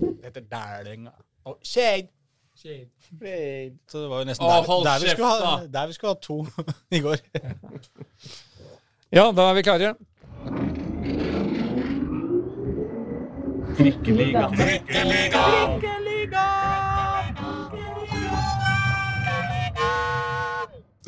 Det 0.00 0.24
heter 0.24 0.40
Dælenga. 0.40 1.10
Og 1.44 1.58
Shade. 1.62 2.08
Shade. 2.56 2.88
Så 3.88 3.98
det 3.98 4.10
var 4.10 4.18
jo 4.20 4.24
nesten 4.28 4.46
Å, 4.46 4.48
der, 4.84 4.84
der, 4.84 5.16
vi 5.16 5.22
ha, 5.24 5.56
der 5.66 5.86
vi 5.86 5.96
skulle 5.96 6.12
ha 6.12 6.18
to 6.22 6.46
i 6.92 7.00
går. 7.02 7.22
Ja, 9.10 9.30
da 9.34 9.48
er 9.50 9.54
vi 9.58 9.62
klare. 9.66 9.94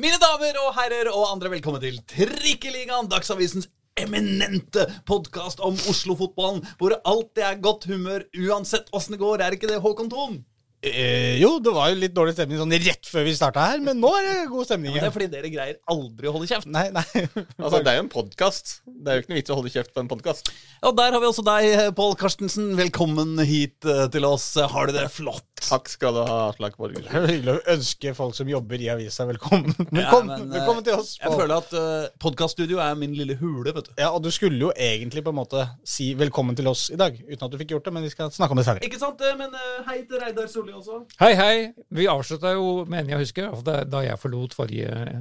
Mine 0.02 0.18
damer 0.18 0.58
og 0.64 0.72
herrer 0.80 1.12
og 1.12 1.28
andre, 1.28 1.52
velkommen 1.52 1.82
til 1.84 2.00
Trikkeligaen, 2.10 3.10
Dagsavisens 3.12 3.68
eminente 4.00 4.86
podkast 5.08 5.60
om 5.64 5.76
Oslo-fotballen, 5.90 6.62
hvor 6.78 6.94
det 6.94 7.02
alltid 7.08 7.44
er 7.48 7.60
godt 7.64 7.88
humør 7.90 8.24
uansett 8.46 8.88
åssen 8.94 9.16
det 9.16 9.22
går. 9.22 9.44
Er 9.44 9.58
ikke 9.58 9.70
det, 9.70 9.82
Håkon 9.82 10.10
Thon? 10.12 10.40
Eh, 10.82 11.36
jo, 11.38 11.60
det 11.62 11.70
var 11.70 11.92
jo 11.92 11.98
litt 12.00 12.14
dårlig 12.14 12.32
stemning 12.34 12.58
sånn 12.58 12.72
rett 12.74 13.06
før 13.06 13.22
vi 13.28 13.36
starta 13.38 13.68
her, 13.70 13.78
men 13.84 14.00
nå 14.02 14.08
er 14.18 14.24
det 14.26 14.38
god 14.50 14.66
stemning 14.66 14.96
Ja, 14.96 15.04
Det 15.04 15.10
er 15.12 15.14
fordi 15.14 15.28
dere 15.30 15.50
greier 15.52 15.76
aldri 15.92 16.26
å 16.26 16.32
holde 16.34 16.48
kjeft. 16.50 16.66
Nei, 16.66 16.88
nei. 16.90 17.04
Altså, 17.62 17.78
Det 17.78 17.92
er 17.92 18.00
jo 18.00 18.06
en 18.08 18.10
podkast. 18.10 18.80
Det 18.88 19.12
er 19.12 19.20
jo 19.20 19.22
ikke 19.22 19.30
noe 19.30 19.38
vits 19.38 19.54
å 19.54 19.58
holde 19.60 19.74
kjeft 19.76 19.94
på 19.94 20.02
en 20.02 20.10
podkast. 20.10 20.50
Og 20.82 20.96
der 20.98 21.14
har 21.14 21.22
vi 21.22 21.30
også 21.30 21.46
deg, 21.46 21.68
Pål 21.94 22.18
Karstensen. 22.18 22.72
Velkommen 22.80 23.36
hit 23.46 23.86
eh, 23.86 24.08
til 24.10 24.26
oss. 24.26 24.48
Har 24.74 24.90
du 24.90 24.96
det 24.98 25.06
flott? 25.14 25.51
Takk 25.62 25.86
skal 25.88 26.12
du 26.16 26.20
ha, 26.26 26.38
Aslak 26.50 26.74
Borger. 26.76 27.04
Det 27.06 27.12
er 27.14 27.26
hyggelig 27.30 27.52
å 27.54 27.60
ønske 27.76 28.10
folk 28.18 28.34
som 28.36 28.48
jobber 28.50 28.82
i 28.82 28.88
avisa, 28.92 29.24
velkommen. 29.28 29.70
Velkommen, 29.94 30.32
men, 30.32 30.48
eh, 30.50 30.56
velkommen 30.58 30.84
til 30.84 30.96
oss. 30.98 31.12
Jeg 31.22 31.30
føler 31.32 31.54
at 31.62 31.70
uh, 31.78 32.08
podkaststudio 32.20 32.80
er 32.82 32.96
min 32.98 33.14
lille 33.16 33.36
hule, 33.40 33.70
vet 33.76 33.86
du. 33.88 33.92
Ja, 34.00 34.10
og 34.10 34.24
du 34.26 34.30
skulle 34.34 34.58
jo 34.58 34.72
egentlig 34.74 35.22
på 35.24 35.30
en 35.32 35.38
måte 35.38 35.62
si 35.88 36.10
velkommen 36.18 36.58
til 36.58 36.66
oss 36.68 36.88
i 36.92 36.98
dag, 37.00 37.14
uten 37.24 37.46
at 37.46 37.54
du 37.54 37.58
fikk 37.62 37.76
gjort 37.76 37.86
det, 37.88 37.94
men 37.96 38.04
vi 38.04 38.10
skal 38.12 38.32
snakke 38.34 38.56
om 38.56 38.60
det 38.60 38.66
senere. 38.68 38.84
Ikke 38.88 39.00
sant? 39.00 39.22
eh, 39.22 39.36
Men 39.38 39.54
uh, 39.54 39.82
hei 39.88 40.00
til 40.10 40.20
Reidar 40.20 40.50
Solli 40.52 40.74
også. 40.76 41.04
Hei, 41.22 41.32
hei. 41.38 41.54
Vi 41.94 42.08
avslutta 42.10 42.52
jo, 42.58 42.66
mener 42.90 43.14
jeg 43.14 43.22
husker, 43.28 43.54
da 43.64 43.78
da 43.86 44.02
jeg 44.04 44.18
forlot 44.20 44.56
forrige 44.58 44.90
eh, 44.90 45.20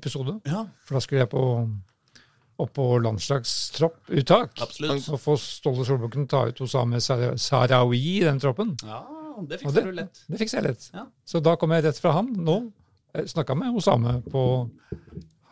episode. 0.00 0.38
Ja, 0.48 0.64
For 0.88 0.96
da 0.98 1.04
skulle 1.04 1.26
jeg 1.26 1.30
på, 1.36 1.44
opp 2.64 2.72
på 2.80 2.88
landslagstropputtak. 3.04 4.56
absolutt. 4.64 5.04
Og 5.12 5.20
få 5.20 5.36
Ståle 5.40 5.84
Solbakken 5.86 6.26
ta 6.32 6.46
ut 6.48 6.64
Osame 6.64 6.98
Sar- 7.04 7.36
Sarawi 7.36 8.00
i 8.16 8.24
den 8.24 8.40
troppen. 8.42 8.72
Ja, 8.82 9.02
det 9.44 9.60
fikser 9.60 9.78
det, 9.80 9.84
du 9.86 10.00
lett. 10.00 10.24
det 10.32 10.40
fikser 10.40 10.60
jeg 10.60 10.68
lett. 10.70 10.88
Ja. 10.94 11.06
Så 11.28 11.42
da 11.44 11.56
kom 11.60 11.74
jeg 11.76 11.84
rett 11.86 12.00
fra 12.00 12.14
han 12.16 12.32
nå. 12.32 12.60
Snakka 13.26 13.56
med 13.56 13.76
Osame 13.76 14.18
på 14.28 14.42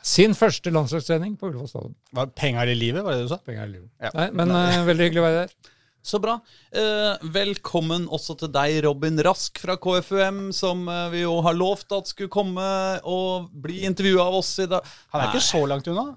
sin 0.05 0.35
første 0.37 0.69
landslagstrening 0.73 1.37
på 1.41 1.49
Ullevål 1.49 1.69
stadion. 1.71 1.95
Var 2.13 2.33
penger 2.37 2.69
i 2.69 2.75
livet, 2.77 3.05
var 3.05 3.17
det 3.17 3.25
du 3.25 3.31
sa? 3.31 3.39
Penger 3.45 3.65
i 3.65 3.73
livet. 3.79 3.89
Ja. 4.05 4.11
Nei, 4.19 4.27
men 4.37 4.53
eh, 4.53 4.83
veldig 4.85 5.07
hyggelig 5.09 5.23
å 5.23 5.25
være 5.25 5.39
der. 5.47 5.55
Så 6.05 6.19
bra. 6.21 6.35
Eh, 6.77 7.23
velkommen 7.33 8.05
også 8.13 8.37
til 8.43 8.51
deg, 8.53 8.83
Robin 8.85 9.17
Rask 9.25 9.57
fra 9.63 9.79
KFUM, 9.81 10.51
som 10.53 10.85
eh, 10.93 11.07
vi 11.15 11.23
jo 11.23 11.39
har 11.47 11.57
lovt 11.57 11.95
at 11.97 12.13
skulle 12.13 12.33
komme 12.33 12.67
og 13.09 13.48
bli 13.65 13.81
intervjua 13.89 14.27
av 14.29 14.37
oss 14.43 14.53
i 14.61 14.69
dag. 14.69 14.85
Han 15.15 15.23
er 15.23 15.31
Nei, 15.31 15.33
ikke 15.33 15.47
så 15.47 15.63
langt 15.71 15.89
unna. 15.89 16.11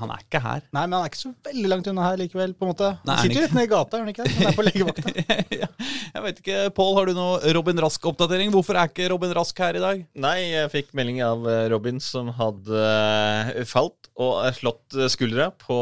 Han 0.00 0.12
er 0.14 0.22
ikke 0.24 0.40
her. 0.42 0.64
Nei, 0.72 0.82
men 0.86 0.96
han 0.96 1.04
er 1.04 1.10
ikke 1.10 1.20
så 1.20 1.32
veldig 1.46 1.70
langt 1.72 1.88
unna 1.90 2.06
her 2.08 2.20
likevel, 2.20 2.54
på 2.56 2.66
en 2.66 2.72
måte. 2.72 2.90
Nei, 3.04 3.14
Han 3.14 3.22
sitter 3.24 3.38
jo 3.38 3.44
rett 3.44 3.56
ned 3.56 3.66
i 3.66 3.70
gata, 3.70 3.98
gjør 3.98 4.06
han 4.06 4.12
ikke 4.14 4.26
det? 4.26 4.34
Han 4.36 4.50
er 4.50 4.58
på 4.58 4.66
legevakta. 4.66 5.14
ja, 5.62 5.70
jeg 6.14 6.24
vet 6.26 6.42
ikke, 6.42 6.58
Pål, 6.76 6.92
har 6.98 7.10
du 7.10 7.14
noe 7.18 7.54
Robin 7.56 7.82
Rask-oppdatering? 7.84 8.52
Hvorfor 8.54 8.80
er 8.80 8.92
ikke 8.92 9.08
Robin 9.12 9.34
Rask 9.36 9.64
her 9.64 9.78
i 9.78 9.82
dag? 9.84 10.04
Nei, 10.26 10.36
jeg 10.50 10.72
fikk 10.72 10.94
melding 10.98 11.20
av 11.26 11.48
eh, 11.50 11.64
Robin 11.72 12.00
som 12.04 12.30
hadde 12.38 12.84
eh, 12.84 13.64
falt 13.68 14.10
og 14.20 14.44
eh, 14.44 14.54
slått 14.56 15.00
skuldra 15.12 15.50
på 15.60 15.80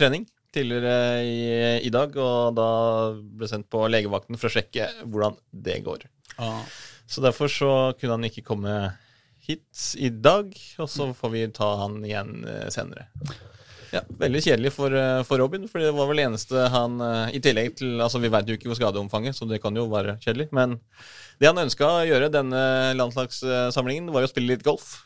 trening 0.00 0.26
tidligere 0.52 0.96
i, 1.24 1.42
i 1.88 1.92
dag, 1.92 2.12
og 2.20 2.56
da 2.58 2.70
ble 3.16 3.48
sendt 3.48 3.70
på 3.72 3.86
legevakten 3.88 4.36
for 4.36 4.50
å 4.50 4.52
sjekke 4.52 4.90
hvordan 5.08 5.38
det 5.64 5.78
går. 5.86 6.04
Så 7.08 7.24
derfor 7.24 7.48
så 7.52 7.70
kunne 7.96 8.18
han 8.18 8.28
ikke 8.28 8.44
komme 8.44 8.74
hit 9.46 9.82
i 9.98 10.10
dag, 10.10 10.52
og 10.78 10.90
så 10.90 11.08
får 11.16 11.32
vi 11.34 11.46
ta 11.54 11.72
han 11.80 11.98
igjen 12.06 12.44
eh, 12.48 12.68
senere. 12.72 13.08
Ja, 13.92 14.00
Veldig 14.22 14.40
kjedelig 14.40 14.72
for, 14.72 14.94
eh, 14.96 15.20
for 15.28 15.42
Robin, 15.42 15.66
for 15.68 15.82
det 15.82 15.90
var 15.92 16.08
vel 16.08 16.22
eneste 16.22 16.68
han 16.72 16.94
eh, 17.04 17.34
I 17.36 17.42
tillegg 17.44 17.74
til 17.76 18.00
Altså, 18.00 18.22
vi 18.22 18.30
veit 18.32 18.48
jo 18.48 18.56
ikke 18.56 18.70
hvor 18.70 18.78
skadeomfanget, 18.78 19.36
så 19.36 19.48
det 19.50 19.60
kan 19.64 19.76
jo 19.76 19.84
være 19.92 20.16
kjedelig. 20.22 20.48
Men 20.56 20.78
det 21.42 21.50
han 21.50 21.60
ønska 21.60 21.88
å 21.98 22.04
gjøre 22.08 22.30
denne 22.32 22.62
landslagssamlingen, 22.96 24.12
var 24.14 24.24
å 24.24 24.30
spille 24.30 24.54
litt 24.54 24.64
golf. 24.64 25.02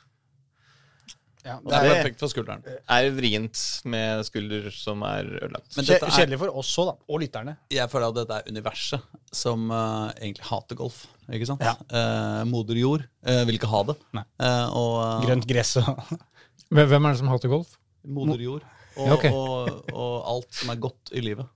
Ja, 1.46 1.60
Det 1.62 1.70
det 1.70 1.78
er 1.78 1.86
er 1.86 1.96
perfekt 2.00 2.22
for 2.22 2.30
skulderen. 2.32 2.62
Er 2.90 3.08
vrient 3.14 3.60
med 3.86 4.24
skulder 4.26 4.70
som 4.74 5.02
er 5.06 5.28
ødelagt. 5.30 5.76
Men 5.78 5.86
dette 5.86 6.08
er, 6.08 6.14
kjedelig 6.18 6.40
for 6.42 6.62
oss 6.62 6.72
òg, 6.82 6.88
da. 6.90 6.96
Og 7.06 7.22
lytterne. 7.22 7.56
jeg 7.70 7.90
føler 7.92 8.10
at 8.10 8.18
dette 8.18 8.40
er 8.40 8.50
universet 8.50 9.20
som 9.30 9.70
uh, 9.70 10.10
egentlig 10.18 10.46
hater 10.50 10.78
golf. 10.78 11.04
Ikke 11.34 11.48
sant? 11.48 11.64
Ja. 11.64 11.74
Eh, 11.90 12.42
moder 12.46 12.78
jord 12.78 13.02
eh, 13.26 13.42
vil 13.48 13.58
ikke 13.58 13.70
ha 13.70 13.82
det. 13.88 13.96
Eh, 14.14 14.76
og 14.78 14.94
eh, 15.02 15.26
Grønt 15.26 15.48
gress 15.50 15.76
og 15.82 16.14
Hvem 16.76 16.96
er 16.96 17.12
det 17.12 17.20
som 17.20 17.30
hater 17.30 17.50
golf? 17.50 17.76
moder 18.06 18.42
jord. 18.42 18.64
Og, 18.96 19.12
okay. 19.16 19.30
og, 19.34 19.90
og 19.92 20.12
alt 20.30 20.56
som 20.56 20.70
er 20.72 20.78
godt 20.80 21.10
i 21.12 21.20
livet. 21.24 21.46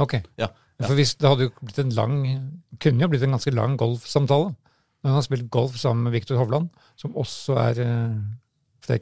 Ok. 0.00 0.16
Ja. 0.40 0.48
For 0.82 0.96
hvis 0.98 1.14
det 1.20 1.28
hadde 1.28 1.46
jo 1.46 1.52
blitt 1.60 1.78
en 1.82 1.92
lang 1.94 2.14
kunne 2.82 3.04
jo 3.04 3.10
blitt 3.12 3.24
en 3.26 3.36
ganske 3.36 3.52
lang 3.54 3.76
golfsamtale. 3.78 4.54
Når 5.02 5.10
han 5.10 5.18
har 5.18 5.26
spilt 5.26 5.50
golf 5.52 5.76
sammen 5.78 6.06
med 6.06 6.14
Viktor 6.14 6.38
Hovland, 6.38 6.68
som 6.98 7.16
også 7.18 7.58
er 7.58 7.80
uh, 7.82 8.16
fra 8.82 8.98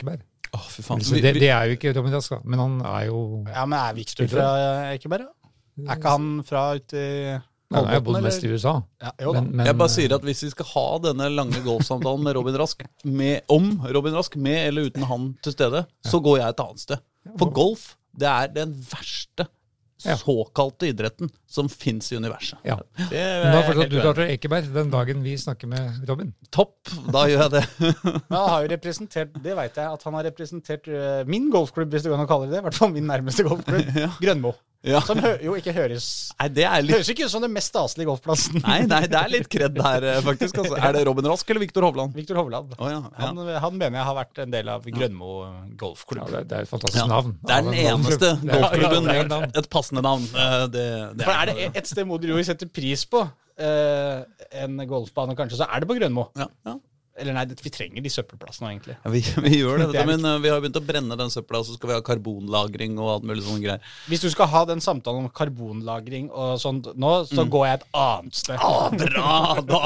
Oh, 0.50 0.64
for 0.66 0.82
faen. 0.82 1.02
Det, 1.04 1.20
det, 1.22 1.34
det 1.38 1.50
er 1.54 1.68
jo 1.68 1.76
ikke 1.76 1.92
Robin 1.94 2.14
Rask. 2.16 2.32
Men 2.42 2.58
han 2.58 2.80
er 2.82 3.04
jo 3.06 3.44
Ja, 3.46 3.62
men 3.68 3.76
er 3.78 3.94
Viktor 3.94 4.26
fra 4.32 4.46
Ekeberg, 4.96 5.28
da? 5.28 5.50
Er 5.86 6.00
ikke 6.00 6.14
han 6.16 6.30
fra 6.44 6.62
ute 6.74 6.98
i 6.98 7.36
Han 7.74 7.86
har 7.86 8.00
bodd 8.02 8.18
mest 8.24 8.42
i 8.42 8.50
USA. 8.50 8.72
Ja, 9.02 9.12
jo. 9.22 9.34
Men, 9.36 9.52
men, 9.54 9.68
jeg 9.68 9.78
bare 9.78 9.92
sier 9.92 10.16
at 10.16 10.24
hvis 10.26 10.42
vi 10.42 10.50
skal 10.50 10.66
ha 10.72 10.86
denne 11.04 11.28
lange 11.30 11.60
golfsamtalen 11.62 12.24
med 12.26 12.34
Robin 12.34 12.58
Rask, 12.58 12.82
med, 13.06 13.44
om 13.52 13.72
Robin 13.94 14.16
Rask, 14.18 14.34
med 14.34 14.58
eller 14.66 14.90
uten 14.90 15.06
han 15.06 15.30
til 15.44 15.54
stede, 15.54 15.84
så 16.06 16.20
går 16.24 16.40
jeg 16.40 16.54
et 16.54 16.64
annet 16.64 16.84
sted. 16.88 17.04
For 17.38 17.52
golf, 17.54 17.92
det 18.18 18.26
er 18.26 18.50
den 18.56 18.74
verste 18.90 19.46
Ja. 20.04 20.16
såkalte 20.16 20.88
idretten 20.90 21.28
som 21.50 21.68
fins 21.68 22.12
i 22.12 22.16
universet. 22.16 22.58
ja. 22.64 22.78
Det 23.10 23.20
Men 23.44 23.52
da 23.52 23.62
fortsatt 23.66 23.90
du 23.90 23.98
drar 24.00 24.20
Ekeberg 24.28 24.70
den 24.74 24.90
dagen 24.90 25.22
vi 25.22 25.36
snakker 25.38 25.68
med 25.68 26.08
Robin. 26.08 26.32
Topp, 26.50 26.76
da 27.12 27.26
gjør 27.28 27.44
jeg 27.46 27.50
det. 27.58 27.64
Men 28.30 28.38
han 28.38 28.48
har 28.54 28.62
jo 28.64 28.72
representert, 28.76 29.36
det 29.42 29.56
vet 29.58 29.76
jeg, 29.76 29.86
at 29.98 30.02
han 30.08 30.14
har 30.18 30.24
representert 30.30 30.88
eh, 30.88 31.22
min 31.28 31.50
golfklubb, 31.52 31.90
hvis 31.92 32.06
du 32.06 32.10
kan 32.14 32.26
kalle 32.30 32.46
det 32.48 32.56
det. 32.58 32.64
I 32.64 32.68
hvert 32.70 32.80
fall 32.80 32.92
min 32.96 33.06
nærmeste 33.10 33.44
golfklubb. 33.46 33.94
Grønmo. 34.24 34.54
Ja. 34.80 35.02
Som 35.04 35.18
hø 35.20 35.34
jo 35.44 35.52
ikke 35.58 35.74
høres 35.76 36.04
Nei, 36.40 36.46
det 36.56 36.62
er 36.64 36.80
litt 36.80 36.94
Høres 36.94 37.08
ikke 37.12 37.26
ut 37.28 37.32
som 37.34 37.42
den 37.44 37.52
mest 37.52 37.68
staselige 37.68 38.08
golfplassen. 38.08 38.62
Nei, 38.64 38.78
nei, 38.88 39.02
det 39.12 39.18
er 39.18 39.28
litt 39.28 39.48
kred 39.52 39.74
der, 39.76 40.06
eh, 40.08 40.20
faktisk. 40.24 40.56
Altså. 40.62 40.78
Er 40.80 40.94
det 40.96 41.02
Robin 41.04 41.26
Rask 41.28 41.50
eller 41.52 41.60
Viktor 41.60 41.84
Hovland? 41.84 42.14
Viktor 42.16 42.38
Hovland. 42.40 42.72
Oh, 42.78 42.86
ja, 42.88 43.02
ja. 43.02 43.10
Han, 43.26 43.42
han 43.60 43.76
mener 43.76 43.98
jeg 44.00 44.06
har 44.08 44.16
vært 44.16 44.40
en 44.46 44.54
del 44.54 44.70
av 44.72 44.86
Grønmo 44.88 45.34
Ja, 45.44 45.50
golfklubb. 45.82 46.30
det, 46.32 46.40
det 46.48 46.56
er 46.56 46.64
et 46.64 46.70
fantastisk 46.72 47.02
Ja. 47.02 47.10
navn. 47.12 47.34
Det 47.44 47.52
er 47.58 47.66
den 47.68 47.76
eneste 47.82 48.30
er- 48.30 48.54
golfklubben 48.54 49.10
er 49.12 49.28
med 49.34 49.60
et 49.60 49.68
passende 49.68 49.89
navn. 49.98 50.22
Eh, 50.30 50.66
Det, 50.70 50.84
det 51.18 51.24
For 51.26 51.32
er 51.34 51.50
det 51.50 51.70
et 51.82 51.86
sted 51.90 52.06
moder 52.06 52.28
jord 52.30 52.44
setter 52.46 52.68
pris 52.70 53.02
på 53.10 53.24
eh, 53.58 54.22
en 54.62 54.78
golfbane, 54.86 55.34
kanskje, 55.36 55.58
så 55.58 55.66
er 55.66 55.80
det 55.82 55.88
på 55.90 55.98
Grønmo. 55.98 56.28
ja, 56.38 56.46
ja. 56.66 56.76
Eller 57.20 57.36
nei, 57.36 57.44
vi 57.62 57.72
trenger 57.72 58.04
de 58.04 58.12
søppelplassene 58.12 58.72
egentlig. 58.72 58.96
Ja, 59.04 59.12
vi, 59.12 59.22
vi 59.46 59.60
gjør 59.60 59.84
det, 59.84 59.88
Det 59.94 60.04
men 60.08 60.24
eh, 60.26 60.38
vi 60.42 60.52
har 60.52 60.62
begynt 60.62 60.78
å 60.80 60.84
brenne 60.84 61.18
den 61.20 61.32
søpla, 61.32 61.60
og 61.62 61.68
så 61.68 61.76
skal 61.76 61.92
vi 61.92 61.96
ha 61.98 62.04
karbonlagring 62.06 62.96
og 63.00 63.10
alt 63.14 63.26
mulig 63.28 63.44
sånne 63.46 63.64
greier. 63.64 63.92
Hvis 64.10 64.24
du 64.24 64.30
skal 64.32 64.50
ha 64.52 64.64
den 64.70 64.82
samtalen 64.84 65.26
om 65.28 65.32
karbonlagring 65.36 66.30
og 66.30 66.56
sånt 66.62 66.90
nå, 66.96 67.12
så 67.28 67.44
går 67.50 67.66
jeg 67.68 67.80
et 67.80 67.86
annet 68.02 68.40
sted. 68.40 68.60
Å, 68.60 68.90
bra! 68.96 69.36
Da 69.70 69.82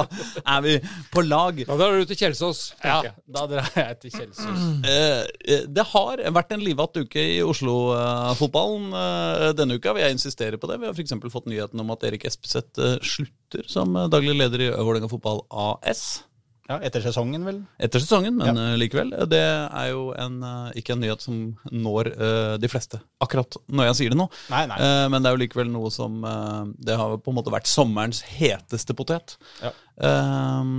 er 0.56 0.64
vi 0.64 0.76
på 1.12 1.24
lag. 1.26 1.60
Da 1.66 1.78
drar 1.80 1.98
du 1.98 2.08
til 2.08 2.20
Kjelsås. 2.20 2.64
Ja, 2.84 3.00
jeg. 3.08 3.14
da 3.36 3.46
drar 3.50 3.70
jeg 3.78 3.98
til 4.04 4.14
Kjelsås. 4.14 4.64
Eh, 4.88 5.22
eh, 5.48 5.66
Det 5.74 5.86
har 5.92 6.22
vært 6.34 6.54
en 6.56 6.64
livatt 6.64 6.96
uke 7.00 7.22
i 7.34 7.40
Oslo-fotballen 7.44 8.90
eh, 9.00 9.48
denne 9.58 9.78
uka. 9.78 9.94
Vil 9.96 10.06
jeg 10.06 10.18
insistere 10.18 10.60
på 10.60 10.70
det. 10.70 10.80
Vi 10.82 10.88
har 10.88 10.94
f.eks. 10.96 11.16
fått 11.32 11.50
nyheten 11.50 11.80
om 11.82 11.92
at 11.94 12.06
Erik 12.08 12.26
Espeseth 12.28 12.80
eh, 12.80 12.96
slutter 13.04 13.66
som 13.70 13.94
daglig 14.10 14.36
leder 14.38 14.68
i 14.68 14.70
Vålerenga 14.74 15.10
Fotball 15.10 15.44
AS. 15.50 16.22
Ja, 16.64 16.78
etter 16.80 17.02
sesongen, 17.04 17.42
vel? 17.44 17.58
Etter 17.76 18.00
sesongen, 18.00 18.38
men 18.40 18.56
ja. 18.56 18.68
likevel. 18.80 19.10
Det 19.28 19.40
er 19.40 19.88
jo 19.90 20.06
en, 20.16 20.38
eh, 20.48 20.78
ikke 20.80 20.94
en 20.94 21.02
nyhet 21.04 21.20
som 21.20 21.42
når 21.68 22.08
uh, 22.16 22.54
de 22.56 22.70
fleste 22.72 23.02
akkurat 23.20 23.58
når 23.68 23.90
jeg 23.90 23.98
sier 23.98 24.14
det 24.14 24.18
nå. 24.20 24.24
Nei, 24.48 24.62
nei. 24.70 24.78
Uh, 24.80 25.04
men 25.12 25.20
det 25.20 25.28
er 25.28 25.36
jo 25.36 25.42
likevel 25.42 25.68
noe 25.68 25.90
som 25.92 26.24
uh, 26.24 26.64
Det 26.80 26.96
har 26.96 27.18
på 27.20 27.34
en 27.34 27.36
måte 27.36 27.52
vært 27.52 27.68
sommerens 27.68 28.22
heteste 28.24 28.96
potet. 28.96 29.36
Ja. 29.60 29.74
Eh, 29.94 30.70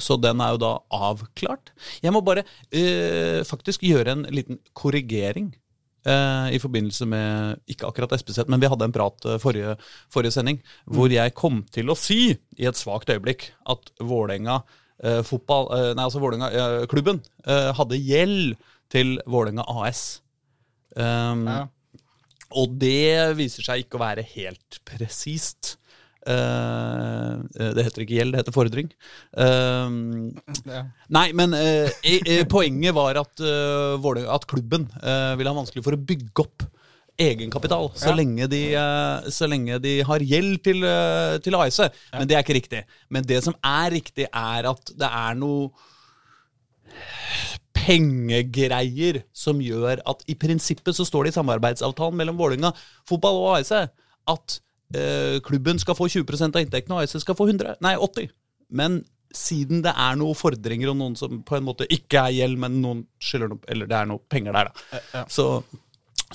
så 0.00 0.16
den 0.16 0.40
er 0.40 0.54
jo 0.54 0.60
da 0.62 0.70
avklart. 0.96 1.74
Jeg 2.00 2.14
må 2.14 2.22
bare 2.24 2.46
eh, 2.72 3.42
faktisk 3.44 3.82
gjøre 3.84 4.14
en 4.14 4.22
liten 4.32 4.62
korrigering. 4.72 5.50
eh, 6.06 6.54
I 6.56 6.60
forbindelse 6.62 7.06
med 7.06 7.60
ikke 7.68 7.86
akkurat 7.90 8.14
SPZ, 8.18 8.46
men 8.48 8.62
vi 8.62 8.70
hadde 8.72 8.88
en 8.88 8.94
prat 8.94 9.26
eh, 9.28 9.36
forrige, 9.42 9.76
forrige 10.10 10.32
sending 10.38 10.62
hvor 10.86 11.12
jeg 11.12 11.34
kom 11.34 11.64
til 11.70 11.92
å 11.92 11.98
si, 11.98 12.32
i 12.56 12.64
et 12.70 12.78
svakt 12.78 13.12
øyeblikk, 13.12 13.50
at 13.68 13.92
Vålerenga 14.00 14.62
eh, 15.02 15.20
fotball, 15.26 15.68
eh, 15.76 15.90
nei, 15.96 16.04
altså 16.06 16.20
Vålinga, 16.22 16.50
eh, 16.52 16.80
klubben 16.90 17.22
eh, 17.46 17.70
hadde 17.78 18.00
gjeld 18.00 18.56
til 18.92 19.14
Vålerenga 19.26 19.64
AS. 19.82 20.20
Um, 20.96 21.46
Ja. 21.48 21.62
Og 22.52 22.74
det 22.76 23.32
viser 23.38 23.64
seg 23.64 23.86
ikke 23.86 23.96
å 23.96 24.02
være 24.02 24.20
helt 24.34 24.76
presist. 24.84 25.78
Uh, 26.28 27.40
det 27.56 27.82
heter 27.86 28.04
ikke 28.04 28.18
gjeld, 28.18 28.34
det 28.34 28.42
heter 28.42 28.54
fordring. 28.54 28.90
Uh, 29.32 29.88
Ja. 30.68 30.82
Nei, 31.16 31.24
men 31.32 31.56
uh, 31.56 31.88
poenget 32.52 32.92
var 32.94 33.16
at, 33.22 33.40
at 33.40 34.46
klubben 34.50 34.84
eh, 35.00 35.32
vil 35.40 35.48
ha 35.48 35.56
vanskelig 35.56 35.82
for 35.86 35.96
å 35.96 36.02
bygge 36.12 36.44
opp 36.44 36.68
egenkapital 37.22 37.88
så, 37.94 38.10
Ja. 38.10 38.16
lenge 38.18 38.48
de, 38.50 38.62
eh, 38.74 39.30
så 39.30 39.48
lenge 39.50 39.78
de 39.82 39.94
har 40.08 40.24
gjeld 40.32 40.60
til, 40.66 40.84
til 41.44 41.56
AS. 41.58 41.78
Ja. 41.78 41.88
Men 42.18 42.28
det 42.28 42.36
er 42.36 42.44
ikke 42.44 42.58
riktig. 42.58 42.84
Men 43.10 43.26
det 43.28 43.42
som 43.46 43.54
er 43.62 43.94
riktig, 43.94 44.26
er 44.28 44.68
at 44.70 44.92
det 44.96 45.08
er 45.08 45.34
noe 45.38 45.70
pengegreier 47.82 49.22
som 49.34 49.60
gjør 49.62 50.02
at 50.08 50.22
i 50.30 50.36
prinsippet 50.38 50.96
så 50.96 51.06
står 51.08 51.26
det 51.26 51.32
i 51.32 51.38
samarbeidsavtalen 51.38 52.18
mellom 52.18 52.38
Vålerenga 52.38 52.72
fotball 53.08 53.40
og 53.40 53.56
AS 53.56 53.72
at 53.72 54.58
eh, 54.94 55.38
klubben 55.44 55.80
skal 55.82 55.96
få 55.98 56.08
20 56.12 56.52
av 56.52 56.60
inntektene, 56.62 56.98
og 56.98 57.02
AS 57.02 57.16
skal 57.24 57.38
få 57.38 57.48
100, 57.48 57.78
nei 57.84 57.94
80. 57.96 58.28
Men 58.72 59.00
siden 59.32 59.80
det 59.84 59.94
er 59.96 60.18
noen 60.20 60.36
fordringer 60.36 60.92
og 60.92 60.98
noen 61.00 61.16
som 61.18 61.40
på 61.46 61.56
en 61.56 61.64
måte 61.66 61.88
ikke 61.88 62.26
er 62.28 62.36
gjeld, 62.36 62.60
men 62.60 62.82
noen 62.84 63.06
skylder 63.22 63.54
noe, 63.54 63.64
eller 63.72 63.88
det 63.88 63.98
er 63.98 64.10
noe 64.10 64.22
penger 64.30 64.58
der, 64.58 64.68
da, 64.70 65.00
ja. 65.16 65.24
så, 65.32 65.46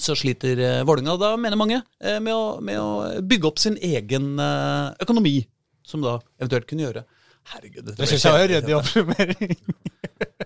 så 0.02 0.16
sliter 0.18 0.58
Vålinga 0.58 0.86
Vålerenga. 0.88 1.18
Da 1.22 1.34
mener 1.42 1.60
mange 1.60 1.82
eh, 2.02 2.20
med, 2.24 2.34
å, 2.34 2.58
med 2.64 2.80
å 2.82 3.22
bygge 3.22 3.52
opp 3.52 3.62
sin 3.62 3.78
egen 3.82 4.36
eh, 4.42 4.96
økonomi, 5.06 5.40
som 5.88 6.04
da 6.04 6.18
eventuelt 6.40 6.68
kunne 6.70 6.88
gjøre 6.88 7.06
Herregud, 7.48 7.86
dette 7.86 8.02
Det 8.02 8.10
syns 8.10 8.26
jeg 8.26 8.36
var 8.36 8.50
ryddig 8.52 8.74
oppsummering. 8.82 9.54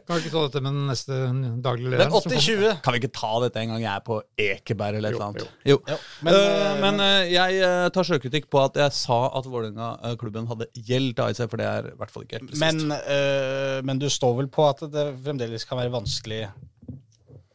Kan 0.05 0.17
vi 0.17 0.21
ikke 0.21 0.33
ta 0.33 0.41
dette 0.45 0.61
med 0.61 0.75
den 0.75 0.89
neste 0.89 1.17
daglige 1.63 1.89
Men 1.89 1.95
lederen? 1.95 2.11
Men 2.11 2.33
80-20 2.35 2.81
Kan 2.85 2.95
vi 2.95 3.01
ikke 3.01 3.11
ta 3.15 3.31
dette 3.45 3.61
en 3.61 3.71
gang 3.73 3.83
jeg 3.85 3.91
er 3.93 4.03
på 4.05 4.17
Ekeberg 4.45 4.99
eller 4.99 5.09
et 5.09 5.17
eller 5.17 5.27
annet? 5.29 5.45
Jo, 5.45 5.47
Jo. 5.71 5.77
Jo, 5.89 5.97
men, 6.21 6.35
Men, 6.35 6.41
eh, 6.51 6.79
men 6.83 7.03
eh, 7.05 7.31
jeg 7.31 7.61
eh, 7.65 7.85
tar 7.95 8.07
sjølkritikk 8.09 8.49
på 8.53 8.61
at 8.61 8.77
jeg 8.83 8.95
sa 8.97 9.19
at 9.39 9.49
Vålerenga-klubben 9.49 10.49
hadde 10.51 10.67
gjeld 10.77 11.15
til 11.17 11.25
AIC, 11.29 11.41
for 11.45 11.61
det 11.61 11.69
er 11.71 11.89
i 11.89 11.95
hvert 12.01 12.13
fall 12.13 12.27
ikke 12.27 12.37
helt 12.39 12.51
presist. 12.51 12.65
Men, 12.67 12.97
eh, 12.99 13.77
men 13.87 14.01
du 14.01 14.09
står 14.11 14.37
vel 14.43 14.51
på 14.53 14.67
at 14.69 14.85
det 14.93 15.07
fremdeles 15.25 15.65
kan 15.69 15.81
være 15.81 15.95
vanskelig 15.95 16.43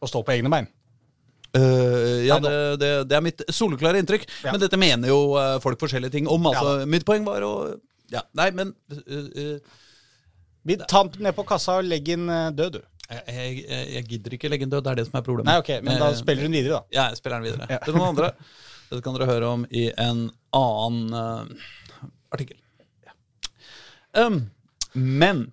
å 0.01 0.09
stå 0.11 0.25
på 0.25 0.35
egne 0.35 0.51
bein? 0.51 0.67
Eh, 1.55 2.25
ja, 2.27 2.39
det, 2.43 2.53
det, 2.81 2.91
det 3.09 3.17
er 3.17 3.23
mitt 3.23 3.43
soleklare 3.53 4.01
inntrykk. 4.01 4.27
Ja. 4.43 4.51
Men 4.51 4.61
dette 4.61 4.79
mener 4.79 5.11
jo 5.11 5.19
eh, 5.39 5.55
folk 5.63 5.79
forskjellige 5.81 6.17
ting 6.17 6.29
om. 6.31 6.49
Altså, 6.51 6.79
Ja 6.81 6.89
mitt 6.89 7.05
poeng 7.07 7.25
var 7.27 7.45
å 7.45 7.53
ja, 8.07 8.21
Nei, 8.39 8.51
men 8.55 8.71
uh, 8.93 9.27
uh 9.35 9.75
Tamp 10.87 11.13
ned 11.23 11.31
på 11.31 11.45
kassa 11.47 11.77
og 11.79 11.87
legg 11.87 12.09
inn 12.11 12.25
eh, 12.27 12.49
død, 12.51 12.73
du. 12.75 12.81
jeg, 13.07 13.61
jeg, 13.61 13.83
jeg 13.93 14.05
gidder 14.09 14.33
ikke 14.35 14.49
legge 14.51 14.65
en 14.67 14.73
død. 14.73 14.81
Det 14.83 14.91
er 14.91 14.99
det 14.99 15.05
som 15.07 15.15
er 15.15 15.23
problemet. 15.23 15.47
Nei, 15.47 15.61
ok, 15.61 15.69
men 15.79 15.95
da 15.95 16.09
spiller 16.11 16.19
spiller 16.19 16.43
hun 16.43 16.57
videre, 16.57 16.79
da. 16.79 16.95
Ja, 16.97 17.05
jeg 17.07 17.19
spiller 17.21 17.37
den 17.37 17.47
videre. 17.47 17.67
Ja. 17.71 17.77
er 17.79 17.95
noen 17.95 18.09
andre. 18.09 18.31
Dette 18.89 18.99
kan 19.05 19.15
dere 19.15 19.29
høre 19.29 19.51
om 19.53 19.63
i 19.71 19.85
en 20.03 20.25
annen 20.59 21.15
artikkel. 22.35 22.59
Um, 24.17 24.41
men 24.91 25.45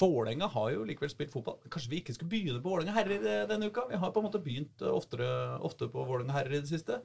Vålerenga 0.00 0.48
har 0.54 0.70
jo 0.72 0.84
likevel 0.88 1.10
spilt 1.12 1.32
fotball. 1.34 1.58
Kanskje 1.70 1.90
vi 1.92 1.98
ikke 2.00 2.14
skal 2.16 2.30
begynne 2.30 2.62
på 2.62 2.72
Vålerenga 2.72 2.94
herrer 2.96 3.26
eh, 3.26 3.42
denne 3.50 3.68
uka? 3.68 3.84
Vi 3.90 3.98
har 4.00 4.14
på 4.14 4.22
en 4.22 4.26
måte 4.30 4.40
begynt 4.42 4.80
eh, 4.84 4.94
oftere, 4.94 5.28
ofte 5.66 5.90
på 5.92 6.06
Vålerenga 6.08 6.38
herrer 6.38 6.56
i 6.56 6.62
det 6.64 6.72
siste. 6.72 7.00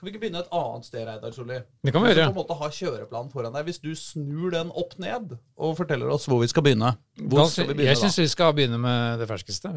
Kan 0.00 0.06
vi 0.08 0.14
ikke 0.14 0.22
begynne 0.22 0.40
et 0.40 0.52
annet 0.56 0.86
sted, 0.88 1.02
Reidar 1.04 1.34
Solli? 1.36 1.58
Det 1.84 1.92
kan 1.92 2.00
vi 2.02 2.08
Hvis 2.08 2.16
du 2.16 2.20
gjøre. 2.22 2.32
på 2.32 2.38
en 2.38 2.40
måte 2.40 2.56
har 2.56 2.70
kjøreplanen 2.72 3.32
foran 3.34 3.52
deg. 3.52 3.66
Hvis 3.68 3.82
du 3.84 3.90
snur 3.94 4.50
den 4.54 4.70
opp 4.72 4.94
ned 4.98 5.34
og 5.60 5.74
forteller 5.76 6.08
oss 6.08 6.24
hvor 6.30 6.40
vi 6.40 6.48
skal 6.48 6.64
begynne. 6.64 6.94
Hvor 7.28 7.42
Da, 7.42 7.44
skal 7.50 7.66
vi 7.66 7.68
jeg 7.68 7.76
begynne 7.80 8.00
syns 8.00 8.18
vi 8.18 8.26
skal 8.32 8.54
begynne 8.56 8.78
med 8.80 9.20
det 9.20 9.26
ferskeste, 9.28 9.70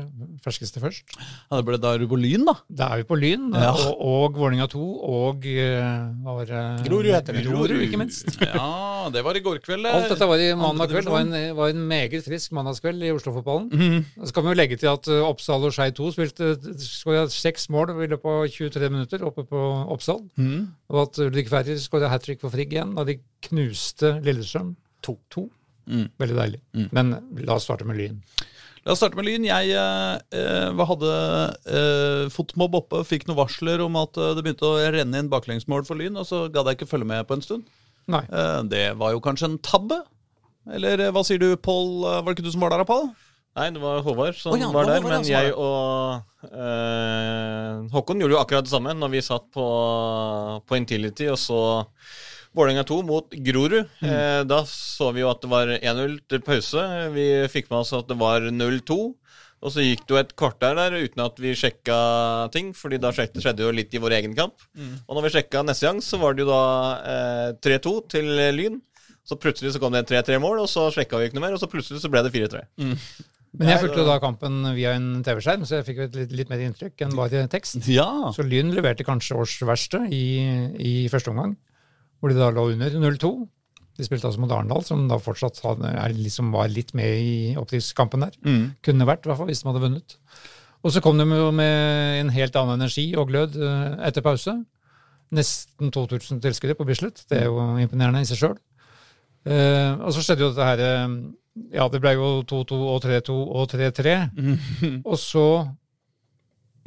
ferskeste 0.43 0.79
først. 0.83 1.03
Ja, 1.17 1.57
det 1.59 1.65
ble 1.67 1.77
da 1.81 1.95
lyn 1.97 2.45
da. 2.47 2.53
Da 2.69 2.87
er 2.93 3.01
vi 3.01 3.07
på 3.09 3.17
Lyn, 3.19 3.49
Ja. 3.53 3.71
og, 3.73 3.99
og 3.99 4.37
Vålerenga 4.39 4.67
2, 4.71 4.83
og 5.17 5.45
eh, 5.45 5.81
hva 6.23 6.35
var 6.39 6.45
det? 6.49 6.63
Grorud 6.87 7.09
heter 7.11 7.33
det. 7.37 7.45
Grorud, 7.47 7.75
ikke 7.83 7.99
minst. 7.99 8.31
Ja, 8.53 9.09
det 9.11 9.23
var 9.25 9.35
i 9.35 9.41
går 9.43 9.59
kveld. 9.63 9.85
eh. 9.85 9.95
Alt 9.97 10.13
dette 10.13 10.27
var 10.29 10.39
i 10.39 10.49
mandag 10.55 10.89
kveld. 10.91 11.07
Det 11.07 11.11
var 11.13 11.25
en, 11.25 11.55
var 11.57 11.73
en 11.73 11.83
meget 11.89 12.23
frisk 12.25 12.53
mandagskveld 12.55 13.03
i 13.03 13.11
Oslo-fotballen. 13.15 13.69
Mhm. 13.73 14.25
Så 14.27 14.33
kan 14.33 14.45
vi 14.45 14.53
jo 14.53 14.59
legge 14.59 14.77
til 14.79 14.91
at 14.91 15.07
uh, 15.11 15.23
Oppsal 15.27 15.65
og 15.67 15.73
Skei 15.75 15.89
2 15.91 16.11
spilte 16.15 16.53
seks 17.33 17.67
mål 17.73 17.93
i 18.03 18.07
løpet 18.11 18.29
av 18.29 18.47
23 18.47 18.89
minutter 18.93 19.25
oppe 19.27 19.45
på 19.49 19.63
Oppsal. 19.93 20.21
Mhm. 20.37 20.67
Og 20.93 21.01
at 21.07 21.19
Ulrik 21.25 21.49
Ferrer 21.51 21.79
skåra 21.81 22.09
hat 22.11 22.23
trick 22.23 22.41
for 22.43 22.53
Frigg 22.53 22.71
igjen 22.75 22.95
da 22.95 23.03
de 23.07 23.17
knuste 23.47 24.17
Lillestrøm 24.23 24.75
2-2. 25.05 25.49
Mm. 25.89 26.07
Veldig 26.21 26.37
deilig. 26.37 26.59
Men 26.95 27.13
la 27.43 27.57
oss 27.57 27.67
starte 27.67 27.87
med 27.87 27.99
Lyn. 27.99 28.19
La 28.83 28.93
oss 28.93 28.99
starte 28.99 29.15
med 29.19 29.27
Lyn. 29.27 29.45
Jeg 29.47 29.75
eh, 29.79 30.15
eh, 30.39 30.83
hadde 30.89 31.11
eh, 31.71 32.23
fotmobb 32.33 32.79
oppe, 32.81 33.03
fikk 33.07 33.27
noen 33.29 33.39
varsler 33.39 33.83
om 33.85 33.95
at 34.01 34.19
eh, 34.19 34.33
det 34.35 34.43
begynte 34.43 34.67
å 34.67 34.81
renne 34.95 35.21
inn 35.23 35.31
baklengsmål 35.31 35.85
for 35.87 35.99
Lyn, 35.99 36.19
og 36.19 36.27
så 36.27 36.45
gadd 36.51 36.71
jeg 36.71 36.81
ikke 36.81 36.91
følge 36.91 37.07
med 37.13 37.23
på 37.29 37.37
en 37.37 37.45
stund. 37.45 37.69
Nei. 38.11 38.25
Eh, 38.27 38.59
det 38.71 38.85
var 38.99 39.15
jo 39.15 39.23
kanskje 39.23 39.53
en 39.53 39.61
tabbe? 39.63 40.01
Eller 40.75 41.05
eh, 41.05 41.13
hva 41.15 41.23
sier 41.27 41.39
du, 41.39 41.53
Pål? 41.55 41.93
Var 42.03 42.27
det 42.27 42.35
ikke 42.37 42.47
du 42.49 42.51
som 42.55 42.65
var 42.65 42.75
der, 42.75 42.83
Pål? 42.87 43.07
Nei, 43.53 43.69
det 43.69 43.81
var 43.83 44.01
Håvard 44.01 44.35
som 44.35 44.55
oh, 44.55 44.57
ja, 44.57 44.67
var 44.73 44.87
var 44.87 44.89
der. 44.89 45.03
Håvard, 45.03 45.13
Men 45.13 45.27
jeg 45.29 45.53
og 45.53 46.47
eh, 46.49 47.83
Håkon 47.93 48.23
gjorde 48.23 48.33
jo 48.33 48.39
akkurat 48.41 48.65
det 48.65 48.73
samme 48.73 48.95
når 48.97 49.11
vi 49.13 49.21
satt 49.21 49.45
på, 49.53 49.65
på 50.65 50.79
Intility 50.79 51.27
og 51.29 51.37
så 51.37 51.59
Vålerenga 52.53 52.85
2 52.89 52.99
mot 53.07 53.35
Grorud. 53.45 53.89
Mm. 54.03 54.09
Eh, 54.09 54.43
da 54.49 54.61
så 54.69 55.09
vi 55.15 55.23
jo 55.23 55.31
at 55.31 55.41
det 55.41 55.49
var 55.51 55.73
1-0 55.79 56.15
til 56.29 56.45
pause. 56.45 56.85
Vi 57.15 57.27
fikk 57.51 57.71
med 57.71 57.81
oss 57.81 57.93
at 57.97 58.09
det 58.09 58.17
var 58.19 58.47
0-2. 58.53 58.99
Og 59.63 59.71
så 59.71 59.83
gikk 59.83 60.03
det 60.03 60.11
jo 60.11 60.19
et 60.19 60.33
kvarter 60.35 60.75
der 60.75 60.97
uten 60.99 61.23
at 61.23 61.37
vi 61.39 61.53
sjekka 61.55 61.97
ting, 62.51 62.73
fordi 62.75 62.99
da 62.99 63.13
skjedde 63.15 63.63
jo 63.63 63.71
litt 63.71 63.93
i 63.95 64.01
vår 64.03 64.17
egen 64.19 64.33
kamp. 64.35 64.57
Mm. 64.75 64.97
Og 65.07 65.15
når 65.15 65.27
vi 65.27 65.35
sjekka 65.37 65.63
neste 65.63 65.87
gang, 65.87 66.01
så 66.03 66.19
var 66.19 66.35
det 66.35 66.43
jo 66.43 66.49
da 66.51 66.63
eh, 67.13 67.49
3-2 67.63 67.93
til 68.11 68.33
Lyn. 68.57 68.81
Så 69.23 69.39
plutselig 69.39 69.71
så 69.71 69.79
kom 69.79 69.95
det 69.95 70.03
3-3-mål, 70.09 70.65
og 70.65 70.67
så 70.67 70.89
sjekka 70.91 71.19
vi 71.19 71.29
ikke 71.29 71.39
noe 71.39 71.45
mer, 71.45 71.55
og 71.55 71.61
så 71.61 71.71
plutselig 71.71 72.03
så 72.03 72.11
ble 72.11 72.25
det 72.25 72.33
4-3. 72.33 72.65
Men 73.53 73.69
jeg 73.69 73.83
fulgte 73.83 74.01
jo 74.01 74.07
da 74.07 74.17
kampen 74.21 74.63
via 74.73 74.95
en 74.97 75.21
TV-skjerm, 75.25 75.63
så 75.69 75.77
jeg 75.77 75.87
fikk 75.87 75.99
et 76.07 76.15
litt, 76.17 76.31
litt 76.39 76.49
mer 76.51 76.63
inntrykk 76.65 77.05
enn 77.05 77.13
bare 77.15 77.45
tekst. 77.53 77.85
Ja. 77.87 78.09
Så 78.33 78.45
Lyn 78.45 78.73
leverte 78.73 79.05
kanskje 79.05 79.37
års 79.37 79.59
verste 79.63 80.01
i, 80.09 80.25
i 80.81 80.93
første 81.13 81.31
omgang, 81.31 81.53
hvor 82.23 82.31
de 82.31 82.39
da 82.39 82.53
lå 82.55 82.69
under 82.71 82.93
0-2. 82.95 83.29
De 83.99 84.05
spilte 84.07 84.29
altså 84.29 84.39
mot 84.39 84.51
Arendal, 84.55 84.85
som 84.87 85.01
da 85.09 85.17
fortsatt 85.21 85.59
hadde, 85.61 85.89
er 85.91 86.13
liksom 86.15 86.53
var 86.55 86.69
litt 86.71 86.93
med 86.95 87.19
i 87.19 87.33
opptrykkskampen 87.59 88.23
der. 88.23 88.37
Mm. 88.47 88.61
Kunne 88.85 89.07
vært, 89.09 89.27
i 89.27 89.29
hvert 89.29 89.41
fall, 89.41 89.49
hvis 89.51 89.59
de 89.59 89.67
hadde 89.67 89.81
vunnet. 89.83 90.15
Og 90.83 90.95
så 90.95 91.03
kom 91.03 91.19
de 91.19 91.27
jo 91.27 91.49
med 91.55 92.21
en 92.21 92.31
helt 92.31 92.55
annen 92.59 92.79
energi 92.79 93.09
og 93.19 93.27
glød 93.27 93.59
eh, 93.59 93.99
etter 94.07 94.23
pause. 94.23 94.55
Nesten 95.35 95.91
2000 95.91 96.39
tilskuere 96.43 96.77
på 96.79 96.87
Bislett. 96.87 97.25
Det 97.27 97.41
er 97.43 97.51
jo 97.51 97.59
imponerende 97.83 98.23
i 98.23 98.29
seg 98.29 98.39
sjøl. 98.39 98.57
og 99.43 100.09
så 100.15 100.23
skjedde 100.23 100.45
jo 100.45 100.51
dette 100.53 100.67
her 100.71 100.81
eh, 100.87 101.15
Ja, 101.75 101.89
det 101.91 101.99
ble 102.01 102.15
jo 102.15 102.33
2-2 102.47 102.81
og 102.95 102.99
3-2 103.03 103.35
og 103.35 103.69
3-3. 103.75 104.17
Og 105.11 105.19
så 105.19 105.47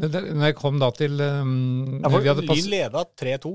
Når 0.00 0.44
jeg 0.48 0.56
kom 0.56 0.80
da 0.80 0.90
til 0.96 1.20
um, 1.20 2.00
Ja, 2.02 2.08
for 2.08 2.24
vi 2.24 2.60
leda 2.72 3.04
3-2. 3.20 3.54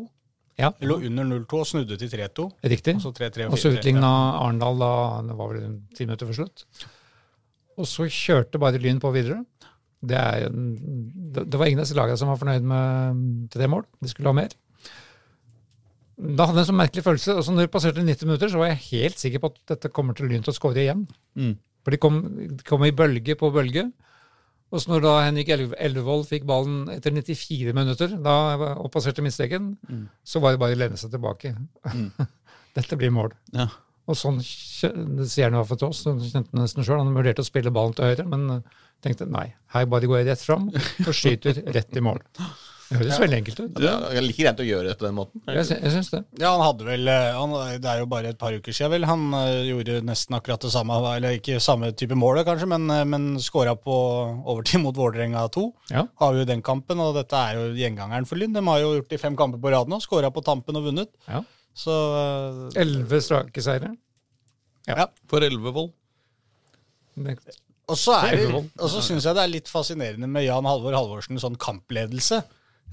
Ja, 0.62 0.72
Lå 0.86 1.00
under 1.10 1.26
0-2 1.26 1.60
og 1.64 1.68
snudde 1.68 1.98
til 1.98 2.12
3-2. 2.12 2.48
riktig. 2.70 2.96
Og 3.00 3.06
så 3.08 3.12
3-3 3.18 3.48
Og 3.50 3.58
så 3.60 3.72
utligna 3.74 4.12
Arendal 4.44 4.78
da 4.82 4.92
det 5.28 5.38
var 5.40 5.54
vel 5.54 5.78
ti 5.98 6.06
minutter 6.06 6.30
før 6.30 6.44
slutt. 6.44 6.66
Og 7.82 7.88
så 7.90 8.06
kjørte 8.12 8.62
bare 8.62 8.82
Lyn 8.82 9.00
på 9.02 9.12
videre. 9.16 9.42
Det, 10.02 10.18
er, 10.18 10.50
det, 10.52 11.46
det 11.50 11.60
var 11.60 11.70
ingen 11.70 11.82
av 11.82 11.88
disse 11.88 11.98
lagene 11.98 12.20
som 12.20 12.30
var 12.32 12.40
fornøyd 12.42 12.68
med 12.68 13.50
tre 13.54 13.70
mål. 13.70 13.86
De 14.02 14.12
skulle 14.12 14.30
ha 14.30 14.38
mer. 14.38 14.54
Da 16.22 16.46
hadde 16.46 16.60
jeg 16.60 16.68
en 16.68 16.70
sånn 16.70 16.82
merkelig 16.82 17.04
følelse. 17.06 17.36
og 17.40 17.46
så 17.46 17.54
når 17.56 17.66
det 17.66 17.74
passerte 17.74 18.06
90 18.06 18.30
minutter, 18.30 18.52
så 18.52 18.62
var 18.62 18.72
jeg 18.72 18.84
helt 18.92 19.22
sikker 19.22 19.42
på 19.42 19.52
at 19.54 19.60
dette 19.74 19.94
kommer 19.94 20.18
til 20.18 20.30
Lyn 20.30 20.46
til 20.46 20.54
å 20.54 20.58
skåre 20.58 20.84
igjen. 20.84 21.08
Mm. 21.40 21.56
For 21.82 21.96
de 21.96 22.02
kom, 22.02 22.20
de 22.52 22.66
kom 22.68 22.86
i 22.86 22.94
bølge 22.94 23.38
på 23.40 23.50
bølge. 23.54 23.88
Og 24.72 24.80
så 24.80 24.92
når 24.94 25.02
da 25.04 25.14
Henrik 25.26 25.50
Elve- 25.52 25.78
Elvevold 25.84 26.26
fikk 26.30 26.46
ballen 26.48 26.86
etter 26.94 27.12
94 27.12 27.74
minutter 27.76 28.14
da 28.24 28.36
og 28.80 28.88
passerte 28.94 29.24
midtstreken, 29.26 29.74
så 30.24 30.40
var 30.40 30.54
det 30.56 30.62
bare 30.64 30.78
å 30.78 30.80
lene 30.80 31.00
seg 31.00 31.12
tilbake. 31.12 31.52
Dette 32.78 32.96
blir 33.00 33.12
mål. 33.12 33.34
Ja. 33.52 33.68
Og 34.10 34.16
sånn 34.18 34.40
det 34.42 35.28
sier 35.30 35.50
han 35.50 35.56
i 35.56 35.60
hvert 35.60 35.70
fall 35.74 35.82
til 35.84 35.90
oss. 35.92 36.06
Han 36.08 36.22
kjente 36.24 36.56
nesten 36.58 36.88
sjøl. 36.88 37.02
Han 37.04 37.12
vurderte 37.16 37.44
å 37.44 37.48
spille 37.48 37.72
ballen 37.76 37.94
til 37.98 38.08
høyre, 38.10 38.26
men 38.32 38.48
tenkte 39.04 39.28
nei, 39.30 39.50
her 39.76 39.86
bare 39.92 40.08
går 40.10 40.22
jeg 40.22 40.30
rett 40.32 40.44
fram 40.46 40.70
og 40.72 41.14
skyter 41.16 41.62
rett 41.76 42.00
i 42.00 42.04
mål. 42.06 42.24
Det 42.92 42.98
høres 43.00 43.20
veldig 43.22 43.38
enkelt 43.40 43.60
ut. 43.64 43.70
Det 43.80 43.88
er 43.88 44.24
like 44.26 44.36
greit 44.44 44.60
å 44.60 44.66
gjøre 44.68 44.90
det 44.92 44.96
på 45.00 45.06
den 45.08 45.16
måten. 45.16 45.42
Jeg, 45.48 45.64
sy- 45.70 45.78
jeg 45.80 45.92
syns 45.94 46.10
det. 46.12 46.20
Ja, 46.42 46.50
han 46.52 46.64
hadde 46.66 46.84
vel 46.90 47.08
eh, 47.08 47.28
han, 47.38 47.54
Det 47.80 47.88
er 47.88 48.02
jo 48.02 48.08
bare 48.12 48.34
et 48.34 48.40
par 48.42 48.52
uker 48.52 48.76
siden, 48.76 48.92
vel. 48.92 49.06
Han 49.08 49.24
eh, 49.38 49.62
gjorde 49.70 49.96
nesten 50.10 50.36
akkurat 50.36 50.66
det 50.68 50.72
samme, 50.74 50.98
eller 51.16 51.38
ikke 51.40 51.56
samme 51.64 51.94
type 51.96 52.18
mål, 52.20 52.42
kanskje, 52.48 52.68
men, 52.74 52.90
eh, 52.92 53.06
men 53.08 53.30
skåra 53.40 53.78
på 53.80 53.96
overtid 54.44 54.84
mot 54.84 55.00
Vålerenga 55.00 55.46
2. 55.56 55.64
Ja. 55.96 56.04
Har 56.20 56.36
vi 56.36 56.44
jo 56.44 56.50
den 56.52 56.62
kampen, 56.68 57.00
og 57.00 57.16
dette 57.16 57.40
er 57.40 57.62
jo 57.62 57.72
gjengangeren 57.80 58.28
for 58.28 58.42
Lyn. 58.44 58.52
De 58.60 58.66
har 58.68 58.84
jo 58.84 58.92
gjort 59.00 59.10
det 59.16 59.22
i 59.22 59.24
fem 59.24 59.40
kamper 59.40 59.64
på 59.64 59.72
rad 59.72 59.88
nå, 59.90 60.02
skåra 60.04 60.30
på 60.36 60.44
tampen 60.44 60.76
og 60.82 60.90
vunnet. 60.92 61.16
ja. 61.32 61.42
Så 61.72 61.94
Elleve 62.76 63.22
strake 63.24 63.62
seire. 63.64 63.94
For 65.32 65.40
Elvevold. 65.48 65.94
Og 67.92 67.98
så 68.00 68.14
er 68.24 68.36
det, 68.40 68.48
og 68.80 68.88
så 68.92 69.02
syns 69.04 69.26
jeg 69.28 69.36
det 69.36 69.42
er 69.44 69.52
litt 69.52 69.70
fascinerende 69.72 70.28
med 70.32 70.46
Jan 70.46 70.68
Halvor 70.68 70.96
Halvorsen, 70.96 71.40
sånn 71.42 71.58
kampledelse. 71.60 72.42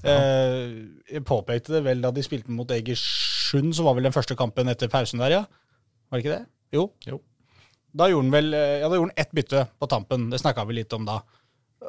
Eh, 0.03 0.67
jeg 1.11 1.23
påpekte 1.27 1.73
det 1.75 1.83
vel 1.83 2.01
da 2.01 2.11
de 2.15 2.23
spilte 2.23 2.53
mot 2.55 2.69
Egersund, 2.71 3.73
som 3.75 3.85
var 3.89 3.95
vel 3.97 4.03
den 4.07 4.15
første 4.15 4.35
kampen 4.39 4.69
etter 4.71 4.87
pausen 4.91 5.19
der, 5.19 5.29
ja? 5.39 5.41
Var 6.09 6.19
det 6.19 6.25
ikke 6.25 6.37
det? 6.37 6.45
Jo. 6.77 6.85
Jo. 7.05 7.19
Da 7.97 8.05
gjorde 8.07 8.27
han 8.27 8.31
vel 8.37 8.53
eh, 8.53 8.79
Ja, 8.83 8.87
da 8.89 8.95
gjorde 8.95 9.09
han 9.11 9.19
ett 9.25 9.31
bytte 9.35 9.65
på 9.81 9.89
tampen. 9.89 10.29
Det 10.31 10.39
snakka 10.39 10.65
vi 10.69 10.77
litt 10.79 10.93
om 10.93 11.05
da. 11.09 11.19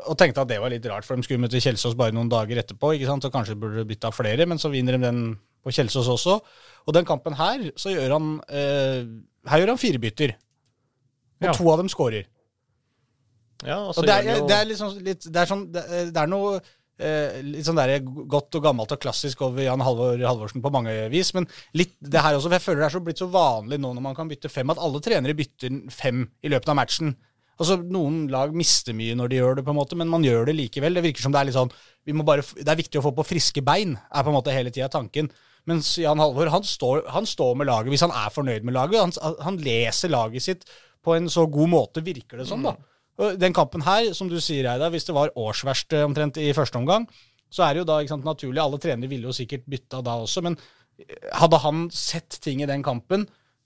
Og 0.09 0.17
tenkte 0.19 0.41
at 0.43 0.49
det 0.49 0.59
var 0.63 0.71
litt 0.73 0.87
rart, 0.89 1.05
for 1.05 1.17
de 1.19 1.23
skulle 1.27 1.43
møte 1.43 1.61
Kjelsås 1.61 1.95
bare 1.99 2.15
noen 2.17 2.29
dager 2.31 2.57
etterpå. 2.63 2.95
ikke 2.97 3.07
sant? 3.11 3.23
Så 3.27 3.31
kanskje 3.35 3.59
burde 3.59 3.85
bytta 3.89 4.11
flere, 4.15 4.47
men 4.47 4.59
så 4.59 4.71
vinner 4.73 4.97
de 4.97 5.05
den 5.05 5.23
på 5.63 5.71
Kjelsås 5.77 6.09
også. 6.09 6.39
Og 6.87 6.95
den 6.97 7.05
kampen 7.05 7.35
her, 7.37 7.71
så 7.77 7.93
gjør 7.93 8.15
han 8.17 8.29
eh, 8.49 9.05
Her 9.51 9.61
gjør 9.63 9.75
han 9.75 9.79
fire 9.83 9.99
bytter. 10.03 10.35
Og 11.43 11.47
Ja. 11.49 11.53
to 11.57 11.71
av 11.73 11.79
dem 11.79 11.89
scorer. 11.89 12.27
Ja, 13.65 13.77
og 13.89 13.95
så 13.95 14.01
Og 14.01 14.07
det 14.07 14.15
er, 14.15 14.23
jo- 14.39 14.47
det 14.49 14.57
er 14.57 14.65
liksom 14.65 14.99
litt 15.05 15.21
Det 15.33 15.37
er, 15.37 15.47
sånn, 15.47 15.67
det 15.73 16.13
det 16.15 16.17
er 16.17 16.27
noe 16.27 16.61
eh, 17.03 17.41
litt 17.47 17.67
sånn 17.67 17.79
der 17.81 17.99
godt 18.05 18.59
og 18.59 18.65
gammelt 18.65 18.93
og 18.95 19.01
klassisk 19.03 19.43
over 19.47 19.65
Jan 19.65 19.83
Halvor 19.85 20.21
Halvorsen 20.21 20.63
på 20.65 20.73
mange 20.75 20.93
vis, 21.13 21.33
men 21.37 21.49
litt 21.77 21.97
det 22.01 22.23
her 22.23 22.37
også, 22.37 22.49
for 22.49 22.59
jeg 22.59 22.67
føler 22.67 22.85
det 22.85 22.89
er 22.91 22.97
så 22.97 23.03
blitt 23.09 23.23
så 23.23 23.31
vanlig 23.33 23.81
nå 23.81 23.93
når 23.97 24.07
man 24.11 24.17
kan 24.19 24.31
bytte 24.31 24.53
fem, 24.53 24.71
at 24.73 24.81
alle 24.81 25.03
trenere 25.05 25.37
bytter 25.39 25.83
fem 25.95 26.25
i 26.45 26.53
løpet 26.53 26.73
av 26.73 26.79
matchen. 26.79 27.15
Altså, 27.61 27.77
Noen 27.93 28.25
lag 28.33 28.55
mister 28.57 28.97
mye 28.97 29.17
når 29.19 29.33
de 29.33 29.41
gjør 29.41 29.59
det, 29.59 29.67
på 29.67 29.75
en 29.75 29.81
måte, 29.83 29.99
men 30.01 30.09
man 30.09 30.25
gjør 30.25 30.49
det 30.49 30.57
likevel. 30.57 30.97
Det 30.97 31.05
virker 31.05 31.27
som 31.27 31.35
det 31.35 31.43
er 31.43 31.51
litt 31.51 31.59
sånn 31.59 31.73
bare, 32.25 32.45
Det 32.57 32.69
er 32.73 32.79
viktig 32.79 33.01
å 33.01 33.05
få 33.05 33.13
på 33.19 33.27
friske 33.35 33.63
bein, 33.65 33.99
er 34.09 34.25
på 34.25 34.33
en 34.33 34.39
måte 34.39 34.55
hele 34.55 34.73
tida 34.73 34.89
tanken. 34.93 35.29
Mens 35.69 35.93
Jan 36.01 36.23
Halvor 36.23 36.49
han 36.49 36.65
står, 36.65 37.03
han 37.13 37.29
står 37.29 37.59
med 37.61 37.69
laget 37.69 37.93
hvis 37.93 38.05
han 38.07 38.15
er 38.17 38.33
fornøyd 38.33 38.65
med 38.65 38.79
laget. 38.79 39.03
Han, 39.21 39.37
han 39.45 39.61
leser 39.61 40.13
laget 40.13 40.47
sitt 40.47 40.65
på 41.05 41.17
en 41.17 41.29
så 41.33 41.45
god 41.53 41.73
måte, 41.73 42.05
virker 42.05 42.41
det 42.41 42.49
som. 42.49 42.65
da. 42.65 42.75
Den 43.41 43.53
kampen 43.57 43.83
her, 43.85 44.13
som 44.17 44.29
du 44.33 44.39
sier, 44.41 44.65
Eida, 44.73 44.89
hvis 44.91 45.05
det 45.09 45.15
var 45.17 45.33
årsverst 45.37 45.93
omtrent 46.05 46.39
i 46.41 46.53
første 46.57 46.79
omgang, 46.81 47.09
så 47.51 47.67
er 47.67 47.75
det 47.75 47.83
jo 47.85 47.89
da 47.91 47.99
ikke 48.01 48.15
sant, 48.15 48.25
naturlig. 48.25 48.61
Alle 48.63 48.79
trenere 48.81 49.11
ville 49.11 49.27
jo 49.29 49.35
sikkert 49.37 49.67
bytta 49.69 50.01
da 50.07 50.19
også, 50.23 50.43
men 50.47 50.57
hadde 51.33 51.59
han 51.65 51.87
sett 51.91 52.39
ting 52.45 52.61
i 52.63 52.67
den 52.69 52.83
kampen 52.85 53.23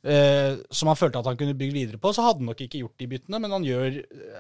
eh, 0.07 0.55
som 0.71 0.89
han 0.91 0.97
følte 0.99 1.19
at 1.21 1.27
han 1.31 1.37
kunne 1.41 1.57
bygd 1.59 1.75
videre 1.75 1.99
på, 2.01 2.13
så 2.15 2.23
hadde 2.27 2.43
han 2.43 2.51
nok 2.53 2.61
ikke 2.65 2.81
gjort 2.83 3.01
de 3.03 3.09
byttene, 3.11 3.41
men 3.43 3.51
han 3.57 3.65
gjør 3.67 3.97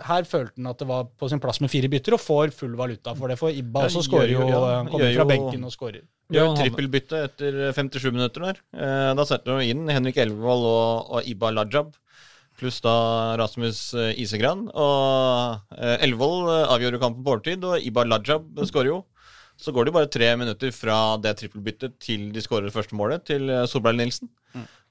Her 0.08 0.26
følte 0.28 0.54
han 0.60 0.70
at 0.70 0.78
det 0.82 0.88
var 0.88 1.06
på 1.18 1.28
sin 1.32 1.40
plass 1.42 1.60
med 1.64 1.72
fire 1.72 1.88
bytter, 1.92 2.16
og 2.16 2.22
får 2.22 2.52
full 2.56 2.76
valuta 2.78 3.14
for 3.18 3.32
det. 3.32 3.38
For 3.40 3.50
Ibba 3.50 3.84
Ja, 3.86 3.90
også 3.90 4.04
skårer 4.06 4.30
jo, 4.34 4.40
jo- 4.44 4.48
ja, 4.52 4.62
han 4.76 4.88
kommer 4.92 5.14
fra 5.18 5.24
benken 5.30 5.64
og 5.64 5.72
skårer. 5.74 6.04
Gjør 6.32 6.54
trippelbytte 6.60 7.24
etter 7.28 7.60
57 7.76 8.10
minutter 8.12 8.40
der. 8.48 8.62
Eh, 8.76 9.10
Da 9.18 9.24
setter 9.28 9.58
han 9.58 9.62
inn 9.68 9.88
Henrik 9.88 10.16
Elvevold 10.16 10.64
og, 10.70 11.10
og 11.18 11.28
Iba 11.28 11.50
Lajab. 11.52 11.94
Pluss 12.58 12.80
da 12.84 12.94
Rasmus 13.40 13.80
eh, 13.98 14.12
Isegran. 14.22 14.68
Og 14.70 15.74
Elvold 15.74 16.04
Elvevold 16.06 16.52
eh, 16.52 16.70
avgjør 16.76 16.96
jo 16.96 17.02
kampen 17.02 17.24
på 17.26 17.34
overtid, 17.34 17.66
og 17.66 17.82
Ibar 17.82 18.08
Lajab 18.10 18.46
skårer 18.68 18.92
jo. 18.92 19.02
Så 19.56 19.70
går 19.70 19.86
det 19.86 19.92
jo 19.92 19.98
bare 19.98 20.10
tre 20.10 20.28
minutter 20.36 20.72
fra 20.74 21.16
det 21.22 21.36
trippelbyttet 21.38 21.98
til 22.02 22.30
de 22.34 22.42
skårer 22.42 22.68
det 22.68 22.74
første 22.74 22.96
målet, 22.98 23.26
til 23.30 23.50
eh, 23.50 23.66
Solberg 23.70 24.00
Nilsen. 24.00 24.30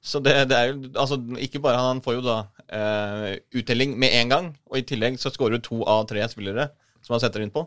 Så 0.04 0.20
det, 0.20 0.34
det 0.52 0.58
er 0.58 0.72
jo 0.74 0.90
Altså, 1.00 1.16
ikke 1.40 1.62
bare 1.64 1.80
han, 1.80 2.02
får 2.04 2.18
jo 2.18 2.26
da 2.26 2.38
eh, 2.68 3.38
uttelling 3.56 3.96
med 4.00 4.16
en 4.20 4.34
gang, 4.34 4.50
og 4.68 4.80
i 4.80 4.86
tillegg 4.88 5.20
så 5.20 5.32
skårer 5.32 5.58
jo 5.58 5.68
to 5.70 5.80
av 5.88 6.04
tre 6.10 6.26
spillere 6.32 6.70
som 7.04 7.16
han 7.16 7.24
setter 7.24 7.44
inn 7.44 7.54
på. 7.54 7.66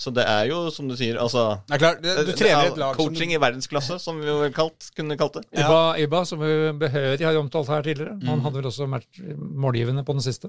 Så 0.00 0.08
det 0.16 0.24
er 0.24 0.46
jo, 0.48 0.62
som 0.72 0.88
du 0.88 0.94
sier, 0.96 1.18
altså 1.20 1.58
Det 1.68 1.76
er 1.76 1.82
klart, 1.82 1.98
du, 2.00 2.08
du 2.24 2.32
trener 2.32 2.62
er 2.62 2.70
et 2.70 2.78
lag 2.80 2.94
som 2.96 3.10
Coaching 3.10 3.34
i 3.36 3.40
verdensklasse, 3.42 3.98
som 4.00 4.16
vi 4.16 4.30
jo 4.30 4.38
vel 4.40 4.54
kalt, 4.56 4.86
kunne 4.96 5.16
kalt 5.20 5.36
det. 5.36 5.42
Ja. 5.52 5.66
Iba, 5.66 5.80
Iba, 6.00 6.22
som 6.28 6.40
vi 6.40 6.54
behørig 6.80 7.26
har 7.26 7.36
omtalt 7.36 7.68
her 7.68 7.84
tidligere, 7.84 8.16
han 8.24 8.40
hadde 8.40 8.62
vel 8.62 8.70
også 8.70 8.88
vært 8.88 9.20
målgivende 9.36 10.06
på 10.08 10.16
den 10.16 10.24
siste. 10.24 10.48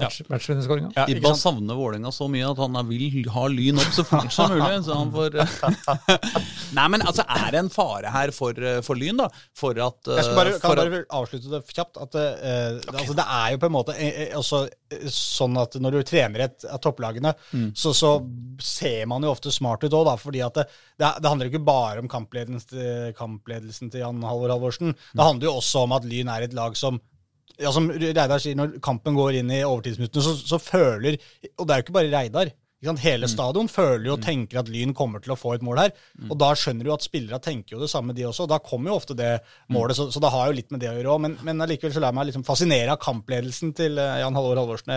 Match, 0.00 0.20
Matchvinnerskåringa. 0.30 0.90
Ja, 0.96 1.04
Ibba 1.12 1.32
savner 1.38 1.78
Vålerenga 1.78 2.12
så 2.14 2.28
mye 2.32 2.48
at 2.50 2.60
han 2.62 2.78
vil 2.88 3.28
ha 3.34 3.44
Lyn 3.50 3.80
opp 3.82 3.94
så 3.96 4.04
fort 4.08 4.32
som 4.34 4.52
mulig. 4.54 4.80
Så 4.86 4.96
han 4.96 5.12
får 5.14 5.38
Nei, 6.76 6.86
men 6.92 7.02
altså, 7.02 7.24
er 7.26 7.50
det 7.54 7.60
en 7.64 7.70
fare 7.72 8.12
her 8.14 8.32
for, 8.34 8.56
for 8.86 8.98
Lyn, 8.98 9.20
da? 9.20 9.28
For 9.58 9.78
at 9.82 10.10
Jeg 10.10 10.26
skal 10.26 10.38
bare, 10.38 10.54
eh, 10.54 10.60
kan 10.62 10.72
for 10.74 10.80
bare 10.82 11.02
avslutte 11.20 11.52
det 11.52 11.62
kjapt. 11.76 12.00
At 12.00 12.14
uh, 12.18 12.26
det- 12.80 12.94
altså, 12.94 13.16
det 13.18 13.26
er 13.26 13.54
jo 13.54 13.60
på 13.62 13.70
en 13.70 13.76
måte 13.76 13.96
eh, 13.96 14.20
eh, 14.26 14.34
også 14.38 14.62
eh, 14.68 15.06
sånn 15.14 15.58
at 15.60 15.76
når 15.82 15.98
du 15.98 16.00
trener 16.10 16.46
et 16.46 16.66
av 16.70 16.80
topplagene, 16.84 17.34
så, 17.74 17.92
så 17.96 18.12
ser 18.62 19.06
man 19.10 19.24
jo 19.26 19.32
ofte 19.34 19.52
smart 19.54 19.84
ut 19.86 19.92
òg, 19.92 20.06
da. 20.08 20.16
Fordi 20.20 20.42
at 20.46 20.60
det, 20.60 20.66
det, 21.00 21.12
det 21.22 21.30
handler 21.32 21.50
ikke 21.50 21.64
bare 21.66 22.02
om 22.02 22.10
kampledelsen 22.10 23.14
kampledelsen 23.16 23.90
til 23.92 24.02
Jan 24.04 24.22
Halvor 24.24 24.52
Halvorsen. 24.54 24.94
Det 25.14 25.24
handler 25.24 25.50
jo 25.50 25.56
også 25.60 25.84
om 25.86 25.94
at 25.96 26.06
Lyn 26.08 26.30
er 26.32 26.46
et 26.46 26.54
lag 26.56 26.76
som 26.78 27.00
ja, 27.60 27.70
som 27.74 27.90
Reidar 27.92 28.40
sier, 28.40 28.56
når 28.58 28.78
kampen 28.84 29.18
går 29.18 29.42
inn 29.42 29.52
i 29.52 29.62
overtidsminuttene, 29.66 30.24
så, 30.24 30.34
så 30.54 30.58
føler 30.62 31.18
Og 31.56 31.66
det 31.66 31.74
er 31.74 31.80
jo 31.80 31.86
ikke 31.86 31.96
bare 31.98 32.12
Reidar. 32.12 32.52
Ikke 32.80 32.88
sant? 32.94 33.02
Hele 33.04 33.28
stadion 33.28 33.68
føler 33.68 34.14
og 34.14 34.22
tenker 34.24 34.62
at 34.62 34.68
Lyn 34.72 34.94
kommer 34.96 35.20
til 35.20 35.34
å 35.34 35.36
få 35.36 35.52
et 35.52 35.64
mål 35.64 35.82
her. 35.82 35.90
Og 36.30 36.38
da 36.40 36.54
skjønner 36.56 36.88
du 36.88 36.94
at 36.94 37.04
spillere 37.04 37.40
tenker 37.44 37.76
jo 37.76 37.82
det 37.82 37.90
samme, 37.92 38.14
de 38.16 38.24
også. 38.24 38.46
og 38.46 38.54
Da 38.54 38.58
kommer 38.64 38.90
jo 38.90 38.96
ofte 38.96 39.16
det 39.18 39.34
målet, 39.68 39.98
så, 39.98 40.08
så 40.08 40.22
det 40.24 40.30
har 40.32 40.48
jo 40.48 40.56
litt 40.56 40.72
med 40.72 40.80
det 40.80 40.88
å 40.88 40.94
gjøre 40.96 41.12
òg. 41.12 41.20
Men, 41.26 41.36
men 41.44 41.60
allikevel 41.60 41.92
så 41.92 42.00
lar 42.00 42.14
jeg 42.14 42.20
meg 42.22 42.30
liksom 42.30 42.46
fascinere 42.48 42.94
av 42.96 43.02
kampledelsen 43.04 43.74
til 43.76 44.00
eh, 44.00 44.22
Jan 44.22 44.38
Halvor 44.38 44.62
Halvorsen. 44.62 44.94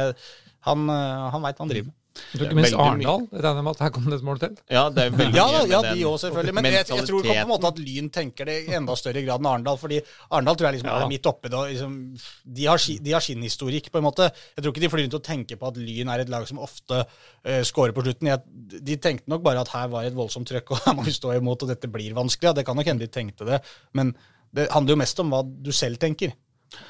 Han, 0.70 0.88
eh, 0.96 1.28
han 1.36 1.44
veit 1.44 1.60
hva 1.60 1.66
han 1.66 1.74
driver 1.76 1.90
med. 1.92 1.98
Tror 2.14 2.44
ikke 2.46 2.56
minst 2.60 2.76
Arendal. 2.78 3.24
Regner 3.34 3.64
med 3.66 3.74
at 3.74 3.80
her 3.82 3.92
kom 3.96 4.04
det 4.06 4.18
et 4.20 4.26
mål 4.28 4.40
til. 4.42 4.52
Ja, 4.70 4.84
det 4.94 5.06
er 5.08 5.16
veldig 5.18 5.38
Ja, 5.40 5.46
mye 5.50 5.70
ja 5.72 5.80
de 5.88 6.04
òg, 6.06 6.18
selvfølgelig. 6.22 6.54
Men 6.60 6.68
jeg, 6.70 6.86
jeg 6.92 7.08
tror 7.10 7.26
på 7.26 7.34
en 7.34 7.50
måte 7.50 7.72
at 7.72 7.80
Lyn 7.82 8.10
tenker 8.14 8.50
det 8.50 8.58
i 8.68 8.76
enda 8.78 8.96
større 9.00 9.24
grad 9.26 9.42
enn 9.42 9.50
Arendal. 9.50 9.80
fordi 9.82 9.98
Arendal 10.30 10.60
tror 10.60 10.70
jeg 10.70 10.78
liksom 10.78 10.92
Ja. 10.92 11.00
er 11.02 11.10
midt 11.10 11.30
oppi 11.32 11.50
det. 11.54 11.64
Liksom, 11.72 11.96
de, 12.60 12.68
har, 12.70 12.84
de 13.08 13.16
har 13.18 13.26
sin 13.26 13.42
historikk, 13.48 13.90
på 13.94 14.02
en 14.02 14.06
måte. 14.06 14.30
Jeg 14.54 14.62
tror 14.62 14.76
ikke 14.76 14.86
de 14.86 14.92
flyr 14.94 15.04
rundt 15.08 15.18
og 15.18 15.26
tenker 15.26 15.62
på 15.64 15.72
at 15.72 15.82
Lyn 15.82 16.14
er 16.14 16.26
et 16.26 16.30
lag 16.36 16.46
som 16.50 16.62
ofte 16.62 17.02
uh, 17.02 17.62
scorer 17.66 17.96
på 17.98 18.06
slutten. 18.06 18.30
Jeg, 18.30 18.46
de 18.92 19.00
tenkte 19.02 19.34
nok 19.34 19.42
bare 19.50 19.66
at 19.66 19.74
her 19.74 19.90
var 19.96 20.06
et 20.06 20.18
voldsomt 20.18 20.48
trøkk, 20.50 20.76
og 20.78 20.86
her 20.86 20.94
må 21.00 21.08
vi 21.10 21.16
stå 21.18 21.34
imot, 21.40 21.66
og 21.66 21.74
dette 21.74 21.90
blir 21.90 22.14
vanskelig. 22.14 22.52
Ja, 22.52 22.54
det 22.60 22.68
kan 22.70 22.78
nok 22.78 22.90
hende 22.94 23.08
de 23.08 23.12
tenkte 23.14 23.50
det, 23.50 23.64
men 23.98 24.14
det 24.54 24.68
handler 24.70 24.94
jo 24.94 25.02
mest 25.02 25.18
om 25.24 25.34
hva 25.34 25.42
du 25.42 25.72
selv 25.74 25.98
tenker. 25.98 26.36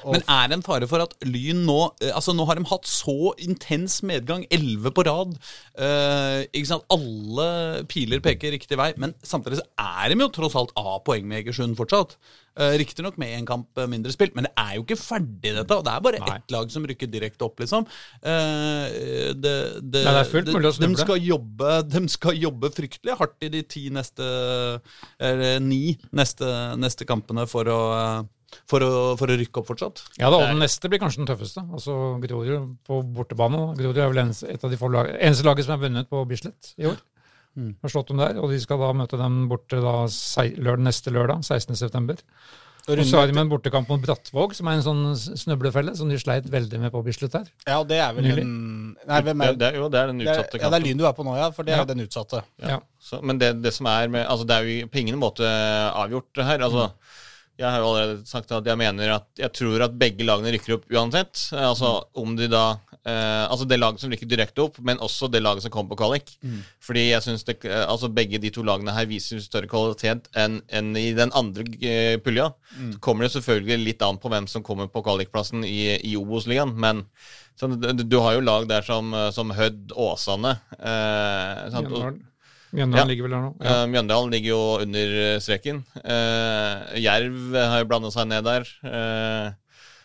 Men 0.04 0.22
er 0.28 0.48
det 0.50 0.58
en 0.58 0.64
fare 0.66 0.88
for 0.90 1.04
at 1.04 1.14
Lyn 1.26 1.64
nå 1.66 1.78
eh, 2.02 2.12
Altså 2.14 2.34
Nå 2.36 2.44
har 2.48 2.58
de 2.58 2.66
hatt 2.70 2.86
så 2.88 3.32
intens 3.42 3.98
medgang, 4.06 4.44
elleve 4.52 4.92
på 4.94 5.04
rad. 5.06 5.34
eh, 5.78 6.44
ikke 6.52 6.70
sant? 6.70 6.86
Alle 6.94 7.84
piler 7.90 8.22
peker 8.24 8.54
riktig 8.54 8.78
vei, 8.80 8.92
men 9.00 9.14
samtidig 9.24 9.60
så 9.60 9.66
er 9.80 10.12
de 10.14 10.20
jo 10.24 10.30
tross 10.34 10.56
alt 10.58 10.72
av 10.78 11.02
poeng 11.06 11.26
med 11.28 11.42
Egersund 11.42 11.76
fortsatt. 11.78 12.16
Uh, 12.54 12.76
Riktignok 12.78 13.16
med 13.18 13.32
én 13.34 13.46
kamp 13.48 13.80
eh, 13.82 13.88
mindre 13.90 14.12
spilt, 14.14 14.36
men 14.36 14.46
det 14.46 14.52
er 14.62 14.76
jo 14.76 14.84
ikke 14.84 14.98
ferdig, 15.00 15.50
dette. 15.56 15.74
og 15.74 15.82
Det 15.82 15.90
er 15.90 16.02
bare 16.04 16.20
Nei. 16.22 16.36
ett 16.36 16.52
lag 16.54 16.68
som 16.70 16.84
rykker 16.86 17.10
direkte 17.10 17.42
opp, 17.48 17.58
liksom. 17.58 17.82
Eh, 18.22 19.32
det, 19.34 19.54
det, 19.82 20.04
Nei, 20.04 20.12
det 20.14 20.20
er 20.20 20.30
fullt 20.30 20.52
mulig 20.52 20.68
å 20.68 20.70
de, 20.70 20.76
snuble. 20.78 21.02
skal 21.02 21.26
jobbe, 21.26 21.72
de 21.90 22.02
skal 22.14 22.38
jobbe 22.38 22.70
fryktelig 22.76 23.16
hardt 23.18 23.42
i 23.42 23.50
de 23.56 23.64
ti 23.66 23.88
neste 23.94 24.28
Eller 25.18 25.58
ni 25.62 25.96
neste, 26.14 26.46
neste 26.78 27.06
kampene 27.08 27.48
for 27.50 27.66
å 27.74 27.80
for 28.70 28.84
å, 28.84 28.90
for 29.20 29.30
å 29.32 29.36
rykke 29.40 29.60
opp 29.62 29.68
fortsatt. 29.72 30.02
Ja 30.20 30.30
da, 30.30 30.38
og 30.42 30.48
den 30.52 30.62
neste 30.64 30.90
blir 30.92 31.00
kanskje 31.02 31.22
den 31.24 31.30
tøffeste. 31.32 31.64
Altså 31.74 31.96
Grorud 32.22 32.74
på 32.86 33.00
bortebane. 33.16 33.64
Grorud 33.78 33.98
er 33.98 34.10
vel 34.12 34.22
eneste, 34.26 34.48
et 34.54 34.64
av 34.64 34.70
de 34.72 34.80
få 34.80 34.90
lag, 34.94 35.10
eneste 35.20 35.46
laget 35.48 35.66
som 35.68 35.76
er 35.78 35.84
vunnet 35.88 36.10
på 36.10 36.24
Bislett 36.30 36.74
i 36.78 36.86
år. 36.90 36.98
Har 37.54 37.92
slått 37.92 38.08
dem 38.10 38.18
der, 38.18 38.38
og 38.42 38.50
de 38.50 38.58
skal 38.58 38.80
da 38.82 38.90
møte 38.98 39.18
dem 39.20 39.44
borte 39.48 39.78
da, 39.78 39.96
lørdag, 40.10 40.82
neste 40.88 41.12
lørdag, 41.14 41.44
16.9. 41.46 42.18
Og 42.84 42.98
så 43.08 43.16
har 43.16 43.30
de 43.30 43.32
med 43.32 43.46
en 43.46 43.48
bortekamp 43.48 43.88
mot 43.88 44.02
Brattvåg, 44.02 44.52
som 44.58 44.68
er 44.68 44.74
en 44.76 44.82
sånn 44.84 45.04
snøblefelle 45.40 45.94
som 45.96 46.10
de 46.10 46.18
sleit 46.20 46.44
veldig 46.52 46.80
med 46.82 46.92
på 46.92 47.00
Bislett 47.06 47.32
her. 47.38 47.46
Ja, 47.64 47.78
det 47.88 47.96
er 48.04 48.10
vel 48.12 48.26
Nylig. 48.26 48.42
en 48.44 48.96
Nei, 49.08 49.20
hvem 49.24 49.40
er 49.46 49.54
det 49.56 49.68
er 49.70 49.78
jo 49.78 49.86
det 49.88 50.00
er 50.02 50.10
den 50.10 50.20
utsatte 50.20 50.58
kampen. 50.58 50.64
ja, 50.66 50.68
det 50.74 50.80
er. 50.80 50.84
Lyn 50.90 51.00
du 51.00 51.06
er 51.08 51.14
på 51.16 51.24
nå, 51.24 51.32
ja. 51.38 51.46
For 51.56 51.64
det 51.64 51.72
er 51.72 51.78
Ja. 51.80 51.86
jo 51.86 51.88
den 51.94 52.04
utsatte. 52.04 52.42
Ja. 52.60 52.76
Så, 53.00 53.22
men 53.24 53.38
det, 53.40 53.54
det 53.64 53.72
som 53.72 53.86
er 53.88 54.08
med 54.12 54.26
Altså, 54.26 54.44
det 54.50 54.58
er 54.58 54.68
jo 54.68 54.86
på 54.92 55.00
ingen 55.00 55.16
måte 55.22 55.48
avgjort, 55.48 56.42
her. 56.44 56.60
Altså, 56.68 56.90
jeg 57.58 57.70
har 57.70 57.78
jo 57.78 57.86
allerede 57.92 58.24
sagt 58.26 58.50
at 58.50 58.66
jeg 58.66 58.78
mener 58.80 59.12
at 59.14 59.28
jeg 59.38 59.52
tror 59.54 59.84
at 59.86 59.92
begge 59.98 60.26
lagene 60.26 60.50
rykker 60.56 60.74
opp 60.78 60.88
uansett. 60.90 61.38
Eh, 61.54 61.62
Altså 61.68 61.92
om 62.18 62.34
de 62.36 62.48
da 62.50 62.64
eh, 63.06 63.44
Altså 63.46 63.66
det 63.70 63.78
laget 63.78 64.00
som 64.02 64.10
rykker 64.10 64.26
direkte 64.30 64.64
opp, 64.64 64.80
men 64.82 64.98
også 64.98 65.28
det 65.30 65.42
laget 65.44 65.62
som 65.62 65.70
kommer 65.70 65.94
på 65.94 66.00
kvalik. 66.02 66.32
Fordi 66.82 67.04
jeg 67.12 67.22
synes 67.22 67.46
eh, 67.52 67.84
altså 67.86 68.08
begge 68.10 68.40
de 68.42 68.50
to 68.50 68.64
lagene 68.66 68.90
her 68.96 69.06
viser 69.06 69.38
større 69.44 69.70
kvalitet 69.70 70.26
enn 70.34 70.60
enn 70.68 70.90
i 70.98 71.12
den 71.14 71.30
andre 71.34 71.62
eh, 71.80 72.16
pulja. 72.18 72.50
Så 72.96 72.98
kommer 73.00 73.24
det 73.28 73.32
selvfølgelig 73.36 73.84
litt 73.86 74.02
an 74.02 74.18
på 74.18 74.28
hvem 74.34 74.46
som 74.50 74.62
kommer 74.66 74.88
på 74.90 75.02
kvalikplassen 75.06 75.62
i, 75.64 75.94
i 76.02 76.16
Obos-ligaen, 76.18 76.74
men 76.74 77.04
så, 77.54 77.68
du, 77.70 78.02
du 78.02 78.18
har 78.18 78.34
jo 78.34 78.40
lag 78.42 78.66
der 78.66 78.82
som, 78.82 79.14
som 79.30 79.52
Hødd, 79.54 79.92
Åsane 79.94 80.56
eh, 80.74 81.70
sant? 81.70 81.86
Mjøndalen 82.74 83.04
Ja. 83.04 83.08
ligger 83.10 83.26
vel 83.28 83.34
der 83.36 83.42
nå. 83.44 83.50
Ja. 83.62 83.74
Uh, 83.74 83.90
Mjøndalen 83.92 84.32
ligger 84.34 84.50
jo 84.50 84.62
under 84.82 85.18
eh, 85.24 85.40
streken. 85.42 85.84
Uh, 86.00 86.94
Jerv 86.98 87.54
har 87.54 87.82
jo 87.82 87.88
blanda 87.90 88.10
seg 88.14 88.28
ned 88.30 88.48
der. 88.48 88.66
Uh, 88.82 89.52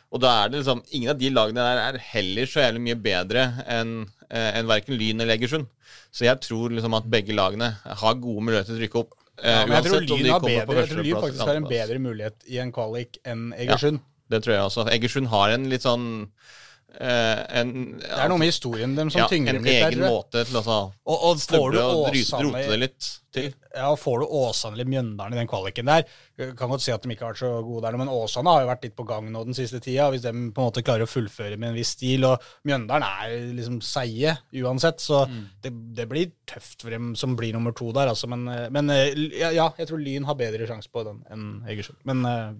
og 0.09 0.21
da 0.23 0.31
er 0.43 0.49
det 0.49 0.61
liksom 0.61 0.81
Ingen 0.97 1.11
av 1.13 1.19
de 1.19 1.29
lagene 1.29 1.65
der 1.65 1.81
er 1.83 1.99
heller 2.11 2.49
så 2.49 2.63
jævlig 2.63 2.81
mye 2.87 2.99
bedre 3.03 3.43
enn 3.69 3.93
uh, 4.05 4.51
enn 4.57 4.69
verken 4.69 4.97
Lyn 4.97 5.21
eller 5.21 5.37
Egersund. 5.37 5.69
Så 6.13 6.25
jeg 6.25 6.41
tror 6.45 6.73
liksom 6.73 6.95
at 6.97 7.09
begge 7.09 7.35
lagene 7.37 7.73
har 7.85 8.21
gode 8.21 8.45
muligheter 8.45 8.73
til 8.73 8.79
å 8.79 8.85
rykke 8.85 9.01
opp. 9.03 9.17
Ja, 9.39 9.63
men 9.65 9.77
jeg 9.77 9.85
tror 9.87 10.05
Lyn 10.05 10.31
har 10.33 10.43
bedre, 10.43 10.79
jeg 10.81 10.89
tror 10.91 11.03
Lyn 11.05 11.21
faktisk 11.23 11.45
har 11.47 11.59
en 11.59 11.69
bedre 11.69 11.99
mulighet 12.03 12.49
i 12.49 12.57
en 12.61 12.73
kvalik 12.75 13.21
enn 13.23 13.51
Egersund. 13.55 14.01
Det 14.29 14.43
tror 14.45 14.55
jeg 14.55 14.65
også. 14.65 14.85
Egersund 14.93 15.29
har 15.31 15.53
en 15.55 15.69
litt 15.71 15.85
sånn 15.85 16.09
en, 16.99 17.71
Det 18.01 18.09
er 18.09 18.31
noe 18.31 18.41
med 18.41 18.49
historien 18.49 18.95
dem 18.97 19.11
som 19.13 19.21
ja, 19.21 19.27
tynger 19.29 19.55
dem 19.55 19.63
litt 19.63 19.77
En 19.77 19.93
egen 19.93 20.01
måte 20.09 20.41
til 20.41 20.57
å 20.57 20.61
altså, 20.63 20.77
Og, 21.05 21.15
og 21.15 21.41
får 21.43 21.75
du 21.75 21.77
snuble 21.77 21.83
og 21.85 22.07
rote 22.49 22.63
det 22.65 22.79
litt. 22.81 23.09
til. 23.35 23.51
Ja, 23.75 23.91
og 23.91 23.99
Får 24.01 24.23
du 24.23 24.33
Åsane 24.39 24.73
eller 24.73 24.89
Mjøndalen 24.89 25.35
i 25.35 25.39
den 25.39 25.49
kvaliken 25.49 25.85
der 25.85 26.01
jeg 26.39 26.55
Kan 26.57 26.71
godt 26.73 26.81
si 26.81 26.91
at 26.91 27.03
de 27.05 27.13
ikke 27.13 27.27
har 27.27 27.35
vært 27.35 27.43
så 27.43 27.51
gode 27.61 27.83
der, 27.85 27.97
men 28.01 28.09
Åsane 28.11 28.55
har 28.55 28.63
jo 28.63 28.71
vært 28.71 28.87
litt 28.87 28.95
på 28.97 29.05
gang 29.07 29.29
nå 29.31 29.43
den 29.47 29.57
siste 29.57 29.81
tida. 29.83 30.07
Hvis 30.09 30.23
de 30.23 30.31
på 30.33 30.63
en 30.63 30.69
måte 30.69 30.83
klarer 30.85 31.05
å 31.05 31.11
fullføre 31.11 31.59
med 31.59 31.71
en 31.71 31.77
viss 31.77 31.93
stil. 31.97 32.25
Og 32.25 32.49
Mjøndalen 32.67 33.05
er 33.05 33.35
liksom 33.57 33.79
seige 33.85 34.37
uansett, 34.63 35.03
så 35.03 35.25
det, 35.61 35.73
det 35.97 36.07
blir 36.09 36.31
tøft 36.49 36.85
for 36.85 36.95
dem 36.95 37.11
som 37.19 37.35
blir 37.39 37.53
nummer 37.55 37.75
to 37.75 37.91
der. 37.95 38.11
Altså. 38.11 38.29
Men, 38.31 38.47
eh, 38.49 38.67
men 38.73 38.89
eh, 38.95 39.13
ja, 39.35 39.69
jeg 39.77 39.91
tror 39.91 40.01
Lyn 40.01 40.27
har 40.29 40.39
bedre 40.39 40.67
sjanse 40.69 40.91
på 40.91 41.05
den 41.07 41.21
enn 41.29 41.47
Egersund. 41.69 41.99
Men 42.09 42.25
eh, 42.25 42.51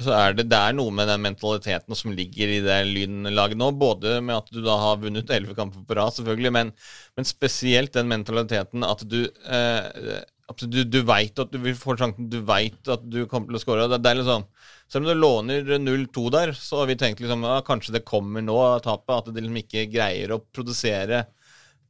Så 0.00 0.12
er 0.16 0.36
det, 0.36 0.46
det 0.48 0.58
er 0.58 0.76
noe 0.76 0.92
med 0.94 1.10
den 1.10 1.20
mentaliteten 1.24 1.96
som 1.98 2.14
ligger 2.16 2.48
i 2.48 2.60
det 2.64 2.78
Lyn-laget 2.88 3.60
nå. 3.60 3.72
Både 3.76 4.18
med 4.24 4.38
at 4.38 4.52
du 4.52 4.62
da 4.64 4.78
har 4.80 5.00
vunnet 5.02 5.30
elleve 5.34 5.56
kamper 5.58 5.84
på 5.88 5.98
rad, 5.98 6.14
selvfølgelig, 6.16 6.52
men, 6.56 6.72
men 7.18 7.28
spesielt 7.28 7.92
den 7.96 8.08
mentaliteten 8.12 8.86
at 8.88 9.04
du 9.08 9.24
eh, 9.26 10.22
du, 10.60 10.82
du 10.84 10.98
veit 11.06 11.38
at 11.40 11.52
du 11.52 11.58
vil 11.62 11.76
få 11.78 11.94
sjansen, 11.96 12.28
du 12.28 12.40
veit 12.44 12.88
at 12.90 13.04
du 13.08 13.24
kommer 13.30 13.48
til 13.48 13.58
å 13.58 13.62
skåre. 13.62 13.86
Det, 13.88 14.00
det 14.04 14.10
er 14.10 14.18
liksom, 14.20 14.46
selv 14.90 15.04
om 15.04 15.08
du 15.08 15.20
låner 15.20 15.70
0-2 15.80 16.24
der, 16.34 16.52
så 16.56 16.82
har 16.82 16.90
vi 16.90 16.98
tenkt 17.00 17.22
liksom, 17.22 17.46
ja, 17.46 17.60
kanskje 17.66 17.96
det 17.96 18.04
kommer 18.08 18.44
nå, 18.44 18.58
tapet. 18.84 19.14
At 19.16 19.30
de 19.30 19.40
liksom 19.40 19.60
ikke 19.62 19.86
greier 19.92 20.34
å 20.34 20.42
produsere 20.52 21.24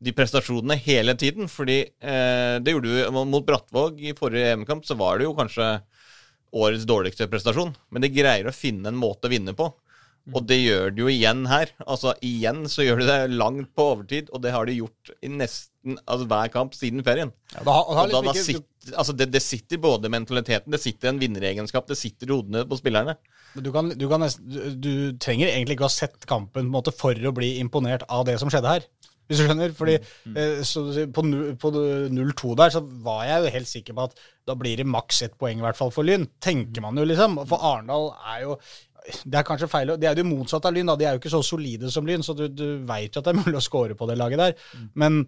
de 0.02 0.14
prestasjonene 0.16 0.78
hele 0.84 1.16
tiden. 1.18 1.50
Fordi 1.50 1.80
eh, 1.82 2.58
det 2.62 2.76
gjorde 2.76 2.92
du 2.92 3.18
mot 3.22 3.46
Brattvåg 3.46 4.02
i 4.02 4.14
forrige 4.18 4.54
EM-kamp, 4.54 4.86
så 4.86 4.98
var 5.00 5.18
det 5.18 5.28
jo 5.28 5.36
kanskje 5.38 5.72
årets 6.52 6.86
dårligste 6.88 7.28
prestasjon. 7.32 7.72
Men 7.90 8.04
de 8.04 8.12
greier 8.12 8.48
å 8.48 8.54
finne 8.54 8.92
en 8.92 9.00
måte 9.00 9.28
å 9.28 9.32
vinne 9.32 9.56
på. 9.56 9.72
Og 10.30 10.44
det 10.46 10.60
gjør 10.60 10.92
de 10.94 11.02
jo 11.02 11.10
igjen 11.10 11.46
her. 11.50 11.72
Altså 11.82 12.12
Igjen 12.22 12.62
så 12.70 12.84
gjør 12.84 13.02
de 13.02 13.08
det 13.08 13.34
langt 13.34 13.72
på 13.74 13.88
overtid, 13.94 14.28
og 14.30 14.44
det 14.44 14.52
har 14.54 14.68
de 14.68 14.76
gjort 14.76 15.10
i 15.18 15.30
nesten 15.32 15.96
altså, 16.04 16.28
hver 16.30 16.52
kamp 16.54 16.76
siden 16.78 17.02
ferien. 17.06 17.32
ja, 17.56 17.64
da, 17.66 17.74
Og 17.80 17.98
da, 17.98 18.04
liksom 18.06 18.28
da 18.28 18.34
sitter, 18.38 18.92
altså 19.02 19.16
det, 19.18 19.28
det 19.34 19.42
sitter 19.42 19.82
både 19.82 20.12
mentaliteten, 20.14 20.70
det 20.74 20.82
sitter 20.82 21.10
en 21.10 21.18
vinneregenskap, 21.18 21.88
det 21.90 21.98
sitter 21.98 22.30
i 22.30 22.36
hodene 22.36 22.62
på 22.70 22.78
spillerne. 22.78 23.16
du, 23.56 23.72
kan, 23.74 23.90
du, 23.90 24.06
kan 24.10 24.22
nesten, 24.22 24.46
du, 24.46 24.60
du 24.78 24.92
trenger 25.18 25.50
egentlig 25.50 25.80
ikke 25.80 25.88
å 25.88 25.90
ha 25.90 25.96
sett 25.96 26.30
kampen 26.30 26.70
måte, 26.70 26.94
for 26.94 27.18
å 27.18 27.34
bli 27.34 27.56
imponert 27.58 28.06
av 28.08 28.28
det 28.30 28.38
som 28.42 28.52
skjedde 28.52 28.76
her. 28.78 28.86
Hvis 29.32 29.40
du 29.40 29.46
skjønner? 29.48 29.74
Fordi 29.76 29.96
eh, 29.96 30.62
så, 30.68 30.84
På, 31.16 31.24
på 31.64 31.72
0-2 32.12 32.54
der 32.60 32.76
så 32.76 32.84
var 33.08 33.24
jeg 33.30 33.42
jo 33.46 33.52
helt 33.56 33.72
sikker 33.72 33.96
på 33.98 34.06
at 34.10 34.16
da 34.46 34.56
blir 34.58 34.76
det 34.80 34.88
maks 34.90 35.22
ett 35.24 35.36
poeng 35.40 35.60
i 35.60 35.64
hvert 35.64 35.78
fall 35.78 35.92
for 35.94 36.04
Lyn. 36.06 36.28
Tenker 36.42 36.84
man 36.84 36.98
jo, 37.00 37.08
liksom. 37.08 37.40
For 37.48 37.64
Arendal 37.72 38.10
er 38.36 38.46
jo 38.46 38.58
det 39.02 39.34
er 39.34 39.42
kanskje 39.42 39.66
feil, 39.66 39.96
det 39.98 40.06
er 40.06 40.12
jo 40.14 40.20
det 40.22 40.28
motsatte 40.28 40.70
av 40.70 40.76
Lyn. 40.76 40.86
da, 40.86 40.94
De 40.94 41.06
er 41.08 41.16
jo 41.16 41.18
ikke 41.22 41.32
så 41.32 41.42
solide 41.42 41.90
som 41.90 42.06
Lyn, 42.06 42.22
så 42.22 42.36
du, 42.38 42.44
du 42.46 42.66
veit 42.86 43.10
jo 43.10 43.18
at 43.18 43.26
det 43.26 43.32
er 43.32 43.40
mulig 43.40 43.58
å 43.58 43.64
score 43.64 43.96
på 43.98 44.06
det 44.06 44.14
laget 44.20 44.38
der. 44.38 44.52
Men 44.94 45.24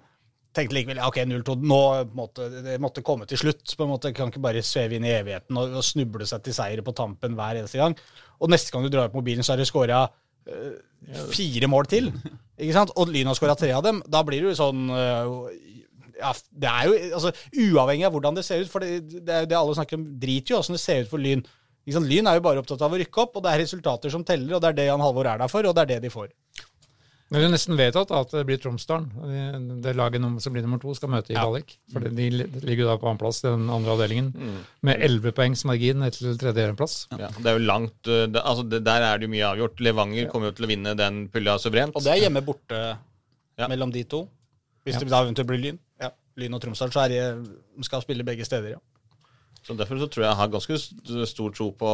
tenkte 0.54 0.76
likevel 0.76 1.00
ok, 1.02 1.18
0-2 1.26 1.56
nå 1.66 1.80
måtte 2.14 2.46
Det 2.62 2.76
måtte 2.82 3.02
komme 3.02 3.26
til 3.26 3.40
slutt. 3.40 3.74
på 3.76 3.86
en 3.86 3.90
måte, 3.90 4.12
Kan 4.14 4.30
ikke 4.30 4.44
bare 4.44 4.62
sveve 4.62 4.94
inn 4.98 5.06
i 5.08 5.14
evigheten 5.16 5.58
og, 5.58 5.74
og 5.80 5.86
snuble 5.86 6.26
seg 6.30 6.44
til 6.46 6.54
seier 6.54 6.84
på 6.86 6.94
tampen 6.94 7.34
hver 7.34 7.58
eneste 7.58 7.80
gang. 7.82 7.96
Og 8.38 8.52
neste 8.54 8.70
gang 8.70 8.86
du 8.86 8.92
drar 8.92 9.08
opp 9.08 9.18
mobilen, 9.18 9.42
så 9.42 9.54
er 9.54 9.62
det 9.62 9.66
scora 9.70 10.04
fire 11.34 11.70
mål 11.70 11.88
til. 11.90 12.10
Ikke 12.58 12.76
sant? 12.76 12.92
Og 13.00 13.10
Lyn 13.10 13.30
har 13.30 13.38
skåra 13.38 13.56
tre 13.58 13.72
av 13.74 13.84
dem. 13.86 14.00
Da 14.10 14.22
blir 14.26 14.44
det 14.44 14.52
jo 14.52 14.58
sånn 14.58 14.86
øh, 14.94 15.32
ja, 16.20 16.30
det 16.54 16.70
er 16.70 16.88
jo, 16.88 16.96
altså 17.18 17.32
Uavhengig 17.64 18.06
av 18.06 18.14
hvordan 18.14 18.38
det 18.38 18.44
ser 18.46 18.62
ut, 18.62 18.70
for 18.70 18.84
det, 18.84 19.22
det 19.26 19.44
det 19.50 19.58
alle 19.58 19.74
snakker 19.76 19.98
om, 19.98 20.06
driter 20.20 20.54
jo 20.54 20.60
åssen 20.60 20.76
det 20.76 20.82
ser 20.82 21.04
ut 21.04 21.10
for 21.10 21.22
Lyn. 21.22 21.42
Lyn 21.84 22.30
er 22.30 22.38
jo 22.38 22.44
bare 22.44 22.62
opptatt 22.62 22.84
av 22.84 22.94
å 22.94 23.00
rykke 23.00 23.24
opp, 23.24 23.34
og 23.36 23.44
det 23.44 23.52
er 23.52 23.62
resultater 23.64 24.12
som 24.12 24.24
teller, 24.24 24.54
og 24.56 24.62
det 24.62 24.70
er 24.70 24.78
det 24.78 24.86
Jan 24.88 25.02
Halvor 25.04 25.28
er 25.28 25.42
der 25.42 25.52
for, 25.52 25.66
og 25.68 25.74
det 25.76 25.84
er 25.84 25.92
det 25.94 26.04
de 26.06 26.12
får. 26.14 26.30
Men 27.32 27.40
det 27.40 27.46
er 27.48 27.52
nesten 27.54 27.78
vedtatt 27.78 28.10
at 28.14 28.30
det 28.36 28.42
blir 28.46 28.58
Tromsdalen. 28.60 29.06
Det, 29.16 29.80
det 29.82 29.94
laget 29.96 30.22
som 30.44 30.52
blir 30.54 30.62
nummer 30.62 30.78
to, 30.78 30.92
skal 30.94 31.08
møte 31.10 31.32
i 31.32 31.34
Ja. 31.34 31.42
kvalik. 31.46 31.78
For 31.90 32.00
de 32.04 32.26
ligger 32.30 32.82
jo 32.84 32.88
da 32.90 32.96
på 33.00 33.08
annenplass 33.08 33.40
i 33.42 33.48
den 33.48 33.64
andre 33.72 33.94
avdelingen, 33.96 34.28
med 34.82 35.00
elleve 35.02 35.32
poengs 35.34 35.64
margin 35.64 36.04
til 36.12 36.36
tredjeplass. 36.38 37.08
Ja, 37.16 37.28
det 37.32 37.46
er 37.50 37.58
jo 37.58 37.64
langt 37.64 38.06
uh, 38.06 38.26
det, 38.28 38.42
altså 38.44 38.68
det, 38.68 38.84
Der 38.84 39.00
er 39.08 39.18
det 39.18 39.26
jo 39.26 39.32
mye 39.32 39.48
avgjort. 39.54 39.80
Levanger 39.80 40.28
kommer 40.30 40.52
jo 40.52 40.56
til 40.60 40.68
å 40.68 40.68
vinne 40.68 40.94
den 41.00 41.28
pulja 41.32 41.56
suverent. 41.58 41.96
Og 41.96 42.04
det 42.04 42.12
er 42.12 42.22
hjemme 42.28 42.44
borte 42.44 42.82
Ja. 43.58 43.68
mellom 43.68 43.90
de 43.90 44.04
to. 44.04 44.28
Hvis 44.84 44.94
Ja. 44.94 45.00
det 45.00 45.08
da 45.10 45.24
eventuelt 45.24 45.48
blir 45.48 45.58
Lyn. 45.64 45.78
Ja. 46.00 46.10
Lyn 46.36 46.54
og 46.54 46.60
Tromsdal, 46.60 46.90
så 46.92 47.04
er 47.06 47.08
de, 47.08 47.48
de 47.78 47.84
skal 47.88 48.02
spille 48.02 48.22
begge 48.22 48.44
steder, 48.44 48.76
ja. 48.76 48.80
Så 49.64 49.74
Derfor 49.74 49.96
så 49.96 50.06
tror 50.12 50.24
jeg 50.24 50.28
jeg 50.28 50.36
har 50.36 50.48
ganske 50.48 51.26
stor 51.26 51.50
tro 51.56 51.70
på 51.72 51.90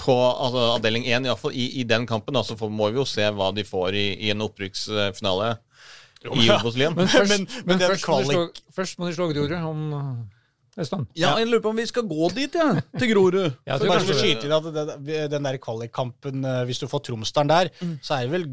på 0.00 0.14
altså, 0.16 0.64
avdeling 0.74 1.06
1, 1.06 1.28
iallfall 1.28 1.54
i, 1.54 1.68
i 1.80 1.84
den 1.88 2.06
kampen. 2.10 2.34
Så 2.42 2.54
altså, 2.54 2.68
må 2.68 2.90
vi 2.90 3.00
jo 3.02 3.06
se 3.08 3.28
hva 3.36 3.50
de 3.54 3.64
får 3.66 3.94
i, 3.98 4.06
i 4.26 4.32
en 4.34 4.42
opprykksfinale 4.46 5.54
i 6.24 6.46
ja. 6.48 6.56
Obos-ligaen. 6.58 6.96
Men, 6.96 7.10
men, 7.12 7.28
men, 7.28 7.48
Men 7.68 7.82
den 7.82 7.90
først 7.92 8.08
må, 8.08 8.22
slå, 8.30 8.46
først 8.74 8.98
må 9.00 9.10
de 9.10 9.16
slå 9.18 9.28
Grorud 9.32 9.52
om 9.58 9.84
en 10.74 10.88
stund. 10.88 11.06
Ja, 11.18 11.34
jeg 11.38 11.46
lurer 11.50 11.62
på 11.62 11.70
om 11.70 11.78
vi 11.78 11.86
skal 11.86 12.06
gå 12.10 12.30
dit, 12.34 12.56
jeg. 12.58 12.82
Til 12.98 13.12
Grorud. 13.12 13.36
ja, 13.66 13.76
Så 13.78 13.86
bare 13.86 14.00
kanskje 14.00 14.08
for 14.08 14.16
å 14.16 14.24
skyte 14.24 14.48
inn 14.48 14.56
at 14.56 15.30
den 15.36 15.46
der 15.46 15.60
kvalikkampen, 15.62 16.42
eh, 16.48 16.64
hvis 16.66 16.82
du 16.82 16.88
får 16.90 17.04
Tromsdalen 17.10 17.52
der, 17.52 17.70
så 18.02 18.16
er 18.16 18.26
det 18.26 18.34
vel 18.34 18.48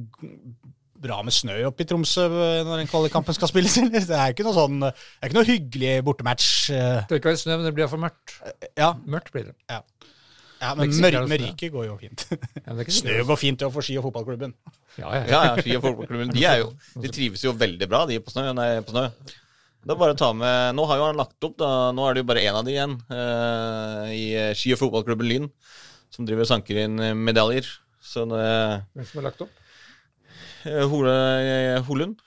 bra 1.02 1.18
med 1.26 1.34
snø 1.34 1.56
oppe 1.66 1.82
i 1.82 1.88
Tromsø 1.90 2.28
eh, 2.28 2.60
når 2.68 2.84
den 2.84 2.92
kvalikkampen 2.92 3.34
skal 3.34 3.50
spilles? 3.50 3.80
Det 3.96 4.04
er 4.14 4.36
ikke 4.36 4.46
noe 4.46 4.54
sånn, 4.54 4.84
det 4.84 4.92
er 4.94 5.32
ikke 5.32 5.40
noe 5.40 5.50
hyggelig 5.50 5.96
bortematch. 6.06 6.52
eh, 6.76 7.00
Det 7.08 7.16
vil 7.18 7.24
ikke 7.24 7.34
snø, 7.42 7.58
men 7.58 7.66
det 7.72 7.74
blir 7.80 7.90
for 7.90 8.04
mørkt. 8.04 8.36
Ja, 8.78 8.92
Mørkt 9.10 9.34
blir 9.34 9.50
det. 9.50 9.56
ja 9.72 9.82
men 10.78 10.90
Mexico 10.92 11.08
er 11.10 11.28
mør 11.28 11.44
det 11.58 11.70
går 11.74 11.86
jo 11.88 11.96
fint. 11.98 12.24
Ja, 12.62 12.76
Snø 12.98 13.16
går 13.32 13.40
fint 13.42 13.60
til 13.62 13.72
for 13.74 13.82
ski- 13.86 13.98
og 13.98 14.04
fotballklubben. 14.08 14.52
Ja, 15.00 15.08
ja, 15.16 15.22
ja. 15.22 15.30
Ja, 15.32 15.40
ja, 15.50 15.54
ski- 15.64 15.76
og 15.80 15.86
fotballklubben. 15.88 16.34
De, 16.36 16.44
er 16.46 16.60
jo, 16.62 16.68
de 17.02 17.10
trives 17.18 17.44
jo 17.46 17.54
veldig 17.58 17.88
bra, 17.90 18.04
de 18.10 18.20
på 18.22 18.34
snø. 18.34 18.44
Nei, 18.58 18.68
på 18.86 18.94
snø. 18.94 19.08
Det 19.82 19.90
er 19.96 19.98
bare 19.98 20.14
å 20.14 20.18
ta 20.20 20.28
med 20.38 20.76
Nå 20.78 20.84
har 20.86 21.00
jo 21.00 21.06
han 21.08 21.18
lagt 21.18 21.48
opp, 21.48 21.56
da. 21.58 21.70
Nå 21.98 22.04
er 22.06 22.14
det 22.14 22.22
jo 22.22 22.28
bare 22.30 22.44
én 22.46 22.54
av 22.60 22.68
de 22.68 22.76
igjen 22.76 22.92
eh, 23.10 24.12
i 24.14 24.26
ski- 24.60 24.76
og 24.76 24.82
fotballklubben 24.84 25.26
Lyn, 25.32 25.48
som 26.14 26.28
driver 26.30 26.46
og 26.46 26.52
sanker 26.52 26.84
inn 26.84 27.00
eh, 27.02 27.16
medaljer. 27.18 27.66
Så 28.02 28.28
det 28.30 28.46
Hvem 28.94 29.08
som 29.10 29.18
har 29.24 29.28
lagt 29.32 29.42
opp? 29.48 29.58
eh, 30.70 30.84
Hole 30.94 31.16
eh, 31.42 31.80
Holund. 31.90 32.22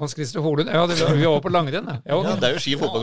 Hans 0.00 0.14
Christer 0.16 0.42
Holund. 0.42 0.70
Ja, 0.74 0.86
det, 0.90 0.96
vi 1.14 1.26
var 1.26 1.40
på 1.44 1.52
langrenn, 1.54 1.86
ja. 2.02 2.34
det 2.40 2.48
er 2.48 2.56
jo 2.56 2.62
ski- 2.64 2.74
og 2.80 2.96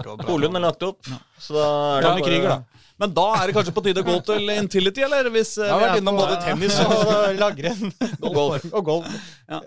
ikke. 0.00 0.28
Holund 0.30 0.56
er 0.56 0.64
lagt 0.64 0.86
opp. 0.88 1.10
Så 1.38 1.52
da 1.58 1.66
er 1.98 2.06
det 2.06 2.12
ja, 2.14 2.26
kriger, 2.30 2.48
da. 2.54 2.82
Men 2.96 3.12
da 3.12 3.26
er 3.36 3.50
det 3.50 3.54
kanskje 3.58 3.74
på 3.76 3.82
tide 3.84 4.00
å 4.00 4.06
gå 4.06 4.14
til 4.24 4.48
Intility, 4.54 5.02
eller? 5.04 5.28
Hvis 5.34 5.50
har 5.60 5.68
vi 5.68 5.84
er 5.84 5.90
vært 5.90 6.00
innom 6.00 6.16
både 6.16 6.38
tennis 6.40 6.78
og 6.80 7.10
langrenn. 7.42 7.92
Golf. 8.24 8.64
Og 8.72 8.86
golf. 8.86 9.10
Ja. 9.52 9.58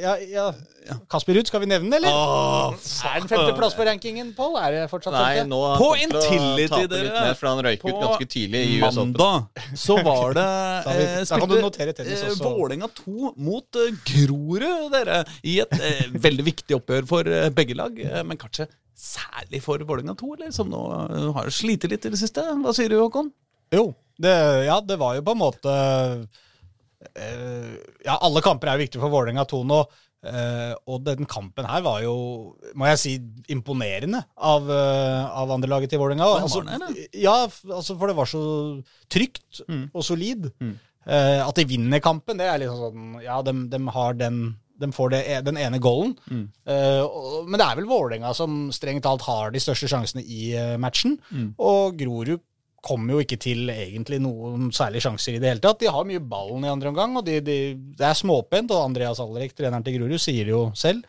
Ja, 0.00 0.14
ja. 0.24 0.46
Kasper 1.10 1.36
Ruud, 1.36 1.48
skal 1.50 1.60
vi 1.62 1.68
nevne 1.70 1.90
den, 1.90 1.96
eller? 1.98 2.14
Åh, 2.14 2.74
Er 3.08 3.20
den 3.20 3.28
femteplass 3.30 3.74
på 3.76 3.84
rankingen, 3.88 4.30
Pål? 4.36 4.56
Er 4.62 4.74
det 4.74 4.82
fortsatt 4.90 5.12
Nei, 5.14 5.38
femte? 5.38 5.50
nå 5.52 5.60
På 5.80 5.90
en 5.96 6.14
tillit 6.14 6.72
til 6.72 6.84
Intility, 6.84 6.88
dere. 6.94 7.22
mer, 7.28 7.36
for 7.38 7.50
han 7.50 7.62
røyk 7.66 7.78
ut 7.82 7.86
På 7.90 8.00
ganske 8.02 8.28
tidlig 8.34 8.62
i 8.64 8.78
US 8.80 8.96
Open. 8.96 9.12
Mandag 9.12 9.76
så 9.84 9.98
var 10.06 10.36
det 10.38 10.46
eh, 10.92 11.22
kan 11.28 11.48
du 11.48 11.56
spilte, 11.60 12.08
eh. 12.08 12.34
Vålerenga 12.42 12.88
2 13.02 13.32
mot 13.36 13.80
eh, 13.84 13.96
Grorud, 14.08 14.90
dere. 14.94 15.22
I 15.44 15.58
et 15.64 15.78
eh, 15.78 16.04
veldig 16.28 16.48
viktig 16.52 16.78
oppgjør 16.80 17.08
for 17.10 17.28
eh, 17.28 17.48
begge 17.54 17.76
lag, 17.78 17.98
eh, 18.00 18.22
men 18.24 18.40
kanskje 18.40 18.68
særlig 18.98 19.60
for 19.62 19.78
Vålerenga 19.86 20.16
2, 20.18 20.32
eller, 20.38 20.50
som 20.54 20.70
nå 20.72 20.82
eh, 21.06 21.28
har 21.36 21.50
slitt 21.54 21.84
litt 21.90 22.08
i 22.08 22.12
det 22.14 22.18
siste. 22.20 22.42
Hva 22.64 22.74
sier 22.76 22.90
du, 22.90 22.98
Håkon? 23.02 23.30
Jo, 23.74 23.90
det, 24.18 24.34
ja, 24.66 24.80
det 24.82 24.96
var 24.98 25.14
jo 25.18 25.22
på 25.26 25.34
en 25.36 25.42
måte 25.44 25.72
eh, 27.14 27.74
Ja, 28.04 28.18
alle 28.18 28.42
kamper 28.44 28.72
er 28.72 28.80
viktige 28.80 29.02
for 29.04 29.12
Vålerenga 29.12 29.44
2 29.48 29.62
nå. 29.68 29.82
Eh, 30.28 30.74
og 30.88 31.02
den 31.06 31.26
kampen 31.28 31.66
her 31.68 31.82
var 31.84 32.02
jo, 32.04 32.14
må 32.78 32.88
jeg 32.90 33.00
si, 33.02 33.14
imponerende 33.52 34.20
av, 34.36 34.68
uh, 34.68 35.28
av 35.42 35.52
andrelaget 35.56 35.92
til 35.92 36.00
Vålerenga. 36.02 36.28
Altså, 36.42 36.62
ja, 37.16 37.34
altså, 37.46 37.96
for 37.98 38.10
det 38.10 38.16
var 38.18 38.30
så 38.30 38.42
trygt 39.10 39.62
Mm. 39.68 39.90
og 39.94 40.04
solid. 40.04 40.50
Mm. 40.60 40.76
Uh, 41.08 41.40
at 41.48 41.56
de 41.56 41.64
vinner 41.64 42.02
kampen, 42.04 42.36
det 42.36 42.46
er 42.46 42.58
liksom 42.60 42.80
sånn 42.82 43.22
Ja, 43.24 43.40
de, 43.42 43.54
de 43.72 43.78
har 43.96 44.14
den 44.14 44.56
de 44.78 44.86
får 44.94 45.10
det, 45.10 45.22
den 45.42 45.56
ene 45.58 45.80
goalen. 45.82 46.12
Mm. 46.30 46.44
Uh, 46.62 47.02
og, 47.02 47.48
men 47.48 47.58
det 47.58 47.66
er 47.66 47.80
vel 47.80 47.88
Vålerenga 47.90 48.30
som 48.36 48.68
strengt 48.70 49.02
talt 49.02 49.24
har 49.26 49.50
de 49.50 49.58
største 49.58 49.88
sjansene 49.90 50.22
i 50.22 50.52
matchen. 50.78 51.16
Mm. 51.34 51.48
Og 51.58 51.96
Grorud 51.98 52.44
kommer 52.84 53.16
jo 53.16 53.22
ikke 53.24 53.38
til 53.42 53.70
egentlig 53.72 54.20
noen 54.22 54.68
særlige 54.74 55.06
sjanser 55.08 55.36
i 55.36 55.40
det 55.42 55.50
hele 55.50 55.62
tatt. 55.62 55.80
De 55.80 55.90
har 55.90 56.06
mye 56.06 56.22
ballen 56.22 56.66
i 56.66 56.70
andre 56.72 56.92
omgang, 56.92 57.16
og 57.18 57.26
de, 57.26 57.40
de, 57.44 57.58
det 57.98 58.06
er 58.06 58.18
småpent. 58.18 58.70
Og 58.74 58.84
Andreas 58.84 59.22
Alrek, 59.22 59.56
treneren 59.58 59.86
til 59.86 59.98
Grorud, 59.98 60.20
sier 60.22 60.52
jo 60.52 60.68
selv. 60.78 61.06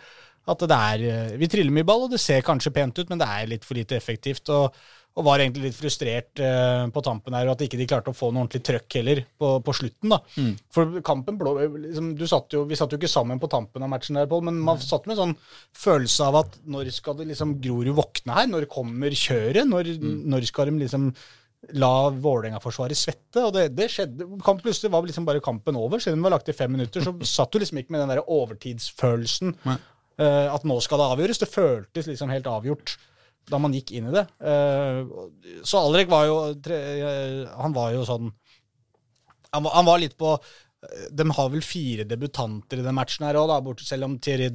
At 0.50 0.64
det 0.66 0.78
er 0.78 1.04
eh, 1.06 1.36
Vi 1.38 1.50
triller 1.52 1.74
mye 1.76 1.86
ball, 1.86 2.08
og 2.08 2.16
det 2.16 2.22
ser 2.24 2.46
kanskje 2.46 2.74
pent 2.74 2.98
ut, 2.98 3.12
men 3.12 3.22
det 3.22 3.28
er 3.30 3.52
litt 3.52 3.68
for 3.68 3.78
lite 3.78 4.00
effektivt. 4.00 4.50
og 4.50 4.74
og 5.18 5.26
var 5.26 5.42
egentlig 5.42 5.68
litt 5.68 5.76
frustrert 5.76 6.40
eh, 6.44 6.86
på 6.94 7.02
tampen 7.04 7.36
her, 7.36 7.50
og 7.50 7.56
at 7.56 7.64
ikke 7.66 7.80
de 7.80 7.88
klarte 7.90 8.12
å 8.14 8.16
få 8.16 8.30
noe 8.30 8.46
ordentlig 8.46 8.62
trøkk 8.64 9.00
heller 9.00 9.22
på, 9.42 9.50
på 9.66 9.74
slutten. 9.76 10.14
da. 10.14 10.20
Mm. 10.38 10.54
For 10.76 11.02
kampen 11.06 11.40
blå, 11.40 11.56
liksom, 11.74 12.14
du 12.16 12.24
satt 12.30 12.56
jo, 12.56 12.64
Vi 12.70 12.78
satt 12.80 12.94
jo 12.94 13.00
ikke 13.00 13.10
sammen 13.12 13.42
på 13.42 13.50
tampen 13.52 13.84
av 13.84 13.92
matchen, 13.92 14.20
der, 14.20 14.30
Paul, 14.32 14.46
men 14.48 14.62
man 14.64 14.80
satt 14.80 15.10
med 15.10 15.18
en 15.18 15.22
sånn 15.24 15.36
følelse 15.76 16.30
av 16.30 16.40
at 16.44 16.60
når 16.70 16.94
skal 16.96 17.18
det 17.20 17.28
liksom 17.34 17.58
Grorud 17.64 17.92
våkne 17.98 18.38
her? 18.38 18.48
Når 18.52 18.70
kommer 18.72 19.16
kjøret? 19.26 19.66
Når, 19.68 19.92
når 20.00 20.48
skal 20.48 20.70
de 20.70 20.86
liksom 20.86 21.10
la 21.76 22.10
Vålerenga-forsvaret 22.16 22.96
svette? 22.98 23.42
Og 23.44 23.54
det, 23.54 23.66
det 23.76 23.90
skjedde. 23.92 24.26
Kamp, 24.46 24.62
plutselig 24.64 24.92
var 24.94 25.04
liksom 25.06 25.26
bare 25.28 25.42
kampen 25.44 25.76
over. 25.80 26.00
Siden 26.00 26.18
den 26.20 26.24
var 26.26 26.38
lagt 26.38 26.50
i 26.50 26.56
fem 26.56 26.72
minutter, 26.72 27.04
så 27.04 27.14
satt 27.36 27.52
du 27.52 27.60
liksom 27.60 27.82
ikke 27.82 27.92
med 27.96 28.04
den 28.06 28.14
der 28.16 28.24
overtidsfølelsen. 28.26 29.56
Eh, 30.20 30.48
at 30.54 30.66
nå 30.68 30.80
skal 30.84 31.00
det 31.02 31.10
avgjøres. 31.16 31.42
Det 31.44 31.52
føltes 31.52 32.08
liksom 32.12 32.32
helt 32.34 32.48
avgjort. 32.52 32.98
da 33.50 33.58
man 33.58 33.74
gikk 33.74 33.92
inn 33.98 34.10
i 34.12 34.14
det. 34.14 34.26
Uh, 34.44 35.08
så 35.66 35.80
Alrek 35.82 36.10
var 36.12 36.26
jo 36.28 36.36
tre- 36.62 36.82
uh, 37.02 37.48
Han 37.64 37.74
var 37.74 37.92
jo 37.96 38.04
sånn 38.06 38.28
Han 39.56 39.64
var, 39.66 39.72
han 39.74 39.88
var 39.88 39.98
litt 40.04 40.14
på 40.20 40.36
De 41.18 41.26
har 41.34 41.50
vel 41.50 41.64
fire 41.66 42.06
debutanter 42.06 42.78
i 42.78 42.86
den 42.86 42.94
matchen 42.94 43.26
her 43.26 43.40
òg, 43.42 43.72
selv 43.82 44.06
om 44.06 44.20
Thierry 44.22 44.52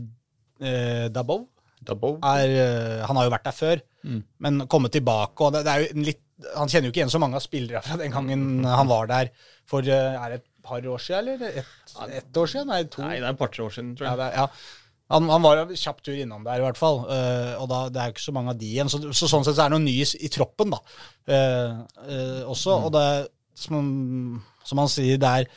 Dabov 1.10 1.48
er 2.22 3.02
Han 3.08 3.16
har 3.18 3.26
jo 3.26 3.32
vært 3.34 3.48
der 3.50 3.56
før, 3.58 3.82
Mm. 4.04 4.22
men 4.38 4.66
kommet 4.68 4.92
tilbake. 4.92 5.40
og 5.40 5.52
det, 5.54 5.64
det 5.64 5.72
er 5.72 5.80
jo 5.80 5.86
en 5.96 6.04
litt, 6.04 6.23
Han 6.56 6.70
kjenner 6.70 6.88
jo 6.88 6.92
ikke 6.94 7.02
igjen 7.04 7.12
så 7.14 7.20
mange 7.22 7.38
av 7.38 7.44
spillere 7.44 7.82
fra 7.86 7.96
den 8.00 8.10
gangen 8.14 8.64
han 8.66 8.88
var 8.90 9.06
der 9.10 9.28
for 9.70 9.86
eh, 9.86 10.16
Er 10.18 10.32
det 10.34 10.38
et 10.42 10.48
par 10.66 10.82
år 10.90 10.98
siden, 11.02 11.28
eller? 11.34 11.60
Ett 11.60 12.16
et 12.18 12.40
år 12.40 12.50
siden? 12.50 12.70
Nei, 12.72 12.80
to. 12.90 13.02
Nei, 13.04 13.18
det 13.20 13.28
er 13.28 13.36
et 13.36 13.38
par-tre 13.38 13.62
år 13.66 13.70
siden, 13.76 13.92
tror 13.98 14.08
Ja, 14.08 14.14
jeg. 14.14 14.18
det, 14.18 14.26
er- 14.32 14.40
ja. 14.42 14.48
Han, 15.12 15.28
han 15.28 15.42
var 15.44 15.60
en 15.60 15.74
kjapp 15.76 15.98
tur 16.02 16.16
innom 16.16 16.42
der, 16.46 16.62
i 16.62 16.64
hvert 16.64 16.78
fall. 16.80 17.02
Uh, 17.04 17.60
og 17.60 17.66
da, 17.68 17.82
det 17.92 18.00
er 18.00 18.08
jo 18.08 18.14
ikke 18.16 18.22
så 18.24 18.32
mange 18.34 18.54
av 18.54 18.58
de 18.58 18.70
igjen. 18.72 18.88
Så, 18.88 19.02
så 19.12 19.28
sånn 19.28 19.44
sett 19.44 19.58
så 19.58 19.66
er 19.66 19.68
det 19.68 19.76
noe 19.76 19.84
ny 19.84 19.92
i, 20.00 20.06
i 20.24 20.30
troppen, 20.32 20.72
da. 20.72 20.78
Uh, 21.28 21.82
uh, 22.08 22.40
også. 22.54 22.78
Og 22.88 22.90
det 22.96 23.04
som, 23.60 23.84
som 24.64 24.80
han 24.80 24.88
sier, 24.90 25.20
det 25.20 25.32
er 25.42 25.50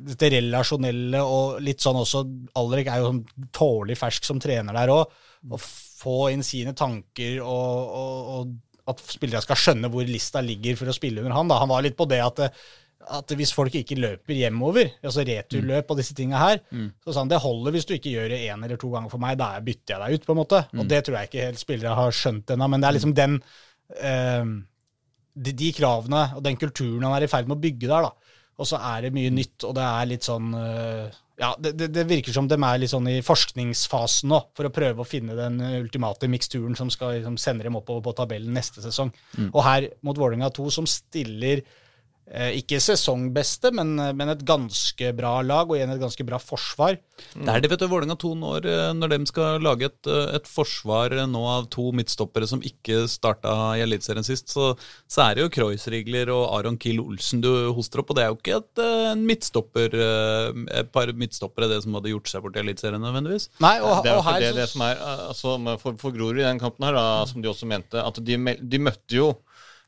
dette 0.00 0.32
relasjonelle 0.34 1.20
og 1.22 1.60
litt 1.62 1.84
sånn 1.84 2.00
også 2.00 2.24
Alrik 2.58 2.88
er 2.90 3.04
jo 3.04 3.10
sånn 3.12 3.20
tålelig 3.54 3.98
fersk 4.00 4.24
som 4.26 4.40
trener 4.42 4.74
der 4.80 4.90
òg. 4.96 5.12
Å 5.52 5.60
få 5.60 6.16
inn 6.32 6.42
sine 6.42 6.72
tanker 6.74 7.36
og, 7.44 7.94
og, 8.00 8.32
og 8.40 8.56
at 8.88 9.02
spillere 9.04 9.42
skal 9.44 9.58
skjønne 9.58 9.90
hvor 9.92 10.06
lista 10.08 10.40
ligger 10.40 10.78
for 10.78 10.88
å 10.88 10.94
spille 10.96 11.20
under 11.20 11.34
han. 11.36 11.50
Da. 11.50 11.58
Han 11.60 11.68
var 11.68 11.82
litt 11.84 11.96
på 11.98 12.06
det 12.08 12.20
at, 12.24 12.40
at 13.18 13.34
hvis 13.36 13.52
folk 13.56 13.74
ikke 13.74 13.98
løper 14.00 14.34
hjemover, 14.36 14.92
altså 15.02 15.24
returløp 15.26 15.90
og 15.90 16.00
disse 16.00 16.14
tinga 16.16 16.38
her, 16.40 16.62
så 17.04 17.12
sa 17.12 17.20
han 17.20 17.30
det 17.32 17.42
holder 17.44 17.72
hvis 17.76 17.86
du 17.88 17.94
ikke 17.96 18.14
gjør 18.14 18.28
det 18.32 18.40
én 18.48 18.64
eller 18.64 18.80
to 18.80 18.90
ganger 18.92 19.12
for 19.12 19.20
meg, 19.22 19.38
da 19.40 19.52
bytter 19.60 19.94
jeg 19.96 20.00
deg 20.04 20.14
ut, 20.20 20.26
på 20.26 20.32
en 20.36 20.40
måte. 20.42 20.64
Og 20.76 20.88
det 20.88 21.04
tror 21.04 21.16
jeg 21.18 21.30
ikke 21.30 21.46
helt 21.50 21.62
spillere 21.62 21.94
har 21.98 22.10
skjønt 22.12 22.50
ennå, 22.56 22.68
men 22.68 22.80
det 22.80 22.88
er 22.88 22.96
liksom 22.98 23.14
den 23.16 23.38
eh, 24.00 24.44
de, 25.34 25.52
de 25.54 25.72
kravene 25.76 26.24
og 26.36 26.42
den 26.44 26.58
kulturen 26.60 27.04
han 27.06 27.16
er 27.16 27.24
i 27.24 27.30
ferd 27.30 27.48
med 27.48 27.58
å 27.58 27.64
bygge 27.64 27.88
der, 27.88 28.08
da. 28.08 28.36
Og 28.60 28.68
så 28.68 28.76
er 28.76 29.06
det 29.06 29.14
mye 29.16 29.30
nytt, 29.32 29.64
og 29.64 29.72
det 29.78 29.84
er 29.86 30.08
litt 30.10 30.26
sånn 30.26 30.50
eh, 30.58 31.20
Ja, 31.40 31.54
det, 31.58 31.72
det, 31.80 31.86
det 31.96 32.04
virker 32.04 32.34
som 32.36 32.48
de 32.50 32.58
er 32.58 32.80
litt 32.82 32.92
sånn 32.92 33.06
i 33.08 33.20
forskningsfasen 33.24 34.28
nå, 34.28 34.42
for 34.56 34.68
å 34.68 34.72
prøve 34.74 35.00
å 35.00 35.08
finne 35.08 35.36
den 35.38 35.56
ultimate 35.78 36.28
miksturen 36.28 36.76
som 36.76 36.90
skal 36.92 37.16
liksom, 37.16 37.38
sende 37.40 37.64
dem 37.64 37.78
oppover 37.80 38.04
på 38.04 38.16
tabellen 38.18 38.52
neste 38.52 38.84
sesong. 38.84 39.12
Og 39.48 39.62
her 39.64 39.88
mot 40.04 40.20
Vålerenga 40.20 40.50
2, 40.52 40.66
som 40.74 40.88
stiller 40.90 41.64
ikke 42.30 42.78
sesongbeste, 42.78 43.72
men, 43.74 43.96
men 44.14 44.30
et 44.30 44.44
ganske 44.46 45.12
bra 45.18 45.40
lag, 45.42 45.66
og 45.66 45.74
igjen 45.74 45.90
et 45.90 46.02
ganske 46.02 46.26
bra 46.26 46.38
forsvar. 46.38 46.98
Det 47.34 47.48
er 47.48 47.62
det, 47.62 47.70
vet 47.72 47.82
du, 47.82 47.86
Vålerenga 47.90 48.16
2 48.20 48.30
når, 48.40 48.66
eh, 48.70 48.90
når 48.96 49.12
de 49.12 49.18
skal 49.28 49.64
lage 49.64 49.88
et, 49.88 50.08
eh, 50.10 50.34
et 50.38 50.48
forsvar 50.48 51.14
eh, 51.14 51.26
nå 51.28 51.42
av 51.48 51.68
to 51.72 51.90
midtstoppere 51.96 52.48
som 52.48 52.62
ikke 52.64 53.02
starta 53.10 53.52
i 53.78 53.84
Eliteserien 53.84 54.26
sist, 54.26 54.50
så, 54.52 54.72
så 55.10 55.24
er 55.26 55.36
det 55.36 55.44
jo 55.44 55.52
Kreuzrigler 55.56 56.32
og 56.34 56.46
Aron 56.58 56.78
Kiel 56.80 57.02
Olsen 57.02 57.42
du 57.44 57.50
hoster 57.76 58.02
opp, 58.02 58.12
og 58.12 58.18
det 58.18 58.24
er 58.24 58.32
jo 58.32 58.38
ikke 58.38 58.56
et, 58.60 58.82
eh, 58.84 59.10
en 59.12 59.26
midtstopper, 59.28 59.98
eh, 60.06 60.64
et 60.80 60.92
par 60.94 61.12
midtstoppere 61.12 61.70
det 61.70 61.82
som 61.84 61.98
hadde 61.98 62.14
gjort 62.14 62.32
seg 62.32 62.44
bort 62.46 62.58
i 62.58 62.64
Eliteserien 62.64 63.04
nødvendigvis. 63.04 63.50
Nei, 63.62 63.76
og, 63.84 64.02
Det 64.04 64.12
er 64.12 64.18
jo 64.18 64.24
ikke 64.24 64.40
det, 64.46 64.54
det 64.62 64.68
som 64.72 64.86
er 64.86 65.04
altså, 65.04 65.58
For, 65.80 65.96
for 66.00 66.14
Grorud 66.14 66.40
i 66.40 66.46
den 66.46 66.60
kampen 66.62 66.88
her, 66.88 66.96
da, 66.96 67.24
som 67.28 67.42
de 67.42 67.50
også 67.50 67.68
mente, 67.68 68.00
at 68.00 68.20
de, 68.24 68.38
de 68.60 68.82
møtte 68.82 69.16
jo 69.16 69.32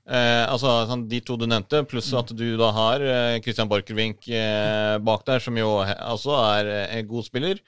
eh, 0.09 0.45
altså 0.49 0.75
sånn, 0.91 1.07
De 1.11 1.21
to 1.25 1.37
du 1.38 1.47
nevnte, 1.49 1.83
pluss 1.88 2.11
at 2.17 2.33
du 2.37 2.45
da 2.61 2.71
har 2.75 3.05
eh, 3.05 3.41
Christian 3.45 3.71
Borchgrevink 3.71 4.29
eh, 4.29 4.99
bak 5.05 5.25
der, 5.29 5.43
som 5.45 5.57
jo 5.59 5.79
altså 5.83 6.37
er 6.41 6.71
eh, 6.71 6.95
en 6.99 7.11
god 7.11 7.27
spiller. 7.29 7.61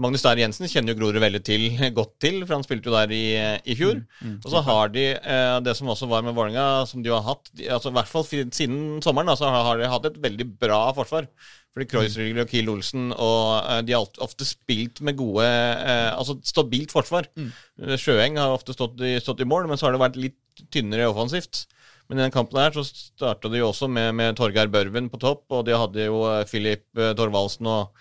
Magnus 0.00 0.24
Dæhr 0.24 0.40
Jensen 0.40 0.68
kjenner 0.70 0.94
jo 0.94 1.00
Grorud 1.02 1.20
veldig 1.20 1.42
til, 1.44 1.66
godt 1.98 2.14
til, 2.24 2.40
for 2.46 2.56
han 2.56 2.64
spilte 2.66 2.88
jo 2.88 2.96
der 2.96 3.12
i, 3.12 3.24
i 3.68 3.76
fjor. 3.76 4.02
Og 4.40 4.50
så 4.54 4.62
har 4.66 4.92
de 4.94 5.06
eh, 5.18 5.56
det 5.66 5.76
som 5.76 5.90
også 5.92 6.08
var 6.10 6.24
med 6.26 6.36
Vålerenga, 6.36 6.86
som 6.88 7.04
de 7.04 7.12
har 7.12 7.24
hatt 7.26 7.50
de, 7.52 7.68
altså, 7.68 7.92
I 7.92 7.98
hvert 7.98 8.12
fall 8.12 8.28
siden 8.30 9.00
sommeren 9.04 9.28
da, 9.32 9.36
så 9.36 9.50
har 9.52 9.80
de 9.80 9.90
hatt 9.92 10.08
et 10.08 10.20
veldig 10.22 10.48
bra 10.62 10.86
forsvar. 10.96 11.28
Fordi 11.70 11.86
Kreuzrigler 11.86 12.44
og 12.44 12.50
Kiel 12.50 12.70
Olsen 12.72 13.10
og 13.14 13.42
eh, 13.60 13.82
de 13.86 13.94
har 13.94 14.22
ofte 14.24 14.46
spilt 14.48 14.98
med 15.06 15.18
gode 15.20 15.46
eh, 15.46 16.10
Altså 16.10 16.38
stabilt 16.46 16.94
forsvar. 16.94 17.28
Mm. 17.38 17.52
Sjøeng 18.00 18.40
har 18.40 18.54
ofte 18.54 18.74
stått 18.74 18.98
i, 19.06 19.14
stått 19.22 19.44
i 19.44 19.48
mål, 19.48 19.68
men 19.70 19.78
så 19.78 19.86
har 19.86 19.94
det 19.94 20.02
vært 20.02 20.18
litt 20.20 20.64
tynnere 20.74 21.08
offensivt. 21.12 21.64
Men 22.10 22.18
i 22.18 22.24
den 22.24 22.34
kampen 22.34 22.58
her 22.58 22.74
så 22.74 22.82
starta 22.82 23.48
de 23.52 23.60
jo 23.60 23.68
også 23.70 23.86
med, 23.86 24.10
med 24.18 24.34
Torgeir 24.38 24.70
Børven 24.72 25.06
på 25.12 25.20
topp, 25.22 25.44
og 25.54 25.62
de 25.68 25.78
hadde 25.78 26.10
jo 26.10 26.24
eh, 26.26 26.42
Filip 26.50 26.88
Torvaldsen 27.16 27.70
og 27.70 27.94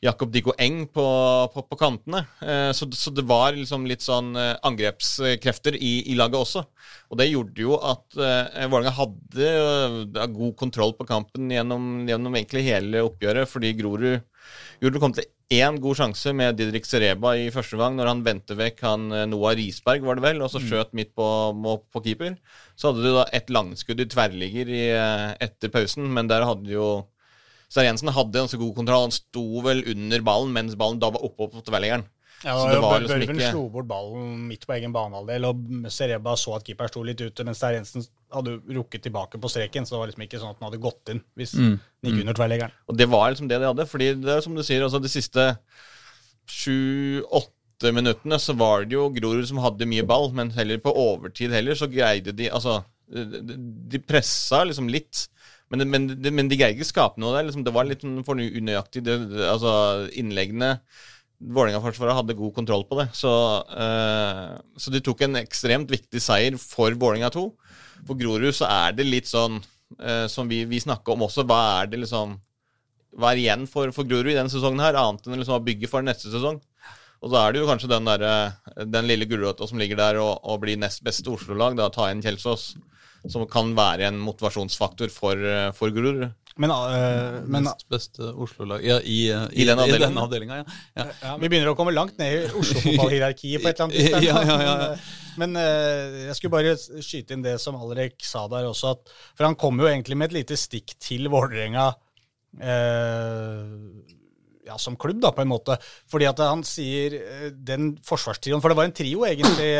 Jakob 0.00 0.30
Diggo 0.32 0.54
Eng 0.56 0.86
på, 0.88 1.04
på, 1.52 1.62
på 1.68 1.76
kantene. 1.76 2.22
Eh, 2.40 2.70
så, 2.76 2.86
så 2.96 3.12
det 3.12 3.26
var 3.28 3.52
liksom 3.52 3.84
litt 3.88 4.00
sånn 4.00 4.32
eh, 4.38 4.54
angrepskrefter 4.64 5.76
i, 5.76 5.92
i 6.08 6.16
laget 6.16 6.40
også. 6.40 6.62
Og 7.12 7.20
det 7.20 7.28
gjorde 7.28 7.60
jo 7.66 7.76
at 7.76 8.16
eh, 8.16 8.64
Vålerenga 8.64 8.94
hadde 8.96 10.30
god 10.32 10.54
kontroll 10.56 10.96
på 10.96 11.04
kampen 11.08 11.52
gjennom, 11.52 12.08
gjennom 12.08 12.38
egentlig 12.40 12.64
hele 12.70 13.04
oppgjøret, 13.10 13.50
fordi 13.50 13.74
Grorud, 13.76 14.24
Grorud 14.80 14.98
kom 15.04 15.18
til 15.18 15.28
én 15.52 15.76
god 15.82 15.98
sjanse 15.98 16.32
med 16.32 16.56
Didrik 16.56 16.88
Sereba 16.88 17.34
i 17.36 17.50
første 17.52 17.76
gang, 17.76 17.98
når 17.98 18.08
han 18.14 18.24
vendte 18.24 18.56
vekk 18.56 18.84
han 18.86 19.08
Noah 19.28 19.52
Risberg, 19.58 20.06
var 20.06 20.16
det 20.16 20.24
vel, 20.30 20.40
og 20.40 20.48
så 20.52 20.62
skjøt 20.62 20.94
midt 20.96 21.12
på, 21.18 21.26
på 21.90 22.04
keeper. 22.06 22.38
Så 22.78 22.88
hadde 22.88 23.04
du 23.04 23.12
da 23.18 23.28
et 23.36 23.50
langskudd 23.52 24.00
i 24.00 24.08
tverrligger 24.08 24.70
i, 24.70 24.84
etter 25.42 25.74
pausen, 25.74 26.06
men 26.14 26.30
der 26.30 26.46
hadde 26.48 26.70
jo 26.72 26.92
Stein 27.70 27.86
Jensen 27.86 28.10
hadde 28.12 28.34
ganske 28.40 28.58
god 28.58 28.74
kontroll. 28.74 29.04
Han 29.06 29.14
sto 29.14 29.44
vel 29.62 29.84
under 29.92 30.24
ballen 30.26 30.52
mens 30.56 30.74
ballen 30.78 30.98
da 31.02 31.10
var 31.14 31.22
oppe 31.28 31.46
på 31.52 31.62
tverrliggeren. 31.66 32.04
Ja, 32.42 32.54
var 32.80 33.00
liksom 33.04 33.20
ikke- 33.36 33.50
slo 33.52 33.66
bort 33.68 33.86
ballen 33.86 34.48
midt 34.48 34.62
på 34.66 34.72
egen 34.72 34.94
banehalvdel, 34.94 35.44
og 35.44 35.90
Sereba 35.92 36.32
så 36.40 36.54
at 36.56 36.64
keeper 36.64 36.88
sto 36.88 37.02
litt 37.04 37.20
ute, 37.20 37.44
mens 37.44 37.60
der 37.60 37.74
Jensen 37.76 38.06
hadde 38.32 38.54
rukket 38.72 39.02
tilbake 39.04 39.36
på 39.38 39.50
streken, 39.52 39.84
så 39.84 39.90
det 39.92 39.98
var 40.00 40.06
liksom 40.08 40.24
ikke 40.24 40.40
sånn 40.40 40.50
at 40.54 40.58
den 40.58 40.66
hadde 40.70 40.80
gått 40.80 41.12
inn 41.12 41.20
hvis 41.36 41.52
den 41.52 41.80
gikk 42.02 42.20
under 42.22 42.32
tverrleggeren. 42.38 42.72
Og 42.88 42.96
det 42.96 43.08
var 43.12 43.30
liksom 43.30 43.48
det 43.48 43.60
de 43.60 43.66
hadde. 43.68 43.86
fordi 43.86 44.14
det 44.22 44.36
er 44.36 44.40
som 44.40 44.54
du 44.54 44.62
sier, 44.62 44.82
altså 44.82 45.02
de 45.02 45.08
siste 45.12 45.58
sju-åtte 46.50 47.92
minuttene 47.96 48.38
så 48.40 48.54
var 48.56 48.84
det 48.84 48.96
jo 48.96 49.08
Grorud 49.14 49.46
som 49.48 49.60
hadde 49.62 49.86
mye 49.88 50.04
ball, 50.06 50.30
men 50.36 50.50
heller 50.56 50.80
på 50.82 50.92
overtid 50.96 51.52
heller 51.54 51.74
så 51.78 51.88
greide 51.90 52.34
de 52.36 52.48
Altså, 52.50 52.80
de, 53.10 53.56
de 53.90 53.98
pressa 53.98 54.64
liksom 54.64 54.88
litt. 54.92 55.28
Men, 55.70 55.86
men, 55.86 56.10
men 56.34 56.50
de 56.50 56.58
greier 56.58 56.74
ikke 56.74 56.88
skape 56.88 57.22
noe 57.22 57.36
der. 57.36 57.46
Liksom, 57.46 57.64
det 57.66 57.74
var 57.74 57.86
litt 57.86 58.02
for 58.26 58.38
unøyaktig. 58.40 59.04
Det, 59.06 59.16
det, 59.30 59.46
altså, 59.46 59.72
innleggene 60.18 60.76
Vålerenga-forsvaret 61.40 62.18
hadde 62.18 62.36
god 62.36 62.52
kontroll 62.58 62.82
på 62.88 62.98
det. 62.98 63.06
Så, 63.16 63.30
uh, 63.72 64.58
så 64.76 64.92
de 64.92 65.00
tok 65.04 65.22
en 65.24 65.40
ekstremt 65.40 65.88
viktig 65.88 66.20
seier 66.20 66.58
for 66.60 66.92
Vålerenga 66.92 67.30
2. 67.32 67.44
For 68.08 68.18
Grorud 68.18 68.52
så 68.56 68.68
er 68.68 68.98
det 68.98 69.08
litt 69.08 69.30
sånn 69.30 69.56
uh, 69.62 70.26
som 70.28 70.50
vi, 70.50 70.66
vi 70.68 70.82
snakka 70.82 71.14
om 71.14 71.24
også. 71.30 71.46
Hva 71.48 71.62
er 71.78 71.92
det 71.92 72.02
liksom 72.02 72.36
hva 73.18 73.32
er 73.32 73.40
igjen 73.42 73.64
for, 73.70 73.90
for 73.94 74.06
Grorud 74.06 74.30
i 74.30 74.36
denne 74.36 74.52
sesongen 74.52 74.82
her, 74.82 74.98
annet 74.98 75.26
enn 75.26 75.40
liksom 75.40 75.56
å 75.56 75.64
bygge 75.64 75.90
for 75.90 76.04
neste 76.06 76.30
sesong? 76.30 76.60
Og 77.20 77.32
så 77.32 77.40
er 77.40 77.52
det 77.52 77.60
jo 77.60 77.68
kanskje 77.68 77.90
den, 77.90 78.06
der, 78.08 78.22
eh, 78.24 78.84
den 78.88 79.08
lille 79.08 79.26
gulrota 79.28 79.66
som 79.68 79.80
ligger 79.80 79.98
der 79.98 80.20
og, 80.22 80.38
og 80.40 80.62
blir 80.62 80.78
nest 80.80 81.02
beste 81.04 81.28
Oslo-lag, 81.28 81.76
da 81.76 81.90
ta 81.92 82.08
inn 82.12 82.22
Kjelsås, 82.24 82.70
som 83.28 83.44
kan 83.50 83.72
være 83.76 84.08
en 84.08 84.20
motivasjonsfaktor 84.22 85.12
for, 85.12 85.36
eh, 85.36 85.70
for 85.76 85.92
Grorud. 85.92 86.30
Men, 86.60 86.72
uh, 86.74 87.40
men 87.48 87.64
Nest 87.64 87.86
beste 87.88 88.26
Oslo-lag 88.34 88.82
ja, 88.84 88.98
i, 89.00 89.30
eh, 89.32 89.46
I 89.62 89.64
den 89.68 89.80
avdelingen. 89.80 90.18
avdelinga. 90.18 90.58
Ja. 90.58 90.64
Ja. 90.98 91.06
ja, 91.22 91.34
vi 91.40 91.48
begynner 91.48 91.70
å 91.72 91.76
komme 91.78 91.94
langt 91.94 92.18
ned 92.20 92.34
i 92.34 92.50
Oslo-fotballhierarkiet 92.58 93.62
på 93.62 93.70
et 93.70 93.80
eller 93.80 93.86
annet 93.86 94.24
ja, 94.28 94.42
ja. 94.66 94.74
Men 95.40 95.56
uh, 95.56 96.26
jeg 96.26 96.36
skulle 96.36 96.56
bare 96.58 96.74
skyte 96.76 97.36
inn 97.36 97.46
det 97.46 97.54
som 97.62 97.78
Alrek 97.78 98.18
sa 98.26 98.44
der 98.50 98.68
også, 98.68 98.96
at, 98.96 99.14
for 99.38 99.48
han 99.48 99.56
kom 99.60 99.80
jo 99.80 99.88
egentlig 99.88 100.18
med 100.20 100.32
et 100.32 100.40
lite 100.42 100.58
stikk 100.60 100.96
til 101.00 101.30
Vålerenga 101.32 101.92
ja, 104.66 104.74
som 104.82 104.96
klubb, 104.98 105.20
da, 105.22 105.30
på 105.30 105.44
en 105.44 105.52
måte. 105.52 105.76
Fordi 106.10 106.26
at 106.26 106.42
han 106.42 106.64
sier 106.66 107.14
den 107.54 107.92
forsvarstrioen 108.06 108.58
For 108.58 108.72
det 108.72 108.78
var 108.80 108.88
en 108.88 108.94
trio, 108.94 109.22
egentlig, 109.26 109.70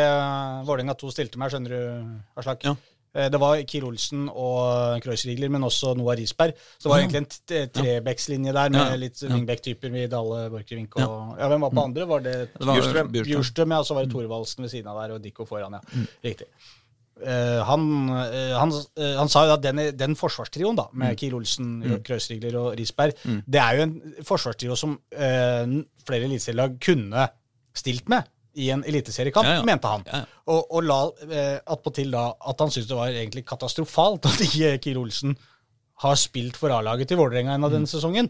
Vålerenga 0.65 0.95
2 1.03 1.11
stilte 1.11 1.41
med, 1.41 1.51
skjønner 1.51 1.75
du, 1.75 2.15
Aslak? 2.39 2.63
Ja. 2.63 2.77
Eh, 3.15 3.27
Det 3.31 3.39
var 3.41 3.61
Kiel 3.67 3.85
Olsen 3.89 4.27
og 4.29 5.01
Kreuzrigler, 5.03 5.51
men 5.51 5.63
også 5.67 5.93
Noah 5.99 6.17
Risberg. 6.17 6.53
Så 6.77 6.87
det 6.87 6.91
var 6.93 7.01
egentlig 7.03 7.21
en 7.21 7.71
trebekslinje 7.75 8.53
der 8.55 8.75
med 8.75 8.99
litt 9.01 9.23
wingback-typer 9.23 9.91
med 9.91 10.11
Dale 10.13 10.45
Borchgrevink 10.53 10.95
og 11.01 11.39
ja. 11.39 11.49
Hvem 11.51 11.65
var 11.67 11.73
på 11.75 11.87
andre? 11.89 12.07
Var 12.07 12.27
det 12.27 12.35
Det 12.53 12.67
var 12.67 13.09
Bjurstrøm. 13.17 13.71
Ja. 13.75 13.81
Så 13.83 13.97
var 13.97 14.05
det 14.05 14.13
Thorvaldsen 14.13 14.63
ved 14.63 14.71
siden 14.71 14.87
av 14.91 15.01
der, 15.01 15.15
og 15.17 15.23
Dikko 15.23 15.45
foran, 15.49 15.75
ja. 15.79 16.05
Riktig. 16.23 16.47
Uh, 17.21 17.61
han, 17.67 17.83
uh, 18.09 18.55
han, 18.57 18.71
uh, 18.97 19.17
han 19.19 19.29
sa 19.29 19.43
jo 19.45 19.51
at 19.53 19.61
den, 19.61 19.77
den 19.93 20.15
forsvarstrioen 20.17 20.79
da, 20.79 20.87
med 20.97 21.19
Kiel 21.19 21.35
Olsen, 21.37 21.99
Kreuzrigler 22.07 22.55
og 22.57 22.71
Risberg, 22.79 23.13
det 23.45 23.61
er 23.61 23.77
jo 23.77 23.83
en 23.85 23.93
forsvarstrio 24.25 24.77
som 24.79 24.95
eh, 25.13 25.75
flere 26.07 26.25
eliteserielag 26.25 26.79
kunne 26.81 27.27
stilt 27.77 28.09
med 28.09 28.25
i 28.55 28.69
en 28.73 28.83
eliteseriekamp, 28.83 29.47
Ja, 29.47 29.53
ja. 29.59 29.63
mente 29.63 29.87
han. 29.87 30.03
Ja, 30.07 30.17
ja. 30.23 30.41
Og, 30.51 30.65
og 30.75 30.83
la 30.83 30.97
eh, 31.29 31.59
attpåtil 31.71 32.11
da 32.11 32.25
at 32.35 32.59
han 32.59 32.71
syntes 32.73 32.89
det 32.89 32.97
var 32.97 33.07
egentlig 33.13 33.45
katastrofalt 33.47 34.25
at 34.27 34.41
ikke 34.47 34.73
Kiel 34.83 34.97
Olsen 34.99 35.37
har 36.03 36.15
spilt 36.19 36.57
for 36.57 36.73
A-laget 36.73 37.07
til 37.11 37.17
Vålerenga 37.21 37.55
av 37.55 37.71
denne 37.71 37.87
sesongen. 37.87 38.27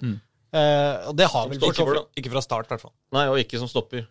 Eh, 0.51 1.07
og 1.07 1.15
det 1.15 1.29
har 1.31 1.47
vel 1.47 1.57
Ikke, 1.63 2.03
Ikke 2.19 2.31
fra 2.33 2.41
start, 2.43 2.67
i 2.67 2.73
hvert 2.75 2.81
fall. 2.83 2.93
nei, 3.15 3.25
og 3.31 3.39
ikke 3.39 3.57
som 3.61 3.69
stopper. 3.71 4.05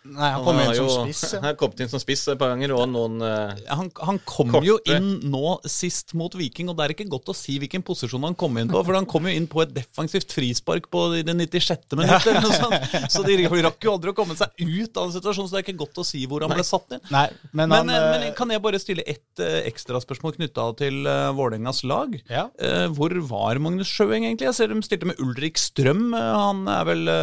Nei, 0.00 0.30
han 0.32 0.44
kom 0.46 0.56
han 0.56 0.70
inn 0.70 0.76
som 0.78 0.86
jo- 0.88 1.02
spiss. 1.04 1.22
Ja. 1.34 1.40
Han 1.50 1.56
kom 1.60 1.74
inn 1.76 1.90
som 1.92 2.00
spiss 2.00 2.22
et 2.32 2.38
par 2.40 2.48
ganger, 2.54 2.72
og 2.72 2.86
noen 2.88 3.20
uh, 3.20 3.52
Han, 3.76 3.90
han 4.00 4.18
kom 4.24 4.48
Korte. 4.54 4.64
jo 4.64 4.76
inn 4.88 5.08
nå 5.28 5.58
sist 5.68 6.14
mot 6.16 6.32
Viking, 6.38 6.70
og 6.72 6.78
det 6.78 6.86
er 6.86 6.94
ikke 6.94 7.06
godt 7.12 7.28
å 7.32 7.34
si 7.36 7.58
hvilken 7.60 7.84
posisjon 7.84 8.24
han 8.24 8.36
kom 8.38 8.56
inn 8.60 8.70
på. 8.70 8.80
For 8.86 8.96
han 8.96 9.08
kom 9.10 9.28
jo 9.28 9.34
inn 9.36 9.48
på 9.50 9.60
et 9.64 9.74
defensivt 9.76 10.32
frispark 10.32 10.88
på 10.92 11.02
det 11.12 11.34
96. 11.36 11.84
minutt, 11.98 12.26
eller 12.30 12.46
noe 12.46 12.56
sånt. 12.56 12.96
Så 13.12 13.24
de 13.26 13.36
rakk 13.44 13.84
jo 13.84 13.92
aldri 13.92 14.12
å 14.14 14.16
komme 14.16 14.36
seg 14.38 14.56
ut 14.62 14.96
av 15.00 15.08
en 15.10 15.14
situasjon, 15.18 15.48
så 15.50 15.56
det 15.58 15.60
er 15.60 15.66
ikke 15.68 15.82
godt 15.84 16.00
å 16.00 16.06
si 16.08 16.22
hvor 16.30 16.46
han 16.46 16.54
ble 16.54 16.64
satt 16.66 16.96
inn. 16.96 17.04
Nei, 17.12 17.26
men, 17.52 17.68
Men, 17.68 17.76
han, 17.76 17.92
eh, 17.92 18.00
eh, 18.00 18.24
men 18.24 18.36
kan 18.38 18.54
jeg 18.56 18.64
bare 18.64 18.80
stille 18.80 19.04
ett 19.08 19.42
uh, 19.44 19.60
ekstraspørsmål 19.68 20.36
knytta 20.38 20.66
til 20.80 21.02
uh, 21.08 21.28
Vålerengas 21.36 21.82
lag? 21.88 22.16
Ja. 22.30 22.46
Uh, 22.56 22.88
hvor 22.96 23.12
var 23.34 23.60
Magnus 23.62 23.90
Sjøeng 23.92 24.24
egentlig? 24.24 24.48
Jeg 24.48 24.56
ser 24.62 24.72
de 24.72 24.80
stilte 24.86 25.10
med 25.12 25.20
Ulrik 25.20 25.60
Strøm. 25.60 26.08
Eh, 26.16 26.32
han 26.40 26.64
er 26.72 26.88
vel 26.88 27.14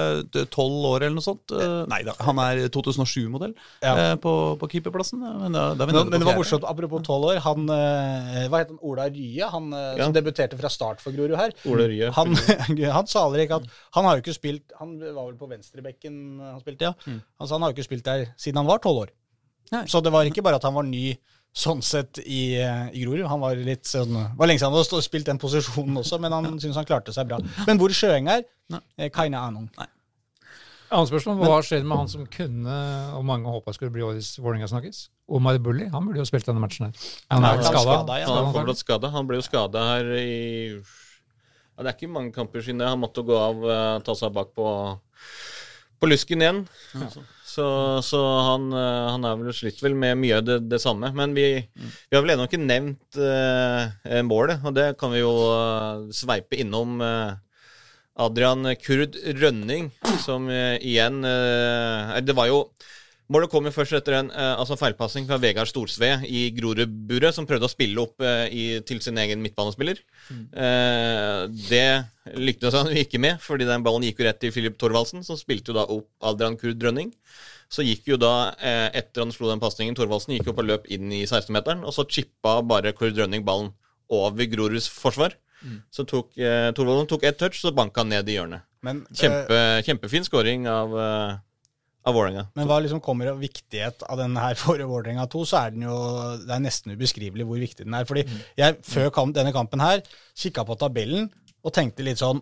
tolv 0.53 0.85
år 0.93 1.07
eller 1.07 1.17
noe 1.17 1.25
sånt. 1.25 1.51
Eh, 1.55 1.77
nei 1.89 2.01
da, 2.07 2.13
han 2.27 2.39
er 2.43 2.66
2007-modell 2.73 3.53
Ja. 3.82 3.93
eh, 3.97 4.15
på, 4.21 4.34
på 4.62 4.69
keeperplassen. 4.71 5.19
Men, 5.21 5.51
da, 5.56 5.73
da 5.77 5.86
Men, 5.89 6.10
men 6.10 6.19
det 6.19 6.27
var 6.27 6.38
morsomt, 6.39 6.63
apropos 6.67 7.01
tolv 7.08 7.30
år. 7.32 7.39
Han, 7.45 7.67
eh, 7.69 8.47
hva 8.51 8.62
het 8.63 8.73
han, 8.73 8.80
Ola 8.82 9.08
Rye, 9.10 9.49
han 9.53 9.71
eh, 9.73 9.88
Ja. 9.97 10.06
som 10.06 10.13
debuterte 10.17 10.58
fra 10.60 10.69
start 10.73 11.01
for 11.03 11.12
Grorud 11.15 11.38
her. 11.39 11.53
Ola 11.65 11.88
Rye. 11.89 12.12
Han, 12.17 12.36
han 12.97 13.08
sa 13.08 13.25
aldri 13.27 13.45
ikke 13.47 13.62
at 13.62 13.69
Han 13.97 14.06
har 14.06 14.17
jo 14.17 14.23
ikke 14.25 14.36
spilt 14.38 14.73
Han 14.80 14.97
var 14.99 15.23
vel 15.32 15.38
på 15.39 15.47
venstrebekken 15.49 16.19
han 16.41 16.60
spilte, 16.62 16.91
ja. 16.91 16.93
Han 17.39 17.47
sa 17.47 17.56
han 17.56 17.65
har 17.65 17.71
jo 17.73 17.77
ikke 17.80 17.88
spilt 17.89 18.06
der 18.06 18.27
siden 18.38 18.58
han 18.62 18.67
var 18.69 18.80
tolv 18.84 19.06
år. 19.08 19.12
Nei. 19.73 19.84
Så 19.91 19.99
det 20.03 20.12
var 20.13 20.23
ikke 20.30 20.43
bare 20.45 20.56
at 20.62 20.63
han 20.67 20.75
var 20.77 20.86
ny 20.88 21.17
sånn 21.58 21.80
sett 21.82 22.19
i, 22.21 22.53
eh, 22.62 22.89
i 22.93 23.01
Grorud. 23.01 23.25
Han 23.27 23.41
var 23.41 23.56
litt 23.58 23.88
sånn 23.89 24.12
Det 24.13 24.38
var 24.38 24.47
lenge 24.51 24.62
siden 24.62 24.75
han 24.75 24.77
hadde 24.84 25.01
spilt 25.01 25.25
den 25.25 25.39
posisjonen 25.41 25.97
også, 26.03 26.19
men 26.21 26.32
han 26.36 26.45
syntes 26.60 26.77
han 26.77 26.86
klarte 26.86 27.13
seg 27.15 27.27
bra. 27.32 27.39
Men 27.65 27.80
hvor 27.82 27.89
Sjøeng 27.97 28.30
er, 28.30 28.43
Nei. 28.69 28.80
eh, 28.99 29.10
keine 29.10 29.39
ahnung. 29.41 29.65
Annet 30.88 31.10
spørsmål, 31.12 31.41
Hva 31.43 31.60
skjer 31.65 31.84
med 31.84 32.00
han 32.00 32.10
som 32.12 32.26
kunne, 32.32 32.76
og 33.17 33.26
mange 33.28 33.52
håpa 33.52 33.73
skulle 33.76 33.91
bli 33.91 34.06
årets 34.08 34.38
Vålerenga 34.39 34.69
snakkes? 34.71 35.08
Omar 35.28 35.58
Bulli? 35.60 35.89
Han 35.91 36.06
burde 36.08 36.21
jo 36.21 36.28
spilt 36.30 36.47
denne 36.47 36.63
matchen 36.63 36.88
her. 36.88 37.08
Han 37.34 37.43
Nei, 37.43 37.50
er 37.52 37.60
vel 37.60 37.67
skada. 37.67 37.82
skadet 37.84 38.19
igjen. 38.21 38.30
Han 38.32 38.45
er 38.45 38.54
fortsatt 38.56 38.84
skada. 38.84 39.12
Han 39.15 39.28
ble 39.28 39.39
jo 39.41 39.47
skada 39.47 39.88
her 39.91 40.12
i 40.15 40.28
ja, 40.78 41.84
Det 41.84 41.89
er 41.89 41.95
ikke 41.97 42.13
mange 42.13 42.32
kamper 42.36 42.63
siden. 42.63 42.86
Han 42.88 43.02
måtte 43.04 43.26
gå 43.28 43.36
av, 43.36 43.65
eh, 43.67 43.95
ta 44.08 44.15
seg 44.15 44.32
bak 44.38 44.54
på, 44.56 44.69
på 46.00 46.10
lysken 46.10 46.45
igjen. 46.45 46.62
Så, 47.58 47.65
så 48.06 48.21
han, 48.45 48.69
eh, 48.71 49.08
han 49.12 49.26
er 49.26 49.38
vel 49.39 49.54
slitt 49.56 49.80
vel 49.82 49.95
med 49.97 50.19
mye 50.21 50.39
av 50.39 50.45
det, 50.45 50.58
det 50.69 50.80
samme. 50.84 51.10
Men 51.17 51.36
vi, 51.36 51.47
vi 51.73 52.15
har 52.15 52.23
vel 52.23 52.36
ennå 52.36 52.45
ikke 52.47 52.62
nevnt 52.62 53.17
uh, 53.17 53.89
målet, 54.28 54.62
og 54.63 54.76
det 54.78 54.91
kan 55.02 55.12
vi 55.12 55.23
jo 55.23 55.34
uh, 55.52 56.06
sveipe 56.13 56.60
innom. 56.62 57.02
eh, 57.02 57.36
Adrian 58.17 58.65
Kurd 58.82 59.17
Rønning, 59.38 59.91
som 60.23 60.47
eh, 60.49 60.77
igjen 60.82 61.21
eh, 61.27 62.15
Det 62.25 62.36
var 62.38 62.49
jo 62.49 62.63
Målet 63.27 63.51
kom 63.51 63.65
jo 63.67 63.73
først 63.75 63.91
etter 63.97 64.15
en 64.15 64.30
eh, 64.32 64.53
altså 64.56 64.77
feilpassing 64.80 65.25
fra 65.27 65.36
Vegard 65.43 65.67
Storsve 65.67 66.13
i 66.32 66.45
Grorud-buret, 66.56 67.36
som 67.36 67.43
prøvde 67.49 67.67
å 67.67 67.71
spille 67.73 67.99
opp 67.99 68.23
i, 68.23 68.80
til 68.88 69.01
sin 69.03 69.19
egen 69.19 69.41
midtbanespiller. 69.43 69.99
Eh, 70.32 71.41
det 71.67 72.38
lyktes 72.39 72.77
han 72.80 72.88
jo 72.88 73.03
ikke 73.03 73.19
med, 73.19 73.41
fordi 73.43 73.67
den 73.67 73.84
ballen 73.84 74.08
gikk 74.08 74.21
jo 74.23 74.30
rett 74.30 74.39
til 74.39 74.53
Filip 74.56 74.80
Thorvaldsen, 74.80 75.27
som 75.27 75.36
spilte 75.36 75.73
jo 75.73 75.75
da 75.75 75.84
opp 75.91 76.08
Adrian 76.32 76.56
Kurd 76.56 76.88
Rønning. 76.88 77.12
Så 77.67 77.84
gikk 77.84 78.08
jo 78.13 78.19
da, 78.19 78.53
eh, 78.63 78.88
etter 78.95 79.25
han 79.25 79.36
slo 79.36 79.51
den 79.51 79.60
pasningen, 79.60 79.95
Thorvaldsen 79.97 80.38
gikk 80.38 80.53
opp 80.53 80.63
og 80.63 80.69
løp 80.69 80.88
inn 80.88 81.12
i 81.12 81.25
16-meteren, 81.27 81.84
og 81.84 81.91
så 81.95 82.08
chippa 82.08 82.62
bare 82.63 82.95
Kurd 82.95 83.19
Rønning 83.19 83.43
ballen 83.47 83.73
over 84.08 84.47
Groruds 84.47 84.88
forsvar. 84.88 85.36
Så 85.93 86.06
tok 86.08 86.38
eh, 86.38 86.70
Thorvaldsen 86.76 87.10
tok 87.10 87.26
ett 87.28 87.38
touch, 87.39 87.60
så 87.62 87.74
banka 87.76 88.04
han 88.04 88.12
ned 88.13 88.30
i 88.30 88.38
hjørnet. 88.38 88.65
Men, 88.86 89.04
eh, 89.10 89.20
Kjempe, 89.22 89.62
kjempefin 89.88 90.26
scoring 90.28 90.67
av, 90.70 90.93
uh, 90.93 91.38
av 92.08 92.15
Vålerenga. 92.15 92.46
Men 92.56 92.70
hva 92.70 92.80
liksom 92.84 93.02
kommer 93.04 93.32
av 93.32 93.41
viktighet 93.41 94.06
av 94.08 94.22
denne 94.22 94.43
her 94.43 94.60
for 94.60 94.78
Vålerenga 94.78 95.28
2, 95.34 95.46
så 95.50 95.63
er 95.65 95.74
den 95.76 95.88
jo 95.88 95.98
Det 96.43 96.54
er 96.54 96.63
nesten 96.63 96.93
ubeskrivelig 96.93 97.48
hvor 97.48 97.60
viktig 97.62 97.88
den 97.88 97.98
er. 97.98 98.06
Fordi 98.10 98.28
jeg 98.58 98.78
før 98.86 99.10
kamp, 99.13 99.36
denne 99.36 99.56
kampen 99.56 99.84
her 99.84 100.06
kikka 100.38 100.65
på 100.67 100.78
tabellen 100.80 101.32
og 101.65 101.74
tenkte 101.76 102.06
litt 102.06 102.22
sånn 102.22 102.41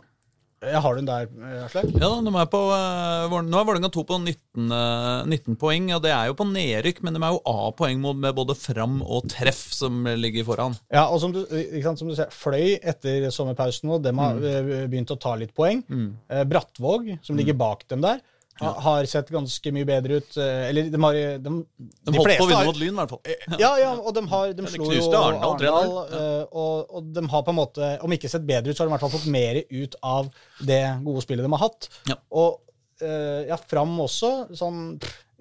Jeg 0.63 0.81
har 0.81 0.95
den 0.95 1.07
der, 1.07 1.27
eh, 1.27 1.65
Aslak. 1.65 1.89
Ja, 1.99 2.09
de 2.23 2.31
er 2.31 2.47
på, 2.49 2.61
eh, 2.73 3.35
Nå 3.43 3.59
er 3.59 3.65
Vålerenga 3.67 3.91
2 3.91 4.03
på 4.07 4.17
19, 4.21 4.71
eh, 4.71 5.25
19 5.25 5.57
poeng, 5.59 5.93
og 5.93 6.01
det 6.01 6.11
er 6.11 6.27
jo 6.27 6.33
på 6.33 6.47
nedrykk, 6.47 7.03
men 7.03 7.13
de 7.13 7.21
er 7.21 7.35
jo 7.35 7.41
A-poeng 7.45 7.99
med 7.99 8.35
både 8.35 8.55
Fram 8.55 9.01
og 9.03 9.27
Treff 9.29 9.73
som 9.73 10.05
ligger 10.05 10.45
foran. 10.45 10.77
Ja, 10.91 11.07
og 11.09 11.19
som 11.19 11.31
du, 11.31 11.45
sant, 11.83 11.99
som 11.99 12.07
du 12.07 12.15
ser, 12.15 12.31
Fløy 12.31 12.79
etter 12.81 13.29
sommerpausen 13.29 13.89
nå, 13.89 14.01
dem 14.01 14.17
har 14.17 14.39
mm. 14.39 14.89
begynt 14.89 15.11
å 15.11 15.19
ta 15.19 15.35
litt 15.35 15.53
poeng. 15.53 15.83
Eh, 16.29 16.43
Brattvåg, 16.43 17.17
som 17.21 17.35
ligger 17.35 17.53
bak 17.53 17.87
dem 17.87 18.01
der, 18.01 18.23
ha, 18.61 18.71
har 18.85 19.05
sett 19.11 19.29
ganske 19.33 19.71
mye 19.75 19.87
bedre 19.87 20.19
ut. 20.21 20.37
eh, 20.37 20.69
eller 20.69 20.89
de 20.93 20.99
har 21.03 21.13
de, 21.43 21.53
De, 21.75 22.13
holdt 22.15 22.37
på 22.39 22.45
å 22.45 22.49
vinne 22.49 22.65
mot 22.69 22.79
Lyn, 22.79 22.93
i 22.93 22.99
hvert 23.01 23.13
fall. 23.15 23.59
Ja, 23.59 23.71
ja, 23.81 23.93
og 23.99 24.13
de, 24.15 24.23
har, 24.31 24.53
de 24.55 24.63
de 24.63 24.71
slo 24.71 24.89
jo 24.93 25.05
Arendal, 25.11 25.55
Arendal, 25.55 25.95
eh, 26.19 26.43
og, 26.51 26.93
og 26.99 27.09
de 27.17 27.25
har 27.33 27.43
på 27.47 27.51
en 27.55 27.59
måte, 27.59 27.89
om 28.05 28.15
ikke 28.15 28.31
sett 28.31 28.45
bedre 28.47 28.71
ut, 28.71 28.77
så 28.77 28.83
har 28.83 28.87
de 28.89 28.93
i 28.93 28.97
hvert 28.97 29.05
fall 29.07 29.15
fått 29.17 29.31
mer 29.33 29.59
ut 29.69 29.97
av 30.01 30.29
det 30.63 30.83
gode 31.03 31.23
spillet 31.25 31.43
de 31.43 31.51
har 31.57 31.65
hatt. 31.67 31.89
Ja. 32.11 32.19
Og 32.31 32.61
eh, 33.03 33.41
ja, 33.49 33.57
Fram 33.67 33.97
også. 33.99 34.31
Sånn, 34.55 34.85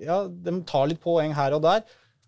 ja, 0.02 0.24
de 0.26 0.56
tar 0.66 0.88
litt 0.90 1.02
poeng 1.04 1.34
her 1.38 1.54
og 1.54 1.62
der. 1.68 1.84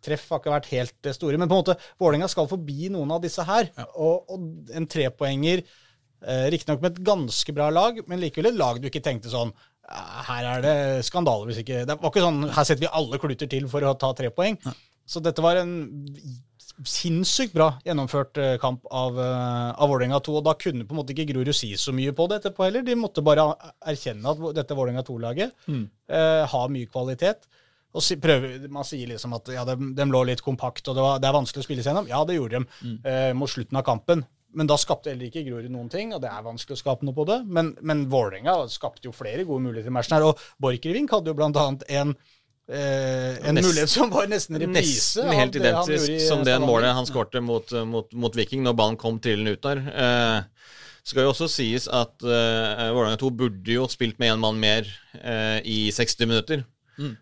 Treff 0.07 0.29
har 0.31 0.39
ikke 0.39 0.53
vært 0.55 0.69
helt 0.71 1.09
eh, 1.11 1.15
store, 1.17 1.39
men 1.41 1.49
på 1.51 1.57
en 1.57 1.65
måte, 1.65 1.75
Vålerenga 1.99 2.29
skal 2.31 2.47
forbi 2.47 2.93
noen 2.95 3.11
av 3.17 3.25
disse 3.25 3.43
her. 3.49 3.73
Og, 3.99 4.29
og 4.31 4.71
en 4.77 4.87
trepoenger, 4.87 5.65
eh, 6.23 6.45
riktignok 6.55 6.85
med 6.85 6.93
et 6.95 7.03
ganske 7.09 7.55
bra 7.57 7.67
lag, 7.75 7.99
men 8.07 8.23
likevel 8.23 8.53
et 8.53 8.61
lag 8.61 8.79
du 8.79 8.87
ikke 8.87 9.03
tenkte 9.03 9.33
sånn 9.33 9.51
"Ja, 9.51 9.76
her 9.87 10.49
er 10.51 10.65
det 10.65 10.77
skandale 11.07 11.47
hvis 11.47 11.61
ikke 11.63 11.85
Det 11.87 11.95
var 12.01 12.11
ikke 12.11 12.25
sånn 12.25 12.49
her 12.51 12.67
setter 12.67 12.87
vi 12.87 12.93
alle 12.99 13.21
kluter 13.23 13.51
til 13.51 13.69
for 13.71 13.87
å 13.87 13.95
ta 13.99 14.11
tre 14.19 14.33
poeng. 14.35 14.59
Så 15.07 15.23
dette 15.23 15.45
var 15.45 15.61
en 15.61 15.77
sinnssykt 16.85 17.55
bra 17.57 17.71
gjennomført 17.87 18.37
eh, 18.43 18.55
kamp 18.61 18.85
av, 18.93 19.17
uh, 19.17 19.71
av 19.73 19.89
Vålerenga 19.89 20.19
2. 20.21 20.35
Og 20.41 20.45
da 20.45 20.57
kunne 20.61 20.85
på 20.85 20.93
en 20.93 21.01
måte 21.01 21.15
ikke 21.15 21.29
Grorud 21.31 21.55
si 21.57 21.71
så 21.81 21.95
mye 21.97 22.13
på 22.17 22.27
det 22.29 22.41
etterpå 22.41 22.67
heller. 22.67 22.85
De 22.85 22.97
måtte 22.99 23.25
bare 23.25 23.47
erkjenne 23.87 24.35
at 24.35 24.43
dette 24.59 24.77
Vålerenga 24.77 25.07
2-laget 25.07 25.55
eh, 25.71 26.43
har 26.53 26.75
mye 26.75 26.91
kvalitet. 26.91 27.49
Og 27.97 28.05
si, 28.05 28.19
prøve, 28.21 28.59
Man 28.69 28.85
sier 28.85 29.09
liksom 29.09 29.33
at 29.39 29.49
ja, 29.55 29.65
de, 29.65 29.93
de 29.97 30.09
lå 30.11 30.21
litt 30.29 30.43
kompakt, 30.45 30.85
og 30.91 30.99
det, 30.99 31.05
var, 31.07 31.21
det 31.23 31.31
er 31.31 31.39
vanskelig 31.39 31.65
å 31.65 31.69
spille 31.69 31.85
seg 31.85 31.95
gjennom. 31.95 32.11
Ja, 32.13 32.21
det 32.29 32.37
gjorde 32.37 32.61
de 32.61 32.97
eh, 33.09 33.31
mot 33.39 33.51
slutten 33.51 33.81
av 33.81 33.87
kampen. 33.87 34.27
Men 34.57 34.71
da 34.71 34.79
skapte 34.81 35.13
heller 35.13 35.29
ikke 35.29 35.45
Grorud 35.47 35.69
noen 35.73 35.91
ting, 35.93 36.15
og 36.17 36.23
det 36.25 36.31
er 36.33 36.45
vanskelig 36.47 36.79
å 36.79 36.81
skape 36.81 37.07
noe 37.07 37.17
på 37.17 37.27
det. 37.29 37.43
Men, 37.53 37.75
men 37.85 38.07
Vålerenga 38.13 38.57
skapte 38.73 39.11
jo 39.11 39.15
flere 39.17 39.45
gode 39.45 39.67
muligheter 39.67 39.93
i 39.93 39.97
matchen 39.97 40.17
her. 40.17 40.25
Og 40.31 40.41
Borchgrevink 40.63 41.13
hadde 41.13 41.33
jo 41.33 41.47
annet 41.47 41.85
en, 41.93 42.15
eh, 42.73 43.37
en 43.37 43.59
Nest- 43.59 43.69
mulighet 43.69 43.93
som 43.93 44.11
var 44.15 44.31
nesten 44.33 44.61
reprise. 44.63 45.21
Nesten 45.27 45.33
helt 45.37 45.59
det 45.59 45.63
identisk 45.65 46.15
i 46.15 46.21
som 46.25 46.45
det 46.47 46.57
målet 46.65 46.97
han 46.97 47.09
skårte 47.09 47.43
mot, 47.45 47.77
mot, 47.87 48.13
mot 48.17 48.39
Viking 48.39 48.65
når 48.65 48.79
ballen 48.81 48.97
kom 49.01 49.21
trillende 49.21 49.59
ut 49.59 49.69
der. 49.69 49.83
Eh, 49.93 50.41
skal 51.07 51.23
jo 51.29 51.35
også 51.35 51.47
sies 51.53 51.85
at 51.87 52.25
eh, 52.25 52.89
Vålerenga 52.97 53.21
2 53.21 53.31
burde 53.39 53.77
jo 53.77 53.85
spilt 53.93 54.19
med 54.19 54.33
én 54.33 54.41
mann 54.43 54.59
mer 54.59 54.89
eh, 55.21 55.61
i 55.63 55.79
60 55.95 56.27
minutter. 56.33 56.65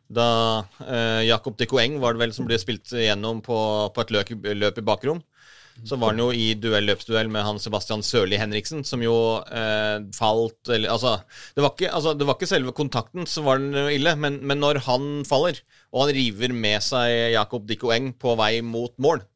Da 0.07 0.64
eh, 0.87 1.27
Jakob 1.27 1.57
de 1.59 1.66
Coeng 1.66 1.99
var 1.99 2.14
det 2.14 2.23
vel 2.23 2.33
som 2.37 2.47
ble 2.47 2.59
spilt 2.62 2.92
igjennom 2.94 3.40
på, 3.42 3.57
på 3.90 4.05
et 4.05 4.12
løp, 4.14 4.31
løp 4.55 4.79
i 4.79 4.85
bakrom. 4.87 5.18
Så 5.83 5.99
var 5.99 6.13
han 6.15 6.23
jo 6.23 6.29
i 6.31 6.53
duell 6.55 6.87
løpsduell 6.87 7.29
med 7.33 7.43
han 7.45 7.59
Sebastian 7.61 8.05
Sørli 8.07 8.39
Henriksen, 8.39 8.85
som 8.87 9.03
jo 9.03 9.15
eh, 9.43 9.99
falt 10.15 10.71
eller, 10.71 10.93
altså 10.95 11.17
det, 11.57 11.65
var 11.65 11.75
ikke, 11.75 11.91
altså 11.91 12.15
det 12.15 12.29
var 12.29 12.39
ikke 12.39 12.49
selve 12.49 12.75
kontakten 12.79 13.27
som 13.29 13.49
var 13.49 13.59
den 13.61 13.91
ille, 13.91 14.15
men, 14.17 14.39
men 14.47 14.63
når 14.63 14.85
han 14.87 15.09
faller, 15.29 15.59
og 15.91 16.07
han 16.07 16.15
river 16.17 16.55
med 16.55 16.85
seg 16.87 17.35
Jakob 17.35 17.67
Dikko 17.69 17.91
Eng 17.97 18.13
på 18.15 18.37
vei 18.39 18.61
mot 18.65 18.95
mål, 19.03 19.27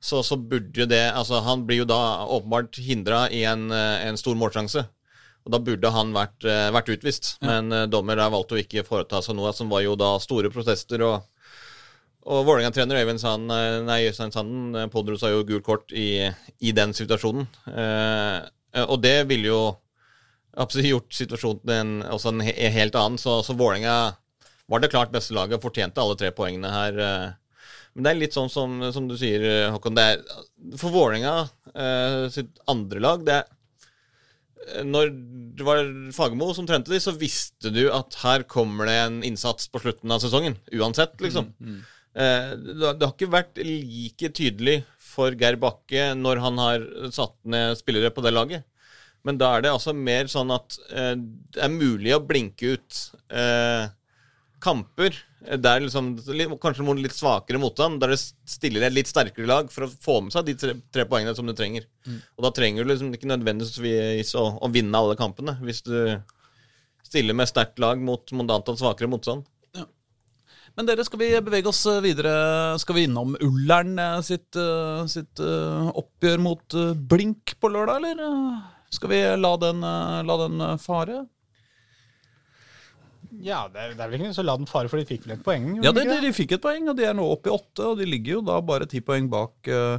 så, 0.00 0.22
så 0.22 0.36
burde 0.38 0.84
jo 0.84 0.86
det 0.86 1.02
Altså, 1.10 1.40
han 1.42 1.64
blir 1.66 1.82
jo 1.82 1.88
da 1.88 2.26
åpenbart 2.30 2.78
hindra 2.82 3.26
i 3.34 3.42
en, 3.48 3.70
eh, 3.74 4.06
en 4.06 4.18
stor 4.20 4.38
målsjanse. 4.38 4.84
Og 5.46 5.54
da 5.54 5.60
burde 5.64 5.90
han 5.94 6.12
vært, 6.14 6.44
eh, 6.44 6.68
vært 6.74 6.92
utvist. 6.92 7.36
Men 7.44 7.72
eh, 7.72 7.88
dommer 7.90 8.18
der 8.18 8.30
valgte 8.32 8.58
å 8.58 8.62
ikke 8.62 8.86
foreta 8.86 9.22
seg 9.24 9.38
noe, 9.38 9.52
som 9.56 9.70
var 9.72 9.82
jo 9.86 9.96
da 9.98 10.14
store 10.22 10.52
protester. 10.54 11.02
og 11.02 11.26
og 12.26 12.44
Vålerenga-trener 12.48 12.98
Øyvind 13.02 13.20
Sand, 13.22 13.46
nei, 13.86 14.00
Øystein 14.08 14.32
Sanden 14.34 14.74
eh, 14.76 14.88
pådro 14.92 15.16
seg 15.20 15.32
jo 15.36 15.44
gult 15.48 15.64
kort 15.66 15.92
i, 15.96 16.26
i 16.60 16.72
den 16.76 16.92
situasjonen. 16.96 17.46
Eh, 17.70 18.82
og 18.84 18.98
det 19.02 19.26
ville 19.30 19.48
jo 19.52 19.60
absolutt 20.58 20.88
gjort 20.90 21.14
situasjonen 21.14 21.72
en, 21.76 21.92
også 22.12 22.32
en 22.34 22.40
helt 22.44 22.96
annen. 22.98 23.18
Så, 23.22 23.38
så 23.46 23.54
Vålerenga 23.56 23.94
var 24.68 24.82
det 24.84 24.90
klart 24.92 25.12
beste 25.14 25.32
laget 25.36 25.56
og 25.56 25.64
fortjente 25.64 26.02
alle 26.02 26.18
tre 26.20 26.32
poengene 26.36 26.72
her. 26.74 26.98
eh. 27.00 27.28
Men 27.94 28.04
det 28.04 28.10
er 28.12 28.18
litt 28.20 28.36
sånn 28.36 28.50
som, 28.52 28.74
som 28.94 29.06
du 29.08 29.16
sier, 29.18 29.70
Håkon. 29.72 29.96
Er, 29.98 30.20
for 30.78 30.92
Vålerenga 30.94 31.36
eh, 31.72 32.26
sitt 32.34 32.60
andre 32.70 33.00
lag 33.02 33.24
det 33.26 33.38
er, 33.40 33.46
Når 34.84 35.08
det 35.56 35.64
var 35.66 35.80
Fagermo 36.14 36.50
som 36.54 36.66
trente 36.68 36.92
de, 36.92 37.00
så 37.00 37.14
visste 37.16 37.72
du 37.72 37.86
at 37.94 38.18
her 38.20 38.44
kommer 38.50 38.86
det 38.90 38.98
en 39.06 39.22
innsats 39.26 39.70
på 39.72 39.80
slutten 39.80 40.12
av 40.12 40.20
sesongen. 40.22 40.58
Uansett, 40.76 41.16
liksom. 41.24 41.48
Mm, 41.58 41.78
har- 41.80 41.94
det 42.18 43.04
har 43.04 43.12
ikke 43.12 43.30
vært 43.30 43.60
like 43.62 44.30
tydelig 44.34 44.80
for 44.98 45.36
Geir 45.38 45.58
Bakke 45.60 46.10
når 46.18 46.40
han 46.42 46.58
har 46.58 46.88
satt 47.14 47.36
ned 47.46 47.78
spillere 47.78 48.10
på 48.14 48.24
det 48.24 48.34
laget. 48.34 48.66
Men 49.26 49.38
da 49.38 49.52
er 49.54 49.64
det 49.64 49.72
altså 49.74 49.94
mer 49.94 50.28
sånn 50.30 50.50
at 50.54 50.78
eh, 50.94 51.14
det 51.18 51.62
er 51.64 51.72
mulig 51.74 52.14
å 52.14 52.22
blinke 52.24 52.76
ut 52.76 53.00
eh, 53.34 53.88
kamper 54.62 55.16
der 55.38 55.84
liksom, 55.84 56.16
kanskje 56.58 56.84
mot 56.86 56.98
litt 56.98 57.14
svakere 57.14 57.60
motstand, 57.62 58.00
der 58.02 58.10
det 58.14 58.18
stiller 58.18 58.86
et 58.86 58.94
litt 58.96 59.10
sterkere 59.10 59.46
lag 59.46 59.68
for 59.70 59.86
å 59.86 59.90
få 59.90 60.16
med 60.24 60.34
seg 60.34 60.48
de 60.48 60.56
tre, 60.58 60.74
tre 60.94 61.04
poengene 61.08 61.34
som 61.38 61.46
du 61.46 61.54
trenger. 61.56 61.86
Og 62.36 62.46
da 62.46 62.50
trenger 62.54 62.82
du 62.82 62.90
liksom 62.90 63.12
ikke 63.14 63.30
nødvendigvis 63.30 64.34
å, 64.38 64.48
å 64.58 64.70
vinne 64.74 64.98
alle 64.98 65.18
kampene 65.18 65.54
hvis 65.62 65.84
du 65.86 65.94
stiller 67.06 67.38
med 67.38 67.48
sterkt 67.48 67.78
lag 67.80 68.00
mot, 68.02 68.32
mot 68.36 68.50
antall 68.50 68.76
svakere 68.80 69.10
motstand. 69.10 69.46
Men 70.78 70.86
dere, 70.86 71.02
skal 71.02 71.18
vi 71.18 71.32
bevege 71.42 71.66
oss 71.72 71.80
eh, 71.90 71.98
videre? 72.04 72.32
Skal 72.78 72.94
vi 72.94 73.08
innom 73.08 73.32
Ullern 73.42 73.96
eh, 73.98 74.20
sitt, 74.22 74.54
eh, 74.54 75.00
sitt 75.10 75.40
oppgjør 75.42 76.38
mot 76.44 76.76
Blink 77.10 77.56
på 77.58 77.70
lørdag, 77.74 77.98
eller? 77.98 78.60
Skal 78.94 79.10
vi 79.10 79.18
la 79.42 79.50
den, 79.58 79.82
la 79.82 80.36
den 80.44 80.62
fare? 80.78 81.24
Ja, 83.42 83.64
det 83.72 83.82
er, 83.82 83.96
det 83.98 84.04
er 84.04 84.12
vel 84.12 84.22
ikke 84.22 84.36
så 84.38 84.44
la 84.46 84.54
den 84.60 84.70
fare, 84.70 84.88
for 84.88 85.02
de 85.02 85.08
fikk 85.08 85.26
vel 85.26 85.34
et 85.34 85.42
poeng? 85.44 85.66
Ja, 85.82 85.90
de 85.92 86.06
de, 86.06 86.30
fikk 86.36 86.54
et 86.56 86.62
poeng, 86.62 86.86
og 86.88 86.96
de 86.96 87.08
er 87.10 87.18
nå 87.18 87.26
oppe 87.26 87.50
i 87.50 87.56
åtte, 87.56 87.82
og 87.82 87.98
de 87.98 88.06
ligger 88.06 88.38
jo 88.38 88.44
da 88.46 88.60
bare 88.62 88.86
ti 88.88 89.02
poeng 89.04 89.26
bak 89.34 89.68
eh, 89.74 89.98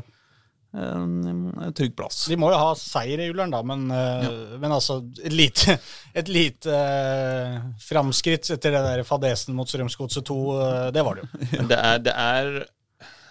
en, 0.73 1.13
en 1.49 1.73
trygg 1.73 1.95
plass. 1.97 2.25
De 2.29 2.37
må 2.39 2.51
jo 2.53 2.59
ha 2.61 2.73
seier 2.77 3.23
i 3.23 3.29
Ullern, 3.31 3.53
da, 3.53 3.61
men, 3.65 3.87
ja. 3.89 4.31
men 4.61 4.75
altså 4.75 4.99
Et 5.25 5.33
lite, 5.33 5.79
et 6.13 6.29
lite 6.29 6.75
eh, 6.75 7.55
framskritt 7.81 8.51
etter 8.53 8.75
den 8.75 8.85
der 8.85 9.05
fadesen 9.07 9.57
mot 9.57 9.69
Strømsgodset 9.69 10.27
2, 10.29 10.37
eh, 10.59 10.85
det 10.95 11.05
var 11.05 11.17
det 11.17 11.25
jo. 11.25 11.47
Det 11.71 11.79
er, 11.79 12.03
det 12.05 12.13
er 12.13 12.51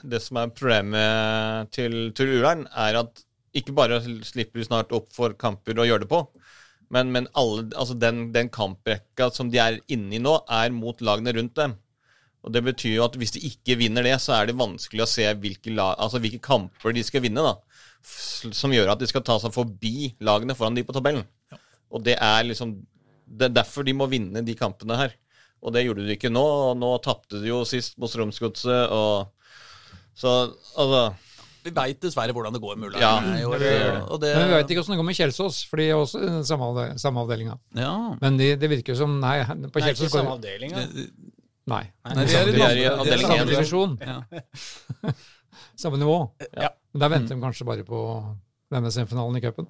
Det 0.03 0.23
som 0.23 0.43
er 0.43 0.55
problemet 0.55 1.71
til, 1.75 2.11
til 2.17 2.39
Ullern, 2.39 2.67
er 2.75 3.03
at 3.05 3.25
ikke 3.59 3.75
bare 3.75 4.03
slipper 4.03 4.61
de 4.61 4.67
snart 4.67 4.93
opp 4.95 5.09
for 5.15 5.35
kamper 5.39 5.79
å 5.79 5.87
gjøre 5.89 6.05
det 6.05 6.11
på, 6.11 6.21
men, 6.95 7.11
men 7.13 7.27
alle, 7.37 7.69
altså 7.77 7.97
den, 7.99 8.29
den 8.35 8.51
kamprekka 8.53 9.31
som 9.35 9.51
de 9.53 9.61
er 9.63 9.81
inne 9.93 10.19
i 10.19 10.23
nå, 10.23 10.39
er 10.47 10.73
mot 10.75 11.01
lagene 11.05 11.35
rundt 11.37 11.57
dem. 11.59 11.75
Og 12.47 12.53
Det 12.55 12.63
betyr 12.65 12.95
jo 12.95 13.05
at 13.05 13.17
hvis 13.19 13.33
de 13.35 13.41
ikke 13.49 13.77
vinner 13.81 14.07
det, 14.07 14.15
så 14.23 14.37
er 14.39 14.47
det 14.47 14.57
vanskelig 14.59 15.03
å 15.05 15.09
se 15.11 15.27
hvilke, 15.43 15.73
la, 15.75 15.91
altså 15.99 16.21
hvilke 16.23 16.41
kamper 16.45 16.95
de 16.95 17.03
skal 17.05 17.25
vinne. 17.25 17.43
da, 17.43 17.57
Som 18.55 18.73
gjør 18.73 18.93
at 18.95 19.01
de 19.03 19.09
skal 19.11 19.25
ta 19.27 19.39
seg 19.43 19.53
forbi 19.53 20.13
lagene 20.25 20.55
foran 20.57 20.75
de 20.79 20.85
på 20.87 20.95
tabellen. 20.97 21.27
Og 21.91 22.05
det 22.05 22.17
er 22.21 22.45
liksom 22.45 22.77
Det 23.29 23.51
er 23.51 23.57
derfor 23.59 23.85
de 23.85 23.93
må 23.93 24.07
vinne 24.09 24.41
de 24.45 24.55
kampene 24.57 24.97
her. 24.97 25.13
Og 25.61 25.73
det 25.75 25.83
gjorde 25.85 26.07
de 26.07 26.15
ikke 26.17 26.31
nå. 26.33 26.41
og 26.71 26.77
Nå 26.79 26.95
tapte 27.05 27.43
de 27.43 27.49
jo 27.51 27.65
sist 27.69 27.99
mot 27.99 28.09
Strømsgodset. 28.09 28.89
Så 30.19 30.33
altså 30.79 31.03
Vi 31.65 31.73
veit 31.75 32.01
dessverre 32.01 32.33
hvordan 32.33 32.55
det 32.55 32.63
går 32.63 32.79
med 32.79 32.89
Ullern. 32.89 33.03
Ja, 33.03 33.19
det. 33.21 33.43
Og 34.09 34.21
det, 34.23 34.31
Men 34.37 34.49
vi 34.49 34.55
veit 34.55 34.71
ikke 34.73 34.81
åssen 34.85 34.95
det 34.95 35.01
går 35.03 35.09
med 35.11 35.19
Kjelsås, 35.19 35.59
for 35.69 35.77
de 35.83 35.89
er 35.91 35.99
også 35.99 36.23
i 36.23 36.45
samme, 36.49 36.71
avde- 36.71 37.21
avdelinga. 37.25 37.59
Ja. 37.77 37.93
Men 38.23 38.39
de, 38.39 38.55
det 38.57 38.71
virker 38.71 38.95
jo 38.95 39.01
som 39.03 39.19
Nei, 39.21 39.43
på 39.45 39.83
Kjelsås 39.83 39.83
Nei, 39.83 39.91
ikke 39.91 40.15
samme. 40.15 40.39
Ja. 40.71 40.87
Nei. 41.69 41.85
Nei, 42.09 42.27
de 42.27 42.37
er 42.39 42.53
De 42.53 42.63
er 42.65 42.77
i 42.81 42.85
den 42.87 43.01
avdeling 43.03 43.09
de 43.09 43.15
er 43.15 43.23
i 43.23 43.29
Samme 43.29 43.51
divisjon, 43.53 43.97
Ja. 44.03 45.13
samme 45.83 45.99
nivå. 46.01 46.19
Ja. 46.57 46.73
Men 46.93 47.03
der 47.05 47.13
venter 47.13 47.35
de 47.37 47.43
kanskje 47.43 47.67
bare 47.69 47.85
på 47.87 48.03
denne 48.73 48.91
semifinalen 48.95 49.39
i 49.39 49.43
cupen. 49.45 49.69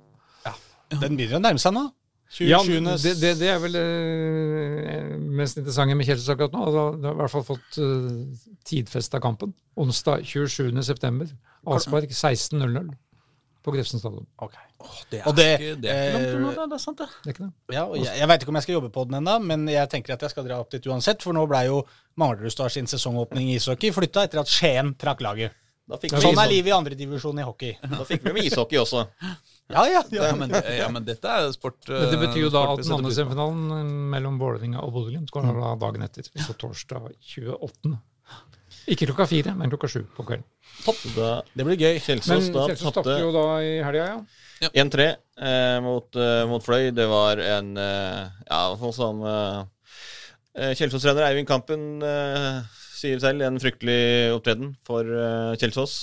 Den 0.89 1.19
begynner 1.19 1.37
å 1.37 1.45
nærme 1.45 1.61
seg 1.61 1.75
nå. 1.77 1.89
20, 2.29 2.49
Ja, 2.49 2.59
det, 3.01 3.15
det, 3.23 3.31
det 3.41 3.49
er 3.49 3.61
vel 3.63 3.77
eh, 3.81 5.15
mest 5.17 5.57
interessante 5.57 5.97
med 5.97 6.09
Kjelsås 6.09 6.35
akkurat 6.35 6.53
nå. 6.53 6.65
Altså, 6.67 6.83
de 7.01 7.09
har 7.09 7.15
i 7.15 7.21
hvert 7.23 7.33
fall 7.33 7.45
fått 7.47 7.79
uh, 7.81 8.49
tidfesta 8.69 9.21
kampen. 9.25 9.55
Onsdag 9.81 10.27
27.9. 10.29 11.31
Aspark 11.73 12.13
16.00 12.13 12.93
på 13.69 13.75
Grefsen 13.77 14.01
stadion. 14.03 14.27
Ok. 14.43 14.57
Det 15.13 15.21
er, 15.21 15.29
Og 15.29 15.37
det, 15.37 15.47
ikke, 15.59 15.77
det 15.85 15.93
er 15.93 16.03
ikke 16.09 16.17
langt 16.17 16.35
unna, 16.35 16.51
eh, 16.51 16.59
det. 16.59 16.67
Det 16.73 16.79
er 16.79 16.83
sant, 16.83 16.99
det. 16.99 17.09
Det 17.13 17.31
er 17.31 17.37
ikke 17.37 17.47
det? 17.47 17.77
Ja, 17.77 17.85
og 17.85 17.97
jeg, 18.01 18.11
jeg 18.19 18.31
veit 18.33 18.45
ikke 18.45 18.53
om 18.55 18.59
jeg 18.61 18.67
skal 18.67 18.77
jobbe 18.79 18.91
på 18.95 19.07
den 19.09 19.21
ennå, 19.21 19.39
men 19.51 19.69
jeg 19.71 19.93
tenker 19.93 20.17
at 20.17 20.27
jeg 20.27 20.35
skal 20.35 20.49
dra 20.49 20.59
opp 20.65 20.73
dit 20.75 20.91
uansett. 20.91 21.25
For 21.25 21.37
nå 21.37 21.47
blei 21.51 21.67
jo 21.69 21.83
Manglerudstad 22.19 22.75
sin 22.75 22.91
sesongåpning 22.91 23.53
i 23.53 23.59
ishockey 23.61 23.95
flytta 23.95 24.27
etter 24.27 24.43
at 24.43 24.51
Skien 24.51 24.95
trakk 24.99 25.23
laget. 25.25 25.57
Da 25.89 25.97
fikk, 25.97 26.19
Sånn 26.21 26.35
vi, 26.37 26.43
er 26.43 26.51
livet 26.51 26.69
i 26.69 26.75
andredivisjon 26.77 27.39
i 27.41 27.45
hockey. 27.49 27.79
da 27.81 28.05
fikk 28.05 28.27
vi 28.27 28.35
med 28.37 28.49
ishockey 28.51 28.77
også. 28.81 29.07
Ja, 29.69 29.85
ja, 29.89 30.03
ja. 30.13 30.25
Ja, 30.29 30.35
men, 30.37 30.53
ja, 30.53 30.89
men 30.93 31.05
dette 31.05 31.29
er 31.29 31.49
sport 31.53 31.89
Men 31.89 32.11
det 32.13 32.19
betyr 32.21 32.43
jo 32.47 32.51
da 32.53 32.67
at 32.75 32.83
den 32.83 32.93
andre 32.99 33.13
semifinalen 33.17 33.89
mellom 34.13 34.37
Vålerenga 34.41 34.83
og 34.85 34.93
Bodø-Glimt 34.97 35.33
går 35.33 35.49
da 35.49 35.73
dagen 35.81 36.05
etter. 36.05 36.29
Så 36.45 36.57
torsdag 36.61 37.09
28. 37.25 37.97
Ikke 38.89 39.09
klokka 39.11 39.27
fire, 39.29 39.53
men 39.59 39.69
klokka 39.73 39.89
sju 39.93 40.03
på 40.17 40.25
kvelden. 40.25 40.45
Da 41.17 41.31
Det 41.53 41.67
blir 41.67 41.77
gøy. 41.77 41.99
Kjelsås 42.01 42.49
da 42.55 42.67
Kjelsås 42.71 42.95
tapte 42.97 43.19
jo 43.21 43.33
da 43.35 43.47
i 43.61 43.73
helga, 43.85 44.07
ja. 44.15 44.71
1-3 44.73 45.05
eh, 45.05 45.79
mot, 45.85 46.09
eh, 46.17 46.45
mot 46.51 46.65
Fløy. 46.65 46.91
Det 46.97 47.07
var 47.11 47.39
en 47.43 47.77
eh, 47.79 48.23
Ja, 48.49 48.63
sånn 48.81 48.95
som 48.97 49.21
eh, 49.23 49.61
eh, 50.59 50.73
Kjelsås-trener 50.79 51.29
Eivind 51.29 51.51
Kampen 51.51 52.03
eh, 52.03 52.63
sier 52.99 53.21
selv, 53.23 53.45
en 53.47 53.61
fryktelig 53.63 54.33
opptreden 54.35 54.73
for 54.89 55.07
eh, 55.07 55.53
Kjelsås. 55.61 55.99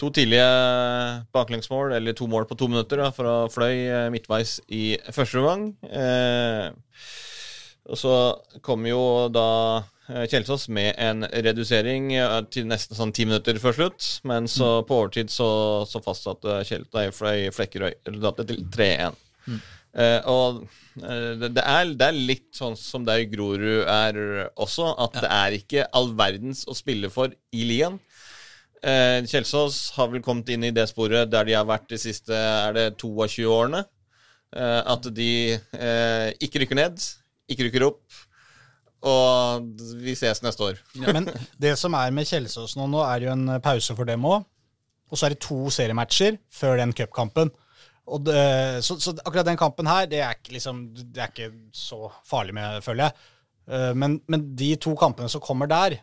To 0.00 0.08
tidlige 0.16 0.46
baklengsmål, 1.36 1.92
eller 1.98 2.14
to 2.16 2.24
mål 2.30 2.46
på 2.48 2.56
to 2.56 2.70
minutter, 2.72 3.02
da, 3.02 3.10
fra 3.12 3.34
Fløy 3.52 3.74
eh, 3.90 4.06
midtveis 4.14 4.60
i 4.72 4.94
første 5.12 5.42
omgang. 5.42 5.66
Eh, 5.90 6.70
og 7.90 7.98
så 7.98 8.14
kom 8.64 8.86
jo 8.88 9.02
da 9.34 9.48
Kjelsås 10.30 10.68
med 10.72 10.94
en 10.98 11.24
redusering 11.24 12.12
eh, 12.16 12.36
til 12.52 12.68
nesten 12.70 12.98
sånn 12.98 13.14
ti 13.16 13.26
minutter 13.28 13.58
før 13.62 13.76
slutt. 13.76 14.08
Men 14.28 14.48
så 14.50 14.80
på 14.86 15.00
overtid 15.02 15.32
så, 15.32 15.50
så 15.88 16.02
fastsatte 16.04 16.60
Flekkerøy 17.54 17.92
resultatet 18.08 18.50
til 18.52 18.64
3-1. 18.76 19.20
Eh, 19.90 20.28
og 20.30 20.62
eh, 21.02 21.32
det, 21.40 21.52
det, 21.56 21.64
er, 21.64 21.94
det 21.98 22.08
er 22.08 22.18
litt 22.32 22.48
sånn 22.56 22.78
som 22.78 23.06
det 23.06 23.18
i 23.24 23.30
Grorud 23.32 23.86
er 23.90 24.20
også, 24.54 24.92
at 25.02 25.18
det 25.18 25.30
er 25.34 25.58
ikke 25.58 25.88
all 25.96 26.12
verdens 26.18 26.66
å 26.70 26.76
spille 26.78 27.10
for 27.12 27.34
i 27.54 27.66
ligaen. 27.66 27.98
Eh, 28.80 29.20
Kjelsås 29.28 29.90
har 29.98 30.08
vel 30.08 30.22
kommet 30.24 30.48
inn 30.54 30.64
i 30.64 30.72
det 30.72 30.86
sporet 30.88 31.28
der 31.28 31.48
de 31.48 31.56
har 31.58 31.66
vært 31.68 31.90
de 31.90 31.98
siste 32.00 32.32
er 32.32 32.76
det 32.76 32.86
22 33.02 33.44
årene. 33.50 33.84
Eh, 34.56 34.80
at 34.94 35.06
de 35.14 35.32
eh, 35.54 36.28
ikke 36.42 36.64
rykker 36.64 36.78
ned, 36.78 37.02
ikke 37.50 37.68
rykker 37.68 37.86
opp. 37.90 38.20
Og 39.06 39.64
vi 40.02 40.12
ses 40.18 40.42
neste 40.44 40.66
år. 40.66 40.80
Men 41.00 41.28
det 41.60 41.72
som 41.80 41.94
er 41.96 42.12
med 42.12 42.28
Kjelsås 42.28 42.74
nå, 42.76 42.84
nå 42.92 43.00
er 43.06 43.24
jo 43.24 43.32
en 43.32 43.54
pause 43.64 43.96
for 43.96 44.08
dem 44.08 44.26
òg. 44.28 44.44
Og 45.10 45.18
så 45.18 45.26
er 45.26 45.34
det 45.34 45.40
to 45.42 45.70
seriematcher 45.74 46.36
før 46.54 46.76
den 46.82 46.92
cupkampen. 46.94 47.50
Og 48.10 48.24
det, 48.26 48.36
så, 48.84 48.98
så 49.00 49.14
akkurat 49.24 49.46
den 49.48 49.58
kampen 49.58 49.88
her, 49.88 50.06
det 50.10 50.20
er 50.22 50.36
ikke, 50.36 50.52
liksom, 50.56 50.84
det 50.98 51.22
er 51.24 51.32
ikke 51.32 51.48
så 51.76 52.08
farlig 52.28 52.54
med, 52.56 52.80
føler 52.84 53.08
jeg. 53.08 53.26
Eh, 53.70 53.92
Men, 53.94 54.20
men 54.28 54.44
de 54.58 54.72
to 54.82 54.94
kampene 54.98 55.30
som 55.30 55.42
kommer 55.42 55.70
der, 55.70 55.96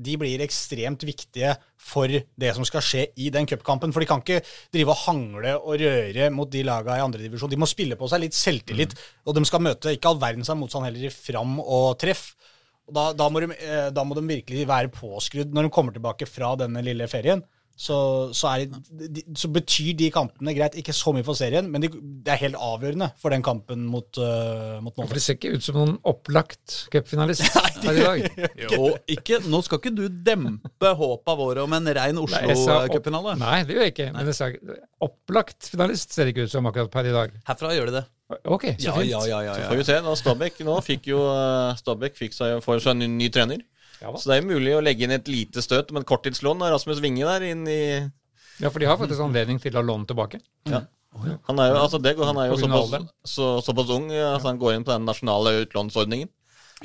de 0.00 0.16
blir 0.20 0.42
ekstremt 0.44 1.04
viktige 1.06 1.54
for 1.80 2.10
det 2.10 2.52
som 2.56 2.66
skal 2.68 2.84
skje 2.84 3.06
i 3.20 3.30
den 3.32 3.48
cupkampen. 3.48 3.92
For 3.92 4.02
de 4.02 4.08
kan 4.08 4.22
ikke 4.24 4.40
drive 4.72 4.94
og 4.94 5.02
hangle 5.06 5.56
og 5.58 5.80
røre 5.82 6.30
mot 6.34 6.50
de 6.52 6.64
laga 6.66 6.98
i 6.98 7.04
andredivisjon. 7.04 7.52
De 7.52 7.60
må 7.60 7.68
spille 7.70 7.98
på 8.00 8.08
seg 8.10 8.24
litt 8.24 8.36
selvtillit, 8.36 8.96
og 9.26 9.36
de 9.36 9.44
skal 9.48 9.64
møte 9.64 9.94
ikke 9.96 10.12
all 10.12 10.20
verdens 10.22 10.52
motstand 10.56 10.88
heller 10.88 11.08
i 11.08 11.12
fram 11.14 11.58
og 11.60 11.94
treff. 12.00 12.32
Og 12.90 12.96
da, 12.96 13.06
da, 13.14 13.30
må 13.30 13.42
de, 13.42 13.52
eh, 13.54 13.88
da 13.94 14.04
må 14.06 14.18
de 14.18 14.26
virkelig 14.26 14.66
være 14.66 14.90
påskrudd 14.94 15.54
når 15.54 15.68
de 15.68 15.74
kommer 15.74 15.94
tilbake 15.94 16.26
fra 16.26 16.56
denne 16.58 16.82
lille 16.84 17.06
ferien. 17.10 17.44
Så, 17.80 17.96
så, 18.36 18.50
er, 18.52 18.66
det- 18.92 19.06
de, 19.16 19.22
så 19.40 19.48
betyr 19.48 19.94
de 19.96 20.10
kampene 20.12 20.52
greit, 20.52 20.74
ikke 20.76 20.92
så 20.92 21.14
mye 21.16 21.24
for 21.24 21.38
serien, 21.38 21.64
men 21.72 21.80
de, 21.80 21.88
det 21.88 22.34
er 22.34 22.40
helt 22.42 22.58
avgjørende 22.60 23.06
for 23.16 23.32
den 23.32 23.40
kampen 23.46 23.86
mot, 23.88 24.18
uh, 24.20 24.76
mot 24.84 24.92
For 24.98 25.16
det 25.16 25.22
ser 25.24 25.38
ikke 25.38 25.54
ut 25.56 25.64
som 25.64 25.78
noen 25.78 25.94
opplagt 26.10 26.74
cupfinalist 26.92 27.46
her 27.56 27.94
i 27.94 28.04
dag. 28.04 28.44
Jo, 28.66 28.90
ikke, 29.08 29.40
nå 29.48 29.62
skal 29.64 29.80
ikke 29.80 29.94
du 29.96 30.04
dempe 30.12 30.92
håpa 31.00 31.38
våre 31.40 31.64
om 31.64 31.72
en 31.78 31.88
rein 31.96 32.20
Oslo-cupfinale. 32.20 33.38
Nei, 33.40 33.62
det 33.64 33.78
gjør 33.78 33.86
jeg 33.88 33.94
ikke. 33.96 34.10
Men 34.18 34.28
jeg 34.28 34.36
sa 34.42 34.50
opplagt 35.08 35.70
finalist 35.72 36.12
ser 36.12 36.28
det 36.28 36.34
ikke 36.36 36.46
ut 36.50 36.52
som 36.52 36.68
akkurat 36.68 36.92
per 36.92 37.08
i 37.08 37.16
dag. 37.16 37.32
Herfra 37.48 37.72
gjør 37.78 37.88
de 37.94 37.96
det. 38.00 38.04
Ok, 38.44 38.68
så 38.76 38.90
Ja, 38.90 38.92
fint. 39.00 39.10
ja, 39.10 39.20
ja. 39.26 39.40
ja, 39.48 39.54
Så 39.56 39.72
får 39.72 39.80
vi 39.80 39.88
se. 39.88 39.96
Nå 40.04 40.12
Stabæk 40.20 40.60
nå 40.68 40.76
fikk 40.86 41.08
jo 41.10 41.24
Stabæk 41.80 42.20
fikk 42.20 42.36
seg, 42.36 42.60
får 42.62 42.84
seg 42.84 42.92
en 42.94 43.00
ny, 43.06 43.08
ny 43.24 43.28
trener. 43.32 43.64
Ja. 44.00 44.14
Så 44.16 44.30
det 44.30 44.36
er 44.36 44.40
jo 44.42 44.52
mulig 44.54 44.72
å 44.76 44.80
legge 44.84 45.04
inn 45.04 45.12
et 45.14 45.28
lite 45.28 45.62
støt 45.64 45.92
om 45.92 46.00
et 46.00 46.08
korttidslån 46.08 46.64
av 46.64 46.72
Rasmus 46.74 47.02
Winge 47.04 47.26
der 47.28 47.44
inn 47.50 47.66
i 47.68 47.82
ja, 48.60 48.68
for 48.68 48.80
de 48.80 48.88
har 48.88 48.98
faktisk 49.00 49.22
anledning 49.24 49.60
til 49.60 49.76
å 49.80 49.84
låne 49.84 50.08
tilbake. 50.08 50.40
Han 51.48 51.58
er 51.58 51.72
jo, 51.72 51.78
altså 51.80 51.98
det, 51.98 52.12
han 52.20 52.38
er 52.38 52.50
jo 52.52 52.58
såpass, 52.60 53.08
så, 53.26 53.46
såpass 53.64 53.90
ung 53.94 54.10
at 54.12 54.44
han 54.44 54.60
går 54.60 54.76
inn 54.76 54.84
på 54.86 54.92
den 54.92 55.08
nasjonale 55.08 55.56
utlånsordningen. 55.64 56.28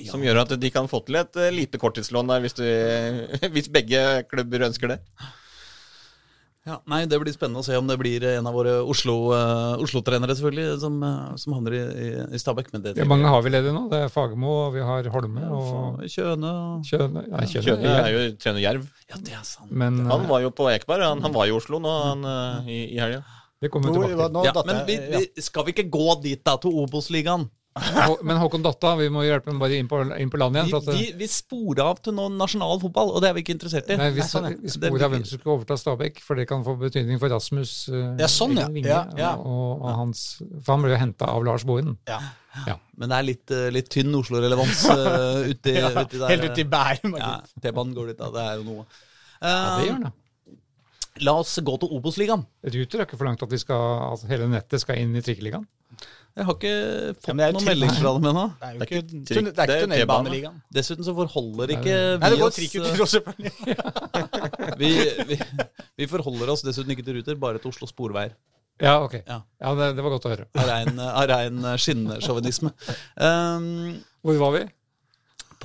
Som 0.09 0.23
gjør 0.25 0.41
at 0.41 0.53
de 0.59 0.71
kan 0.73 0.89
få 0.91 0.99
til 1.07 1.15
et 1.21 1.37
eh, 1.39 1.53
lite 1.55 1.79
korttidslån 1.79 2.27
der, 2.27 2.41
hvis, 2.43 2.57
du, 2.57 2.65
hvis 3.55 3.69
begge 3.71 4.01
klubber 4.27 4.65
ønsker 4.67 4.91
det. 4.91 4.97
Ja, 6.65 6.79
nei, 6.89 7.03
Det 7.05 7.19
blir 7.21 7.33
spennende 7.35 7.61
å 7.61 7.65
se 7.65 7.75
om 7.77 7.85
det 7.85 7.97
blir 8.01 8.23
en 8.25 8.47
av 8.49 8.55
våre 8.57 8.71
Oslo- 8.81 9.33
eh, 9.37 9.83
Oslo-trenere 9.85 10.33
selvfølgelig, 10.33 10.79
som, 10.81 10.95
eh, 11.03 11.35
som 11.37 11.53
havner 11.53 11.75
i, 11.77 11.81
i, 12.05 12.07
i 12.33 12.39
Stabæk. 12.41 12.71
Men 12.73 12.81
det 12.81 12.95
Ja, 12.97 13.05
mange 13.05 13.29
har 13.29 13.43
vi 13.45 13.51
ledige 13.53 13.73
nå. 13.75 13.83
Det 13.91 13.99
er 14.01 14.09
Fagermo, 14.09 14.71
vi 14.73 14.81
har 14.81 15.05
Holme 15.13 15.43
og 15.53 16.01
Kjøne 16.09 16.53
Kjøne. 16.89 17.21
ja, 17.29 17.43
Kjøne. 17.45 17.65
Kjøne 17.69 17.93
er 18.01 18.09
jo 18.15 18.23
trener 18.41 18.63
Jerv. 18.65 18.87
Ja, 19.11 19.15
det 19.21 19.33
er 19.37 19.43
sant. 19.45 19.69
Men 19.71 20.01
Han 20.09 20.25
eh, 20.25 20.27
var 20.33 20.41
jo 20.41 20.49
på 20.49 20.71
Ekeberg. 20.73 21.05
Han, 21.05 21.21
han 21.21 21.33
var 21.37 21.45
i 21.45 21.53
Oslo 21.53 21.77
nå 21.79 21.93
han, 22.09 22.25
i, 22.65 22.79
i 22.95 22.97
helga. 22.97 23.21
det 23.61 23.69
kommer 23.69 23.93
vi 23.93 24.01
tilbake 24.09 24.33
til. 24.33 24.49
Ja, 24.49 24.63
men 24.65 24.81
vi, 24.89 24.97
vi, 25.13 25.41
skal 25.45 25.65
vi 25.69 25.75
ikke 25.77 25.89
gå 25.93 26.21
dit 26.23 26.41
da, 26.43 26.57
til 26.57 26.73
Obos-ligaen? 26.81 27.45
Men 28.23 28.37
Håkon 28.39 28.63
Datta, 28.63 28.93
vi 28.95 29.09
må 29.11 29.25
hjelpe 29.25 29.51
ham 29.51 29.57
bare 29.59 29.75
inn 29.75 29.87
på, 29.91 29.97
inn 30.15 30.29
på 30.31 30.39
land 30.39 30.55
igjen. 30.55 30.69
Vi, 30.69 30.71
For 30.71 30.85
at, 30.93 30.95
vi, 30.95 31.07
vi 31.19 31.27
sporer 31.27 31.81
av 31.83 31.99
til 32.05 32.15
noe 32.15 32.31
nasjonal 32.31 32.79
fotball, 32.79 33.11
og 33.11 33.23
det 33.23 33.29
er 33.29 33.35
vi 33.35 33.43
ikke 33.43 33.55
interessert 33.57 33.89
i. 33.91 33.97
nei, 33.99 34.07
vi, 34.15 34.23
sånn, 34.23 34.47
vi 34.61 34.71
sporer 34.71 35.03
av 35.07 35.11
hvem 35.11 35.25
som 35.27 35.41
skal 35.41 35.53
overta 35.57 35.77
Stabæk, 35.81 36.21
for 36.23 36.39
det 36.39 36.47
kan 36.47 36.63
få 36.63 36.77
betydning 36.79 37.19
for 37.19 37.35
Rasmus 37.35 37.73
eh, 37.91 38.07
Ja, 38.23 38.31
sånn, 38.31 38.55
ja. 38.61 38.69
Vinge. 38.71 38.87
Ja, 38.93 39.03
ja. 39.19 39.33
Og, 39.43 39.83
og 39.83 39.91
hans, 39.99 40.23
for 40.61 40.77
han 40.77 40.87
ble 40.87 40.95
jo 40.95 41.01
henta 41.03 41.27
av 41.35 41.43
Lars 41.47 41.67
Bohinen. 41.67 41.99
Ja. 42.07 42.77
Men 42.95 43.11
det 43.11 43.19
er 43.19 43.27
litt, 43.27 43.51
eh, 43.51 43.67
litt 43.75 43.91
tynn 43.91 44.15
Oslo-relevans 44.15 44.85
uh, 44.87 45.43
uti, 45.51 45.75
Ja, 45.75 45.91
uti 45.99 46.21
der. 46.21 46.31
Helt 46.31 46.47
ut 46.47 46.63
i 46.63 46.69
Bærum. 46.77 47.19
Ja, 47.19 47.33
T-banen 47.59 47.95
går 47.97 48.13
dit, 48.13 48.21
da. 48.23 48.31
Det 48.31 48.45
er 48.45 48.61
jo 48.61 48.67
noe. 48.69 48.87
Ja, 49.41 49.55
det 49.75 49.89
gjør 49.89 50.03
det. 50.05 50.15
la 51.27 51.33
oss 51.43 51.57
gå 51.67 51.75
til 51.83 51.91
Obos-ligaen. 51.99 52.47
Ruter 52.63 53.01
er 53.01 53.09
ikke 53.09 53.19
forlangt 53.19 53.43
at 53.43 53.51
vi 53.51 53.59
skal, 53.59 54.05
altså, 54.13 54.31
hele 54.31 54.47
nettet 54.51 54.83
skal 54.87 55.03
inn 55.03 55.11
i 55.19 55.23
trikkeligaen. 55.25 55.67
Jeg 56.35 56.45
har 56.49 56.55
ikke 56.57 56.71
fått 57.23 57.29
jo 57.29 57.33
noen 57.55 57.67
melding 57.69 57.91
fra 57.95 58.11
dem 58.17 58.25
ennå. 58.31 58.41
Det 58.59 58.67
er 58.67 58.73
jo 58.73 58.79
Det 58.79 58.85
er 58.85 58.89
ikke, 58.89 58.99
ikke 58.99 59.35
det 59.35 59.37
er 59.39 59.51
ikke 59.53 59.75
er 59.75 59.83
tunnelbaneligaen. 59.85 60.57
Dessuten 60.75 61.07
så 61.07 61.13
forholder 61.15 61.71
ikke 61.77 61.93
vi 61.95 62.19
Nei, 62.19 62.31
det 62.33 62.39
går 62.41 62.49
oss 62.49 62.57
trikk 62.59 62.75
ut 62.75 62.87
eh, 62.89 64.75
vi, 64.81 64.89
vi, 65.29 65.39
vi 66.01 66.09
forholder 66.11 66.51
oss 66.51 66.65
dessuten 66.67 66.91
ikke 66.91 67.05
til 67.07 67.21
Ruter, 67.21 67.39
bare 67.39 67.61
til 67.63 67.71
Oslo 67.71 67.87
Sporveier. 67.87 68.35
Ja, 68.83 68.97
ok. 69.05 69.21
Ja. 69.21 69.39
Ja, 69.63 69.75
det, 69.79 69.93
det 69.95 70.03
var 70.03 70.17
godt 70.17 70.27
å 70.27 70.33
høre. 70.33 70.49
Av 70.59 70.67
rein, 70.67 70.99
av 70.99 71.29
rein 71.31 71.69
skinnsjåvinisme. 71.79 72.73
Um, 73.15 74.01
Hvor 74.25 74.41
var 74.43 74.57
vi? 74.57 74.65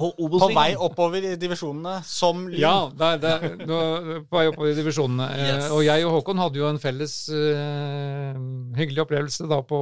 på 0.00 0.10
På 0.16 0.48
vei 0.54 0.70
oppover 0.78 1.24
i 1.32 1.36
divisjonene 1.40 2.00
som 2.06 2.46
Lyn. 2.48 2.60
Ja, 2.62 2.74
det, 2.94 3.10
det, 3.24 3.34
nå, 3.68 3.80
på 4.30 4.38
vei 4.38 4.46
oppover 4.50 4.72
i 4.72 4.78
divisjonene. 4.78 5.28
Eh, 5.34 5.46
Yes. 5.50 5.68
Og 5.74 5.82
jeg 5.84 6.06
og 6.06 6.14
Håkon 6.18 6.40
hadde 6.40 6.60
jo 6.60 6.68
en 6.70 6.78
felles 6.80 7.14
uh, 7.34 8.36
hyggelig 8.78 9.02
opplevelse 9.04 9.48
da 9.50 9.60
på 9.66 9.80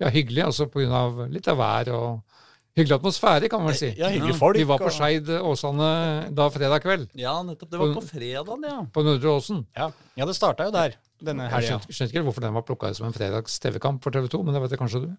Ja, 0.00 0.08
hyggelig, 0.12 0.44
altså 0.46 0.66
av 0.96 1.24
litt 1.28 1.48
av 1.50 1.58
vær 1.60 1.90
og 1.92 2.38
hyggelig 2.78 2.96
atmosfære, 2.96 3.50
kan 3.52 3.60
man 3.60 3.72
vel 3.72 3.78
si. 3.80 3.90
Ja, 3.98 4.08
hyggelig 4.12 4.38
folk. 4.38 4.56
Vi 4.56 4.66
var 4.68 4.80
på 4.80 4.92
Skeid 4.94 5.28
Åsane 5.28 5.90
da 6.36 6.48
fredag 6.54 6.84
kveld, 6.84 7.10
Ja, 7.18 7.34
nettopp. 7.44 7.70
Det 7.70 7.80
var 7.82 7.94
på 7.98 8.04
fredagen, 8.06 8.64
ja. 8.64 8.78
på 8.94 9.04
Nordre 9.04 9.34
Åsen. 9.36 9.66
Ja, 9.76 9.90
ja 10.16 10.28
det 10.28 10.36
starta 10.38 10.68
jo 10.70 10.74
der 10.74 10.96
denne 11.20 11.50
helga. 11.52 11.80
Jeg 11.84 11.96
skjønner 11.98 12.14
ikke 12.14 12.24
hvorfor 12.30 12.46
den 12.46 12.56
var 12.56 12.64
plukka 12.64 12.92
ut 12.92 12.96
som 12.96 13.10
en 13.10 13.16
fredags 13.16 13.58
TV-kamp 13.60 14.00
for 14.04 14.14
TV 14.14 14.30
2, 14.32 14.42
men 14.46 14.56
det 14.56 14.64
vet 14.64 14.76
jeg 14.76 14.80
kanskje 14.80 15.04
du. 15.04 15.10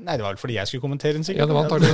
Nei, 0.00 0.14
det 0.16 0.24
var 0.24 0.32
vel 0.32 0.40
fordi 0.40 0.54
jeg 0.56 0.68
skulle 0.70 0.84
kommentere 0.84 1.16
den, 1.16 1.24
sikkert. 1.26 1.42
Ja, 1.42 1.46
det 1.50 1.56
var 1.56 1.66
antagelig. 1.66 1.90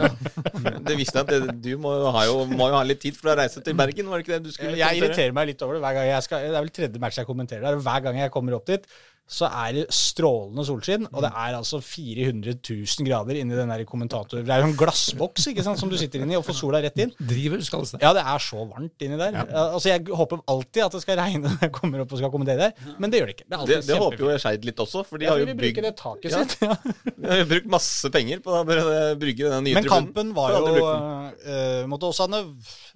Ja. 0.00 0.10
Det 0.90 0.96
visste 0.98 1.18
jeg 1.18 1.26
at 1.26 1.30
det, 1.30 1.54
du 1.64 1.78
må 1.80 1.92
jo, 1.96 2.10
ha 2.14 2.22
jo, 2.28 2.34
må 2.48 2.66
jo 2.70 2.76
ha 2.76 2.82
litt 2.86 3.00
tid 3.02 3.16
for 3.16 3.32
å 3.32 3.34
reise 3.38 3.62
til 3.64 3.74
Bergen, 3.78 4.08
var 4.10 4.20
det 4.20 4.26
ikke 4.26 4.36
det 4.36 4.48
du 4.48 4.52
skulle 4.52 4.74
Jeg 4.74 4.82
kommentere? 4.82 5.08
irriterer 5.08 5.34
meg 5.36 5.48
litt 5.50 5.62
over 5.64 5.76
det 5.76 5.80
hver 5.84 5.96
gang 5.96 6.08
jeg 6.10 6.26
skal 6.26 6.44
Det 6.44 6.50
er 6.50 6.64
vel 6.64 6.72
tredje 6.76 7.02
match 7.02 7.18
jeg 7.20 7.28
kommenterer 7.28 7.64
der. 7.64 7.80
Hver 7.86 8.04
gang 8.04 8.18
jeg 8.20 8.32
kommer 8.34 8.56
opp 8.58 8.66
dit, 8.70 8.86
så 9.30 9.46
er 9.46 9.76
det 9.76 9.82
strålende 9.94 10.64
solskinn, 10.66 11.04
og 11.12 11.22
det 11.22 11.28
er 11.30 11.54
altså 11.54 11.78
400 11.78 12.56
000 12.66 13.06
grader 13.06 13.36
inni 13.38 13.54
den 13.54 13.70
der 13.70 13.84
kommentator... 13.86 14.40
Det 14.42 14.50
er 14.50 14.64
jo 14.64 14.70
en 14.72 14.74
glassboks 14.80 15.44
ikke 15.52 15.62
sant, 15.62 15.78
som 15.78 15.86
du 15.92 15.94
sitter 16.00 16.24
inni 16.24 16.34
og 16.34 16.42
får 16.48 16.56
sola 16.58 16.80
rett 16.82 16.98
inn. 16.98 17.12
Driver, 17.20 17.62
skal 17.62 17.84
det. 17.86 18.00
Ja, 18.02 18.10
det 18.16 18.24
er 18.26 18.42
så 18.42 18.64
varmt 18.66 19.04
inni 19.06 19.18
der. 19.20 19.38
Ja, 19.38 19.44
Altså, 19.70 19.92
Jeg 19.92 20.02
håper 20.18 20.42
alltid 20.50 20.82
at 20.88 20.96
det 20.98 21.02
skal 21.04 21.20
regne 21.22 21.44
når 21.46 21.62
jeg 21.68 21.72
kommer 21.76 22.02
opp 22.02 22.16
og 22.16 22.18
skal 22.24 22.32
kommentere 22.34 22.66
der, 22.72 22.90
men 22.98 23.14
det 23.14 23.20
gjør 23.20 23.30
det 23.30 23.36
ikke. 23.38 23.46
Det 23.46 23.60
er 23.60 23.70
Det, 23.70 23.78
det 23.92 24.00
håper 24.02 24.24
jo. 24.26 24.32
Skeid 24.42 24.66
litt 24.66 24.82
også, 24.82 25.04
for 25.06 25.22
de 25.22 25.28
Ja, 25.28 25.36
har 25.36 25.44
jo 25.44 25.46
vi 25.52 25.54
bygd, 25.62 25.80
det 25.86 25.94
taket 26.02 26.34
Ja. 26.34 26.42
sitt. 26.42 26.56
Ja. 26.66 26.74
de 27.22 27.30
har 27.30 27.42
jo 27.44 27.46
brukt 27.54 27.70
masse 27.78 28.10
penger 28.10 28.42
på 28.42 28.50
å 28.58 28.64
brygge 28.66 29.46
den 29.54 29.62
nye 29.68 29.78
Men 29.78 29.86
tribunen. 29.86 30.10
kampen 30.10 30.34
var 30.34 30.58
jo 30.58 30.74
uh, 30.90 31.86
mot 31.86 32.02
Åsane 32.10 32.42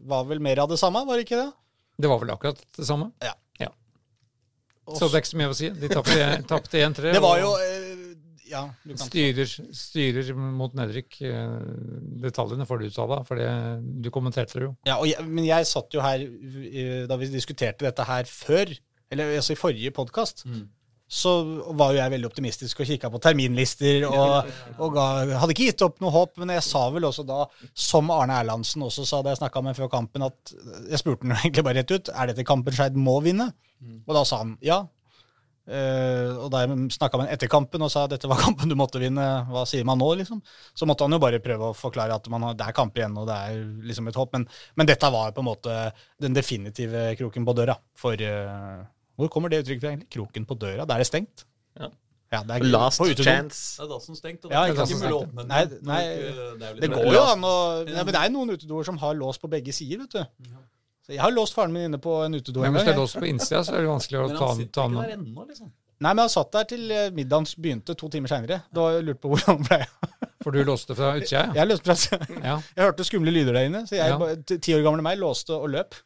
var 0.03 0.27
vel 0.35 0.43
mer 0.43 0.65
av 0.67 0.75
det 0.75 0.81
samme, 0.83 1.07
var 1.07 1.15
det 1.23 1.29
ikke 1.29 1.39
det? 1.45 1.49
Det 2.03 2.11
var 2.11 2.19
vel 2.27 2.35
akkurat 2.35 2.59
det 2.75 2.91
samme. 2.91 3.13
Ja. 3.23 3.37
Så 4.87 5.09
det 5.09 5.17
er 5.17 5.23
ikke 5.25 5.33
så 5.33 5.39
mye 5.41 5.51
å 5.53 5.57
si. 5.59 5.71
De 5.81 5.89
tapte- 5.89 6.27
tapte 6.53 6.83
1-3. 6.85 7.13
Det 7.17 7.23
var 7.25 7.39
jo 7.41 7.53
eh, 7.57 7.93
Ja, 8.51 8.61
Styrer, 9.01 9.49
styrer 9.75 10.35
mot 10.37 10.75
nedrykk. 10.77 11.17
Eh, 11.25 11.55
Detaljene 12.27 12.67
får 12.69 12.83
du 12.83 12.87
uttale, 12.91 13.21
for 13.27 13.41
du 14.05 14.11
kommenterte 14.15 14.61
det 14.61 14.67
jo. 14.69 14.75
Ja, 14.87 14.99
jeg, 15.09 15.25
men 15.27 15.47
jeg 15.49 15.67
satt 15.67 15.97
jo 15.97 16.05
her 16.05 16.23
eh, 16.27 17.07
da 17.11 17.17
vi 17.19 17.31
diskuterte 17.33 17.87
dette 17.89 18.05
her 18.07 18.29
før, 18.29 18.71
eller 19.11 19.35
altså 19.41 19.57
i 19.57 19.59
forrige 19.59 19.91
podkast. 19.97 20.45
Så 21.05 21.31
var 21.77 21.93
jo 21.93 22.01
jeg 22.01 22.13
veldig 22.15 22.29
optimistisk 22.31 22.81
og 22.81 22.89
kikka 22.89 23.11
på 23.13 23.21
terminlister 23.23 24.07
og, 24.09 24.49
og 24.79 24.95
ga, 24.97 25.05
hadde 25.43 25.53
ikke 25.53 25.69
gitt 25.69 25.85
opp 25.85 26.01
noe 26.03 26.15
håp. 26.15 26.33
Men 26.41 26.55
jeg 26.57 26.65
sa 26.67 26.87
vel 26.95 27.07
også 27.11 27.27
da, 27.29 27.45
som 27.77 28.11
Arne 28.15 28.41
Erlandsen 28.41 28.87
også 28.87 29.05
sa 29.09 29.21
da 29.23 29.35
jeg 29.35 29.43
snakka 29.43 29.63
med 29.67 29.79
før 29.79 29.93
kampen, 29.93 30.25
at 30.27 30.55
jeg 30.91 31.03
spurte 31.03 31.29
han 31.29 31.37
egentlig 31.43 31.67
bare 31.67 31.83
rett 31.83 31.95
ut 31.95 32.11
er 32.15 32.33
dette 32.33 32.49
kampen 32.49 32.75
Skeid 32.75 32.99
må 32.99 33.19
vinne. 33.25 33.53
Og 34.07 34.17
da 34.17 34.25
sa 34.27 34.43
han 34.43 34.57
ja. 34.65 34.83
Uh, 35.65 36.45
og 36.45 36.51
da 36.53 36.61
jeg 36.61 36.77
snakka 36.93 37.17
med 37.17 37.25
ham 37.25 37.39
etter 37.39 37.49
kampen 37.49 37.81
og 37.87 37.89
sa 37.89 38.03
dette 38.05 38.29
var 38.29 38.43
kampen 38.45 38.69
du 38.69 38.77
måtte 38.77 39.01
vinne, 39.01 39.25
hva 39.49 39.63
sier 39.69 39.87
man 39.89 39.97
nå, 40.01 40.11
liksom? 40.21 40.43
Så 40.77 40.89
måtte 40.89 41.07
han 41.07 41.17
jo 41.17 41.21
bare 41.23 41.41
prøve 41.45 41.71
å 41.71 41.77
forklare 41.77 42.19
at 42.19 42.29
man 42.33 42.45
har, 42.45 42.59
det 42.59 42.67
er 42.67 42.77
kamper 42.77 43.05
igjen, 43.05 43.17
og 43.21 43.31
det 43.31 43.39
er 43.49 43.63
liksom 43.89 44.11
et 44.11 44.19
håp. 44.21 44.35
Men, 44.37 44.45
men 44.77 44.91
dette 44.91 45.13
var 45.15 45.33
på 45.33 45.41
en 45.41 45.49
måte 45.49 45.79
den 46.21 46.37
definitive 46.37 47.07
kroken 47.21 47.49
på 47.49 47.57
døra 47.57 47.79
for 47.97 48.21
eh, 48.21 48.85
Hvor 49.17 49.31
kommer 49.31 49.53
det 49.53 49.63
uttrykket 49.65 49.85
fra, 49.85 49.93
egentlig? 49.95 50.11
Kroken 50.15 50.47
på 50.49 50.57
døra? 50.59 50.87
Da 50.89 50.97
er 50.97 51.05
det 51.05 51.11
stengt? 51.11 51.45
Ja. 51.79 51.91
Ja, 52.35 52.41
det 52.43 52.57
er 52.57 52.67
Last 52.67 52.99
på 52.99 53.07
chance. 53.15 53.77
Det 53.79 53.85
er 53.85 53.91
dassen 53.93 54.17
stengt, 54.19 54.45
og 54.45 54.51
Ja, 54.51 54.65
ikke 54.67 54.83
er 54.83 54.91
ikke 54.91 55.01
mulig 55.03 55.15
å 55.15 55.21
åpne. 55.23 55.45
Nei, 55.51 55.61
nei, 55.87 56.03
det 56.81 56.91
går 56.91 57.11
jo 57.15 57.23
an 57.23 57.47
å 57.47 57.55
ja, 57.87 58.03
Men 58.03 58.13
det 58.17 58.23
er 58.23 58.33
noen 58.35 58.55
utedoer 58.57 58.89
som 58.89 58.99
har 59.03 59.15
lås 59.19 59.39
på 59.39 59.51
begge 59.53 59.75
sider, 59.77 60.03
vet 60.03 60.17
du. 60.17 60.49
Så 61.05 61.13
jeg 61.13 61.21
har 61.21 61.35
låst 61.37 61.55
faren 61.55 61.73
min 61.75 61.91
inne 61.91 62.01
på 62.01 62.17
en 62.25 62.35
utedo 62.35 62.65
Men 62.65 62.73
hvis 62.75 62.87
det 62.89 62.95
er 62.95 63.01
låst 63.03 63.19
på 63.21 63.29
innsida, 63.29 63.61
så 63.63 63.77
er 63.77 63.85
det 63.85 63.91
vanskelig 63.93 64.23
å 64.23 64.27
Men 64.27 64.39
ta, 64.39 64.47
han 64.49 64.61
sitter 64.63 64.73
ta 64.73 64.87
ikke 64.89 64.95
den 64.95 65.03
der 65.05 65.17
ennå, 65.19 65.47
liksom. 65.51 65.73
Nei, 66.03 66.11
men 66.13 66.25
jeg 66.25 66.33
satt 66.35 66.51
der 66.53 66.65
til 66.75 66.91
eh, 66.91 67.11
middagen 67.15 67.47
begynte 67.63 67.95
to 67.97 68.09
timer 68.11 68.29
seinere. 68.33 68.63
Da 68.75 68.89
lurte 69.01 69.21
på 69.23 69.31
hvordan 69.35 69.59
han 69.61 69.67
ble. 69.69 69.79
For 70.45 70.53
du 70.53 70.59
låste 70.67 70.93
fra 70.93 71.15
utsida, 71.17 71.47
ja. 71.55 71.63
Jeg 71.63 71.69
løste 71.71 71.95
fra 71.95 72.19
ja. 72.45 72.57
Jeg 72.77 72.83
hørte 72.85 73.05
skumle 73.09 73.33
lyder 73.33 73.55
der 73.57 73.69
inne, 73.71 73.81
så 73.89 73.97
jeg, 73.97 74.11
Ja. 74.13 74.59
ti 74.61 74.75
år 74.77 74.83
gamle 74.85 75.01
meg 75.07 75.17
låste 75.23 75.55
og 75.57 75.71
løp. 75.73 75.95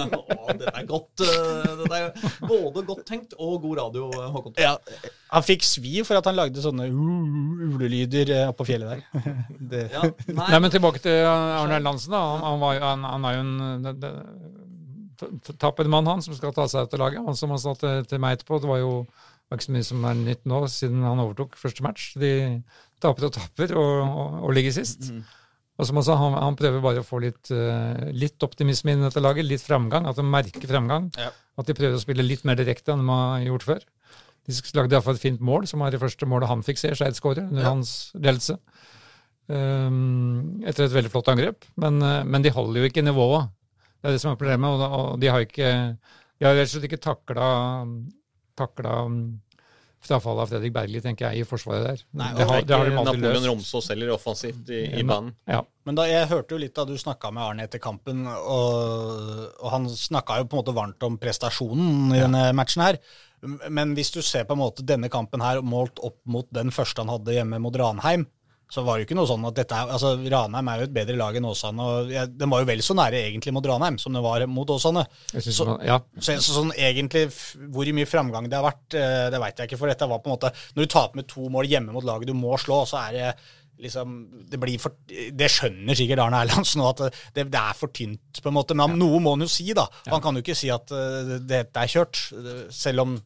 Å, 0.00 0.56
det 0.58 0.72
er 0.72 0.86
godt. 0.88 1.22
eh, 1.22 1.68
Det 1.84 2.00
er 2.00 2.08
både 2.48 2.82
godt 2.88 3.04
tenkt 3.06 3.36
og 3.38 3.60
god 3.62 3.78
radio, 3.78 4.08
Håkon. 4.10 4.56
Håkon. 4.58 5.12
Han 5.36 5.46
fikk 5.46 5.62
svi 5.68 6.00
for 6.08 6.18
at 6.18 6.26
han 6.26 6.34
lagde 6.40 6.64
sånne 6.64 6.88
ulelyder 6.90 8.32
eh, 8.40 8.48
oppå 8.50 8.66
fjellet 8.66 8.96
der. 8.96 9.36
Det, 9.70 9.84
Ja, 9.94 10.02
Nei, 10.34 10.50
men 10.64 10.72
tilbake 10.74 11.02
til 11.04 11.22
Arne 11.30 11.78
Erlandsen. 11.78 12.10
da. 12.16 12.24
Han, 12.32 12.42
han, 12.48 12.60
var, 12.64 12.74
jo- 12.74 12.88
han, 12.88 13.06
han 13.12 13.28
er 13.30 13.36
jo 13.38 13.44
en 13.44 13.86
det- 13.86 13.96
det- 14.02 14.16
t- 15.28 15.56
tapper 15.60 15.88
mann, 15.92 16.06
han, 16.08 16.22
som 16.24 16.34
skal 16.34 16.52
ta 16.56 16.64
seg 16.70 16.86
ut 16.88 16.94
av 16.96 17.02
laget. 17.04 17.24
Han 17.26 17.36
som 17.36 17.50
han 17.52 17.58
sa 17.62 17.74
til, 17.78 18.04
til 18.08 18.22
meg 18.22 18.38
etterpå, 18.38 18.60
det 18.62 18.70
var 18.70 18.80
jo 18.82 18.92
var 19.50 19.58
ikke 19.58 19.66
så 19.66 19.72
mye 19.74 19.86
som 19.88 20.04
er 20.06 20.14
nytt 20.14 20.44
nå, 20.46 20.58
siden 20.70 21.02
han 21.02 21.18
overtok 21.24 21.56
første 21.58 21.82
match. 21.82 22.12
De 22.22 22.32
taper 23.02 23.26
og 23.26 23.32
taper 23.34 23.72
og, 23.74 23.94
og, 24.06 24.34
og 24.46 24.52
ligger 24.54 24.76
sist. 24.76 25.08
Og 25.80 25.88
som 25.88 25.98
sa, 26.06 26.14
han, 26.20 26.36
han 26.38 26.54
prøver 26.60 26.82
bare 26.84 27.00
å 27.02 27.06
få 27.08 27.18
litt, 27.24 27.50
uh, 27.50 28.10
litt 28.14 28.38
optimisme 28.46 28.92
inn 28.92 29.00
i 29.02 29.06
dette 29.08 29.22
laget, 29.24 29.46
litt 29.48 29.64
framgang. 29.64 30.06
At 30.06 30.20
de 30.20 30.22
merker 30.28 30.68
framgang. 30.70 31.08
Ja. 31.18 31.30
At 31.58 31.66
de 31.66 31.74
prøver 31.74 31.96
å 31.98 32.02
spille 32.02 32.22
litt 32.22 32.44
mer 32.46 32.60
direkte 32.60 32.92
enn 32.94 33.02
de 33.02 33.10
har 33.10 33.42
gjort 33.48 33.66
før. 33.72 33.86
De 34.46 34.54
lagde 34.78 34.94
iallfall 34.96 35.18
et 35.18 35.24
fint 35.24 35.40
mål, 35.44 35.66
som 35.66 35.82
var 35.82 35.90
det 35.90 36.00
første 36.02 36.28
målet 36.30 36.48
han 36.52 36.62
fikk 36.66 36.78
se, 36.80 36.92
Skeid 36.94 37.18
skåre, 37.18 37.48
under 37.50 37.64
Ja. 37.66 37.72
hans 37.74 38.12
ledelse. 38.14 38.58
Um, 39.50 40.60
etter 40.62 40.86
et 40.86 40.94
veldig 40.94 41.10
flott 41.10 41.28
angrep. 41.32 41.64
Men, 41.80 41.98
uh, 42.04 42.20
men 42.22 42.44
de 42.44 42.52
holder 42.54 42.84
jo 42.84 42.90
ikke 42.92 43.02
nivået. 43.02 43.50
Det 44.00 44.08
er 44.08 44.16
det 44.16 44.22
som 44.22 44.32
er 44.32 44.40
problemet. 44.40 44.88
Og, 44.88 45.20
de 45.20 45.28
har 45.30 45.44
ikke 45.44 45.70
de 46.40 46.48
har 46.48 46.56
rett 46.56 46.70
og 46.70 46.72
slett 46.72 46.88
ikke 46.88 47.02
takla, 47.04 47.46
takla 48.56 48.92
um, 49.04 49.16
frafallet 50.00 50.46
av 50.46 50.52
Fredrik 50.54 50.72
Bergli, 50.72 51.02
tenker 51.04 51.26
jeg, 51.28 51.42
i 51.42 51.48
forsvaret 51.48 51.84
der. 51.84 52.04
Nei, 52.16 52.30
det, 52.38 52.46
har, 52.48 52.62
det 52.64 52.76
har 52.78 52.88
de 52.88 52.94
alltid 52.96 53.10
Napoleon 53.10 53.36
løst. 53.36 53.48
Romsås 53.50 53.90
heller 53.92 54.12
offensivt 54.14 54.72
i, 54.72 54.80
i 54.96 55.04
banen. 55.04 55.34
Ja. 55.44 55.60
Men 55.84 55.98
da, 55.98 56.06
jeg 56.08 56.30
hørte 56.30 56.56
jo 56.56 56.62
litt 56.62 56.72
da 56.78 56.86
du 56.88 56.94
snakka 57.00 57.28
med 57.36 57.44
Arne 57.44 57.66
etter 57.68 57.82
kampen, 57.82 58.24
og, 58.24 59.44
og 59.60 59.68
han 59.74 59.90
snakka 59.92 60.40
jo 60.40 60.48
på 60.48 60.56
en 60.56 60.62
måte 60.62 60.76
varmt 60.80 61.08
om 61.10 61.20
prestasjonen 61.20 62.16
i 62.16 62.22
denne 62.22 62.46
matchen 62.56 62.86
her. 62.86 63.00
Men 63.68 63.92
hvis 63.96 64.12
du 64.16 64.22
ser 64.24 64.48
på 64.48 64.56
en 64.56 64.62
måte 64.62 64.84
denne 64.88 65.12
kampen 65.12 65.44
her 65.44 65.60
målt 65.60 66.00
opp 66.04 66.22
mot 66.24 66.48
den 66.56 66.72
første 66.72 67.04
han 67.04 67.12
hadde 67.12 67.36
hjemme 67.36 67.60
mot 67.60 67.76
Ranheim, 67.76 68.24
så 68.70 68.84
var 68.86 68.96
det 68.96 69.02
jo 69.02 69.08
ikke 69.08 69.18
noe 69.18 69.26
sånn 69.26 69.46
at 69.48 69.56
dette 69.58 69.74
er, 69.74 69.90
altså 69.96 70.12
Ranheim 70.30 70.68
er 70.70 70.82
jo 70.82 70.86
et 70.86 70.94
bedre 70.94 71.16
lag 71.18 71.36
enn 71.36 71.48
Åsane. 71.48 71.86
og 71.86 72.12
jeg, 72.14 72.30
Den 72.38 72.52
var 72.52 72.62
jo 72.62 72.68
vel 72.70 72.82
så 72.86 72.94
nære 72.94 73.22
egentlig 73.26 73.54
mot 73.56 73.66
Ranheim 73.66 73.98
som 73.98 74.14
det 74.14 74.22
var 74.22 74.46
mot 74.46 74.70
Åsane. 74.70 75.04
Så- 75.34 75.66
man, 75.66 75.80
ja. 75.86 75.98
Så, 76.18 76.36
så 76.38 76.54
sånn 76.60 76.70
egentlig 76.78 77.26
Hvor 77.70 77.88
mye 77.96 78.06
framgang 78.06 78.48
det 78.48 78.58
har 78.58 78.68
vært, 78.68 78.94
eh, 78.94 79.30
det 79.34 79.40
veit 79.42 79.58
jeg 79.58 79.70
ikke. 79.70 79.80
For 79.80 79.90
dette 79.90 80.06
var 80.06 80.22
på 80.22 80.30
en 80.30 80.36
måte 80.36 80.52
Når 80.76 80.86
du 80.86 80.92
taper 80.94 81.16
med 81.16 81.28
to 81.28 81.48
mål 81.50 81.66
hjemme 81.66 81.92
mot 81.92 82.04
laget 82.06 82.30
du 82.30 82.34
må 82.34 82.54
slå, 82.58 82.84
så 82.86 83.08
er 83.08 83.12
det 83.16 83.34
liksom 83.80 84.46
Det 84.50 84.60
blir 84.60 84.78
for 84.78 84.94
Det 85.08 85.50
skjønner 85.50 85.96
sikkert 85.98 86.22
Arne 86.22 86.44
Erlandsen 86.44 86.82
nå, 86.82 86.90
at 86.92 87.16
det, 87.34 87.48
det 87.50 87.60
er 87.60 87.74
for 87.74 87.88
tynt, 87.88 88.42
på 88.42 88.52
en 88.52 88.54
måte. 88.54 88.76
Men 88.76 88.94
ja. 88.94 89.00
noe 89.02 89.20
må 89.24 89.34
han 89.34 89.46
jo 89.46 89.50
si, 89.50 89.72
da. 89.74 89.88
Ja. 90.06 90.14
Han 90.14 90.22
kan 90.22 90.36
jo 90.36 90.44
ikke 90.44 90.58
si 90.58 90.70
at 90.70 90.92
eh, 90.94 91.38
dette 91.42 91.82
er 91.82 91.90
kjørt. 91.90 92.20
Selv 92.70 93.06
om 93.06 93.18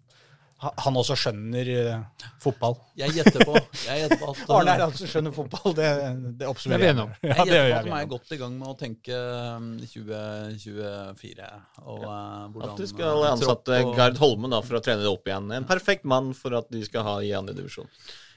han 0.62 0.96
også 0.96 1.16
skjønner 1.18 1.68
uh, 1.74 2.26
fotball. 2.40 2.76
Jeg 2.96 3.12
gjetter 3.16 3.42
på, 3.44 3.54
jeg 3.84 4.04
gjetter 4.04 4.20
på 4.22 4.30
at 4.32 4.42
Arne 4.54 4.74
Erlandsen 4.78 5.10
skjønner 5.10 5.34
fotball, 5.34 5.74
det, 5.76 5.88
det 5.98 6.32
Det 6.38 6.46
er 6.46 6.52
oppsummerer 6.52 6.84
jeg. 6.86 6.94
Jeg 6.94 7.46
gjetter 7.50 7.66
på 7.68 7.78
at 7.78 7.88
de 7.88 7.94
er 7.98 8.10
godt 8.12 8.34
i 8.36 8.38
gang 8.40 8.54
med 8.60 8.70
å 8.70 8.76
tenke 8.80 9.18
um, 9.58 9.66
2024 9.82 11.48
og 11.84 12.04
uh, 12.06 12.46
hvordan 12.54 12.70
At 12.70 12.80
de 12.80 12.88
skal 12.90 13.26
ansette 13.32 13.80
og- 13.82 13.92
Gard 13.98 14.20
Holme 14.22 14.52
da, 14.54 14.62
for 14.64 14.78
å 14.78 14.82
trene 14.84 15.04
det 15.04 15.10
opp 15.12 15.28
igjen. 15.28 15.50
En 15.58 15.68
perfekt 15.68 16.06
mann 16.08 16.32
for 16.38 16.56
at 16.60 16.70
de 16.72 16.84
skal 16.86 17.06
ha 17.08 17.16
i 17.24 17.34
andre 17.36 17.56
divisjon. 17.58 17.90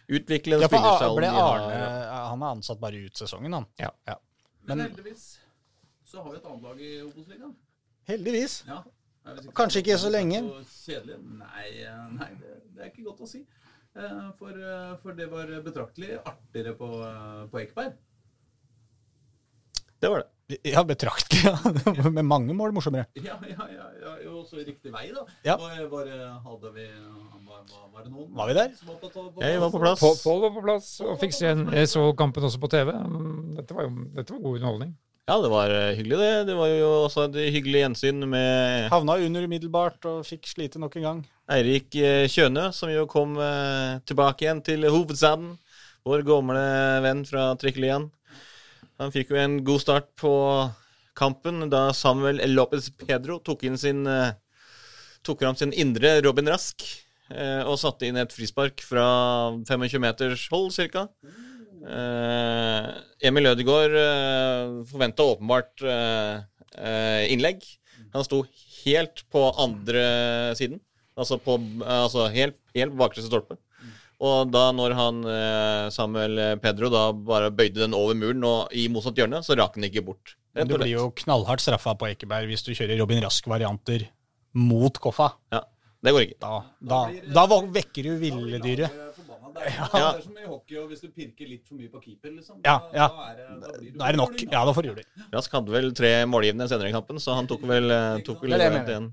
Utvikle 0.08 0.56
en 0.58 0.64
Ja, 0.64 0.70
seg 0.72 0.80
spillersal 0.80 1.18
Han 2.32 2.44
er 2.44 2.52
ansatt 2.54 2.80
bare 2.82 3.06
ut 3.08 3.20
sesongen, 3.20 3.54
han. 3.60 3.68
Ja. 3.80 3.92
Men 4.68 4.78
Men- 4.82 4.88
heldigvis 4.90 5.38
så 6.08 6.24
har 6.24 6.32
vi 6.32 6.38
et 6.38 6.46
annet 6.48 6.64
lag 6.64 6.82
i 6.82 6.92
Obos-ligaen. 7.04 7.56
Heldigvis. 8.08 8.64
Ja. 8.68 8.82
Kanskje 9.58 9.84
ikke 9.84 9.98
så 10.02 10.12
lenge. 10.14 10.42
Kjedelig. 10.86 11.20
Nei, 11.42 11.68
eh, 11.84 12.02
nei 12.16 12.32
det, 12.40 12.58
det 12.76 12.86
er 12.86 12.92
ikke 12.92 13.08
godt 13.10 13.26
å 13.26 13.30
si. 13.30 13.44
Eh, 13.98 14.26
For, 14.40 14.54
eh, 14.54 14.96
for 15.02 15.18
det 15.18 15.30
var 15.32 15.52
betraktelig 15.66 16.18
artigere 16.22 16.76
på, 16.78 16.90
på 17.52 17.62
Ekeberg. 17.64 17.96
Det 19.98 20.12
var 20.14 20.22
det. 20.24 20.60
Ja, 20.64 20.84
betraktelig. 20.88 21.42
Ja. 21.44 22.10
Med 22.18 22.24
mange 22.24 22.54
mål 22.56 22.72
morsommere. 22.72 23.10
Ja, 23.20 23.36
ja, 23.44 23.66
ja, 23.74 23.88
ja 24.04 24.14
jo, 24.24 24.44
så 24.48 24.62
riktig 24.62 24.94
vei, 24.94 25.10
da. 25.16 25.26
Ja. 25.44 25.58
Var, 25.60 25.82
var, 25.92 26.12
hadde 26.46 26.72
vi, 26.76 26.86
var, 27.48 27.66
var, 27.66 28.06
det 28.06 28.14
noen 28.14 28.30
Var 28.38 28.52
vi 28.52 28.56
der? 28.56 28.72
som 28.78 28.94
var 28.94 29.02
på, 29.02 29.10
på, 29.10 29.42
Jeg 29.44 29.60
var 29.64 29.74
på 29.74 29.82
plass. 29.82 30.00
Pål 30.00 30.16
Pål 30.22 30.46
var 30.46 30.54
på 30.56 30.64
plass 30.70 30.94
og 31.04 31.18
fikk 31.20 31.36
se 31.36 31.50
en, 31.52 31.66
jeg 31.76 31.90
så 31.92 32.06
kampen 32.20 32.48
også 32.48 32.62
på 32.64 32.70
TV. 32.72 32.94
Dette 33.58 33.76
var 33.76 33.90
jo 33.90 34.08
dette 34.16 34.38
var 34.38 34.46
god 34.46 34.62
underholdning. 34.62 34.96
Ja, 35.28 35.36
det 35.44 35.50
var 35.52 35.68
eh, 35.76 35.96
hyggelig, 35.98 36.18
det. 36.22 36.44
Det 36.48 36.54
var 36.56 36.70
jo 36.72 36.90
også 37.04 37.26
et 37.26 37.50
hyggelig 37.52 37.82
gjensyn 37.82 38.24
med 38.32 38.86
Havna 38.94 39.18
under 39.20 39.44
umiddelbart 39.44 40.06
og 40.08 40.22
fikk 40.24 40.48
slite 40.48 40.80
nok 40.80 40.94
en 40.96 41.04
gang. 41.04 41.18
Eirik 41.52 41.98
eh, 42.00 42.30
Kjønø, 42.32 42.70
som 42.72 42.88
jo 42.94 43.04
kom 43.12 43.34
eh, 43.44 44.00
tilbake 44.08 44.46
igjen 44.46 44.62
til 44.64 44.88
hovedstaden. 44.88 45.50
Vår 46.08 46.24
gamle 46.24 46.62
venn 47.04 47.26
fra 47.28 47.50
Trikkelian. 47.60 48.06
Han 49.04 49.12
fikk 49.12 49.34
jo 49.34 49.42
en 49.42 49.58
god 49.68 49.84
start 49.84 50.08
på 50.16 50.32
kampen 51.20 51.68
da 51.74 51.90
Samuel 51.92 52.40
Lopez 52.54 52.88
Pedro 52.96 53.42
tok 53.44 53.66
sin 53.76 54.08
tok 55.28 55.44
fram 55.44 55.58
sin 55.60 55.74
indre 55.76 56.22
Robin 56.24 56.48
Rask 56.48 56.86
og 57.68 57.76
satte 57.82 58.08
inn 58.08 58.16
et 58.22 58.32
frispark 58.32 58.80
fra 58.86 59.04
25 59.68 60.00
meters 60.00 60.48
hold, 60.54 60.72
cirka. 60.72 61.10
Eh, 61.26 61.47
Emil 63.28 63.50
Ødegaard 63.52 63.94
uh, 63.98 64.84
forventa 64.90 65.26
åpenbart 65.26 65.84
eh, 65.86 66.42
eh, 66.78 67.24
innlegg. 67.34 67.64
Han 68.14 68.26
sto 68.26 68.44
helt 68.84 69.24
på 69.34 69.46
andre 69.60 70.04
siden. 70.58 70.82
Altså, 71.18 71.40
på, 71.42 71.58
altså 71.82 72.28
helt, 72.30 72.60
helt 72.78 72.94
på 72.94 73.02
bakerste 73.02 73.30
stolpe. 73.30 73.58
Og 74.18 74.50
da 74.50 74.70
når 74.74 74.96
han 74.98 75.22
eh, 75.30 75.88
Samuel 75.94 76.40
Pedro 76.62 76.90
da 76.94 77.08
bare 77.14 77.54
bøyde 77.54 77.84
den 77.84 77.96
over 77.98 78.18
muren 78.18 78.46
og 78.48 78.74
i 78.74 78.88
motsatt 78.90 79.18
hjørne, 79.18 79.44
så 79.46 79.58
rak 79.58 79.78
den 79.78 79.90
ikke 79.90 80.06
bort. 80.06 80.38
Du 80.58 80.74
blir 80.74 80.90
jo 80.90 81.10
knallhardt 81.20 81.62
straffa 81.62 81.94
på 81.98 82.10
Ekeberg 82.10 82.50
hvis 82.50 82.66
du 82.66 82.72
kjører 82.74 82.98
Robin 83.02 83.22
Rask-varianter 83.22 84.08
mot 84.58 84.98
Koffa. 85.02 85.36
Ja, 85.54 85.62
det 86.02 86.14
går 86.16 86.26
ikke. 86.26 86.40
Da, 86.42 86.54
da, 86.94 87.04
da 87.36 87.46
vekker 87.76 88.10
du 88.10 88.16
villedyret. 88.22 89.07
Det 89.56 89.64
er, 89.64 89.74
Ja. 89.78 89.88
det 89.88 90.20
er 90.20 90.22
som 90.26 90.38
i 90.38 90.46
hockey, 90.48 90.78
og 90.82 90.90
hvis 90.92 91.02
du 91.02 91.10
pirker 91.10 91.50
litt 91.50 91.68
for 91.68 91.80
mye 91.80 91.90
på 91.94 92.02
keeper, 92.04 92.32
liksom. 92.36 92.62
Ja, 92.66 92.78
da- 92.80 92.94
ja. 92.94 93.08
Da 93.08 93.28
er 93.32 93.36
det, 93.36 93.48
da 93.62 93.74
blir 93.80 93.92
du 93.92 93.98
Da 93.98 94.06
er 94.08 94.12
det 94.12 94.22
nok. 94.22 94.38
Ja, 94.52 94.62
da 94.66 94.74
får 94.74 94.88
du 94.88 94.94
det. 94.96 95.06
Rask 95.34 95.52
hadde 95.58 95.76
vel 95.76 95.92
tre 95.94 96.14
målgivende 96.26 96.68
senere 96.70 96.90
i 96.90 96.96
kampen, 96.96 97.20
så 97.24 97.36
han 97.36 97.48
tok 97.48 97.62
vel, 97.62 97.92
eh, 97.92 98.22
tok 98.28 98.42
vel 98.42 98.58
Det 98.58 98.72
igjen. 98.88 99.12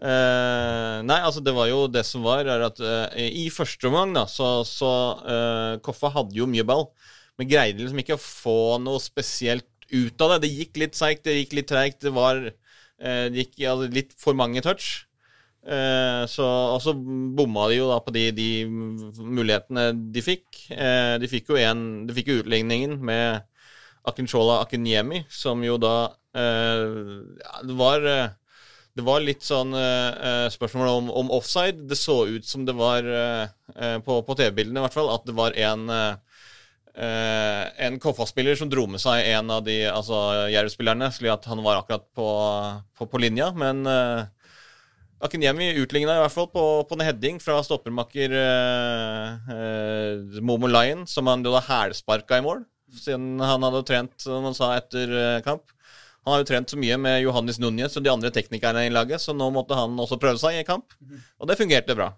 Uh, 0.00 1.02
nei, 1.04 1.18
altså 1.20 1.42
det 1.44 1.52
var 1.52 1.66
jo 1.68 1.82
det 1.92 2.06
som 2.08 2.22
var, 2.24 2.46
er 2.48 2.62
at 2.64 2.78
uh, 2.80 3.12
i 3.20 3.50
første 3.52 3.84
omgang 3.84 4.14
da, 4.16 4.22
så, 4.24 4.64
så 4.64 4.88
uh, 5.20 5.74
Koffa 5.84 6.08
hadde 6.14 6.32
jo 6.38 6.46
mye 6.48 6.64
ball, 6.64 6.86
men 7.36 7.50
greide 7.50 7.82
liksom 7.82 8.00
ikke 8.00 8.16
å 8.16 8.22
få 8.22 8.78
noe 8.80 8.96
spesielt 8.98 9.68
ut 9.92 10.24
av 10.24 10.32
det. 10.32 10.46
Det 10.46 10.52
gikk 10.54 10.80
litt 10.80 10.96
seigt, 10.96 11.26
det 11.28 11.36
gikk 11.36 11.52
litt 11.58 11.68
treigt, 11.68 12.00
det 12.00 12.14
var 12.16 12.40
det 13.00 13.32
gikk 13.46 13.54
ja, 13.62 13.72
litt 13.80 14.12
for 14.20 14.36
mange 14.36 14.60
touch. 14.60 15.06
Eh, 15.60 16.22
så, 16.26 16.46
og 16.74 16.80
så 16.80 16.94
bomma 16.96 17.66
de 17.68 17.80
jo 17.80 17.90
da 17.90 17.98
på 18.00 18.14
de, 18.16 18.30
de 18.32 18.48
mulighetene 18.66 19.90
de 20.14 20.24
fikk. 20.24 20.64
Eh, 20.72 21.16
de 21.20 21.28
fikk 21.30 21.52
jo 21.52 21.60
en, 21.60 21.84
de 22.08 22.16
fikk 22.16 22.32
utligningen 22.38 22.96
med 23.04 23.44
Akinshola 24.08 24.62
Akinyemi, 24.62 25.26
som 25.28 25.60
jo 25.64 25.76
da 25.80 25.96
eh, 26.32 26.84
ja, 27.42 27.56
Det 27.68 27.76
var 27.76 28.06
det 28.90 29.04
var 29.06 29.22
litt 29.22 29.44
sånn 29.46 29.70
spørsmål 30.50 30.88
om, 30.90 31.10
om 31.14 31.28
offside. 31.32 31.84
Det 31.88 31.96
så 31.96 32.24
ut 32.26 32.44
som 32.44 32.64
det 32.66 32.74
var, 32.76 33.06
på, 34.04 34.16
på 34.26 34.34
TV-bildene 34.36 34.82
i 34.82 34.82
hvert 34.82 34.96
fall, 34.96 35.12
at 35.14 35.22
det 35.28 35.36
var 35.38 35.54
en 35.56 35.84
eh, 37.00 37.84
en 37.86 37.98
Koffa-spiller 38.02 38.58
som 38.58 38.68
dro 38.70 38.86
med 38.90 39.00
seg 39.00 39.28
en 39.30 39.50
av 39.54 39.62
de 39.64 39.78
altså 39.88 40.48
Jerv-spillerne, 40.52 41.10
slik 41.14 41.32
at 41.32 41.46
han 41.50 41.62
var 41.64 41.80
akkurat 41.80 42.04
på, 42.16 42.28
på, 42.98 43.06
på 43.06 43.22
linja. 43.22 43.50
Men 43.56 43.86
uh, 43.86 44.26
Akinyemi 45.20 45.74
utligna 45.82 46.14
i 46.16 46.20
hvert 46.22 46.32
fall 46.32 46.48
på, 46.48 46.64
på 46.88 46.96
en 46.96 47.04
heading 47.04 47.40
fra 47.42 47.58
stoppermakker 47.64 48.32
eh, 48.40 49.50
eh, 49.52 50.38
Momo 50.40 50.70
Lion, 50.70 51.04
som 51.10 51.28
han 51.28 51.44
jo 51.44 51.52
da 51.52 51.60
hælsparka 51.66 52.38
i 52.40 52.44
mål, 52.46 52.62
siden 52.96 53.34
han 53.44 53.66
hadde 53.66 53.84
trent, 53.88 54.14
som 54.22 54.48
han 54.48 54.56
sa 54.56 54.72
etter 54.78 55.12
eh, 55.12 55.42
kamp. 55.44 55.66
Han 56.24 56.34
har 56.34 56.42
jo 56.42 56.48
trent 56.48 56.72
så 56.72 56.80
mye 56.80 56.96
med 57.00 57.20
Johannes 57.24 57.60
Núñez 57.60 57.96
og 57.96 58.04
de 58.04 58.12
andre 58.12 58.32
teknikerne 58.32 58.86
i 58.86 58.92
laget, 58.92 59.20
så 59.20 59.36
nå 59.36 59.50
måtte 59.52 59.76
han 59.76 59.96
også 60.00 60.20
prøve 60.20 60.40
seg 60.40 60.58
i 60.58 60.66
kamp. 60.68 60.96
Og 61.40 61.48
det 61.48 61.56
fungerte 61.60 61.96
bra. 61.96 62.10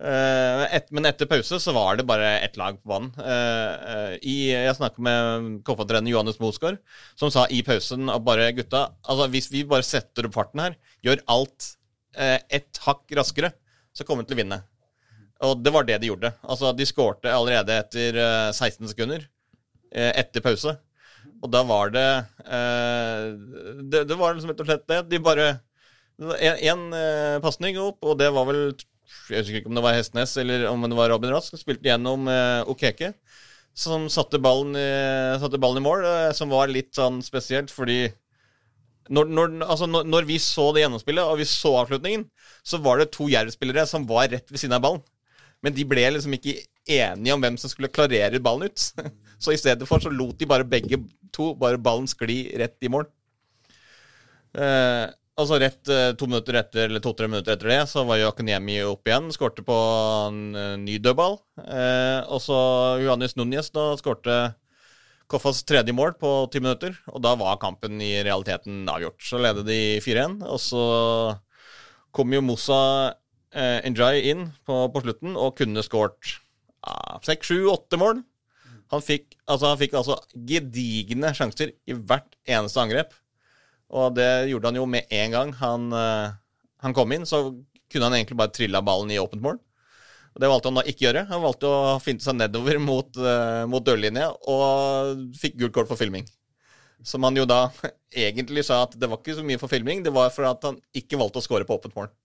Eh, 0.00 0.62
et, 0.78 0.86
men 0.96 1.04
etter 1.04 1.28
pause 1.28 1.58
så 1.60 1.74
var 1.76 1.98
det 1.98 2.06
bare 2.08 2.38
ett 2.40 2.56
lag 2.56 2.78
på 2.80 2.88
banen. 2.88 3.10
Eh, 3.20 4.14
eh, 4.14 4.46
jeg 4.48 4.76
snakket 4.78 5.02
med 5.04 5.50
KFA-trener 5.66 6.14
Johannes 6.14 6.40
Mosgaard, 6.40 6.78
som 7.20 7.32
sa 7.34 7.44
i 7.52 7.60
pausen 7.66 8.08
at 8.08 8.24
bare 8.24 8.48
gutta 8.56 8.88
altså 9.04 9.28
Hvis 9.30 9.50
vi 9.52 9.66
bare 9.68 9.84
setter 9.86 10.26
opp 10.26 10.38
farten 10.38 10.64
her, 10.64 10.78
gjør 11.04 11.20
alt 11.34 11.74
ett 12.16 12.78
hakk 12.84 13.12
raskere, 13.16 13.52
så 13.94 14.04
kommer 14.06 14.24
de 14.24 14.30
til 14.32 14.38
å 14.38 14.42
vinne. 14.42 14.60
Og 15.46 15.62
det 15.64 15.72
var 15.72 15.86
det 15.88 15.98
de 16.02 16.10
gjorde. 16.10 16.32
Altså 16.44 16.72
De 16.76 16.86
skårte 16.88 17.32
allerede 17.32 17.78
etter 17.80 18.18
eh, 18.20 18.52
16 18.52 18.92
sekunder 18.92 19.24
eh, 19.94 20.12
etter 20.20 20.44
pause. 20.44 20.74
Og 21.40 21.48
da 21.52 21.62
var 21.64 21.92
det 21.94 22.06
eh, 22.44 23.26
det, 23.88 24.04
det 24.08 24.18
var 24.20 24.36
liksom 24.36 24.52
rett 24.52 24.64
og 24.64 24.70
slett 24.70 24.88
det. 24.90 25.02
De 25.12 25.22
bare 25.24 25.50
Én 26.20 26.82
pasning 27.40 27.78
opp, 27.80 28.02
og 28.04 28.18
det 28.20 28.26
var 28.28 28.44
vel 28.44 28.58
Jeg 29.32 29.38
husker 29.38 29.54
ikke 29.62 29.70
om 29.70 29.78
det 29.78 29.84
var 29.86 29.94
Hestnes 29.96 30.34
eller 30.36 30.66
om 30.68 30.82
det 30.84 30.98
var 30.98 31.08
Robin 31.08 31.32
Rask, 31.32 31.56
spilte 31.56 31.88
gjennom 31.88 32.28
Okeke. 32.68 33.14
Som 33.72 34.04
satte 34.12 34.36
ballen, 34.42 34.76
satte 35.40 35.56
ballen 35.62 35.80
i 35.80 35.86
mål, 35.86 36.04
eh, 36.04 36.26
som 36.36 36.52
var 36.52 36.68
litt 36.68 36.92
sånn 36.98 37.22
spesielt, 37.24 37.72
fordi 37.72 38.02
når, 39.10 39.30
når, 39.34 39.54
altså 39.66 39.88
når, 39.90 40.06
når 40.06 40.26
vi 40.28 40.38
så 40.42 40.68
det 40.74 40.84
gjennomspillet, 40.84 41.26
og 41.26 41.40
vi 41.40 41.46
så 41.48 41.72
avslutningen, 41.82 42.26
så 42.66 42.78
var 42.82 43.00
det 43.00 43.10
to 43.14 43.26
Jerv-spillere 43.30 43.86
som 43.90 44.06
var 44.08 44.30
rett 44.30 44.52
ved 44.52 44.62
siden 44.62 44.76
av 44.76 44.84
ballen. 44.84 45.02
Men 45.64 45.74
de 45.76 45.84
ble 45.84 46.06
liksom 46.14 46.36
ikke 46.36 46.60
enige 46.90 47.34
om 47.34 47.42
hvem 47.42 47.58
som 47.60 47.72
skulle 47.72 47.92
klarere 47.92 48.40
ballen 48.42 48.70
ut. 48.70 48.86
Så 49.40 49.54
i 49.54 49.60
stedet 49.60 49.88
for 49.88 50.02
så 50.04 50.10
lot 50.12 50.36
de 50.36 50.44
bare 50.44 50.66
begge 50.68 50.98
to 51.32 51.54
bare 51.56 51.80
ballen 51.80 52.04
skli 52.10 52.42
rett 52.60 52.76
i 52.84 52.90
mål. 52.92 53.06
Eh, 54.52 55.06
altså 55.40 55.56
rett 55.62 55.88
eh, 55.88 56.10
to 56.20 56.28
minutter 56.28 56.58
etter, 56.60 56.90
eller 56.90 57.00
to-tre 57.00 57.24
minutter 57.30 57.54
etter 57.54 57.70
det, 57.72 57.78
så 57.88 58.04
var 58.04 58.20
jo 58.20 58.28
Akanyemi 58.28 58.76
opp 58.84 59.08
igjen. 59.08 59.30
Skårte 59.32 59.64
på 59.64 59.78
en 60.26 60.42
eh, 60.52 60.74
ny 60.82 60.98
dødball. 61.00 61.38
Eh, 61.64 62.20
og 62.28 62.44
så 62.44 62.58
Johannes 63.00 63.38
Núñez 63.40 63.72
da 63.72 63.86
skårte 64.00 64.36
Koffas 65.30 65.62
tredje 65.62 65.94
mål 65.94 66.16
på 66.18 66.30
ti 66.50 66.62
minutter. 66.62 66.96
Og 67.12 67.22
da 67.22 67.36
var 67.38 67.60
kampen 67.62 68.00
i 68.02 68.16
realiteten 68.26 68.82
avgjort. 68.90 69.22
Så 69.22 69.38
ledet 69.38 69.66
de 69.68 69.80
4-1, 70.02 70.40
og 70.42 70.58
så 70.62 70.84
kom 72.10 72.34
jo 72.34 72.42
Moussa 72.42 72.80
eh, 73.54 73.86
Njay 73.86 74.24
inn 74.32 74.48
på, 74.66 74.82
på 74.90 75.04
slutten 75.04 75.38
og 75.38 75.54
kunne 75.60 75.84
skåret 75.86 76.34
seks, 77.26 77.50
sju, 77.50 77.68
åtte 77.70 77.98
mål. 78.00 78.24
Han 78.90 79.02
fikk, 79.04 79.36
altså, 79.46 79.70
han 79.70 79.78
fikk 79.78 79.94
altså 80.00 80.16
gedigne 80.48 81.30
sjanser 81.36 81.76
i 81.86 81.94
hvert 81.94 82.34
eneste 82.48 82.82
angrep. 82.82 83.14
Og 83.94 84.14
det 84.16 84.50
gjorde 84.50 84.70
han 84.70 84.78
jo 84.80 84.86
med 84.90 85.10
en 85.14 85.34
gang 85.34 85.52
han, 85.60 85.90
eh, 85.94 86.32
han 86.82 86.96
kom 86.96 87.14
inn. 87.14 87.26
Så 87.28 87.44
kunne 87.90 88.08
han 88.08 88.18
egentlig 88.18 88.38
bare 88.40 88.54
trilla 88.54 88.82
ballen 88.82 89.14
i 89.14 89.20
åpent 89.22 89.44
mål. 89.44 89.60
Og 90.40 90.44
Det 90.46 90.48
valgte 90.48 90.70
han 90.70 90.78
da 90.80 90.84
ikke 90.88 91.04
gjøre. 91.04 91.26
Han 91.28 91.42
valgte 91.44 91.68
å 91.68 91.96
finte 92.00 92.24
seg 92.24 92.38
nedover 92.38 92.78
mot, 92.80 93.18
uh, 93.20 93.66
mot 93.68 93.84
dørlinja 93.84 94.30
og 94.48 95.26
fikk 95.36 95.58
gult 95.60 95.74
kort 95.76 95.90
for 95.90 96.00
filming. 96.00 96.24
Som 97.04 97.26
han 97.28 97.36
jo 97.36 97.44
da 97.44 97.66
egentlig 98.26 98.64
sa 98.64 98.78
at 98.86 98.96
det 98.96 99.10
var 99.10 99.20
ikke 99.20 99.36
så 99.36 99.44
mye 99.44 99.60
for 99.60 99.68
filming, 99.68 100.00
det 100.06 100.14
var 100.16 100.32
for 100.32 100.48
at 100.48 100.64
han 100.64 100.80
ikke 100.96 101.20
valgte 101.20 101.42
å 101.42 101.44
score 101.44 101.68
på 101.68 101.76
åpent 101.76 101.96
mål. 101.98 102.08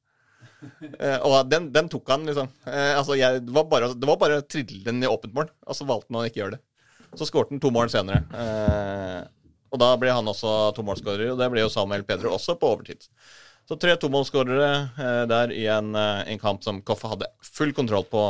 Uh, 0.65 1.19
og 1.27 1.49
den, 1.51 1.67
den 1.73 1.89
tok 1.91 2.07
han, 2.09 2.23
liksom. 2.25 2.47
Uh, 2.63 2.95
altså, 2.95 3.13
jeg, 3.19 3.43
det, 3.45 3.51
var 3.53 3.67
bare, 3.69 3.91
det 3.93 4.07
var 4.07 4.15
bare 4.17 4.39
å 4.39 4.45
trille 4.49 4.79
den 4.85 5.03
i 5.03 5.09
åpent 5.09 5.35
mål, 5.35 5.51
og 5.67 5.77
så 5.77 5.85
valgte 5.85 6.09
han 6.09 6.23
å 6.23 6.29
ikke 6.29 6.39
gjøre 6.39 6.55
det. 6.55 6.61
Så 7.19 7.27
skårte 7.29 7.53
han 7.53 7.61
to 7.61 7.69
mål 7.75 7.91
senere. 7.91 8.23
Eh, 8.33 9.19
og 9.73 9.81
da 9.81 9.91
ble 9.99 10.13
han 10.15 10.27
også 10.31 10.53
tomålsskårer, 10.77 11.33
og 11.33 11.39
det 11.39 11.49
ble 11.51 11.63
jo 11.63 11.71
Samuel 11.71 12.05
Pedro 12.07 12.33
også 12.35 12.57
på 12.59 12.71
overtid. 12.71 13.07
Så 13.65 13.77
tre 13.81 13.95
tomålsskårere 13.97 14.69
eh, 14.93 15.23
der 15.29 15.51
i 15.53 15.65
en, 15.73 15.95
eh, 15.97 16.21
en 16.31 16.41
kamp 16.41 16.63
som 16.63 16.83
Koffa 16.85 17.09
hadde 17.15 17.31
full 17.41 17.73
kontroll 17.73 18.05
på. 18.11 18.27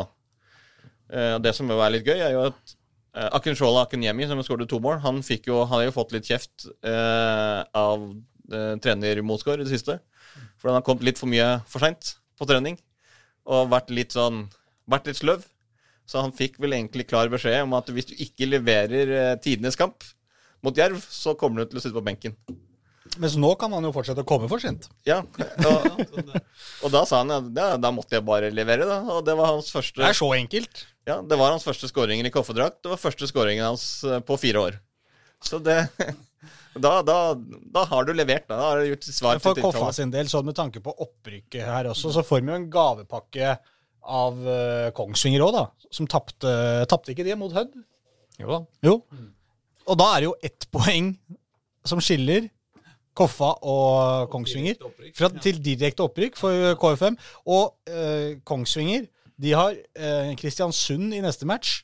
Eh, 1.11 1.35
det 1.43 1.51
som 1.57 1.67
vil 1.67 1.79
være 1.79 1.97
litt 1.97 2.07
gøy, 2.07 2.19
er 2.23 2.35
jo 2.35 2.47
at 2.51 2.75
Akinshola 3.15 3.85
Akinyemi, 3.85 4.25
som 4.27 4.41
skåret 4.43 4.67
to 4.67 4.75
mål, 4.83 4.97
han 4.99 5.21
fikk 5.23 5.45
jo, 5.47 5.61
har 5.71 5.85
jo 5.85 5.93
fått 5.95 6.11
litt 6.11 6.27
kjeft 6.27 6.65
av 6.83 8.01
trener 8.83 9.21
Mosgaard 9.23 9.63
i 9.63 9.63
det 9.63 9.71
siste. 9.71 9.95
For 10.59 10.67
han 10.67 10.81
har 10.81 10.83
kommet 10.83 11.05
litt 11.07 11.21
for 11.21 11.31
mye 11.31 11.45
for 11.63 11.79
seint 11.79 12.17
på 12.35 12.49
trening. 12.49 12.75
Og 13.47 13.71
vært 13.71 13.95
litt 13.95 14.11
sånn 14.11 14.49
Vært 14.91 15.07
litt 15.07 15.21
sløv. 15.21 15.47
Så 16.05 16.19
han 16.21 16.35
fikk 16.35 16.59
vel 16.59 16.75
egentlig 16.75 17.07
klar 17.07 17.31
beskjed 17.31 17.63
om 17.63 17.79
at 17.79 17.87
hvis 17.87 18.11
du 18.11 18.13
ikke 18.19 18.51
leverer 18.51 19.39
tidenes 19.39 19.79
kamp 19.79 20.03
mot 20.61 20.75
Jerv, 20.75 20.99
så 20.99 21.39
kommer 21.39 21.63
du 21.63 21.71
til 21.71 21.79
å 21.79 21.85
sitte 21.87 21.95
på 21.95 22.03
benken. 22.03 22.35
Mens 23.21 23.37
nå 23.39 23.51
kan 23.59 23.71
man 23.71 23.85
jo 23.87 23.91
fortsette 23.95 24.23
å 24.25 24.27
komme 24.27 24.49
for 24.51 24.61
sent. 24.63 24.89
Ja, 25.07 25.21
og, 25.69 26.01
og 26.83 26.91
da 26.93 27.05
sa 27.07 27.21
han 27.21 27.33
at 27.35 27.47
ja, 27.55 27.69
da 27.81 27.91
måtte 27.95 28.17
jeg 28.17 28.25
bare 28.27 28.51
levere, 28.53 28.87
da. 28.89 28.99
Og 29.15 29.23
det 29.27 29.37
var 29.39 29.53
hans 29.53 29.71
første 29.73 30.01
Det 30.01 30.09
er 30.09 30.17
så 30.17 30.29
enkelt. 30.35 30.85
Ja, 31.07 31.19
det 31.21 31.37
var 31.39 31.53
hans 31.53 31.65
første 31.67 31.89
skåringer 31.91 32.27
i 32.27 32.33
koffedrakt. 32.33 32.81
Det 32.83 32.91
var 32.91 33.01
første 33.01 33.29
skåringen 33.29 33.67
hans 33.67 33.85
eh, 34.07 34.21
på 34.25 34.37
fire 34.41 34.63
år. 34.67 34.79
Så 35.45 35.59
det 35.63 35.77
da, 36.85 36.99
da, 37.05 37.19
da 37.75 37.85
har 37.91 38.07
du 38.07 38.13
levert. 38.15 38.47
Da 38.49 38.57
da 38.59 38.71
har 38.71 38.81
du 38.81 38.89
gjort 38.91 39.07
svar 39.07 39.39
For 39.43 39.61
Koffa 39.61 39.91
sin 39.95 40.11
del, 40.13 40.29
sånn 40.31 40.47
med 40.49 40.57
tanke 40.57 40.83
på 40.83 40.93
opprykket 41.05 41.63
her 41.69 41.91
også, 41.91 42.13
så 42.15 42.25
får 42.25 42.43
vi 42.43 42.51
jo 42.51 42.59
en 42.59 42.69
gavepakke 42.73 43.55
av 44.05 44.41
uh, 44.45 44.89
Kongsvinger 44.97 45.45
òg, 45.45 45.55
da. 45.55 45.89
Som 45.93 46.09
tapte 46.09 46.51
Tapte 46.91 47.13
ikke 47.13 47.25
de 47.25 47.37
mot 47.39 47.53
Hødd? 47.53 47.73
Jo 48.41 48.51
da. 48.51 48.59
Jo. 48.85 48.99
Og 49.85 49.97
da 50.01 50.09
er 50.11 50.23
det 50.23 50.27
jo 50.27 50.35
ett 50.43 50.67
poeng 50.73 51.13
som 51.85 52.01
skiller 52.01 52.49
Koffa 53.15 53.53
og 53.63 54.29
Kongsvinger 54.33 54.77
fra, 55.15 55.29
til 55.41 55.59
direkte 55.63 56.03
opprykk 56.03 56.37
for 56.39 56.75
KFM. 56.81 57.17
Og 57.47 57.75
eh, 57.87 58.37
Kongsvinger 58.47 59.07
de 59.41 59.51
har 59.55 59.75
eh, 59.75 60.31
Kristiansund 60.39 61.15
i 61.15 61.23
neste 61.23 61.47
match. 61.47 61.81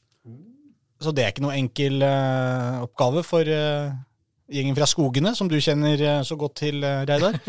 Så 1.02 1.12
det 1.16 1.24
er 1.24 1.34
ikke 1.34 1.44
noe 1.44 1.58
enkel 1.58 2.04
eh, 2.06 2.82
oppgave 2.86 3.24
for 3.26 3.48
eh, 3.48 3.92
gjengen 4.52 4.78
fra 4.78 4.88
Skogene, 4.90 5.34
som 5.38 5.50
du 5.50 5.58
kjenner 5.64 6.04
eh, 6.04 6.22
så 6.28 6.38
godt 6.40 6.60
til, 6.62 6.84
eh, 6.86 7.04
Reidar. 7.10 7.40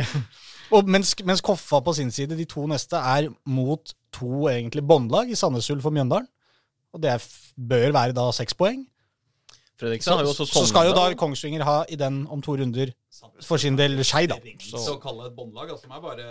Og 0.74 0.86
mens, 0.86 1.14
mens 1.26 1.42
Koffa 1.42 1.80
på 1.82 1.94
sin 1.98 2.12
side, 2.14 2.36
de 2.38 2.46
to 2.48 2.66
neste, 2.70 2.98
er 2.98 3.30
mot 3.46 3.94
to 4.14 4.46
egentlig 4.50 4.84
båndlag 4.86 5.30
i 5.30 5.38
Sandnes 5.38 5.70
Ulf 5.72 5.88
og 5.88 5.96
Mjøndalen. 5.96 6.28
Og 6.94 7.02
det 7.02 7.12
er, 7.12 7.26
bør 7.54 7.92
være 7.94 8.14
da 8.16 8.28
seks 8.34 8.56
poeng. 8.58 8.84
Fredrikstad 9.80 10.18
har 10.18 10.26
jo 10.26 10.32
også 10.34 10.46
Så 10.50 10.66
skal 10.68 10.90
jo 10.90 10.96
da 10.96 11.08
Kongsvinger 11.18 11.64
ha 11.64 11.82
i 11.88 11.96
den 11.98 12.24
om 12.30 12.42
to 12.44 12.56
runder 12.58 12.92
for 13.42 13.58
sin 13.58 13.76
del 13.76 13.98
skei, 14.06 14.26
da. 14.30 14.36
Så 14.62 14.94
å 14.94 14.98
kalle 15.02 15.26
et 15.28 15.34
båndlag, 15.36 15.72
altså, 15.74 15.88
som 15.88 15.94
er 15.96 16.02
bare 16.04 16.26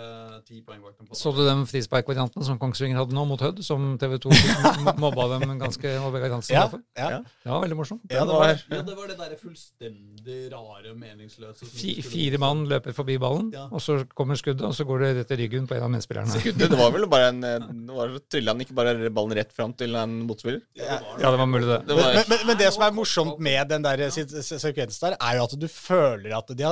ti 0.48 0.62
poeng 0.64 0.80
bak 0.82 0.94
dem. 0.98 1.10
Så 1.16 1.32
du 1.36 1.42
den 1.44 1.66
frisparkvarianten 1.68 2.44
som 2.46 2.58
Kongsvinger 2.58 2.96
hadde 3.02 3.14
nå 3.14 3.24
mot 3.28 3.40
Hødd, 3.44 3.60
som 3.66 3.98
TV 4.00 4.16
2 4.22 4.32
mobba 5.04 5.26
dem 5.34 5.58
ganske 5.60 5.92
over 6.06 6.24
Hansen 6.32 6.56
ja, 6.56 6.62
ja. 6.64 6.68
for? 6.72 6.80
ja. 6.96 7.10
Ja. 7.10 7.20
Det 7.44 7.52
var 7.52 7.60
veldig 7.66 7.78
morsomt. 7.82 8.02
Ja, 8.10 8.24
det 8.24 8.32
var 8.38 8.48
det. 8.48 8.56
Ja, 8.72 8.80
det 8.88 8.96
var 8.96 9.10
det 9.12 9.18
der 9.20 9.36
fullstendig 9.40 10.38
rare, 10.52 10.94
meningsløse 10.96 11.68
som 11.68 12.02
Fire 12.10 12.38
mann 12.42 12.64
løper 12.70 12.94
forbi 12.96 13.18
ballen, 13.22 13.50
Ja. 13.54 13.66
og 13.70 13.80
så 13.84 13.98
kommer 14.16 14.38
skuddet, 14.40 14.64
og 14.66 14.74
så 14.76 14.84
går 14.88 15.04
det 15.04 15.10
rett 15.20 15.34
i 15.36 15.40
ryggen 15.44 15.66
på 15.70 15.76
en 15.76 15.86
av 15.86 15.92
medspillerne. 15.94 16.40
Det, 16.44 16.54
det 16.70 16.78
var 16.78 16.92
vel 16.94 17.06
bare 17.10 17.28
en 17.34 17.42
eh, 17.44 17.58
det 17.90 17.96
var, 17.96 18.16
Trilla 18.30 18.54
han 18.54 18.64
ikke 18.64 18.76
bare 18.78 18.94
ballen 19.10 19.36
rett 19.36 19.52
fram 19.56 19.72
til 19.78 19.94
en 19.98 20.20
motspiller? 20.28 20.60
Ja, 20.78 21.00
det 21.20 21.34
var 21.36 21.46
mulig, 21.50 21.66
det. 21.68 21.80
Det 21.88 21.96
Men, 21.96 22.02
var, 22.04 22.14
men, 22.20 22.24
men, 22.32 22.46
men 22.50 22.60
det 22.60 22.70
som 22.74 22.84
er 22.86 22.94
morsomt 22.96 23.38
med 23.42 23.68
den 23.70 23.82
der 23.86 24.06
se- 24.14 24.26
sekvensen 24.60 25.10
der, 25.10 25.16
er 25.20 25.38
jo 25.40 25.46
at 25.48 25.54
du 25.60 25.66
føler 25.70 26.34
at 26.36 26.50
de, 26.54 26.62
har, 26.66 26.69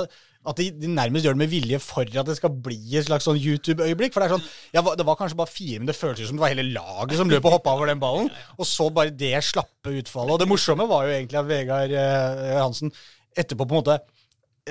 at 0.48 0.60
de, 0.60 0.68
de 0.80 0.90
nærmest 0.90 1.26
gjør 1.26 1.34
det 1.36 1.42
med 1.42 1.50
vilje 1.52 1.80
for 1.82 2.06
at 2.08 2.28
det 2.28 2.36
skal 2.38 2.54
bli 2.64 2.78
et 2.96 3.08
slags 3.08 3.26
sånn 3.28 3.40
YouTube-øyeblikk. 3.40 4.14
For 4.14 4.22
det 4.22 4.28
er 4.28 4.36
sånn, 4.36 4.46
ja, 4.76 4.82
det 4.82 5.06
var 5.08 5.18
kanskje 5.18 5.38
bare 5.40 5.52
fire, 5.52 5.80
men 5.80 5.90
det 5.90 5.96
føltes 5.98 6.30
som 6.30 6.38
det 6.38 6.44
var 6.44 6.54
hele 6.54 6.68
laget 6.70 7.18
som 7.18 7.32
løp 7.32 7.48
og 7.48 7.58
hoppa 7.58 7.74
over 7.76 7.90
den 7.90 8.00
ballen. 8.02 8.30
Og 8.56 8.68
så 8.68 8.88
bare 8.94 9.12
det 9.12 9.34
slappe 9.44 9.92
utfallet. 9.98 10.36
Og 10.36 10.40
det 10.42 10.48
morsomme 10.50 10.86
var 10.88 11.08
jo 11.08 11.16
egentlig 11.16 11.42
at 11.42 11.50
Vegard 11.50 11.98
eh, 12.04 12.54
Hansen 12.62 12.94
etterpå 13.38 13.66
på 13.66 13.76
en 13.76 13.82
måte 13.82 13.98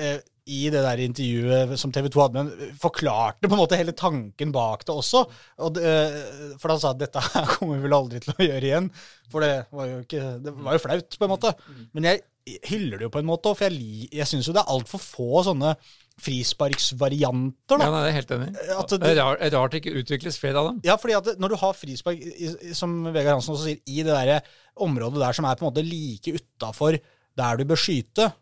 eh, 0.00 0.18
i 0.48 0.62
det 0.72 0.80
der 0.80 1.02
intervjuet 1.04 1.74
som 1.80 1.92
TV 1.92 2.08
2 2.08 2.22
hadde 2.22 2.42
med 2.42 2.78
forklarte 2.80 3.48
på 3.48 3.52
en 3.52 3.60
måte 3.60 3.78
hele 3.78 3.92
tanken 3.96 4.52
bak 4.54 4.86
det 4.88 4.94
også. 4.94 5.22
Og 5.66 5.76
det, 5.76 5.84
eh, 5.84 6.56
for 6.60 6.72
han 6.72 6.80
sa 6.80 6.94
at 6.94 7.02
dette 7.04 7.22
her 7.22 7.46
kommer 7.54 7.76
vi 7.76 7.84
vel 7.84 7.98
aldri 7.98 8.22
til 8.24 8.34
å 8.34 8.48
gjøre 8.48 8.70
igjen. 8.70 8.90
For 9.28 9.44
det 9.44 9.52
var 9.76 9.92
jo, 9.92 10.02
ikke, 10.06 10.24
det 10.42 10.56
var 10.56 10.78
jo 10.78 10.82
flaut, 10.86 11.20
på 11.20 11.28
en 11.28 11.34
måte. 11.34 11.52
Men 11.92 12.08
jeg 12.10 12.24
hyller 12.68 13.00
det 13.00 13.08
jo 13.08 13.12
på 13.14 13.22
en 13.22 13.28
måte, 13.28 13.52
for 13.56 13.68
jeg, 13.68 14.08
jeg 14.14 14.28
syns 14.30 14.48
jo 14.48 14.54
det 14.56 14.62
er 14.62 14.72
altfor 14.74 15.02
få 15.02 15.42
sånne 15.46 15.74
frisparksvarianter. 16.18 17.78
Ja, 17.78 17.90
nei, 17.92 18.00
det 18.02 18.10
er 18.10 18.16
helt 18.16 18.32
enig. 18.34 18.48
Det 18.56 18.98
det, 18.98 19.10
er 19.12 19.20
rart, 19.20 19.42
det 19.42 19.52
rart 19.54 19.74
det 19.74 19.82
ikke 19.82 20.00
utvikles 20.00 20.40
flere 20.40 20.58
av 20.60 20.70
dem. 20.70 20.80
ja, 20.86 20.96
fordi 20.98 21.16
at 21.18 21.30
når 21.38 21.54
du 21.54 21.58
har 21.60 21.78
frispark, 21.78 22.24
som 22.74 22.98
Vegard 23.12 23.38
Hansen 23.38 23.54
også 23.54 23.68
sier, 23.68 23.80
i 23.86 24.02
det 24.02 24.16
der 24.16 24.50
området 24.82 25.22
der 25.22 25.36
som 25.36 25.46
er 25.46 25.58
på 25.58 25.64
en 25.66 25.70
måte 25.70 25.86
like 25.86 26.34
utafor 26.34 26.98
der 27.38 27.58
du 27.58 27.68
bør 27.70 27.78
skyte, 27.78 28.30
eh, 28.32 28.36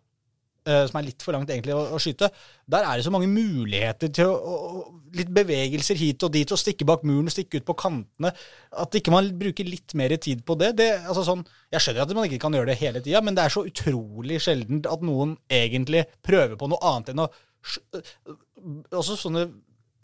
som 0.88 0.98
er 0.98 1.06
litt 1.06 1.22
for 1.22 1.36
langt 1.36 1.50
egentlig 1.52 1.74
å, 1.76 1.82
å 1.94 2.00
skyte, 2.02 2.28
der 2.66 2.86
er 2.86 2.98
det 2.98 3.06
så 3.06 3.12
mange 3.14 3.28
muligheter 3.30 4.12
til 4.14 4.32
å, 4.32 4.36
å 4.36 4.84
Litt 5.16 5.30
bevegelser 5.32 5.96
hit 5.96 6.20
og 6.26 6.32
dit, 6.34 6.50
og 6.52 6.58
stikke 6.60 6.84
bak 6.84 7.04
muren, 7.08 7.30
stikke 7.32 7.62
ut 7.62 7.64
på 7.64 7.76
kantene. 7.78 8.34
At 8.76 8.92
ikke 8.98 9.14
man 9.14 9.30
bruker 9.38 9.64
litt 9.64 9.94
mer 9.96 10.12
tid 10.20 10.42
på 10.44 10.56
det. 10.60 10.74
det 10.76 10.88
altså 10.98 11.22
sånn, 11.24 11.44
jeg 11.72 11.80
skjønner 11.80 12.02
at 12.02 12.12
man 12.18 12.26
ikke 12.28 12.40
kan 12.42 12.52
gjøre 12.52 12.68
det 12.68 12.76
hele 12.82 13.00
tida, 13.00 13.22
men 13.24 13.38
det 13.38 13.46
er 13.46 13.54
så 13.54 13.62
utrolig 13.64 14.42
sjeldent 14.44 14.84
at 14.90 15.06
noen 15.06 15.38
egentlig 15.48 16.02
prøver 16.26 16.58
på 16.60 16.68
noe 16.68 16.82
annet 16.90 17.14
enn 17.14 17.24
å 17.24 17.30
Også 18.98 19.16
sånne 19.22 19.46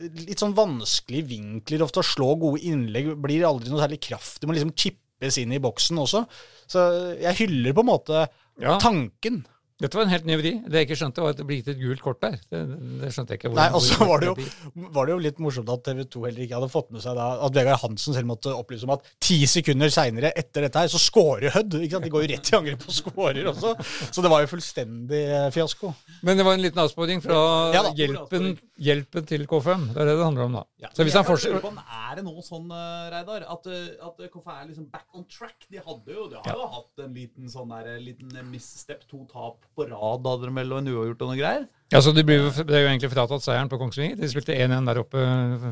litt 0.00 0.40
sånn 0.40 0.56
vanskelige 0.56 1.28
vinkler 1.30 1.84
ofte 1.84 2.00
å 2.02 2.06
slå 2.06 2.32
gode 2.40 2.62
innlegg 2.66 3.12
blir 3.22 3.44
aldri 3.46 3.70
noe 3.70 3.82
særlig 3.84 4.00
kraft. 4.02 4.40
Det 4.40 4.48
må 4.48 4.56
liksom 4.56 4.72
chippes 4.74 5.38
inn 5.42 5.52
i 5.54 5.60
boksen 5.62 6.00
også. 6.02 6.24
Så 6.70 6.86
jeg 7.20 7.38
hyller 7.44 7.76
på 7.76 7.84
en 7.84 7.90
måte 7.92 8.24
Ja. 8.60 8.78
tanken. 8.78 9.44
Dette 9.82 9.98
var 9.98 10.04
en 10.06 10.12
helt 10.14 10.26
ny 10.28 10.36
vri. 10.38 10.52
Det 10.62 10.78
jeg 10.82 10.86
ikke 10.88 10.98
skjønte, 11.00 11.22
var 11.24 11.32
at 11.34 11.40
det 11.40 11.46
ble 11.48 11.56
gitt 11.58 11.68
et 11.72 11.80
gult 11.80 12.02
kort 12.04 12.20
der. 12.22 12.36
Det, 12.52 12.60
det 13.02 13.10
skjønte 13.14 13.34
jeg 13.34 13.40
ikke. 13.42 13.50
hvor- 13.50 13.58
Nei, 13.58 13.68
Og 13.74 13.82
så 13.82 14.06
var 14.06 14.22
det, 14.22 14.28
jo, 14.30 14.86
var 14.94 15.08
det 15.08 15.12
jo 15.16 15.18
litt 15.26 15.38
morsomt 15.42 15.72
at 15.74 15.82
TV 15.88 16.04
2 16.06 16.22
heller 16.28 16.44
ikke 16.46 16.54
hadde 16.60 16.70
fått 16.70 16.90
med 16.94 17.02
seg 17.02 17.16
da, 17.18 17.26
at 17.48 17.56
Vegard 17.58 17.80
Hansen 17.82 18.14
selv 18.14 18.30
måtte 18.30 18.52
opplyse 18.54 18.86
om 18.86 18.94
at 18.94 19.08
ti 19.20 19.40
sekunder 19.50 19.90
seinere 19.90 20.30
etter 20.38 20.68
dette 20.68 20.78
her, 20.84 20.92
så 20.92 21.00
scorer 21.02 21.50
Hødd. 21.56 21.74
De 21.82 21.88
går 22.12 22.24
jo 22.24 22.30
rett 22.32 22.52
i 22.52 22.56
angrep 22.60 22.86
og 22.86 22.94
scorer 22.94 23.50
også. 23.50 23.74
Så 24.14 24.22
det 24.22 24.30
var 24.30 24.44
jo 24.44 24.50
fullstendig 24.54 25.22
eh, 25.26 25.48
fiasko. 25.54 25.90
Men 26.22 26.38
det 26.38 26.46
var 26.46 26.54
en 26.54 26.62
liten 26.62 26.78
avsporing 26.84 27.22
fra 27.24 27.40
Ja 27.74 27.82
da. 27.88 27.92
hjelpen, 27.98 28.52
hjelpen 28.78 29.26
til 29.26 29.46
K5. 29.50 29.88
Det 29.96 30.00
er 30.04 30.10
det 30.12 30.16
det 30.20 30.24
handler 30.28 30.46
om, 30.46 30.56
da. 30.60 30.64
Ja. 30.86 30.92
Så 30.94 31.02
hvis 31.06 31.18
han 31.18 31.26
fortsetter 31.26 31.58
Er 31.62 32.16
det 32.20 32.24
noe 32.26 32.42
sånn, 32.46 32.70
eh, 32.70 33.10
Reidar, 33.16 33.48
at, 33.50 33.66
at 33.66 34.22
K5 34.30 34.48
er 34.54 34.70
liksom 34.70 34.86
back 34.94 35.06
on 35.18 35.26
track? 35.26 35.66
De 35.72 35.82
hadde 35.82 36.14
jo, 36.14 36.28
de 36.30 36.38
har 36.38 36.54
jo 36.56 36.70
hatt 36.78 37.04
en 37.06 37.14
liten 37.18 37.50
sånn 37.50 37.70
der, 37.74 37.92
en 37.96 38.06
liten 38.06 38.30
eh, 38.38 38.46
misstep, 38.46 39.02
to 39.10 39.24
tap 39.32 39.66
på 39.76 39.86
rad 39.90 40.26
hadde 40.26 40.48
de 40.48 40.54
vel, 40.58 40.72
og 40.72 40.78
en 40.82 40.90
uavgjort 40.92 41.22
og 41.24 41.30
noe 41.32 41.38
greier. 41.40 41.62
Ja, 41.92 42.00
så 42.00 42.12
de 42.16 42.22
ble, 42.24 42.38
jo- 42.40 42.64
ble 42.64 42.78
jo 42.80 42.88
egentlig 42.88 43.10
fratatt 43.12 43.42
seieren 43.44 43.68
på 43.68 43.76
Kongsvinger. 43.76 44.16
De 44.16 44.28
spilte 44.32 44.54
1-1 44.56 44.86
der 44.88 45.00
oppe 45.02 45.20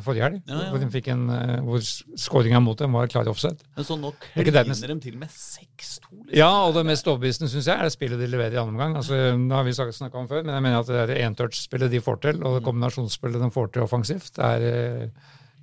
forrige 0.05 0.21
helg, 0.27 0.43
Ja, 0.47 0.59
ja. 0.67 0.71
hvor 0.71 0.79
de 0.83 1.01
en, 1.15 1.23
eh, 1.33 1.61
hvor 1.65 1.81
skåringa 1.81 2.61
mot 2.61 2.77
dem 2.77 2.93
var 2.93 3.07
klar 3.09 3.25
offside. 3.33 3.57
Men 3.75 3.85
så 3.89 3.97
nå 3.99 4.11
Er 4.37 4.45
kliner 4.45 4.87
de 4.93 5.01
til 5.01 5.17
med 5.17 5.29
6-2. 5.33 5.65
Liksom. 5.81 6.37
Ja, 6.37 6.51
og 6.67 6.75
det 6.75 6.85
mest 6.85 7.07
overbevisende 7.09 7.49
syns 7.49 7.65
jeg 7.71 7.79
er 7.79 7.83
det 7.89 7.93
spillet 7.97 8.19
de 8.21 8.27
leverer 8.29 8.53
i 8.53 8.61
andre 8.61 8.73
omgang. 8.75 8.97
Altså, 9.01 9.17
det 9.33 9.57
har 9.57 9.65
vi 9.65 9.73
snakka 9.73 10.15
om 10.21 10.29
før, 10.29 10.45
men 10.45 10.55
jeg 10.55 10.63
mener 10.63 10.79
at 10.81 10.87
det 10.93 11.17
er 11.17 11.25
entouch-spillet 11.31 11.91
de 11.91 12.01
får 12.05 12.21
til, 12.21 12.45
og 12.45 12.59
det 12.59 12.65
kombinasjonsspillet 12.69 13.41
de 13.41 13.51
får 13.51 13.73
til 13.73 13.83
offensivt, 13.89 14.33
det 14.37 14.45
er 14.45 14.69
eh, 14.69 15.09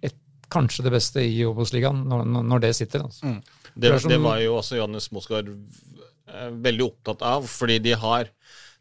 et, 0.09 0.15
kanskje 0.49 0.83
det 0.87 0.91
beste 0.97 1.21
i 1.21 1.43
Obos-ligaen 1.45 2.01
når, 2.07 2.25
når- 2.25 2.61
det 2.65 2.73
sitter. 2.75 3.03
Altså. 3.05 3.21
det, 3.77 3.91
det 3.93 4.09
det 4.09 4.19
var 4.23 4.39
jo 4.41 4.55
også 4.57 4.77
Johannes 4.81 5.11
Mosgaard 5.11 5.49
eh, 5.49 6.06
veldig 6.63 6.85
opptatt 6.85 7.21
av, 7.25 7.45
fordi 7.47 7.77
de 7.85 7.93
har 7.97 8.31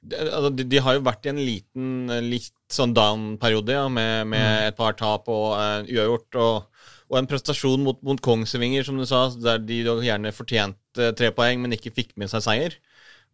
de, 0.07 0.18
altså, 0.18 0.51
de, 0.55 0.66
de 0.70 0.82
har 0.82 0.97
jo 0.97 1.05
vært 1.07 1.26
i 1.26 1.32
en 1.32 1.42
liten 1.42 2.12
eh, 2.12 2.24
litt 2.24 2.53
sånn 2.72 2.94
down-periode 2.97 3.76
ja, 3.76 3.86
med, 3.92 4.26
med 4.32 4.68
et 4.70 4.78
par 4.78 4.97
tap 4.99 5.28
og 5.30 5.55
uh, 5.55 5.86
uavgjort. 5.86 6.38
Og, 6.42 6.90
og 7.07 7.18
en 7.20 7.28
prestasjon 7.30 7.84
mot, 7.86 7.99
mot 8.07 8.20
Kongsvinger, 8.22 8.86
som 8.86 8.99
du 8.99 9.07
sa, 9.07 9.28
der 9.38 9.62
de 9.62 9.82
gjerne 9.84 10.34
fortjente 10.34 11.12
tre 11.18 11.30
poeng, 11.34 11.62
men 11.62 11.76
ikke 11.76 11.94
fikk 11.94 12.14
med 12.18 12.32
seg 12.32 12.44
seier. 12.47 12.78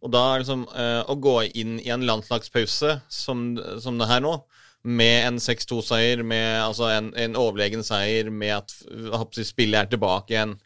Og 0.03 0.11
da 0.13 0.23
liksom 0.37 0.67
uh, 0.69 1.01
å 1.09 1.17
gå 1.17 1.37
inn 1.61 1.79
i 1.81 1.89
en 1.93 2.05
landslagspause 2.05 2.99
som, 3.11 3.45
som 3.81 3.97
det 3.97 4.09
her 4.11 4.21
nå, 4.25 4.37
med 4.83 5.29
en 5.29 5.39
6-2-seier, 5.39 6.25
med 6.27 6.57
altså 6.59 6.89
en, 6.91 7.13
en 7.15 7.37
overlegen 7.39 7.85
seier, 7.87 8.27
med 8.29 8.57
at 8.57 8.73
håper 9.15 9.47
spillet 9.47 9.79
er 9.79 9.91
tilbake 9.93 10.35
igjen. 10.35 10.57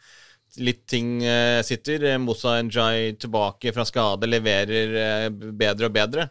Litt 0.56 0.88
ting 0.89 1.22
eh, 1.24 1.62
sitter. 1.66 2.04
Eh, 2.14 2.18
Moussa 2.22 2.56
Njay 2.62 3.14
tilbake 3.22 3.74
fra 3.76 3.86
skade, 3.86 4.30
leverer 4.30 4.98
eh, 5.04 5.30
bedre 5.30 5.89
og 5.89 5.95
bedre. 5.95 6.28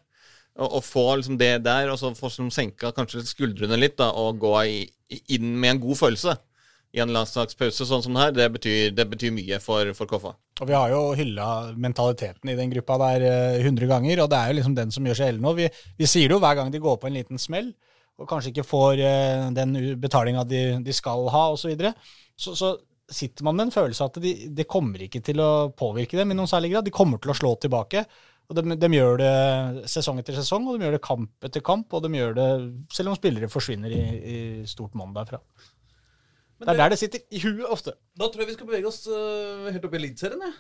Og 0.57 0.81
få 0.81 1.05
liksom 1.19 1.37
det 1.37 1.53
der, 1.67 1.91
og 1.93 1.99
så 2.01 2.15
få 2.17 2.31
liksom 2.31 2.49
senka 2.55 2.89
kanskje 2.97 3.27
skuldrene 3.29 3.77
litt, 3.77 3.99
da, 3.99 4.09
og 4.17 4.39
gå 4.41 4.53
i, 4.65 4.79
inn 5.37 5.51
med 5.53 5.75
en 5.75 5.83
god 5.83 5.99
følelse 6.01 6.33
i 6.97 7.03
en 7.03 7.13
landslagspause 7.13 7.85
sånn 7.85 8.01
som 8.01 8.17
det 8.17 8.23
her, 8.23 8.33
det 8.33 8.47
betyr, 8.55 8.95
det 8.97 9.05
betyr 9.11 9.35
mye 9.37 9.59
for, 9.61 9.91
for 9.99 10.09
Koffa. 10.09 10.33
Og 10.63 10.71
vi 10.71 10.73
har 10.73 10.95
jo 10.95 11.03
hylla 11.19 11.75
mentaliteten 11.77 12.49
i 12.49 12.57
den 12.57 12.73
gruppa 12.73 12.97
der 13.03 13.27
hundre 13.67 13.85
100 13.85 13.91
ganger, 13.91 14.23
og 14.25 14.31
det 14.33 14.39
er 14.39 14.49
jo 14.49 14.57
liksom 14.63 14.79
den 14.79 14.95
som 14.97 15.05
gjør 15.05 15.19
seg 15.19 15.29
gjeldende 15.29 15.51
nå. 15.51 15.55
Vi, 15.59 15.69
vi 16.01 16.09
sier 16.09 16.33
det 16.33 16.39
jo 16.39 16.41
hver 16.41 16.57
gang 16.57 16.73
de 16.73 16.81
går 16.81 16.97
på 17.03 17.11
en 17.11 17.19
liten 17.19 17.43
smell, 17.43 17.69
og 18.17 18.31
kanskje 18.31 18.55
ikke 18.55 18.65
får 18.65 19.03
den 19.59 19.77
betalinga 20.01 20.47
de, 20.49 20.63
de 20.81 20.97
skal 20.97 21.29
ha, 21.37 21.51
osv. 21.53 21.77
Så, 21.77 22.55
så 22.57 22.57
så 22.57 22.73
sitter 23.13 23.45
man 23.47 23.55
med 23.57 23.67
en 23.69 23.75
følelse 23.75 24.03
av 24.03 24.11
at 24.11 24.23
de, 24.23 24.33
de 24.51 24.65
kommer 24.67 25.03
ikke 25.07 25.21
til 25.23 25.39
å 25.41 25.51
påvirke 25.79 26.17
dem 26.19 26.33
i 26.33 26.37
noen 26.39 26.49
særlig 26.51 26.73
grad. 26.73 26.85
De 26.89 26.95
kommer 26.95 27.21
til 27.23 27.31
å 27.31 27.37
slå 27.39 27.53
tilbake. 27.63 28.03
Og 28.47 28.55
de, 28.59 28.77
de 28.79 28.89
gjør 28.95 29.17
det 29.19 29.89
sesong 29.91 30.21
etter 30.23 30.37
sesong, 30.39 30.67
og 30.71 30.77
de 30.79 30.87
gjør 30.87 30.95
det 30.95 31.03
kamp 31.03 31.47
etter 31.49 31.63
kamp, 31.67 31.91
og 31.99 32.05
de 32.05 32.13
gjør 32.15 32.35
det 32.39 32.49
selv 32.95 33.11
om 33.11 33.17
spillere 33.19 33.49
forsvinner 33.51 33.91
i, 33.91 34.03
i 34.35 34.39
stort 34.71 34.95
monn 34.99 35.15
derfra. 35.17 35.41
Det 36.63 36.71
er 36.73 36.79
der 36.79 36.95
det 36.95 36.99
sitter 37.01 37.25
i 37.35 37.41
huet 37.43 37.67
ofte. 37.69 37.93
Da 38.17 38.29
tror 38.31 38.45
jeg 38.45 38.53
vi 38.53 38.55
skal 38.57 38.69
bevege 38.71 38.89
oss 38.89 39.03
uh, 39.11 39.67
helt 39.75 39.85
opp 39.85 39.97
i 39.97 39.99
Eliteserien. 39.99 40.47
jeg. 40.47 40.55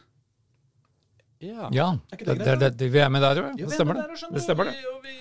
Ja. 1.46 1.68
Ja, 1.72 1.86
Er 2.10 2.16
ikke 2.16 2.26
det, 2.26 2.34
det 2.38 2.44
det, 2.46 2.58
greit, 2.58 2.76
det, 2.80 2.86
vi 2.94 3.00
er 3.04 3.10
med 3.12 3.20
der 3.22 3.38
Jo, 3.42 3.48
det 3.58 3.66
er 3.68 3.74
stemmer 3.76 3.98
det. 3.98 4.04
der, 4.08 4.28
Det 4.32 4.38
du, 4.40 4.44
stemmer 4.44 4.66
og 4.66 4.72
det. 4.72 4.78
vi- 4.80 4.90
Og 4.92 5.02
vi, 5.04 5.16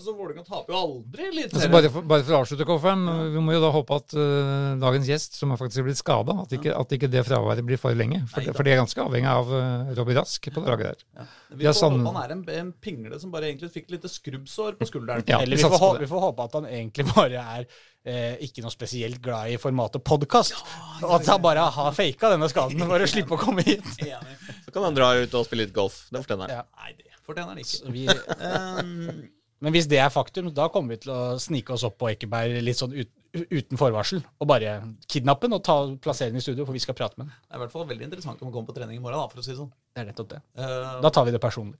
altså, 0.00 0.14
Vålerenga 0.18 0.42
taper 0.48 0.74
jo 0.74 0.78
aldri 0.80 1.28
litt 1.36 1.54
Altså 1.54 1.68
bare, 1.72 1.90
for, 1.94 2.06
bare 2.10 2.24
for 2.26 2.34
å 2.34 2.40
avslutte, 2.42 2.66
K5, 2.68 3.04
vi 3.36 3.42
må 3.46 3.54
jo 3.54 3.60
da 3.62 3.70
håpe 3.74 3.98
at 4.00 4.16
uh, 4.16 4.74
dagens 4.82 5.10
gjest, 5.12 5.36
som 5.38 5.52
har 5.54 5.60
faktisk 5.60 5.86
blitt 5.86 6.00
skada, 6.00 6.34
at, 6.42 6.56
ikke- 6.56 6.74
at 6.80 6.96
ikke 6.96 7.10
det 7.12 7.22
fraværet 7.28 7.66
blir 7.68 7.78
for 7.80 7.94
lenge. 7.94 8.22
For, 8.32 8.40
Nei, 8.42 8.56
for 8.56 8.66
det 8.66 8.74
er 8.74 8.80
ganske 8.82 9.04
avhengig 9.04 9.30
av 9.30 9.52
uh, 9.54 9.92
Robbie 10.00 10.16
Rask 10.18 10.50
på 10.50 10.64
det 10.64 10.72
laget 10.74 10.90
der. 10.90 11.06
Ja. 11.20 11.28
Vi 11.60 11.68
får 11.70 11.78
sånn- 11.84 12.00
håpe 12.00 12.16
han 12.16 12.20
er 12.24 12.34
en, 12.38 12.42
en 12.64 12.72
pingle 12.88 13.20
som 13.22 13.30
bare 13.36 13.52
egentlig 13.52 13.70
fikk 13.76 13.92
litt 13.94 14.08
skrubbsår 14.10 14.80
på 14.80 14.90
skulderen. 14.90 15.22
Ja, 15.30 15.38
Eller 15.44 15.54
vi 15.54 15.62
vi 15.62 15.68
får, 15.68 15.76
satser 15.76 15.84
på 15.84 15.92
hå- 15.92 15.94
det. 16.00 16.06
vi 16.08 16.12
får 16.16 16.24
håpe 16.26 16.48
at 16.48 16.58
han 16.58 16.66
egentlig 16.72 17.06
bare 17.12 17.44
er 17.60 17.66
eh, 18.08 18.36
ikke 18.46 18.64
noe 18.64 18.72
spesielt 18.74 19.20
glad 19.22 19.52
i 19.52 19.58
formatet 19.60 20.02
podkast. 20.06 20.56
og 21.04 21.12
at 21.20 21.28
han 21.30 21.42
bare 21.44 21.66
har 21.76 21.92
faka 21.94 22.30
denne 22.32 22.48
skaden 22.50 22.82
for 22.88 23.04
å 23.04 23.10
slippe 23.10 23.36
å 23.36 23.40
komme 23.40 23.62
hit. 23.66 23.84
Så 24.64 24.72
kan 24.74 24.86
han 24.88 24.96
dra 24.96 25.12
ut 25.20 25.34
og 25.38 25.44
spille 25.46 25.66
litt 25.68 25.74
golf. 25.76 26.06
Det 26.10 26.22
fortjener 26.24 26.46
han. 26.48 26.62
Ja. 26.62 26.64
Nei, 26.80 26.94
det 26.98 27.18
fortjener 27.26 27.52
han 27.52 27.60
ikke. 27.62 27.76
Så 27.76 27.94
Vi, 27.94 28.06
Um, 28.50 29.28
men 29.60 29.74
hvis 29.74 29.88
det 29.90 29.98
er 30.00 30.12
faktum, 30.12 30.50
da 30.56 30.68
kommer 30.72 30.94
vi 30.96 31.02
til 31.04 31.12
å 31.14 31.38
snike 31.40 31.74
oss 31.74 31.84
opp 31.84 31.98
på 32.00 32.08
Ekeberg 32.14 32.60
litt 32.64 32.78
sånn 32.80 32.94
ut, 32.96 33.10
uten 33.36 33.78
forvarsel. 33.80 34.22
Og 34.40 34.48
bare 34.50 34.78
kidnappe 35.10 35.46
den 35.46 35.58
og 35.58 35.64
ta, 35.66 35.76
plassere 36.02 36.32
den 36.32 36.40
i 36.40 36.44
studio, 36.44 36.64
for 36.66 36.76
vi 36.76 36.82
skal 36.82 36.96
prate 36.98 37.20
med 37.20 37.28
den. 37.28 37.34
det 37.44 37.54
er 37.54 37.60
i 37.60 37.64
hvert 37.66 37.74
fall 37.74 37.88
veldig 37.90 38.08
interessant 38.08 38.40
om 38.42 38.48
å 38.48 38.54
kommer 38.54 38.72
på 38.72 38.78
trening 38.78 38.96
i 38.96 39.02
morgen, 39.04 39.20
da, 39.20 39.28
for 39.32 39.42
å 39.42 39.44
si 39.44 39.52
det 39.52 39.58
sånn. 39.60 39.72
Det 39.94 40.02
er 40.04 40.08
nettopp 40.12 40.30
det. 40.32 40.40
Uh, 40.58 40.96
Da 41.04 41.12
tar 41.12 41.28
vi 41.28 41.34
det 41.36 41.42
personlig. 41.42 41.76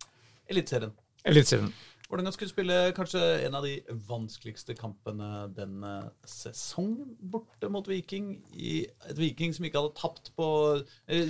Eliteserien. 0.50 0.92
Eliteserien. 1.24 1.72
Vålerenga 2.10 2.32
skulle 2.34 2.50
spille 2.50 2.76
kanskje 2.96 3.20
en 3.46 3.54
av 3.54 3.62
de 3.62 3.76
vanskeligste 4.08 4.74
kampene 4.74 5.44
denne 5.54 5.92
sesongen, 6.26 7.12
borte 7.32 7.68
mot 7.70 7.86
Viking. 7.86 8.32
I 8.50 8.80
et 9.06 9.18
Viking 9.20 9.54
som 9.54 9.64
ikke 9.68 9.78
hadde 9.78 9.94
tapt 10.00 10.32
på 10.34 10.46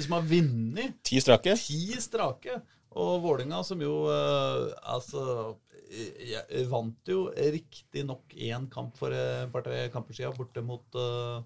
Som 0.06 0.14
har 0.16 0.24
vunnet 0.30 0.96
Ti 1.04 1.20
strake. 1.20 1.52
ti 1.60 1.82
strake. 2.00 2.56
Og 2.96 3.20
Vålerenga 3.22 3.60
som 3.62 3.82
jo 3.84 4.06
uh, 4.08 4.72
altså 4.82 5.20
eh, 5.28 5.69
jeg 5.90 6.66
vant 6.70 7.10
jo 7.10 7.24
riktignok 7.34 8.36
én 8.38 8.68
kamp 8.70 8.94
for 8.98 9.14
et 9.14 9.50
par-tre 9.50 9.88
kamper 9.90 10.14
siden 10.16 10.36
borte 10.36 10.62
mot 10.62 10.98
uh, 10.98 11.40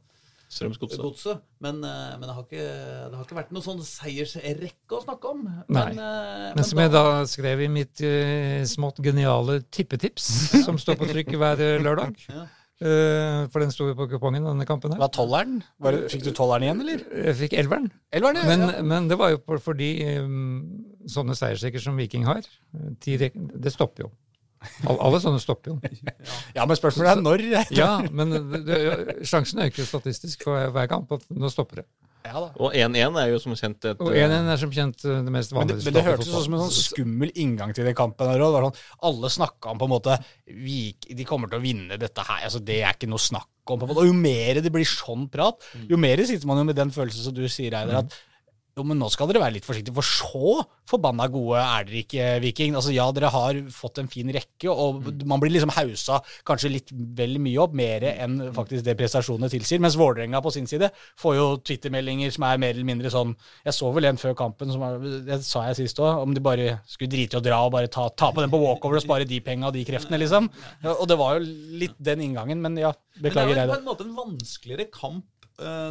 Strømsgodset. 0.54 1.00
Godset. 1.02 1.44
Men, 1.64 1.80
uh, 1.82 2.14
men 2.18 2.26
det, 2.28 2.34
har 2.36 2.44
ikke, 2.44 2.64
det 2.64 3.16
har 3.16 3.24
ikke 3.24 3.38
vært 3.38 3.54
noe 3.54 3.64
sånn 3.64 3.80
seiersrekke 3.86 4.98
å 4.98 5.02
snakke 5.02 5.32
om. 5.32 5.46
Nei. 5.66 5.86
Men, 5.94 6.02
eh, 6.04 6.50
Men 6.58 6.68
som 6.68 6.82
jeg 6.82 6.92
da 6.94 7.04
skrev 7.30 7.64
i 7.64 7.70
mitt 7.72 8.02
eh, 8.04 8.60
smått 8.68 9.00
geniale 9.04 9.62
tippetips, 9.74 10.28
som 10.66 10.78
står 10.80 11.00
på 11.00 11.08
trykk 11.10 11.34
hver 11.40 11.64
eh, 11.64 11.80
lørdag. 11.82 12.20
Ja. 12.30 12.46
Eh, 12.84 13.40
for 13.54 13.62
den 13.62 13.70
sto 13.74 13.88
jo 13.88 13.96
på 13.98 14.08
kupongen, 14.10 14.46
denne 14.46 14.66
kampen 14.68 14.94
her. 14.94 15.00
Hva 15.02 15.10
tolleren? 15.14 15.60
Var 15.82 15.96
det, 15.96 16.08
fikk 16.12 16.26
du 16.26 16.32
tolleren 16.34 16.66
igjen, 16.66 16.82
eller? 16.84 17.04
Jeg 17.30 17.38
fikk 17.44 17.56
elveren. 17.62 17.88
Elveren, 18.14 18.42
ja. 18.42 18.48
Men, 18.50 18.66
ja. 18.68 18.82
men 18.94 19.08
det 19.10 19.18
var 19.18 19.32
jo 19.34 19.58
fordi 19.62 19.90
um, 20.20 20.58
sånne 21.10 21.38
seiersrekker 21.38 21.82
som 21.82 21.98
Viking 21.98 22.26
har, 22.28 22.46
de, 23.06 23.30
det 23.30 23.74
stopper 23.74 24.06
jo. 24.06 24.12
Al- 24.88 25.00
Alle 25.08 25.20
sånne 25.22 25.40
stopper 25.42 25.74
jo. 25.74 25.80
ja, 26.54 26.64
men 26.66 26.76
spørsmålet 26.78 27.12
er 27.16 27.22
når. 27.24 27.44
Ja, 27.80 27.90
men 28.10 28.32
det, 28.64 28.78
sjansen 29.28 29.60
øker 29.66 29.82
jo 29.84 29.90
statistisk 29.90 30.46
for 30.48 30.70
hver 30.74 30.88
kamp 30.90 31.12
at 31.16 31.24
nå 31.30 31.50
stopper 31.52 31.82
det. 31.82 31.86
Ja 32.24 32.40
da. 32.40 32.46
Og 32.56 32.72
1-1 32.72 33.18
er 33.20 33.26
jo 33.34 33.38
som 33.42 33.52
kjent 33.52 33.84
et 33.84 33.98
Og 34.00 34.14
1-1 34.16 34.46
er 34.48 34.56
som 34.62 34.70
kjent 34.72 35.02
eh, 35.04 35.18
det 35.26 35.32
mest 35.34 35.52
Men 35.52 35.68
det, 35.68 35.74
vanlige 35.76 35.84
men 35.90 35.96
det 35.98 36.04
hørtes 36.06 36.30
ut 36.30 36.44
som 36.46 36.54
en 36.56 36.62
sånn 36.64 36.72
skummel 36.78 37.32
inngang 37.36 37.74
til 37.76 37.84
den 37.84 37.92
kampen. 37.98 38.30
her, 38.30 38.40
det 38.40 38.46
var 38.54 38.64
sånn, 38.64 38.78
alle 39.10 39.30
snakka 39.34 39.74
om 39.74 39.82
på 39.82 39.88
en 39.90 39.92
måte 39.92 40.16
De 40.48 41.26
kommer 41.28 41.52
til 41.52 41.60
å 41.60 41.64
vinne 41.66 41.98
dette 42.00 42.24
her. 42.24 42.46
altså 42.48 42.62
Det 42.64 42.78
er 42.80 42.96
ikke 42.96 43.10
noe 43.12 43.20
snakk 43.20 43.50
om. 43.68 43.76
på 43.78 43.84
en 43.84 43.90
måte. 43.92 44.00
Og 44.06 44.08
jo 44.08 44.16
mer 44.16 44.62
det 44.64 44.72
blir 44.72 44.88
sånn 44.88 45.28
prat, 45.32 45.60
jo 45.88 45.98
mer 46.00 46.24
sitter 46.24 46.48
man 46.48 46.62
jo 46.62 46.64
med 46.70 46.76
den 46.80 46.90
følelsen 46.96 47.28
som 47.28 47.36
du 47.36 47.44
sier, 47.48 47.76
Eider, 47.76 48.00
at 48.00 48.16
jo, 48.74 48.82
men 48.82 48.98
nå 48.98 49.06
skal 49.12 49.28
dere 49.30 49.38
være 49.38 49.54
litt 49.54 49.66
forsiktige, 49.66 49.94
for 49.94 50.02
så 50.02 50.64
forbanna 50.90 51.28
gode 51.30 51.60
er 51.62 51.84
dere 51.86 52.00
ikke, 52.00 52.24
Viking. 52.42 52.74
Altså, 52.74 52.90
ja, 52.94 53.06
dere 53.14 53.30
har 53.30 53.58
fått 53.70 54.00
en 54.02 54.08
fin 54.10 54.30
rekke, 54.34 54.72
og 54.72 55.06
man 55.30 55.42
blir 55.42 55.52
liksom 55.54 55.72
hausa 55.76 56.18
kanskje 56.48 56.72
litt 56.72 56.90
vel 56.90 57.38
mye 57.42 57.60
opp, 57.62 57.76
mer 57.78 58.02
enn 58.10 58.40
faktisk 58.56 58.82
det 58.86 58.96
prestasjonene 58.98 59.50
tilsier. 59.52 59.82
Mens 59.84 59.98
Vålerenga 60.00 60.42
på 60.42 60.52
sin 60.56 60.66
side 60.70 60.90
får 61.22 61.36
jo 61.38 61.46
Twitter-meldinger 61.62 62.34
som 62.34 62.48
er 62.48 62.58
mer 62.64 62.74
eller 62.74 62.88
mindre 62.88 63.12
sånn 63.14 63.36
Jeg 63.64 63.76
så 63.76 63.90
vel 63.94 64.08
en 64.08 64.18
før 64.20 64.34
kampen, 64.38 64.72
som 64.74 64.82
er, 64.86 64.98
det 65.28 65.38
sa 65.46 65.68
jeg 65.68 65.78
sist 65.84 66.02
òg, 66.02 66.24
om 66.24 66.34
de 66.34 66.42
bare 66.42 66.80
skulle 66.90 67.12
drite 67.14 67.38
i 67.38 67.40
å 67.40 67.44
dra 67.44 67.60
og 67.68 67.76
bare 67.76 67.92
ta, 67.92 68.08
ta 68.10 68.32
på 68.34 68.42
den 68.42 68.52
på 68.52 68.60
walkover 68.64 68.98
og 68.98 69.06
spare 69.06 69.28
de 69.28 69.38
penga 69.44 69.70
og 69.70 69.78
de 69.78 69.86
kreftene, 69.86 70.18
liksom. 70.22 70.50
Og 70.96 71.06
det 71.10 71.20
var 71.20 71.38
jo 71.38 71.46
litt 71.84 71.94
den 72.02 72.26
inngangen, 72.26 72.58
men 72.64 72.82
ja, 72.82 72.90
beklager 73.22 73.54
jeg 73.54 73.70
det. 73.70 73.70
Men 73.70 73.70
det 73.70 73.70
er 73.70 73.70
jo 73.70 73.76
på 73.76 73.80
en 73.80 73.88
måte 73.92 74.08
en 74.08 74.18
vanskeligere 74.18 74.90
kamp 74.90 75.24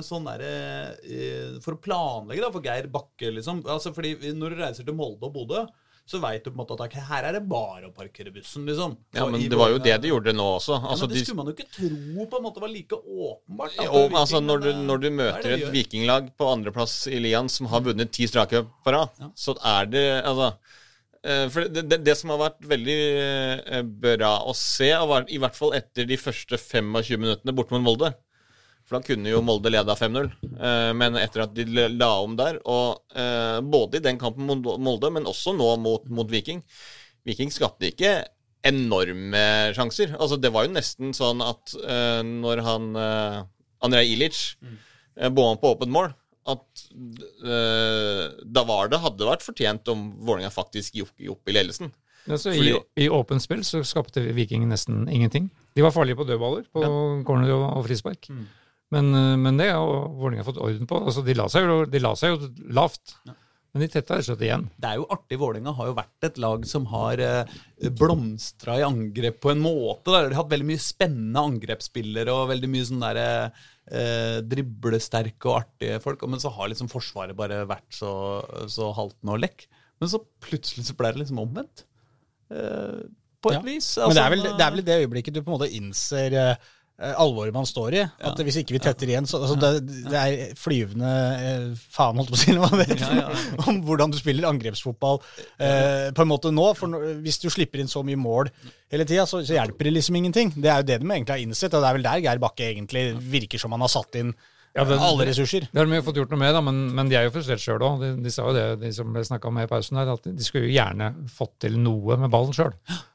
sånn 0.03 0.25
der, 0.27 0.41
eh, 0.43 1.59
for 1.63 1.77
å 1.77 1.81
planlegge 1.81 2.41
da, 2.43 2.51
for 2.51 2.61
Geir 2.65 2.89
Bakke. 2.91 3.31
liksom. 3.31 3.63
Altså, 3.65 3.93
fordi 3.95 4.33
Når 4.33 4.49
du 4.49 4.61
reiser 4.61 4.83
til 4.85 4.93
Molde 4.97 5.29
og 5.29 5.33
Bodø, 5.33 5.65
så 6.03 6.19
veit 6.19 6.43
du 6.43 6.51
på 6.51 6.57
en 6.57 6.65
måte 6.65 6.75
at 6.83 6.95
her 7.07 7.23
er 7.29 7.37
det 7.37 7.45
bare 7.47 7.87
å 7.87 7.93
parkere 7.95 8.31
bussen. 8.33 8.65
liksom. 8.67 8.97
Ja, 9.15 9.25
men 9.29 9.39
det 9.39 9.55
var 9.55 9.71
jo 9.71 9.79
det 9.79 9.95
de 10.03 10.11
gjorde 10.11 10.33
nå 10.35 10.47
også. 10.57 10.75
Ja, 10.75 10.89
Altså, 10.91 11.07
men 11.07 11.15
det 11.15 11.23
skulle 11.23 11.37
man 11.39 11.47
jo 11.47 11.55
ikke 11.55 11.69
tro 11.71 12.25
på 12.27 12.39
en 12.39 12.43
måte 12.43 12.59
var 12.59 12.73
like 12.73 12.97
åpenbart. 12.99 13.77
jo, 13.79 13.91
for 14.09 14.19
altså, 14.19 14.41
når, 14.43 14.59
du, 14.65 14.69
eh, 14.73 14.81
når 14.83 14.99
du 14.99 15.07
er 15.07 15.17
møter 15.21 15.47
det 15.47 15.61
et 15.61 15.71
vikinglag 15.71 16.27
på 16.35 16.49
andreplass 16.51 17.07
i 17.07 17.21
Lian 17.23 17.47
som 17.47 17.71
har 17.71 17.85
vunnet 17.87 18.11
ti 18.11 18.27
strake 18.27 18.65
på 18.83 18.91
rad, 18.91 19.15
så 19.35 19.55
er 19.63 19.87
det 19.93 20.03
altså 20.25 20.49
eh, 21.23 21.47
for 21.47 21.71
det, 21.71 21.87
det, 21.87 22.01
det 22.03 22.17
som 22.19 22.35
har 22.35 22.43
vært 22.49 22.67
veldig 22.67 22.99
eh, 23.23 23.81
bra 24.03 24.33
å 24.43 24.51
se, 24.59 24.91
i 24.91 25.39
hvert 25.39 25.55
fall 25.55 25.71
etter 25.79 26.03
de 26.09 26.19
første 26.19 26.59
25 26.59 27.15
minuttene 27.15 27.55
borte 27.55 27.71
mot 27.71 27.87
Molde 27.87 28.11
For 28.83 28.97
da 28.99 29.07
kunne 29.07 29.31
jo 29.31 29.41
Molde 29.45 29.71
leda 29.71 29.95
5-0, 29.95 30.29
eh, 30.59 30.91
men 30.99 31.15
etter 31.19 31.45
at 31.45 31.53
de 31.55 31.87
la 31.93 32.09
om 32.23 32.35
der, 32.39 32.59
og 32.67 32.99
eh, 33.15 33.59
både 33.63 33.99
i 33.99 34.03
den 34.03 34.19
kampen 34.19 34.49
mot 34.49 34.79
Molde, 34.83 35.11
men 35.15 35.29
også 35.29 35.55
nå 35.55 35.69
mot, 35.81 36.07
mot 36.11 36.29
Viking 36.29 36.61
Viking 37.23 37.53
skapte 37.55 37.87
ikke 37.87 38.17
enorme 38.67 39.43
sjanser. 39.75 40.17
Altså, 40.19 40.35
det 40.39 40.51
var 40.51 40.65
jo 40.67 40.73
nesten 40.75 41.13
sånn 41.15 41.39
at 41.43 41.71
eh, 41.79 42.19
når 42.27 42.61
han 42.65 42.89
Andrej 43.83 44.11
Ilic 44.15 44.41
uh, 44.63 45.29
bomma 45.31 45.55
på 45.59 45.71
åpent 45.75 45.91
mål, 45.91 46.11
at 46.43 46.81
da 47.39 48.61
var 48.67 48.89
det, 48.91 48.97
hadde 48.99 49.27
vært 49.29 49.45
fortjent 49.45 49.87
om 49.93 50.01
Vålerenga 50.27 50.49
faktisk 50.51 50.97
gikk 50.99 51.29
opp 51.31 51.47
i 51.47 51.55
ledelsen. 51.55 51.93
Altså, 52.27 52.51
Fordi- 52.51 52.81
i, 52.99 53.07
åpent 53.07 53.43
spill 53.43 53.63
så 53.63 53.79
skapte 53.87 54.19
Viking 54.35 54.67
nesten 54.67 55.07
ingenting. 55.07 55.47
De 55.75 55.85
var 55.85 55.95
farlige 55.95 56.19
på 56.19 56.27
dødballer, 56.27 56.67
på 56.71 56.83
corner 57.23 57.55
og, 57.55 57.63
og 57.77 57.87
frispark. 57.87 58.27
Mm. 58.27 58.43
Men, 58.93 59.13
eh, 59.17 59.35
men 59.41 59.57
det 59.59 59.71
har 59.73 60.09
Vålerenga 60.13 60.45
fått 60.47 60.61
orden 60.61 60.87
på. 60.89 60.99
Altså, 61.07 61.23
de, 61.25 61.33
la 61.39 61.47
seg 61.51 61.65
jo, 61.69 61.79
de 61.89 62.01
la 62.03 62.13
seg 62.19 62.35
jo 62.35 62.51
lavt, 62.77 63.15
men 63.73 63.81
de 63.81 63.87
tetta 63.89 64.13
rett 64.19 64.27
og 64.27 64.27
slett 64.35 64.43
igjen. 64.45 64.67
Det 64.77 64.89
er 64.91 64.99
jo 64.99 65.07
artig. 65.15 65.39
Vålerenga 65.41 65.71
har 65.73 65.87
jo 65.89 65.95
vært 65.97 66.27
et 66.27 66.35
lag 66.43 66.65
som 66.69 66.85
har 66.91 67.21
eh, 67.25 67.53
blomstra 67.97 68.75
i 68.77 68.85
angrep 68.85 69.39
på 69.41 69.49
en 69.55 69.63
måte. 69.63 70.11
Der. 70.13 70.27
De 70.29 70.35
har 70.37 70.43
hatt 70.43 70.51
veldig 70.53 70.67
mye 70.69 70.83
spennende 70.83 71.41
angrepsspillere 71.49 72.35
og 72.35 72.51
veldig 72.53 72.69
mye 72.69 72.85
sånn 72.91 73.01
derre 73.01 73.25
eh, 73.49 74.37
driblesterke 74.45 75.49
og 75.49 75.57
artige 75.63 75.97
folk. 76.03 76.21
Men 76.29 76.43
så 76.43 76.53
har 76.53 76.69
liksom 76.69 76.91
Forsvaret 76.93 77.33
bare 77.39 77.63
vært 77.69 77.89
så, 77.97 78.13
så 78.69 78.91
haltende 78.97 79.39
og 79.39 79.41
lekk. 79.41 79.65
Men 80.01 80.11
så 80.11 80.21
plutselig 80.43 80.85
så 80.91 80.95
ble 80.99 81.13
det 81.15 81.23
liksom 81.23 81.41
omvendt. 81.41 81.85
Eh, 82.53 83.01
på 83.43 83.51
et 83.51 83.57
Ja. 83.57 83.65
vis. 83.65 83.89
Men 83.97 84.13
det 84.15 84.21
er, 84.21 84.29
Altså, 84.29 84.37
vel, 84.37 84.57
det 84.57 84.63
er 84.67 84.71
vel 84.77 84.85
det 84.87 85.01
øyeblikket 85.01 85.33
du 85.35 85.41
på 85.41 85.49
en 85.51 85.57
måte 85.57 85.73
innser 85.75 86.37
eh, 86.39 86.69
alvoret 87.19 87.53
man 87.55 87.65
står 87.67 87.95
i. 87.97 88.03
At 88.29 88.39
hvis 88.45 88.57
ikke 88.61 88.75
vi 88.77 88.81
tetter 88.83 89.09
igjen, 89.11 89.27
så 89.29 89.41
altså, 89.43 89.57
det, 89.59 89.71
det 90.07 90.19
er 90.19 90.53
flyvende 90.59 91.11
eh, 91.39 91.65
faen, 91.93 92.19
holdt 92.21 92.31
på 92.31 92.37
å 92.37 92.41
si, 92.43 92.55
hva 92.61 92.69
det 92.79 92.87
Ja, 93.01 93.11
ja, 93.19 93.27
om 93.67 93.81
hvordan 93.87 94.13
du 94.13 94.17
spiller 94.19 94.47
angrepsfotball 94.51 95.19
eh, 95.59 96.09
på 96.15 96.23
en 96.25 96.31
måte 96.31 96.53
nå. 96.55 96.69
For 96.79 96.97
hvis 97.25 97.41
du 97.43 97.49
slipper 97.53 97.83
inn 97.83 97.91
så 97.91 98.05
mye 98.07 98.19
mål 98.19 98.49
hele 98.93 99.05
tida, 99.09 99.27
så, 99.29 99.41
så 99.43 99.57
hjelper 99.59 99.89
det 99.89 99.95
liksom 99.99 100.17
ingenting. 100.21 100.55
Det 100.55 100.71
er 100.71 100.81
jo 100.81 100.89
det 100.91 100.99
de 101.03 101.11
egentlig 101.11 101.35
har 101.35 101.43
innsett, 101.45 101.73
og 101.75 101.83
det 101.83 101.91
er 101.91 101.99
vel 101.99 102.07
der 102.09 102.25
Geir 102.27 102.41
Bakke 102.43 102.67
egentlig 102.71 103.07
virker 103.37 103.61
som 103.61 103.73
han 103.75 103.83
har 103.83 103.91
satt 103.91 104.19
inn 104.21 104.33
Ja, 104.73 104.83
det- 104.89 104.97
alle 105.05 105.27
ressurser. 105.29 105.67
Det 105.69 105.77
har 105.77 105.85
de 105.85 105.97
jo 105.99 106.05
fått 106.07 106.17
gjort 106.17 106.31
noe 106.33 106.39
med, 106.41 106.53
da, 106.55 106.61
men, 106.65 106.83
men 106.97 107.09
de 107.11 107.17
er 107.19 107.27
jo 107.27 107.33
frustrert 107.35 107.61
sjøl 107.61 107.83
òg. 107.85 107.99
De, 108.01 108.13
de 108.25 108.31
sa 108.33 108.47
jo 108.47 108.55
det, 108.57 108.67
de 108.81 108.89
som 108.95 109.11
ble 109.13 109.21
snakka 109.27 109.51
med 109.53 109.67
i 109.67 109.69
pausen 109.69 109.99
her, 110.01 110.13
at 110.15 110.25
de 110.25 110.45
skulle 110.47 110.65
jo 110.69 110.73
gjerne 110.77 111.11
fått 111.29 111.59
til 111.65 111.75
noe 111.81 112.17
med 112.21 112.31
ballen 112.33 112.55
sjøl. 112.57 112.73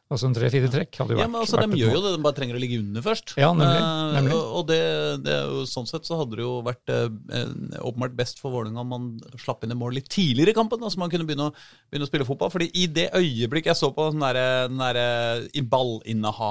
Altså 0.08 0.24
en 0.24 0.32
tre-fire 0.32 0.70
trekk 0.72 0.96
hadde 1.02 1.12
jo 1.12 1.18
vært 1.18 1.26
Ja, 1.26 1.28
men 1.28 1.42
altså, 1.42 1.58
De 1.60 1.76
gjør 1.76 1.90
jo 1.92 2.00
det, 2.00 2.12
de 2.14 2.22
bare 2.24 2.36
trenger 2.38 2.56
å 2.56 2.60
ligge 2.62 2.78
under 2.80 3.04
først. 3.04 3.34
Ja, 3.36 3.50
nemlig, 3.52 3.80
Eh, 3.82 4.12
nemlig. 4.16 4.32
Og, 4.38 4.54
og 4.56 4.62
det, 4.70 4.78
det 5.26 5.34
er 5.34 5.50
jo 5.52 5.66
sånn 5.68 5.88
sett 5.90 6.08
så 6.08 6.16
hadde 6.22 6.38
det 6.38 6.46
jo 6.46 6.54
vært 6.64 6.88
uh, 6.88 7.10
åpenbart 7.84 8.14
best 8.16 8.40
for 8.40 8.54
Vålerenga 8.56 8.80
om 8.80 8.88
man 8.94 9.10
slapp 9.36 9.66
inn 9.66 9.74
et 9.74 9.80
mål 9.80 9.98
litt 9.98 10.08
tidligere 10.08 10.54
i 10.54 10.56
kampen, 10.56 10.80
så 10.88 11.02
man 11.02 11.12
kunne 11.12 11.28
begynne 11.28 11.50
å, 11.50 11.54
begynne 11.92 12.08
å 12.08 12.10
spille 12.10 12.28
fotball. 12.28 12.52
Fordi 12.54 12.70
i 12.72 12.86
det 12.88 13.10
øyeblikk 13.20 13.68
jeg 13.68 13.76
så 13.76 13.92
på 13.92 14.08
den 14.14 14.24
derre- 14.24 15.44
i 15.52 15.60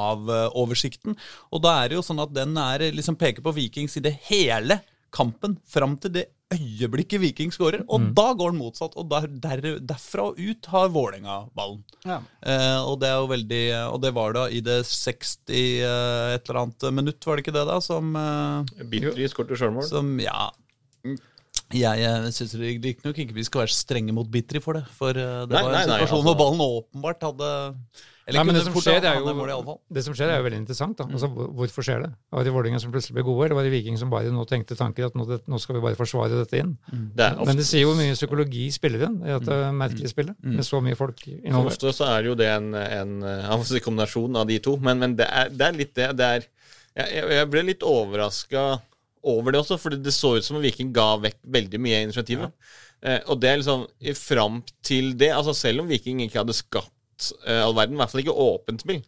ballinnehavoversikten, 0.05 1.17
og 1.51 1.63
da 1.65 1.79
er 1.81 1.89
det 1.89 1.97
jo 1.97 2.05
sånn 2.05 2.21
at 2.23 2.33
den 2.35 2.53
er 2.61 2.85
liksom 2.93 3.17
peker 3.19 3.41
på 3.45 3.55
Vikings 3.57 3.97
i 3.97 4.05
det 4.05 4.13
hele 4.29 4.81
kampen 5.13 5.57
fram 5.65 5.95
til 6.01 6.13
det 6.13 6.27
øyeblikket 6.53 7.19
Viking 7.19 7.51
skårer. 7.51 7.83
Og 7.89 7.99
Mm. 8.01 8.13
da 8.15 8.33
går 8.33 8.51
den 8.51 8.59
motsatt. 8.61 8.93
Og 8.95 9.09
der, 9.09 9.27
der, 9.27 9.79
derfra 9.79 10.27
og 10.31 10.37
ut 10.39 10.65
har 10.71 10.87
Vålerenga 10.89 11.49
ballen. 11.55 11.83
Ja. 12.05 12.21
Eh, 12.43 12.79
og 12.87 12.99
det 13.01 13.09
er 13.09 13.17
jo 13.19 13.27
veldig 13.27 13.63
Og 13.93 14.01
det 14.01 14.13
var 14.13 14.33
da 14.33 14.45
i 14.47 14.61
det 14.61 14.85
60 14.85 15.37
eh, 15.49 16.35
et 16.35 16.47
eller 16.49 16.61
annet 16.61 16.93
minutt, 16.93 17.19
var 17.25 17.35
det 17.35 17.45
ikke 17.45 17.53
det, 17.57 17.67
da? 17.67 17.79
Som, 17.79 18.15
eh, 18.15 18.83
Bitry 18.85 19.27
skåret 19.27 19.57
sjølmål. 19.57 19.83
som 19.83 20.17
ja 20.19 20.49
jeg 21.73 21.99
jeg 21.99 22.31
syns 22.31 22.53
riktignok 22.55 23.17
ikke 23.19 23.33
vi 23.35 23.43
skal 23.43 23.65
være 23.65 23.75
strenge 23.75 24.13
mot 24.15 24.29
Bitry 24.31 24.61
for 24.63 24.73
det. 24.79 24.85
For 24.95 25.09
eh, 25.09 25.45
det 25.45 25.51
Nei, 25.51 25.63
var 25.63 25.71
en 25.73 25.75
nei, 25.75 25.85
nei, 25.85 25.97
situasjon 25.99 26.21
altså- 26.21 26.23
hvor 26.23 26.37
ballen 26.39 26.63
åpenbart 26.63 27.21
hadde 27.27 27.49
Eller 28.27 28.41
Nei, 28.41 28.45
men 28.49 28.55
det 28.57 28.63
som 28.65 28.73
skjer, 28.75 28.99
er 29.07 29.21
jo-. 29.21 29.75
Det 29.95 30.01
som 30.03 30.13
skjer, 30.17 30.27
er 30.33 30.41
jo 30.41 30.45
veldig 30.49 30.57
interessant. 30.59 30.97
da. 30.99 31.05
Altså, 31.07 31.29
hvorfor 31.31 31.85
skjer 31.87 32.01
det? 32.03 32.09
Var 32.35 32.43
det 32.43 32.51
Vålerenga 32.51 32.81
som 32.83 32.91
plutselig 32.91 33.15
ble 33.15 33.23
gode, 33.23 33.45
eller 33.45 33.55
var 33.55 33.63
det 33.63 33.71
Viking 33.71 33.95
som 33.97 34.09
bare 34.11 34.33
nå 34.35 34.43
tenkte 34.49 34.75
tanker 34.75 35.07
at 35.07 35.15
nå, 35.15 35.23
det, 35.29 35.37
nå 35.47 35.59
skal 35.63 35.77
vi 35.77 35.83
bare 35.85 35.95
forsvare 35.95 36.35
dette 36.41 36.59
inn? 36.59 36.73
Det 36.91 37.23
er 37.23 37.37
ofte, 37.39 37.47
Men 37.47 37.61
det 37.61 37.65
sier 37.69 37.85
jo 37.85 37.93
mye 37.95 38.17
psykologi 38.19 38.65
spiller 38.75 39.05
inn 39.07 39.21
i 39.23 39.31
dette 39.31 39.55
Mm. 39.57 39.79
merkelige 39.79 40.11
spillet, 40.11 40.35
med 40.43 40.65
så 40.67 40.81
mye 40.83 40.95
folk 40.99 41.23
involvert. 41.27 41.71
ofte 41.77 41.93
så 41.95 42.09
er 42.17 42.27
jo 42.27 42.35
det 42.35 42.49
en, 42.51 42.73
en 42.75 43.07
en, 43.23 43.23
jeg 43.23 43.81
kombinasjon 43.85 44.35
av 44.35 44.47
de 44.47 44.59
to. 44.59 44.75
Men, 44.77 44.99
men 44.99 45.15
det, 45.15 45.27
er, 45.31 45.49
det 45.49 45.65
er 45.69 45.77
litt 45.79 45.93
det. 45.95 46.09
det 46.17 46.25
er, 46.25 46.47
jeg, 46.97 47.23
jeg- 47.31 47.49
ble 47.53 47.63
litt 47.63 47.83
overraska 47.87 48.81
over 49.23 49.51
det 49.51 49.59
også, 49.61 49.77
fordi 49.79 50.01
det 50.03 50.13
så 50.15 50.35
ut 50.37 50.43
som 50.45 50.57
om 50.57 50.63
Viking 50.63 50.91
ga 50.95 51.15
vekk 51.17 51.39
veldig 51.47 51.79
mye 51.79 51.97
av 52.01 52.05
initiativet. 52.09 52.51
Eh, 53.03 53.19
og 53.29 53.39
det 53.39 53.49
er 53.49 53.57
liksom 53.61 53.87
fram 54.17 54.63
til 54.81 55.11
det 55.19 55.29
altså 55.29 55.53
Selv 55.53 55.81
om 55.83 55.87
Viking 55.87 56.17
ikke 56.25 56.39
hadde 56.41 56.55
skapt 56.57 56.91
eh, 57.47 57.61
all 57.63 57.75
verden, 57.77 57.97
i 57.97 58.01
hvert 58.01 58.13
fall 58.13 58.23
ikke 58.23 58.37
åpent 58.47 58.83
spill, 58.83 59.03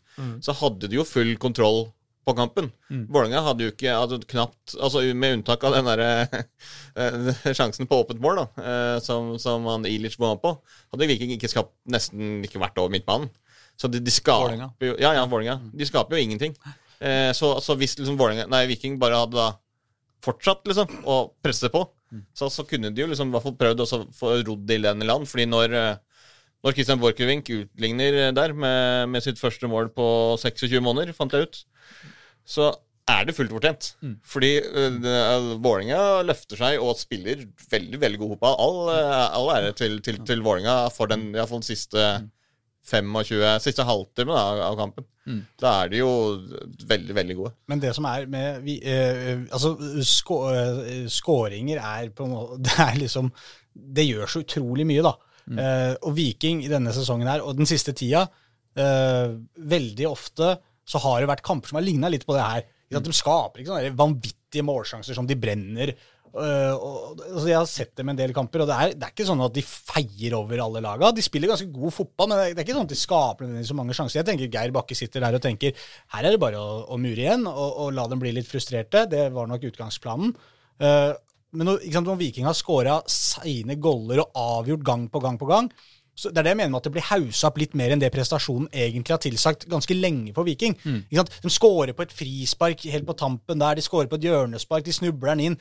så 0.45 0.55
hadde 0.62 0.89
de 0.89 0.99
jo 0.99 1.07
full 1.07 1.36
kontroll 1.41 1.88
på 2.28 2.36
kampen. 2.38 2.68
Vålerenga 3.10 3.41
hadde 3.45 3.66
jo 3.66 3.72
ikke 3.74 3.93
hadde 3.95 4.20
knapt 4.30 4.76
altså 4.78 5.01
Med 5.18 5.39
unntak 5.39 5.64
av 5.66 5.74
den 5.78 5.88
derre 5.89 6.10
eh, 6.30 7.53
sjansen 7.57 7.89
på 7.89 8.01
åpent 8.03 8.22
mål, 8.22 8.43
da, 8.43 8.66
eh, 8.72 8.97
som, 9.05 9.34
som 9.41 9.66
han 9.70 9.88
Ilic 9.89 10.18
bomma 10.20 10.38
på, 10.41 10.53
hadde 10.93 11.10
Viking 11.10 11.34
ikke 11.36 11.49
skapt 11.51 11.74
nesten 11.89 12.43
ikke 12.45 12.62
vært 12.62 12.78
over 12.82 12.93
midtbanen. 12.93 13.32
Så 13.80 13.88
de, 13.88 14.01
de 14.03 14.12
skaper 14.12 14.49
Vålerenga. 14.49 14.70
jo 14.84 14.97
Ja, 14.99 15.14
ja, 15.16 15.24
Vålerenga. 15.26 15.72
De 15.74 15.88
skaper 15.88 16.18
jo 16.18 16.28
ingenting. 16.28 16.57
Eh, 16.99 17.32
så, 17.38 17.55
så 17.64 17.78
hvis 17.80 17.95
liksom 17.97 18.20
Vålinga, 18.20 18.49
Nei, 18.51 18.66
Viking 18.70 18.99
bare 18.99 19.24
hadde 19.24 19.39
da 19.39 19.53
fortsatt 20.26 20.68
liksom 20.68 20.99
å 21.07 21.22
presse 21.39 21.70
på, 21.72 21.86
så, 22.36 22.49
så 22.51 22.66
kunne 22.68 22.89
de 22.91 23.03
jo 23.03 23.07
liksom 23.07 23.30
i 23.30 23.36
hvert 23.36 23.45
fall 23.45 23.55
prøvd 23.55 23.84
å 23.86 23.88
få 24.18 24.34
rodd 24.41 24.66
det 24.68 24.80
i 24.82 24.84
land. 24.84 25.28
Fordi 25.30 25.45
når, 25.47 25.76
når 26.66 26.76
Christian 26.76 26.99
Borchgrevink 26.99 27.49
utligner 27.55 28.20
eh, 28.26 28.36
der 28.36 28.53
med, 28.53 29.10
med 29.14 29.24
sitt 29.24 29.39
første 29.39 29.68
mål 29.72 29.91
på 29.95 30.05
26 30.41 30.82
måneder, 30.84 31.14
fant 31.16 31.34
jeg 31.36 31.47
ut, 31.47 31.62
så 32.47 32.74
er 33.10 33.26
det 33.26 33.36
fullt 33.38 33.53
fortjent. 33.53 33.91
Fordi 34.28 34.51
uh, 34.62 35.53
Vålerenga 35.64 36.01
løfter 36.28 36.60
seg 36.60 36.84
og 36.84 36.97
spiller 36.99 37.45
veldig 37.72 38.01
veldig 38.01 38.20
god 38.22 38.36
fotball. 38.36 38.57
All, 38.66 38.82
eh, 38.93 39.38
all 39.39 39.53
ære 39.55 39.72
til, 39.78 40.01
til, 40.05 40.20
til 40.28 40.43
Vålerenga 40.45 40.91
for 40.93 41.10
den, 41.12 41.32
i 41.32 41.39
hvert 41.39 41.55
den 41.55 41.66
siste 41.66 42.10
25, 42.89 43.39
siste 43.64 43.86
halvtimen 43.86 44.34
av, 44.34 44.62
av 44.68 44.78
kampen. 44.80 45.07
Da 45.62 45.76
er 45.84 45.91
de 45.91 45.99
jo 45.99 46.12
veldig, 46.89 47.14
veldig 47.14 47.36
gode. 47.38 47.51
Men 47.70 47.82
det 47.82 47.91
som 47.93 48.07
er 48.10 48.24
med 48.32 48.64
vi, 48.66 48.80
uh, 48.82 49.45
Altså, 49.53 49.76
skå, 50.05 50.39
skåringer 51.10 51.82
er 51.82 52.14
på 52.14 52.26
en 52.26 52.34
måte 52.34 52.62
Det 52.66 52.78
er 52.82 53.01
liksom 53.03 53.30
Det 53.74 54.07
gjør 54.07 54.32
så 54.32 54.41
utrolig 54.45 54.88
mye, 54.89 55.05
da. 55.05 55.14
Eh, 55.58 55.93
og 56.06 56.14
Viking 56.18 56.62
i 56.66 56.70
denne 56.72 56.93
sesongen 56.93 57.30
her, 57.30 57.41
og 57.41 57.58
den 57.58 57.70
siste 57.70 57.95
tida 57.97 58.28
uh, 58.30 59.32
Veldig 59.58 60.06
ofte 60.10 60.54
så 60.89 61.02
har 61.02 61.22
det 61.22 61.30
vært 61.30 61.45
kamper 61.45 61.72
som 61.72 61.80
har 61.80 61.86
ligna 61.86 62.10
litt 62.10 62.26
på 62.26 62.36
det 62.38 62.45
her. 62.45 62.70
At? 62.89 63.06
De 63.06 63.14
skaper 63.14 63.62
ikke 63.62 63.72
sånne 63.72 63.97
vanvittige 63.97 64.66
målsjanser 64.66 65.18
som 65.18 65.28
de 65.30 65.38
brenner. 65.38 65.91
Uh, 66.30 66.74
og, 66.74 67.22
altså 67.26 67.45
jeg 67.50 67.58
har 67.58 67.70
sett 67.70 67.93
dem 67.97 68.10
en 68.12 68.18
del 68.18 68.34
kamper, 68.34 68.64
og 68.64 68.70
det 68.70 68.78
er, 68.78 68.93
det 68.97 69.06
er 69.08 69.14
ikke 69.14 69.28
sånn 69.30 69.41
at 69.45 69.54
de 69.54 69.64
feier 69.66 70.36
over 70.38 70.62
alle 70.66 70.82
laga. 70.86 71.12
De 71.14 71.26
spiller 71.26 71.50
ganske 71.50 71.70
god 71.74 71.93
fotball, 71.93 72.32
men 72.32 72.41
det 72.41 72.47
er, 72.47 72.54
det 72.54 72.64
er 72.64 72.68
ikke 72.68 72.78
sånn 72.78 72.89
at 72.89 72.93
de 72.93 73.00
skaper 73.04 73.56
så 73.70 73.78
mange 73.78 73.97
sjanser. 73.97 74.22
Jeg 74.22 74.30
tenker 74.30 74.54
Geir 74.54 74.74
Bakke 74.76 74.97
sitter 74.97 75.26
der 75.26 75.38
og 75.38 75.45
tenker 75.45 75.89
her 76.16 76.26
er 76.26 76.34
det 76.34 76.41
bare 76.41 76.62
å, 76.62 76.84
å 76.93 77.02
mure 77.02 77.26
igjen 77.26 77.45
og, 77.50 77.68
og 77.86 77.93
la 77.97 78.06
dem 78.10 78.22
bli 78.22 78.34
litt 78.38 78.50
frustrerte. 78.50 79.06
Det 79.10 79.28
var 79.36 79.50
nok 79.50 79.70
utgangsplanen. 79.70 80.34
Eh, 80.80 81.12
men 81.52 81.72
når, 81.72 81.86
sant, 81.89 82.06
når 82.10 82.20
Viking 82.20 82.45
har 82.50 82.58
skåra 82.58 83.00
seine 83.10 83.78
goller 83.82 84.22
og 84.24 84.36
avgjort 84.38 84.84
gang 84.86 85.08
på 85.10 85.22
gang 85.24 85.39
på 85.39 85.50
gang, 85.50 85.72
så 86.20 86.34
Det 86.34 86.41
er 86.41 86.50
det 86.50 86.52
jeg 86.52 86.58
mener 86.60 86.72
med 86.74 86.82
at 86.82 86.88
det 86.89 86.91
blir 86.91 87.06
haussa 87.08 87.47
opp 87.47 87.58
litt 87.62 87.76
mer 87.80 87.93
enn 87.93 88.02
det 88.02 88.10
prestasjonen 88.12 88.68
egentlig 88.76 89.14
har 89.14 89.22
tilsagt 89.24 89.62
ganske 89.72 89.95
lenge 89.95 90.34
for 90.36 90.43
Viking. 90.43 90.74
Sant? 91.16 91.32
De 91.45 91.52
skårer 91.54 91.95
på 91.95 92.04
et 92.04 92.12
frispark 92.12 92.84
helt 92.91 93.08
på 93.08 93.16
tampen 93.16 93.62
der, 93.62 93.78
de 93.80 93.86
skårer 93.86 94.10
på 94.12 94.20
et 94.20 94.28
hjørnespark, 94.28 94.84
de 94.84 94.95
snubler 94.97 95.32
den 95.32 95.45
inn. 95.45 95.56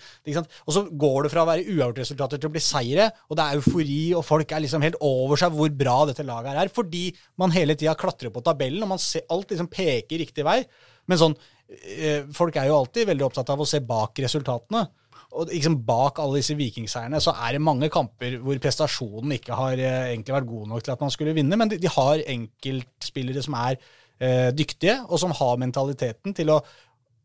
Og 0.66 0.74
så 0.74 0.82
går 0.90 1.28
det 1.28 1.30
fra 1.30 1.44
å 1.44 1.50
være 1.52 1.62
uavgjort-resultater 1.62 2.42
til 2.42 2.50
å 2.50 2.54
bli 2.56 2.64
seire, 2.64 3.06
og 3.30 3.38
det 3.38 3.46
er 3.46 3.60
eufori, 3.60 4.02
og 4.18 4.26
folk 4.26 4.50
er 4.50 4.64
liksom 4.66 4.82
helt 4.82 4.98
over 4.98 5.38
seg 5.38 5.54
hvor 5.54 5.70
bra 5.70 5.96
dette 6.10 6.26
laget 6.26 6.58
er, 6.58 6.74
fordi 6.74 7.04
man 7.38 7.54
hele 7.54 7.78
tida 7.78 7.94
klatrer 7.94 8.34
på 8.34 8.42
tabellen, 8.42 8.82
og 8.82 8.96
man 8.96 9.02
ser, 9.02 9.28
alt 9.30 9.54
liksom 9.54 9.70
peker 9.70 10.24
riktig 10.24 10.42
vei. 10.48 10.64
Men 11.06 11.22
sånn, 11.22 11.38
eh, 11.70 12.26
folk 12.34 12.58
er 12.58 12.66
jo 12.66 12.80
alltid 12.82 13.06
veldig 13.12 13.30
opptatt 13.30 13.54
av 13.54 13.62
å 13.62 13.68
se 13.68 13.78
bak 13.78 14.18
resultatene. 14.26 14.88
Og 15.36 15.50
liksom 15.52 15.76
Bak 15.84 16.18
alle 16.22 16.40
disse 16.40 16.56
vikingseierne 16.56 17.20
så 17.20 17.34
er 17.36 17.56
det 17.56 17.60
mange 17.64 17.90
kamper 17.92 18.38
hvor 18.40 18.60
prestasjonen 18.62 19.34
ikke 19.36 19.58
har 19.58 19.76
eh, 19.76 20.12
egentlig 20.14 20.34
vært 20.38 20.48
god 20.48 20.70
nok 20.70 20.84
til 20.84 20.94
at 20.94 21.04
man 21.04 21.12
skulle 21.12 21.34
vinne, 21.36 21.58
men 21.60 21.68
de, 21.68 21.76
de 21.82 21.90
har 21.92 22.22
enkeltspillere 22.24 23.42
som 23.44 23.58
er 23.60 23.76
eh, 23.76 24.48
dyktige, 24.56 24.96
og 25.04 25.20
som 25.20 25.34
har 25.36 25.60
mentaliteten 25.60 26.32
til 26.36 26.54
å, 26.54 26.62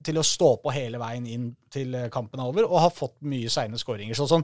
til 0.03 0.19
å 0.19 0.25
stå 0.27 0.51
på 0.65 0.75
hele 0.75 0.99
veien 0.99 1.29
inn 1.31 1.47
til 1.71 1.95
eh, 1.95 2.11
kampen 2.11 2.43
er 2.43 2.51
over, 2.51 2.67
og 2.67 2.83
har 2.89 2.93
fått 2.93 3.15
mye 3.23 3.51
seine 3.53 3.79
skåringer. 3.79 4.19
Så 4.19 4.27
sånn, 4.29 4.43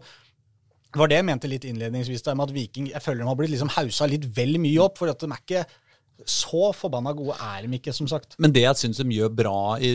det 0.90 1.04
var 1.04 1.12
det 1.12 1.20
jeg 1.20 1.28
mente 1.28 1.52
litt 1.52 1.68
innledningsvis, 1.68 2.24
der, 2.26 2.40
med 2.40 2.48
at 2.48 2.56
Viking 2.56 2.90
jeg 2.94 3.04
føler 3.04 3.26
de 3.26 3.30
har 3.30 3.38
blitt 3.44 3.54
liksom 3.58 3.76
hausa 3.76 4.08
litt 4.10 4.26
vel 4.40 4.56
mye 4.62 4.88
opp, 4.88 4.98
for 5.02 5.12
at 5.12 5.20
de 5.20 5.30
er 5.30 5.44
ikke 5.44 5.68
så 6.28 6.72
forbanna 6.76 7.14
gode 7.16 7.38
er 7.40 7.66
de 7.66 7.78
ikke, 7.80 7.94
som 7.96 8.08
sagt. 8.10 8.36
Men 8.42 8.54
det 8.56 8.66
jeg 8.66 8.80
syns 8.82 9.02
de 9.02 9.18
gjør 9.20 9.32
bra 9.36 9.60
i, 9.84 9.92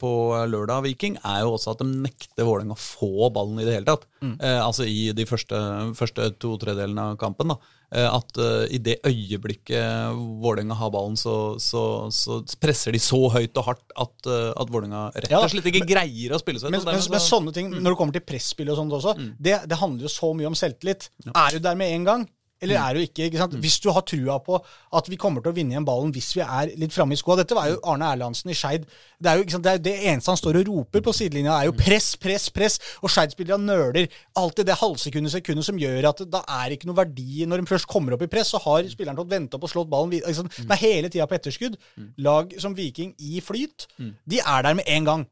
på 0.00 0.10
lørdag, 0.50 0.84
Viking, 0.86 1.16
er 1.24 1.42
jo 1.44 1.54
også 1.56 1.74
at 1.74 1.82
de 1.82 1.88
nekter 2.04 2.46
Vålerenga 2.46 2.76
å 2.76 2.80
få 2.80 3.30
ballen 3.34 3.58
i 3.62 3.66
det 3.66 3.78
hele 3.78 3.88
tatt. 3.88 4.06
Eh, 4.24 4.60
altså 4.60 4.86
i 4.88 5.08
de 5.16 5.26
første, 5.28 5.58
første 5.98 6.30
to 6.40 6.54
tredelene 6.60 7.10
av 7.12 7.18
kampen. 7.20 7.52
da. 7.52 7.58
Eh, 7.94 8.06
at 8.08 8.38
eh, 8.42 8.74
i 8.74 8.80
det 8.82 8.96
øyeblikket 9.06 10.16
Vålerenga 10.42 10.76
har 10.78 10.92
ballen, 10.94 11.18
så, 11.20 11.56
så, 11.62 11.84
så 12.14 12.40
presser 12.60 12.94
de 12.94 13.02
så 13.02 13.20
høyt 13.34 13.54
og 13.60 13.68
hardt 13.68 13.84
at, 13.94 14.14
uh, 14.26 14.50
at 14.58 14.72
Vålerenga 14.72 15.06
rett 15.14 15.34
og 15.38 15.50
slett 15.52 15.68
ikke 15.70 15.86
greier 15.88 16.34
å 16.34 16.40
spille 16.42 16.62
seg 16.62 16.72
Men, 16.72 16.82
ut. 16.82 16.88
Men, 16.90 16.98
men, 16.98 17.10
men 17.16 17.22
sånne 17.22 17.54
ting, 17.56 17.74
når 17.74 17.94
det 17.94 17.98
kommer 18.00 18.16
til 18.16 18.24
presspill 18.26 18.72
og 18.72 18.80
sånt 18.80 18.96
også, 18.98 19.14
det, 19.38 19.60
det 19.70 19.78
handler 19.78 20.08
jo 20.08 20.14
så 20.14 20.32
mye 20.36 20.50
om 20.50 20.58
selvtillit. 20.58 21.10
Er 21.30 21.54
du 21.54 21.62
der 21.62 21.78
med 21.78 21.94
en 21.94 22.08
gang? 22.08 22.26
Eller 22.64 22.80
er 22.80 22.96
du 22.96 23.04
ikke? 23.04 23.28
ikke 23.28 23.40
sant? 23.40 23.56
Hvis 23.62 23.78
du 23.84 23.90
har 23.94 24.04
trua 24.08 24.38
på 24.44 24.58
at 24.98 25.10
vi 25.10 25.18
kommer 25.20 25.44
til 25.44 25.52
å 25.52 25.56
vinne 25.56 25.74
igjen 25.76 25.86
ballen 25.86 26.12
hvis 26.14 26.32
vi 26.36 26.42
er 26.44 26.72
litt 26.80 26.94
framme 26.94 27.16
i 27.16 27.20
skoa 27.20 27.38
Dette 27.40 27.56
var 27.56 27.68
jo 27.70 27.80
Arne 27.90 28.08
Erlandsen 28.14 28.52
i 28.52 28.56
Skeid. 28.58 28.86
Det 29.20 29.30
er 29.30 29.38
jo 29.38 29.46
ikke 29.46 29.56
sant? 29.56 29.66
Det, 29.66 29.76
det 29.84 29.94
eneste 30.10 30.32
han 30.32 30.40
står 30.40 30.60
og 30.60 30.70
roper 30.70 31.04
på 31.04 31.14
sidelinja, 31.16 31.58
er 31.58 31.68
jo 31.70 31.76
press, 31.78 32.14
press, 32.20 32.48
press. 32.54 32.78
Og 33.02 33.12
Skeid-spillerne 33.12 33.68
nøler. 33.68 34.08
Alltid 34.40 34.68
det 34.68 34.78
halvsekundet, 34.80 35.34
sekundet 35.34 35.68
som 35.68 35.78
gjør 35.80 36.10
at 36.10 36.24
da 36.30 36.42
er 36.60 36.74
ikke 36.74 36.88
noe 36.88 36.98
verdi 36.98 37.46
Når 37.48 37.62
de 37.62 37.70
først 37.70 37.88
kommer 37.90 38.16
opp 38.16 38.24
i 38.26 38.30
press, 38.30 38.52
så 38.54 38.60
har 38.64 38.86
spilleren 38.90 39.18
fått 39.18 39.32
vente 39.32 39.58
opp 39.58 39.66
og 39.68 39.72
slått 39.72 39.90
ballen 39.92 40.12
videre. 40.12 40.32
Ikke? 40.34 40.64
Det 40.64 40.76
er 40.76 40.82
hele 40.82 41.12
tida 41.12 41.28
på 41.30 41.38
etterskudd. 41.38 41.78
Lag 42.24 42.54
som 42.62 42.74
Viking 42.76 43.14
i 43.18 43.40
flyt, 43.44 43.88
de 44.30 44.40
er 44.40 44.66
der 44.66 44.78
med 44.78 44.88
en 44.90 45.08
gang. 45.08 45.26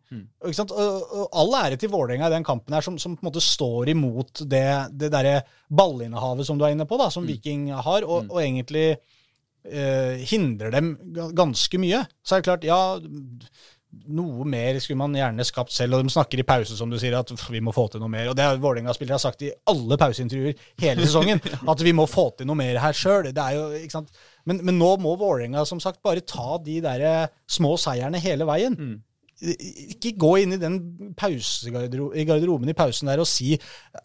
Ikke 0.45 0.59
sant? 0.59 0.73
Og, 0.75 1.17
og 1.23 1.29
all 1.43 1.55
ære 1.63 1.79
til 1.81 1.93
Vålerenga 1.93 2.29
i 2.31 2.35
den 2.37 2.47
kampen 2.47 2.75
her, 2.75 2.85
som, 2.85 2.99
som 2.99 3.17
på 3.17 3.25
en 3.25 3.31
måte 3.31 3.43
står 3.45 3.93
imot 3.93 4.45
det, 4.51 4.67
det 4.99 5.13
derre 5.15 5.43
ballinnehavet 5.73 6.47
som 6.47 6.59
du 6.61 6.67
er 6.67 6.75
inne 6.75 6.87
på, 6.89 6.99
da, 7.01 7.09
som 7.13 7.22
Viking 7.29 7.69
har, 7.73 8.07
og, 8.07 8.31
og 8.31 8.41
egentlig 8.43 8.87
eh, 8.93 10.23
hindrer 10.31 10.75
dem 10.75 10.95
ganske 11.37 11.81
mye. 11.83 12.05
Så 12.23 12.37
er 12.37 12.43
det 12.43 12.51
klart, 12.51 12.67
ja 12.69 12.83
noe 14.13 14.47
mer 14.49 14.79
skulle 14.81 15.01
man 15.03 15.15
gjerne 15.17 15.45
skapt 15.45 15.73
selv, 15.75 15.99
og 15.99 16.07
de 16.07 16.13
snakker 16.13 16.41
i 16.41 16.47
pause 16.49 16.77
som 16.79 16.91
du 16.91 16.97
sier, 17.01 17.15
at 17.19 17.33
vi 17.53 17.61
må 17.65 17.75
få 17.77 17.87
til 17.93 18.01
noe 18.01 18.11
mer. 18.13 18.31
Og 18.31 18.37
det 18.39 18.47
har 18.47 18.61
Vålerenga-spillere 18.63 19.21
sagt 19.21 19.45
i 19.45 19.53
alle 19.69 19.99
pauseintervjuer 20.01 20.57
hele 20.83 21.07
sesongen, 21.07 21.43
at 21.73 21.85
vi 21.85 21.95
må 21.97 22.07
få 22.11 22.31
til 22.39 22.49
noe 22.49 22.59
mer 22.59 22.81
her 22.83 22.97
sjøl. 22.97 23.29
Men, 23.29 24.63
men 24.65 24.79
nå 24.81 24.95
må 25.03 25.15
Vålerenga 25.21 25.67
som 25.69 25.81
sagt 25.83 26.03
bare 26.05 26.25
ta 26.25 26.57
de 26.65 26.81
der 26.85 27.07
eh, 27.09 27.33
små 27.51 27.77
seierne 27.81 28.21
hele 28.23 28.49
veien. 28.49 28.79
Ikke 29.43 30.13
gå 30.23 30.33
inn 30.43 30.55
i 30.55 30.61
den 30.61 30.77
pausegarderoben, 31.19 32.19
i 32.19 32.27
garderoben 32.29 32.71
i 32.71 32.77
pausen 32.79 33.11
der 33.11 33.23
og 33.23 33.29
si 33.29 33.57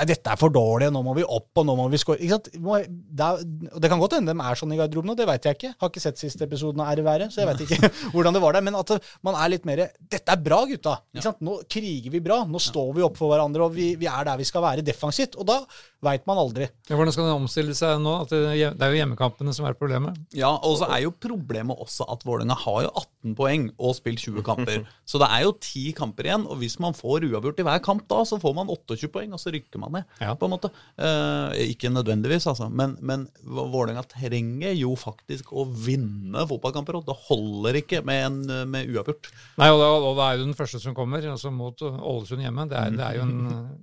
dette 0.08 0.32
er 0.34 0.40
for 0.40 0.54
dårlig, 0.54 0.90
nå 0.94 1.04
må 1.06 1.14
vi 1.18 1.26
opp, 1.26 1.52
og 1.62 1.68
nå 1.68 1.76
må 1.78 1.88
vi 1.94 2.00
score. 2.02 2.20
Ikke 2.20 2.38
sant? 2.38 2.50
Det, 2.52 3.30
det 3.78 3.92
kan 3.92 4.02
godt 4.02 4.18
hende 4.18 4.34
de 4.34 4.48
er 4.50 4.60
sånn 4.60 4.74
i 4.74 4.80
garderoben, 4.80 5.14
og 5.14 5.20
det 5.20 5.28
veit 5.30 5.46
jeg 5.48 5.60
ikke. 5.60 5.74
Har 5.82 5.92
ikke 5.92 6.04
sett 6.04 6.22
siste 6.22 6.48
episoden 6.48 6.82
av 6.84 6.92
RVR, 6.98 7.28
så 7.34 7.44
jeg 7.44 7.52
vet 7.52 7.66
ikke 7.68 7.92
hvordan 8.16 8.38
det 8.38 8.44
var 8.44 8.58
der. 8.58 8.66
Men 8.68 8.80
at 8.80 8.96
man 9.26 9.38
er 9.38 9.54
litt 9.54 9.68
mer 9.68 9.86
Dette 9.98 10.34
er 10.34 10.42
bra, 10.42 10.64
gutta. 10.70 10.98
Ikke 11.14 11.28
sant? 11.30 11.44
Nå 11.46 11.60
kriger 11.70 12.14
vi 12.14 12.24
bra. 12.24 12.42
Nå 12.50 12.62
står 12.64 12.96
vi 12.98 13.06
opp 13.06 13.20
for 13.20 13.34
hverandre, 13.34 13.68
og 13.68 13.78
vi, 13.78 13.92
vi 14.00 14.10
er 14.10 14.28
der 14.28 14.42
vi 14.42 14.48
skal 14.48 14.66
være 14.66 14.86
defensivt. 14.86 15.38
Og 15.38 15.48
da 15.50 15.62
veit 16.06 16.28
man 16.30 16.40
aldri. 16.40 16.68
Ja, 16.90 16.98
hvordan 16.98 17.14
skal 17.14 17.28
den 17.28 17.40
omstille 17.40 17.76
seg 17.78 18.02
nå? 18.04 18.14
At 18.26 18.34
det, 18.34 18.42
det 18.78 18.86
er 18.86 18.94
jo 18.94 19.00
hjemmekampene 19.00 19.54
som 19.56 19.68
er 19.70 19.78
problemet. 19.78 20.18
Ja, 20.38 20.52
og 20.56 20.78
så 20.82 20.90
er 20.94 21.04
jo 21.06 21.14
problemet 21.14 21.80
også 21.88 22.06
at 22.14 22.26
Vålerenga 22.28 22.58
har 22.66 22.84
jo 22.86 22.92
18 22.94 23.38
poeng 23.38 23.70
og 23.78 23.96
spilt 23.98 24.22
20 24.24 24.46
kamper. 24.46 24.84
Så 25.10 25.20
det 25.22 25.27
det 25.28 25.34
er 25.36 25.44
jo 25.44 25.54
ti 25.60 25.84
kamper 25.96 26.30
igjen, 26.30 26.46
og 26.48 26.62
hvis 26.62 26.78
man 26.84 26.96
får 26.96 27.26
uavgjort 27.28 27.60
i 27.60 27.66
hver 27.68 27.82
kamp 27.84 28.06
da, 28.08 28.22
så 28.28 28.40
får 28.40 28.54
man 28.56 28.70
28 28.72 29.10
poeng, 29.12 29.34
og 29.36 29.42
så 29.42 29.52
rykker 29.54 29.82
man 29.82 29.98
ned. 29.98 30.06
Ja. 30.24 30.34
på 30.40 30.48
en 30.48 30.54
måte. 30.56 30.72
Eh, 30.96 31.58
ikke 31.74 31.92
nødvendigvis, 31.92 32.48
altså. 32.48 32.70
Men, 32.72 32.96
men 33.02 33.26
Vålerenga 33.44 34.06
trenger 34.08 34.76
jo 34.78 34.94
faktisk 35.00 35.52
å 35.52 35.66
vinne 35.68 36.46
fotballkamper. 36.48 37.00
Og 37.02 37.08
det 37.10 37.18
holder 37.28 37.82
ikke 37.82 38.02
med, 38.08 38.24
en, 38.30 38.70
med 38.72 38.88
uavgjort. 38.94 39.30
Nei, 39.60 39.70
og 39.74 39.82
det, 39.82 39.90
og 39.98 40.08
det, 40.08 40.28
er 40.28 40.40
jo 40.40 40.48
den 40.48 40.58
første 40.58 40.82
som 40.84 40.96
kommer, 40.98 41.28
altså 41.34 41.52
mot 41.54 41.84
Ålesund 41.84 42.46
hjemme. 42.46 42.68
Det 42.72 42.80
er, 42.80 42.96
det 42.96 43.06
er 43.10 43.20
jo 43.20 43.28
en 43.28 43.38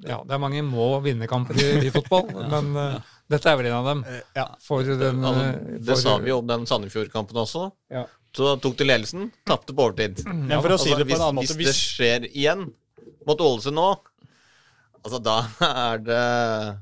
Ja, 0.09 0.23
det 0.25 0.37
er 0.37 0.43
mange 0.43 0.65
må-vinne-kamper 0.67 1.61
i, 1.61 1.69
i 1.89 1.93
fotball, 1.95 2.31
men 2.55 2.73
eh, 2.81 3.15
dette 3.35 3.51
er 3.51 3.61
vel 3.61 3.71
en 3.71 3.79
av 3.83 3.89
dem. 3.93 4.05
Ja. 4.37 4.49
For 4.65 4.85
den 4.85 5.25
Altså, 5.25 5.49
eh, 5.51 5.79
det 5.81 5.95
for- 5.95 6.03
sa 6.05 6.19
vi 6.23 6.33
jo 6.33 6.41
om 6.43 6.49
den 6.51 6.67
Sandefjord-kampen 6.69 7.41
også. 7.45 7.69
Ja. 7.93 8.07
Så 8.35 8.57
tok 8.59 8.75
de 8.81 8.87
ledelsen, 8.89 9.29
tapte 9.47 9.75
på 9.75 9.85
overtid. 9.85 10.25
Men 10.27 10.59
for 10.59 10.75
å 10.75 10.79
si 10.81 10.91
det 10.91 11.07
på 11.07 11.15
en 11.15 11.23
annen 11.23 11.39
måte 11.39 11.55
hvis 11.55 11.71
det 11.71 11.79
skjer 11.79 12.27
igjen 12.33 12.67
mot 13.29 13.41
Ålesund 13.41 13.79
nå, 13.79 13.89
altså 15.05 15.21
da 15.23 15.37
er 15.69 16.01
det 16.03 16.23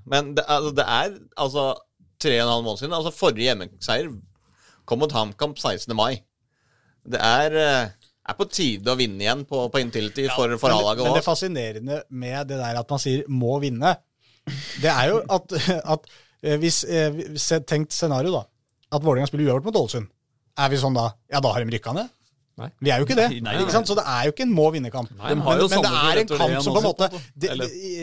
Men 0.09 0.35
det, 0.39 0.47
altså, 0.49 0.73
det 0.79 0.87
er 0.89 1.17
altså 1.37 1.67
tre 2.23 2.39
og 2.39 2.45
en 2.47 2.53
halv 2.55 2.69
måned 2.69 2.81
siden. 2.81 2.95
Altså 2.97 3.13
Forrige 3.15 3.51
hjemmeseier 3.51 4.13
kom 4.89 5.03
mot 5.03 5.13
HamKamp 5.13 5.59
16. 5.59 5.93
mai. 5.99 6.23
Det 7.03 7.19
er, 7.19 7.57
eh, 7.59 7.91
er 8.31 8.39
på 8.39 8.47
tide 8.51 8.93
å 8.93 8.99
vinne 8.99 9.25
igjen 9.25 9.45
på, 9.49 9.65
på 9.73 9.83
Intility 9.83 10.29
for, 10.31 10.55
for 10.63 10.75
A-laget 10.75 11.09
men 11.09 11.17
det 11.19 11.25
fascinerende 11.27 12.01
med 12.09 12.53
det 12.53 12.61
der 12.61 12.79
at 12.79 12.91
man 12.95 13.03
sier 13.03 13.25
'må 13.27 13.59
vinne', 13.63 13.97
det 14.83 14.91
er 14.91 15.11
jo 15.11 15.23
at, 15.27 15.55
at 15.95 16.07
eh, 16.43 16.57
hvis 16.63 16.85
eh, 16.85 17.61
Tenkt 17.67 17.93
scenario, 17.93 18.33
da. 18.39 18.45
At 18.93 19.03
Vålerenga 19.03 19.27
spiller 19.31 19.51
uavgjort 19.51 19.69
mot 19.69 19.81
Ålesund. 19.83 20.09
Er 20.59 20.73
vi 20.73 20.81
sånn 20.81 20.97
da 20.97 21.13
Ja, 21.33 21.41
da 21.41 21.53
har 21.55 21.65
de 21.65 21.73
rykka 21.73 21.95
ned? 21.97 22.11
Nei. 22.61 22.69
Vi 22.85 22.91
er 22.93 23.01
jo 23.01 23.07
ikke 23.07 23.17
det. 23.17 23.29
Nei, 23.33 23.41
nei, 23.47 23.53
ikke 23.65 23.73
sant? 23.73 23.89
Så 23.89 23.95
det 23.97 24.05
er 24.05 24.27
jo 24.29 24.35
ikke 24.35 24.45
en 24.45 24.53
har 25.41 25.61
jo 25.63 25.69
men, 25.73 25.81
men 25.81 25.87
det 25.87 25.93
er 26.03 26.21
en 26.21 26.33
kamp 26.33 26.57
som 26.67 26.77
på 26.77 26.83
en 26.83 26.85
måte 26.85 27.09
det, 27.33 27.53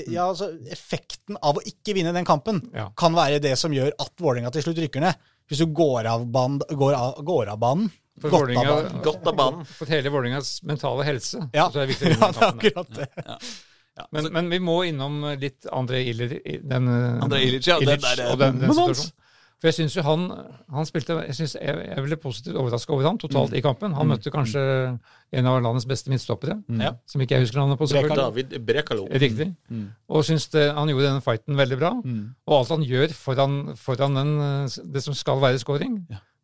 ja, 0.10 0.26
altså, 0.26 0.50
Effekten 0.74 1.38
av 1.46 1.60
å 1.60 1.64
ikke 1.70 1.94
vinne 1.98 2.14
den 2.16 2.26
kampen 2.28 2.64
Ja. 2.74 2.88
kan 2.98 3.14
være 3.18 3.38
det 3.44 3.54
som 3.62 3.74
gjør 3.76 3.94
at 3.94 4.14
Vålerenga 4.18 4.52
til 4.56 4.66
slutt 4.66 4.82
rykker 4.82 5.06
ned. 5.06 5.22
Hvis 5.50 5.62
du 5.62 5.70
går 5.74 6.10
av 6.10 6.26
banen, 6.34 6.60
går 6.66 6.98
av, 6.98 7.22
går 7.26 7.54
av 7.54 7.62
banen 7.62 7.92
For 8.22 8.50
banen. 8.50 9.00
Godt 9.06 9.30
av 9.30 9.38
banen. 9.38 9.70
For 9.70 9.90
hele 9.94 10.12
Vålerengas 10.14 10.60
mentale 10.68 11.06
helse. 11.08 11.46
Ja, 11.54 11.70
så 11.70 11.84
er 11.84 11.88
det 11.88 11.94
viktig 11.94 12.18
å 12.18 12.18
ja, 12.18 12.32
det 12.34 12.42
er 12.42 12.50
akkurat 12.50 12.96
det. 12.98 13.10
Men, 14.16 14.30
men 14.34 14.50
vi 14.50 14.60
må 14.64 14.82
innom 14.88 15.22
litt 15.40 15.68
André 15.76 16.02
Illich. 16.10 16.38
den, 16.64 16.90
André 17.22 17.44
Ilic, 17.46 17.68
ja, 17.68 17.78
den 17.84 18.00
der, 18.02 18.26
og 18.32 18.40
den, 18.40 18.60
den 18.62 18.66
den 18.66 18.74
situasjonen. 18.74 19.16
For 19.60 19.68
jeg 19.68 19.76
syns 19.76 19.96
jo 19.98 20.04
han, 20.08 20.22
han 20.72 20.88
spilte 20.88 21.18
Jeg, 21.28 21.36
synes 21.36 21.56
jeg, 21.60 21.82
jeg 21.90 22.04
ble 22.06 22.18
positivt 22.22 22.56
overraska 22.62 22.94
over 22.96 23.10
ham 23.10 23.18
totalt 23.20 23.52
i 23.58 23.62
kampen. 23.64 23.92
Han 23.98 24.08
møtte 24.08 24.32
kanskje 24.32 24.62
en 25.36 25.50
av 25.52 25.60
landets 25.62 25.88
beste 25.90 26.12
midtstoppere, 26.12 26.56
mm. 26.64 26.84
som 27.12 27.24
ikke 27.24 27.36
jeg 27.36 27.44
husker 27.44 27.60
navnet 27.60 27.82
på. 27.82 27.90
selvfølgelig. 27.92 28.22
David 28.22 28.56
Brekalo. 28.70 29.10
Riktig. 29.12 29.50
Og 30.08 30.24
syns 30.28 30.48
det, 30.56 30.70
han 30.78 30.92
gjorde 30.94 31.10
denne 31.10 31.26
fighten 31.26 31.60
veldig 31.60 31.80
bra. 31.82 31.92
Og 32.48 32.58
alt 32.62 32.74
han 32.78 32.88
gjør 32.88 33.14
foran, 33.18 33.60
foran 33.80 34.16
den, 34.22 34.34
det 34.96 35.04
som 35.04 35.18
skal 35.18 35.44
være 35.44 35.60
scoring, 35.60 36.00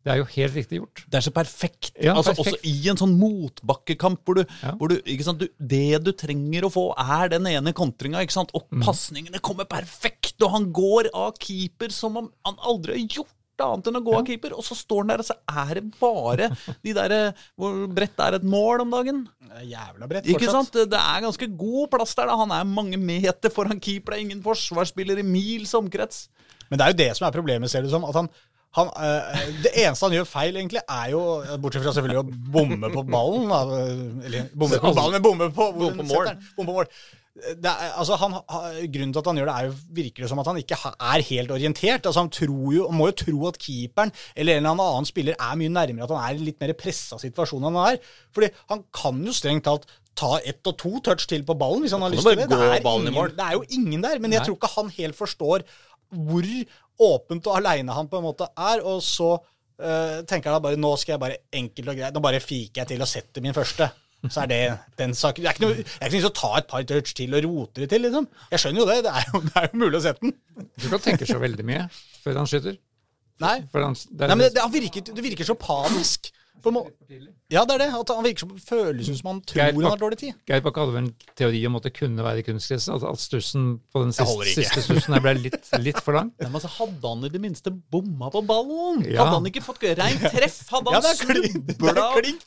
det 0.06 0.12
er 0.14 0.20
jo 0.20 0.26
helt 0.36 0.54
riktig 0.54 0.78
gjort. 0.78 1.00
Det 1.10 1.18
er 1.18 1.24
så 1.26 1.32
perfekt. 1.34 1.88
Ja, 1.98 2.12
altså 2.14 2.30
perfekt. 2.36 2.60
Også 2.62 2.70
i 2.70 2.88
en 2.92 2.98
sånn 3.00 3.16
motbakkekamp 3.18 4.22
hvor 4.24 4.38
du, 4.38 4.44
Ja. 4.62 4.72
hvor 4.78 4.88
du, 4.92 5.00
ikke 5.02 5.24
sant, 5.26 5.40
du 5.42 5.48
Det 5.58 5.98
du 6.04 6.12
trenger 6.14 6.62
å 6.68 6.70
få, 6.70 6.84
er 6.96 7.28
den 7.34 7.46
ene 7.50 7.72
kontringa. 7.74 8.22
ikke 8.22 8.32
sant? 8.36 8.50
Og 8.54 8.68
Mm. 8.70 8.82
pasningene 8.86 9.40
kommer 9.42 9.64
perfekt, 9.66 10.40
og 10.42 10.50
han 10.52 10.72
går 10.72 11.10
av 11.12 11.34
keeper 11.38 11.90
som 11.90 12.16
om 12.16 12.30
han 12.44 12.54
aldri 12.62 12.92
har 13.00 13.08
gjort 13.08 13.32
annet 13.58 13.86
enn 13.88 13.96
å 13.96 14.04
gå 14.04 14.14
av 14.18 14.26
keeper. 14.26 14.52
Og 14.52 14.62
så 14.62 14.76
står 14.76 14.98
han 15.00 15.06
der, 15.08 15.18
og 15.18 15.24
så 15.24 15.34
er 15.48 15.74
det 15.80 15.98
bare 15.98 16.50
de 16.84 16.92
der 16.92 17.32
hvor 17.58 17.86
bredt 17.92 18.18
er 18.20 18.34
et 18.36 18.44
mål 18.44 18.82
om 18.82 18.90
dagen. 18.90 19.28
Er 19.50 19.64
Jævla 19.64 20.06
bredt 20.08 20.26
Ikke 20.26 20.44
fortsatt. 20.46 20.70
sant? 20.72 20.90
Det 20.90 21.00
er 21.00 21.20
ganske 21.24 21.56
god 21.56 21.90
plass 21.90 22.14
der. 22.14 22.26
da. 22.26 22.36
Han 22.36 22.50
er 22.52 22.64
mange 22.64 22.96
meter 22.98 23.48
foran 23.50 23.80
keeper. 23.80 24.12
Det 24.12 24.18
er 24.20 24.24
ingen 24.28 24.42
forsvarsspiller 24.42 25.18
i 25.18 25.22
mils 25.22 25.72
omkrets. 25.74 26.28
Men 26.70 26.78
det 26.78 26.84
er 26.86 26.92
jo 26.92 26.96
det 27.10 27.16
som 27.16 27.26
er 27.26 27.32
problemet, 27.32 27.70
ser 27.70 27.82
du 27.82 27.88
som. 27.88 28.04
At 28.04 28.14
han, 28.14 28.28
han, 28.76 28.90
eh, 29.00 29.44
det 29.64 29.72
eneste 29.72 30.04
han 30.04 30.16
gjør 30.18 30.26
feil, 30.28 30.56
egentlig, 30.60 30.82
er 30.84 31.12
jo 31.14 31.20
Bortsett 31.62 31.84
fra 31.84 31.94
selvfølgelig 31.96 32.22
å 32.22 32.40
bomme 32.56 32.90
på 32.92 33.04
ballen. 33.08 33.52
Eller 34.26 34.50
bomme 34.52 34.80
på 34.82 34.92
ballen, 34.96 35.16
men 35.16 35.24
bomme 35.24 35.52
på, 35.54 35.70
Bomme 35.76 36.02
på 36.02 36.10
mål. 36.10 36.34
Bomme 36.58 36.68
på 36.68 36.80
mål. 36.80 36.90
Er, 37.36 37.90
altså 38.00 38.16
han, 38.16 38.32
grunnen 38.92 39.10
til 39.12 39.20
at 39.20 39.26
han 39.28 39.38
gjør 39.40 39.48
det, 39.50 39.56
er 39.56 39.66
jo, 39.68 39.72
virker 39.98 40.24
det 40.24 40.30
som 40.30 40.40
at 40.40 40.48
han 40.48 40.60
ikke 40.60 40.78
er 40.94 41.24
helt 41.30 41.52
orientert. 41.52 42.06
Altså 42.08 42.22
Han 42.24 42.32
tror 42.32 42.70
jo, 42.72 42.86
må 42.96 43.10
jo 43.10 43.16
tro 43.24 43.50
at 43.50 43.58
keeperen 43.60 44.12
eller 44.32 44.56
en 44.56 44.68
eller 44.70 44.86
annen 44.86 45.08
spiller 45.08 45.36
er 45.36 45.58
mye 45.60 45.72
nærmere 45.72 46.08
at 46.08 46.14
han 46.16 46.24
er 46.24 46.38
i 46.38 46.40
en 46.40 46.48
litt 46.48 46.60
mer 46.64 46.72
pressa 46.80 47.20
situasjon 47.20 47.64
enn 47.68 47.76
han 47.76 47.92
er. 47.92 48.14
Fordi 48.32 48.48
han 48.72 48.86
kan 49.02 49.20
jo 49.28 49.36
strengt 49.36 49.66
talt 49.68 49.84
ta 50.16 50.38
ett 50.48 50.64
og 50.64 50.78
to 50.80 50.94
touch 51.04 51.26
til 51.28 51.44
på 51.44 51.58
ballen 51.60 51.84
hvis 51.84 51.92
han 51.92 52.06
har 52.06 52.14
lyst 52.14 52.24
til 52.24 52.40
det. 52.40 52.48
Det 52.48 52.56
er, 52.56 52.80
ingen, 52.80 53.36
det 53.36 53.44
er 53.50 53.58
jo 53.58 53.66
ingen 53.68 54.06
der. 54.06 54.22
Men 54.22 54.32
jeg 54.32 54.46
tror 54.46 54.56
ikke 54.56 54.72
han 54.78 54.94
helt 54.96 55.18
forstår 55.18 55.66
hvor 56.06 56.46
åpent 57.02 57.46
og 57.50 57.58
aleine 57.58 57.94
han 57.96 58.08
på 58.10 58.20
en 58.20 58.26
måte 58.26 58.48
er. 58.52 58.82
Og 58.86 59.02
så 59.04 59.34
uh, 59.36 60.18
tenker 60.28 60.50
han 60.50 60.58
da 60.58 60.64
bare 60.64 60.80
nå 60.80 60.94
skal 61.00 61.16
jeg 61.16 61.22
bare 61.22 61.40
enkelt 61.60 61.92
og 61.92 62.00
greit 62.00 62.16
Nå 62.16 62.24
bare 62.24 62.42
fiker 62.42 62.82
jeg 62.82 62.94
til 62.94 63.06
og 63.06 63.10
setter 63.10 63.44
min 63.44 63.56
første. 63.56 63.90
Så 64.26 64.42
er 64.42 64.48
det 64.50 64.60
den 64.98 65.12
saken. 65.14 65.44
Det 65.44 65.50
er 65.50 65.58
ikke 65.58 65.66
noe, 65.66 65.76
jeg 65.76 66.00
er 66.00 66.10
ikke 66.10 66.24
noe 66.24 66.32
å 66.32 66.38
ta 66.40 66.52
et 66.58 66.68
par 66.70 66.86
touch 66.88 67.12
til 67.14 67.36
og 67.36 67.44
rote 67.46 67.84
det 67.84 67.90
til, 67.92 68.02
liksom. 68.06 68.26
Jeg 68.50 68.62
skjønner 68.62 68.82
jo 68.82 68.86
det. 68.88 68.96
Det 69.06 69.12
er 69.12 69.28
jo, 69.28 69.42
det 69.44 69.60
er 69.60 69.68
jo 69.68 69.80
mulig 69.82 70.00
å 70.00 70.02
sette 70.06 70.24
den. 70.24 70.34
Du 70.80 70.88
kan 70.88 71.04
tenke 71.04 71.28
så 71.28 71.38
veldig 71.42 71.66
mye 71.68 71.84
før 72.24 72.40
han 72.40 72.50
skyter. 72.50 72.78
Nei. 73.44 73.56
Han, 73.74 73.94
det 73.94 74.30
Nei, 74.30 74.38
men 74.38 74.46
det, 74.46 74.54
det, 74.56 74.66
virker, 74.72 75.04
det 75.12 75.24
virker 75.28 75.48
så 75.48 75.56
panisk. 75.60 76.30
På 76.62 76.72
må 76.74 76.80
ja, 77.52 77.62
det 77.64 77.74
er 77.76 77.78
det. 77.84 77.88
At 77.94 78.10
han 78.10 78.24
virker 78.26 78.42
som, 78.42 78.52
føles 78.58 79.06
som 79.20 79.28
han 79.30 79.40
tror 79.46 79.60
Geir 79.60 79.76
han 79.76 79.84
har 79.86 80.00
dårlig 80.00 80.18
tid. 80.18 80.34
Geir 80.50 80.62
Bakke 80.64 80.82
hadde 80.82 80.94
vel 80.96 81.04
en 81.04 81.12
teori 81.38 81.60
om 81.68 81.76
at 81.78 81.84
det 81.86 81.92
kunne 81.94 82.24
være 82.26 82.42
kunstgress. 82.46 82.88
At, 82.90 83.04
at 83.06 83.20
stussen 83.22 83.68
på 83.94 84.02
den 84.02 84.12
siste, 84.16 84.48
siste 84.56 84.82
stussen 84.82 85.14
ble 85.22 85.34
litt, 85.44 85.58
litt 85.84 86.00
for 86.02 86.18
lang. 86.18 86.32
Ja, 86.42 86.48
men 86.50 86.58
altså, 86.58 86.70
hadde 86.80 87.06
han 87.12 87.22
i 87.26 87.30
det 87.32 87.40
minste 87.42 87.70
bomma 87.70 88.28
på 88.34 88.42
ballen? 88.46 89.04
Ja. 89.06 89.22
Hadde 89.24 89.38
han 89.38 89.46
ikke 89.50 89.62
fått 89.64 89.82
reint 89.98 90.24
treff? 90.32 90.58
Hadde 90.72 90.92
han 90.96 91.06
ja, 91.06 91.14
snubla 91.20 91.94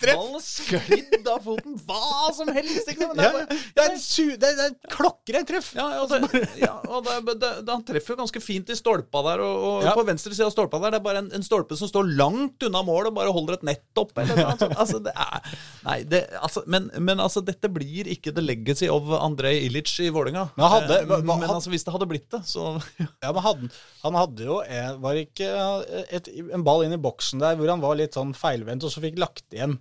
ballen 0.04 0.44
sklidd 0.44 1.28
av 1.32 1.44
foten? 1.48 1.78
Hva 1.88 2.30
som 2.36 2.52
helst! 2.54 2.92
Ikke? 2.92 3.08
sant? 3.08 3.16
Men 3.16 3.20
det 3.20 3.26
Ja, 3.26 3.30
er 3.30 3.38
bare- 3.40 3.60
det 3.80 3.86
er, 3.86 3.96
su- 4.04 4.36
det 4.40 4.50
er, 4.52 4.56
det 4.60 4.68
er 4.68 4.94
klokkereint 4.96 5.50
treff. 5.50 5.72
Ja, 5.78 5.88
og, 6.04 6.12
det, 6.12 6.44
ja 6.60 6.76
og 6.88 7.06
det, 7.08 7.18
det, 7.30 7.52
det, 7.64 7.72
Han 7.74 7.86
treffer 7.88 8.16
jo 8.16 8.20
ganske 8.24 8.42
fint 8.44 8.70
i 8.74 8.78
stolpa 8.80 9.24
der. 9.32 9.44
Og, 9.46 9.64
og 9.70 9.88
Ja. 9.88 9.94
på 9.98 10.04
venstre 10.08 10.34
side 10.36 10.48
av 10.50 10.54
stolpa 10.54 10.80
der 10.84 10.96
Det 10.96 11.00
er 11.00 11.06
bare 11.08 11.24
en, 11.24 11.32
en 11.36 11.46
stolpe 11.46 11.78
som 11.80 11.90
står 11.92 12.10
langt 12.20 12.64
unna 12.68 12.84
mål 12.86 13.10
og 13.12 13.18
bare 13.20 13.34
holder 13.36 13.60
et 13.60 13.66
nett 13.72 13.99
opp. 14.02 14.14
Eller 14.22 14.40
noe 14.40 14.56
sånt. 14.60 14.76
Altså, 14.80 15.00
det 15.06 15.14
er, 15.16 15.50
nei, 15.86 15.98
det, 16.10 16.22
altså, 16.40 16.64
men, 16.68 16.90
men 17.00 17.20
altså, 17.24 17.44
dette 17.46 17.70
blir 17.74 18.08
ikke 18.16 18.34
the 18.36 18.42
legacy 18.44 18.88
of 18.92 19.10
Andrej 19.20 19.66
Ilic 19.68 19.94
i 20.06 20.10
Vålerenga. 20.16 20.48
Men 20.58 20.72
hadde- 20.76 21.00
Eh, 21.00 21.06
men 21.24 21.30
han- 21.44 21.56
altså, 21.60 21.70
hvis 21.74 21.84
det 21.88 21.94
hadde 21.96 22.08
blitt 22.10 22.30
det, 22.34 22.42
så 22.50 22.82
Ja, 23.24 23.32
men 23.36 23.42
hadde, 23.44 23.70
han 24.04 24.14
hadde 24.20 24.46
jo 24.50 24.60
Var 25.04 25.22
ikke 25.26 25.50
eh, 25.50 26.04
et, 26.20 26.28
en 26.54 26.64
ball 26.68 26.84
inn 26.86 26.94
i 26.96 27.02
boksen 27.02 27.40
der 27.44 27.56
hvor 27.60 27.70
han 27.72 27.82
var 27.84 27.96
litt 28.00 28.14
sånn 28.18 28.34
feilvendt, 28.38 28.84
og 28.88 28.92
så 28.94 29.02
fikk 29.04 29.20
lagt 29.22 29.46
igjen. 29.56 29.78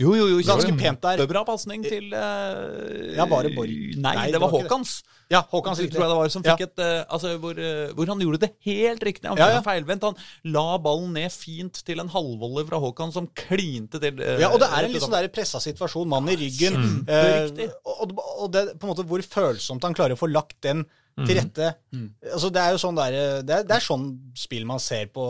Jo, 0.00 0.14
jo, 0.16 0.26
jo. 0.30 0.38
Ganske 0.46 0.72
pent 0.78 1.02
der. 1.04 1.20
Bra 1.28 1.42
pasning 1.46 1.82
til 1.84 2.12
uh, 2.16 3.12
Ja, 3.16 3.26
var 3.28 3.44
det 3.44 3.52
Borg? 3.56 3.72
Nei, 4.00 4.14
det, 4.32 4.40
var 4.40 4.52
Haakons. 4.54 5.02
Ja, 5.32 5.42
Håkans 5.48 5.80
tror 5.80 5.88
jeg 5.88 6.10
det 6.10 6.16
var, 6.18 6.30
som 6.32 6.44
Ja. 6.44 6.56
et 6.60 6.80
uh, 6.80 7.04
Altså, 7.12 7.34
hvor, 7.40 7.56
uh, 7.56 7.92
hvor 7.96 8.08
han 8.10 8.20
gjorde 8.20 8.40
det 8.44 8.50
helt 8.66 9.04
riktig. 9.04 9.28
Han 9.28 9.38
Ja, 9.38 9.48
fikk 9.48 9.54
ja. 9.54 9.60
en 9.60 9.68
feilvendt. 9.68 10.06
Han 10.08 10.52
la 10.56 10.78
ballen 10.82 11.12
ned 11.16 11.32
fint 11.32 11.82
til 11.86 12.02
en 12.02 12.10
halvvolle 12.12 12.64
fra 12.68 12.80
Håkan, 12.82 13.12
som 13.14 13.28
klinte 13.36 14.00
til. 14.02 14.20
Ja, 14.40 14.50
og 14.52 14.60
det 14.60 14.68
er 14.68 14.88
en 14.88 14.92
litt 14.96 15.04
sånn 15.04 15.16
pressa 15.32 15.60
situasjon, 15.62 16.08
mann 16.08 16.28
i 16.32 16.36
ryggen. 16.40 17.06
Eh, 17.08 17.68
og, 17.84 18.12
og 18.16 18.50
det 18.52 18.66
på 18.78 18.86
en 18.86 18.92
måte 18.92 19.06
hvor 19.08 19.22
følsomt 19.24 19.84
han 19.86 19.96
klarer 19.96 20.16
å 20.16 20.20
få 20.20 20.28
lagt 20.32 20.58
den 20.64 20.84
til 21.20 21.36
rette. 21.38 21.72
Altså, 22.32 22.50
det 22.54 22.62
er 22.62 22.70
jo 22.74 22.78
sånn 22.80 22.96
der, 22.98 23.16
det, 23.44 23.58
er, 23.58 23.66
det 23.68 23.76
er 23.76 23.84
sånn 23.84 24.06
spill 24.38 24.64
man 24.68 24.80
ser 24.82 25.10
på 25.12 25.26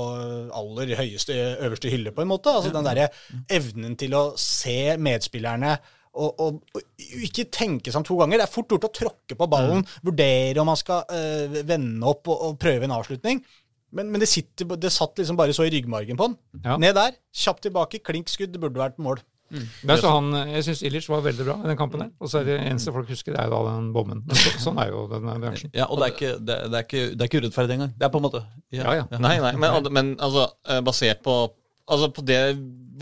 aller 0.59 0.95
høyeste, 0.99 1.37
øverste 1.67 1.91
hylle, 1.93 2.13
på 2.15 2.23
en 2.25 2.31
måte. 2.31 2.53
Altså 2.55 2.71
den 2.75 2.87
derre 2.87 3.09
evnen 3.51 3.97
til 4.01 4.15
å 4.19 4.23
se 4.39 4.95
medspillerne. 5.03 5.77
Og, 6.13 6.41
og, 6.45 6.77
og 6.77 7.07
ikke 7.25 7.47
tenke 7.49 7.89
seg 7.89 8.03
om 8.03 8.05
to 8.05 8.19
ganger. 8.21 8.43
Det 8.43 8.45
er 8.45 8.53
fort 8.53 8.75
gjort 8.75 8.85
å 8.91 8.93
tråkke 8.99 9.37
på 9.39 9.49
ballen, 9.49 9.81
vurdere 10.05 10.61
om 10.61 10.69
man 10.69 10.77
skal 10.77 11.07
øh, 11.09 11.63
vende 11.65 12.11
opp 12.11 12.29
og, 12.29 12.49
og 12.51 12.59
prøve 12.61 12.85
en 12.85 12.93
avslutning. 12.99 13.41
Men, 13.97 14.09
men 14.13 14.21
det, 14.21 14.29
sitter, 14.29 14.69
det 14.81 14.93
satt 14.93 15.19
liksom 15.21 15.37
bare 15.41 15.55
så 15.57 15.67
i 15.69 15.73
ryggmargen 15.73 16.19
på 16.21 16.29
han. 16.29 16.37
Ja. 16.65 16.77
Ned 16.81 16.97
der, 16.97 17.17
kjapt 17.37 17.65
tilbake, 17.67 18.01
klink 18.05 18.29
skudd, 18.33 18.53
det 18.55 18.61
burde 18.61 18.81
vært 18.81 19.01
mål. 19.03 19.21
Der 19.53 20.01
så 20.01 20.11
han, 20.15 20.33
Jeg 20.49 20.65
syns 20.65 20.83
Ilic 20.89 21.09
var 21.13 21.23
veldig 21.25 21.45
bra 21.45 21.57
i 21.61 21.69
den 21.69 21.77
kampen. 21.77 22.01
der. 22.01 22.11
Og 22.21 22.31
så 22.33 22.41
er 22.41 22.47
det 22.49 22.59
eneste 22.61 22.93
folk 22.95 23.09
husker, 23.13 23.35
det 23.37 23.41
er 23.43 23.51
da 23.53 23.59
den 23.69 23.91
bommen. 23.95 24.23
Men 24.27 24.39
så, 24.39 24.53
sånn 24.67 24.79
er 24.81 24.93
jo 24.93 25.07
denne 25.11 25.35
bransjen. 25.43 25.73
Ja, 25.77 25.89
og 25.91 26.01
det 26.01 26.07
er, 26.09 26.15
ikke, 26.17 26.31
det, 26.41 26.57
det, 26.73 26.79
er 26.79 26.87
ikke, 26.87 27.03
det 27.13 27.21
er 27.27 27.31
ikke 27.31 27.43
urettferdig 27.45 27.77
engang. 27.77 27.93
Det 27.99 28.09
er 28.09 28.15
på 28.15 28.23
en 28.23 28.27
måte 28.29 28.45
Ja, 28.73 28.95
ja. 29.03 29.05
Nei, 29.19 29.35
nei, 29.45 29.53
men, 29.61 29.91
men 29.93 30.15
altså, 30.23 30.47
eh, 30.69 30.81
basert 30.87 31.21
på, 31.27 31.37
altså, 31.87 32.09
på 32.17 32.25
det 32.29 32.41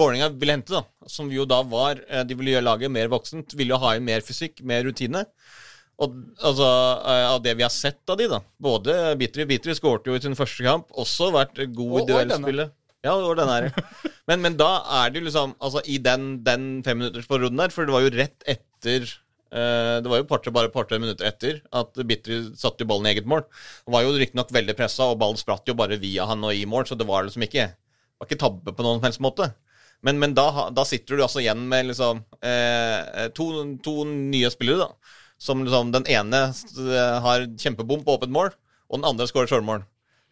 Vålerenga 0.00 0.30
ville 0.38 0.54
hente, 0.54 0.72
da, 0.80 1.08
som 1.10 1.30
jo 1.34 1.44
da 1.50 1.60
var 1.66 1.98
eh, 2.08 2.22
De 2.24 2.36
ville 2.38 2.52
gjøre 2.54 2.64
laget 2.66 2.92
mer 2.94 3.10
voksent, 3.12 3.56
ville 3.58 3.74
jo 3.74 3.80
ha 3.82 3.96
inn 3.98 4.06
mer 4.06 4.22
fysikk, 4.24 4.62
mer 4.66 4.84
rutine. 4.86 5.24
Og 6.00 6.14
altså, 6.38 6.66
eh, 7.04 7.24
Av 7.28 7.40
det 7.44 7.56
vi 7.58 7.66
har 7.66 7.72
sett 7.74 8.08
av 8.08 8.16
de, 8.20 8.28
da 8.30 8.38
Både 8.62 8.94
Bitri 9.20 9.44
Bitri 9.50 9.74
skårte 9.76 10.10
jo 10.10 10.16
i 10.16 10.22
sin 10.22 10.38
første 10.38 10.64
kamp, 10.64 10.88
også 10.98 11.30
vært 11.34 11.58
god 11.74 11.96
i 11.98 12.02
og 12.02 12.08
duellspillet. 12.08 12.76
Ja, 13.00 13.14
det 13.16 13.24
var 13.24 13.38
den 13.38 13.48
her. 13.48 13.66
Men, 14.28 14.42
men 14.44 14.56
da 14.60 14.68
er 15.00 15.10
det 15.10 15.22
jo 15.22 15.26
liksom 15.26 15.54
Altså, 15.56 15.80
i 15.88 15.96
den, 16.04 16.42
den 16.44 16.82
femminuttersperioden 16.86 17.60
der, 17.62 17.72
for 17.72 17.88
det 17.88 17.94
var 17.94 18.04
jo 18.04 18.12
rett 18.12 18.44
etter 18.44 19.06
eh, 19.08 19.96
Det 20.04 20.12
var 20.12 20.20
jo 20.20 20.26
parter, 20.28 20.52
bare 20.54 20.68
et 20.68 20.74
par-tre 20.74 21.00
minutter 21.00 21.28
etter 21.30 21.62
at 21.80 22.02
Bitter 22.06 22.50
satte 22.60 22.86
ballen 22.88 23.08
i 23.08 23.14
eget 23.14 23.28
mål. 23.30 23.46
Han 23.86 23.96
var 23.96 24.04
jo 24.04 24.12
riktignok 24.20 24.52
veldig 24.54 24.76
pressa, 24.78 25.08
og 25.08 25.18
ballen 25.22 25.40
spratt 25.40 25.68
jo 25.70 25.76
bare 25.78 25.98
via 26.02 26.28
han 26.28 26.44
og 26.44 26.54
i 26.54 26.66
mål, 26.68 26.86
så 26.86 26.98
det 26.98 27.08
var 27.08 27.24
liksom 27.26 27.46
ikke, 27.48 27.70
var 28.20 28.28
ikke 28.28 28.40
tabbe 28.44 28.76
på 28.76 28.86
noen 28.86 29.02
helst 29.06 29.22
måte. 29.24 29.48
Men, 30.06 30.20
men 30.20 30.36
da, 30.36 30.68
da 30.72 30.84
sitter 30.88 31.16
du 31.16 31.24
altså 31.24 31.42
igjen 31.42 31.66
med 31.68 31.90
liksom 31.90 32.22
eh, 32.46 33.26
to, 33.36 33.50
to 33.84 34.04
nye 34.08 34.52
spillere, 34.52 34.86
da. 34.86 35.16
Som 35.40 35.64
liksom 35.64 35.92
Den 35.92 36.04
ene 36.12 36.46
eh, 36.52 37.16
har 37.24 37.48
kjempebom 37.60 38.04
på 38.04 38.16
åpent 38.18 38.32
mål, 38.32 38.52
og 38.90 39.00
den 39.00 39.08
andre 39.08 39.28
skårer 39.28 39.48
sjølmål. 39.50 39.84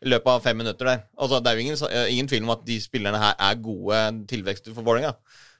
I 0.05 0.13
løpet 0.13 0.31
av 0.31 0.45
fem 0.45 0.57
minutter 0.61 0.87
der. 0.87 1.05
Altså, 1.19 1.41
det 1.43 1.51
er 1.51 1.59
jo 1.59 1.67
ingen, 1.67 1.79
eh, 1.91 2.13
ingen 2.15 2.31
tvil 2.31 2.47
om 2.47 2.55
at 2.55 2.65
de 2.67 2.79
spillerne 2.81 3.19
her 3.19 3.35
er 3.39 3.63
gode 3.63 4.03
tilvekster 4.31 4.75
for 4.77 4.87
Vålerenga. 4.87 5.17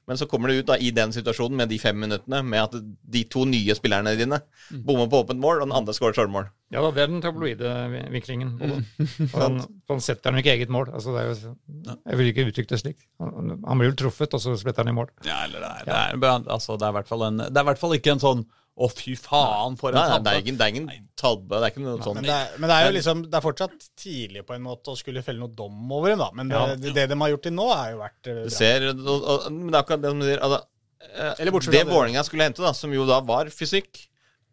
Men 0.09 0.17
så 0.17 0.25
kommer 0.25 0.49
det 0.49 0.63
ut 0.63 0.69
da 0.71 0.75
i 0.81 0.89
den 0.89 1.11
situasjonen 1.13 1.59
med 1.59 1.69
de 1.69 1.77
fem 1.77 1.97
minuttene 2.01 2.39
med 2.41 2.63
at 2.63 2.77
de 3.13 3.21
to 3.29 3.43
nye 3.45 3.75
spillerne 3.77 4.15
dine 4.17 4.39
bommer 4.87 5.05
på 5.11 5.19
åpent 5.21 5.37
mål, 5.43 5.59
og 5.61 5.67
den 5.67 5.75
andre 5.77 5.93
skårer 5.93 6.17
sjølmål. 6.17 6.47
Ja 6.73 6.81
da, 6.81 6.89
det 6.95 7.03
er 7.03 7.11
den 7.11 7.21
tabloide 7.21 7.73
vinklingen 8.09 8.55
på 8.57 8.71
han, 9.43 9.59
han 9.91 10.01
setter 10.01 10.33
han 10.33 10.41
ikke 10.41 10.55
eget 10.55 10.73
mål. 10.73 10.89
Altså, 10.97 11.13
det 11.13 11.21
er 11.21 11.29
jo, 11.29 11.53
jeg 11.93 12.21
vil 12.21 12.31
ikke 12.31 12.47
uttrykke 12.49 12.73
det 12.73 12.81
slik. 12.81 13.05
Han, 13.21 13.53
han 13.61 13.83
blir 13.83 13.91
vel 13.91 13.99
truffet, 14.01 14.33
og 14.33 14.41
så 14.41 14.55
spretter 14.57 14.81
han 14.81 14.95
i 14.95 14.97
mål. 14.97 15.13
Ja, 15.29 15.43
eller 15.45 15.61
det 15.61 15.93
er, 15.93 16.17
det 16.17 16.31
er, 16.31 16.49
altså, 16.57 16.79
det 16.79 16.89
er 16.89 16.95
i 16.95 16.97
hvert 16.97 17.11
fall 17.13 17.27
en 17.29 17.43
Det 17.45 17.53
er 17.53 17.67
i 17.67 17.69
hvert 17.69 17.83
fall 17.83 17.97
ikke 17.99 18.17
en 18.17 18.25
sånn 18.25 18.43
å, 18.79 18.87
fy 18.95 19.13
faen, 19.19 19.75
for 19.79 19.91
en 19.91 19.99
Nei, 19.99 20.07
nei, 20.13 20.19
det 20.23 20.31
er 20.31 20.41
ingen, 20.43 20.57
det 20.59 20.65
er 20.65 20.73
ingen 20.73 20.89
tabbe. 21.19 21.57
Det 21.57 21.67
er 21.67 21.73
ikke 21.73 21.83
noe 21.83 21.97
sånn 22.05 22.19
Men 22.21 22.27
det, 22.29 22.37
er, 22.37 22.53
men 22.61 22.71
det 22.71 22.77
er 22.77 22.85
jo 22.87 22.95
liksom 22.95 23.23
Det 23.27 23.39
er 23.39 23.43
fortsatt 23.43 23.87
tidlig 23.99 24.43
på 24.47 24.55
en 24.55 24.63
måte 24.63 24.93
å 24.93 24.99
skulle 24.99 25.23
felle 25.25 25.43
noe 25.43 25.51
dom 25.55 25.91
over 25.97 26.13
dem, 26.13 26.23
da. 26.23 26.29
Men 26.39 26.51
det, 26.51 26.61
Ja. 26.61 26.79
det, 26.79 26.93
det 26.95 27.05
de 27.11 27.19
har 27.19 27.33
gjort 27.33 27.45
til 27.49 27.55
nå, 27.57 27.67
er 27.75 27.91
jo 27.93 28.01
vært 28.05 28.31
eh, 28.31 28.41
Du 28.47 28.55
ser, 28.55 28.87
og, 28.95 29.15
og, 29.19 29.47
men 29.51 29.67
det 29.67 29.75
er 29.75 29.81
akkurat 29.83 30.05
det 30.05 30.13
som 30.13 30.23
du 30.23 30.27
sier. 30.29 30.43
Altså, 30.47 30.61
eh, 31.09 31.33
Eller 31.35 31.55
bortsett 31.55 31.75
fra 31.75 31.83
det 31.83 31.91
Vålerenga 31.91 32.25
skulle 32.27 32.47
hente, 32.47 32.63
da, 32.63 32.73
som 32.77 32.95
jo 32.95 33.07
da 33.09 33.19
var 33.33 33.51
fysikk 33.53 34.05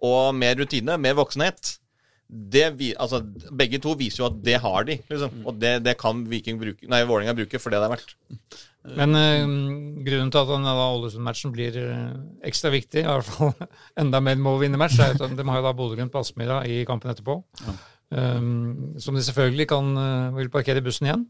og 0.06 0.34
mer 0.36 0.58
rutine, 0.58 0.98
mer 1.00 1.14
voksenhet 1.16 1.76
det 2.26 2.64
vi, 2.78 2.88
altså, 2.98 3.20
Begge 3.54 3.78
to 3.82 3.94
viser 3.98 4.24
jo 4.24 4.28
at 4.28 4.38
det 4.44 4.56
har 4.62 4.86
de, 4.88 4.96
liksom. 5.10 5.44
Og 5.46 5.58
det, 5.62 5.76
det 5.86 5.94
kan 6.00 6.24
Viking 6.26 6.58
bruke, 6.58 6.88
nei, 6.90 7.04
Vålerenga 7.06 7.36
bruke 7.38 7.60
for 7.62 7.70
det 7.70 7.78
det 7.78 7.86
er 7.86 7.94
verdt. 7.94 8.16
Men 8.94 9.18
eh, 9.18 9.42
grunnen 10.06 10.30
til 10.30 10.42
at 10.42 10.50
denne 10.52 10.72
Ålesund-matchen 10.84 11.52
blir 11.54 11.76
eh, 11.80 12.14
ekstra 12.46 12.70
viktig, 12.74 13.02
i 13.02 13.08
hvert 13.08 13.26
fall 13.26 13.52
enda 14.02 14.20
mer 14.22 14.38
må 14.40 14.56
vinne 14.60 14.78
match, 14.80 15.00
er 15.02 15.16
at 15.16 15.36
de 15.36 15.46
har 15.48 15.60
jo 15.60 15.66
da 15.66 15.74
Bodø-Glimt 15.76 16.14
på 16.14 16.22
Aspmyra 16.22 16.62
i 16.68 16.82
kampen 16.88 17.12
etterpå. 17.12 17.40
Um, 18.06 18.94
som 19.02 19.16
de 19.18 19.22
selvfølgelig 19.26 19.64
kan 19.72 19.88
uh, 19.98 20.36
vil 20.36 20.50
parkere 20.54 20.78
bussen 20.84 21.08
igjen, 21.08 21.24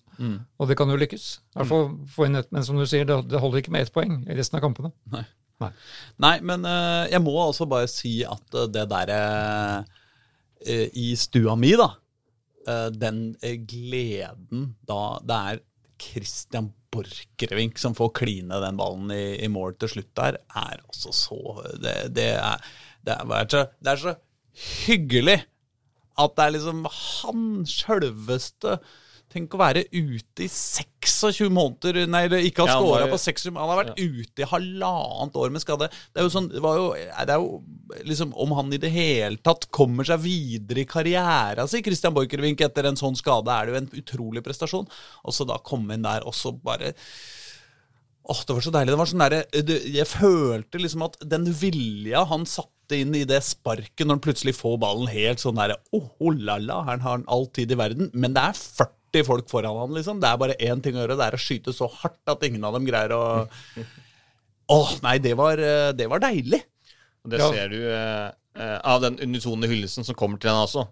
og 0.61 0.69
det 0.69 0.77
kan 0.77 0.91
jo 0.93 0.99
lykkes. 1.01 1.25
I 1.55 1.57
hvert 1.57 1.71
fall 1.71 1.87
få 2.13 2.27
inn 2.27 2.37
et, 2.37 2.51
Men 2.53 2.67
som 2.69 2.77
du 2.77 2.85
sier, 2.85 3.07
det, 3.09 3.17
det 3.31 3.41
holder 3.41 3.63
ikke 3.63 3.73
med 3.73 3.87
ett 3.87 3.95
poeng 3.95 4.19
i 4.27 4.37
resten 4.37 4.59
av 4.59 4.65
kampene. 4.67 4.93
Nei, 6.21 6.35
men 6.45 6.69
uh, 6.69 7.09
jeg 7.09 7.23
må 7.25 7.33
også 7.41 7.65
bare 7.71 7.89
si 7.89 8.19
at 8.29 8.59
uh, 8.59 8.67
det 8.69 8.85
derre 8.93 9.21
i 10.67 11.11
stua 11.21 11.53
mi, 11.61 11.75
da 11.77 11.91
Den 12.97 13.19
gleden 13.69 14.71
da 14.89 15.01
det 15.23 15.37
er 15.37 15.59
Christian 16.01 16.71
Borchgrevink 16.97 17.81
som 17.81 17.95
får 17.97 18.15
kline 18.23 18.61
den 18.63 18.79
ballen 18.81 19.13
i, 19.15 19.37
i 19.45 19.51
mål 19.53 19.77
til 19.81 19.93
slutt 19.97 20.13
der, 20.19 20.41
er 20.57 20.81
også 20.89 21.13
så 21.15 21.41
Det, 21.83 21.97
det, 22.17 22.31
er, 22.41 22.65
det, 23.07 23.19
er, 23.21 23.51
så, 23.53 23.67
det 23.81 23.93
er 23.93 24.03
så 24.03 24.17
hyggelig 24.87 25.41
at 26.17 26.37
det 26.37 26.45
er 26.47 26.55
liksom 26.55 26.87
han 26.89 27.43
sjølveste 27.69 28.79
Tenk 29.37 29.53
å 29.53 29.61
være 29.61 29.84
ute 29.93 30.47
i 30.47 30.49
26 30.49 31.51
måneder 31.53 32.07
Nei, 32.09 32.24
ikke 32.49 32.64
ha 32.64 32.72
Ja, 32.72 32.78
scora 32.80 33.05
ja, 33.05 33.11
på 33.12 33.18
26 33.20 33.53
Han 33.53 33.72
har 33.72 33.80
vært 33.82 34.01
ute 34.01 34.45
i 34.45 34.49
halvannet 34.49 35.37
år 35.43 35.53
med 35.53 35.64
skade. 35.64 35.91
Det 36.11 36.22
er 36.22 36.26
jo 36.26 36.32
sånn 36.32 36.49
Det, 36.55 36.62
var 36.64 36.78
jo, 36.80 36.87
det 36.97 37.34
er 37.34 37.43
jo 37.43 38.03
liksom 38.09 38.32
Om 38.47 38.57
han 38.57 38.72
i 38.72 38.80
det 38.82 38.93
hele 38.95 39.41
tatt 39.45 39.68
kommer 39.74 40.09
seg 40.09 40.22
videre 40.24 40.82
i 40.82 40.89
karrieren 40.89 41.68
sin, 41.70 41.84
Christian 41.84 42.14
Borchgrevink, 42.16 42.64
etter 42.64 42.89
en 42.89 42.99
sånn 42.99 43.18
skade, 43.18 43.53
er 43.53 43.66
det 43.68 43.74
jo 43.74 43.80
en 43.82 43.91
utrolig 44.01 44.43
prestasjon. 44.47 44.87
Og 45.26 45.34
så 45.34 45.47
da 45.49 45.61
komme 45.62 45.97
inn 45.97 46.07
der 46.07 46.24
og 46.26 46.34
så 46.37 46.55
bare 46.57 46.95
Åh, 48.26 48.41
det 48.43 48.55
var 48.57 48.64
så 48.64 48.72
deilig. 48.74 48.91
Det 48.91 48.99
var 48.99 49.07
sånn 49.07 49.22
der, 49.22 49.45
det- 49.62 49.84
Jeg 49.95 50.07
følte 50.11 50.80
liksom 50.82 51.05
at 51.07 51.16
den 51.22 51.45
vilja 51.47 52.24
han 52.26 52.45
satte 52.45 52.99
inn 52.99 53.14
i 53.14 53.24
det 53.24 53.43
sparket 53.43 54.07
når 54.07 54.16
han 54.16 54.24
plutselig 54.24 54.55
får 54.55 54.78
ballen 54.82 55.07
helt 55.11 55.39
sånn 55.39 55.55
derre 55.59 55.76
oh, 55.93 56.11
oh 56.18 56.34
la 56.34 56.57
la, 56.59 56.82
her 56.87 56.99
har 56.99 57.18
han 57.18 57.24
all 57.28 57.47
tid 57.47 57.70
i 57.70 57.78
verden. 57.78 58.11
Men 58.14 58.34
det 58.34 58.43
er 58.43 58.53
40 58.59 58.96
folk 59.27 59.49
foran 59.51 59.77
han, 59.79 59.95
liksom. 59.97 60.19
Det 60.21 60.29
er 60.29 60.41
bare 60.41 60.57
én 60.61 60.83
ting 60.83 60.97
å 60.97 61.03
gjøre, 61.05 61.17
det 61.17 61.27
er 61.31 61.37
å 61.39 61.41
skyte 61.41 61.73
så 61.73 61.89
hardt 62.03 62.33
at 62.33 62.43
ingen 62.45 62.65
av 62.65 62.75
dem 62.77 62.85
greier 62.89 63.15
å 63.17 63.23
Åh, 64.69 64.97
nei, 65.05 65.19
det 65.23 65.37
var, 65.39 65.61
eh, 65.63 65.93
det 65.95 66.09
var 66.11 66.19
deilig. 66.25 66.63
Det 67.27 67.39
Ja. 67.39 67.51
ser 67.53 67.69
du 67.71 67.79
eh, 67.91 68.31
eh, 68.59 68.79
av 68.83 69.01
den 69.03 69.19
unisone 69.23 69.67
hyllesten 69.71 70.05
som 70.07 70.15
kommer 70.19 70.39
til 70.43 70.51
henne 70.51 70.65
også. 70.67 70.87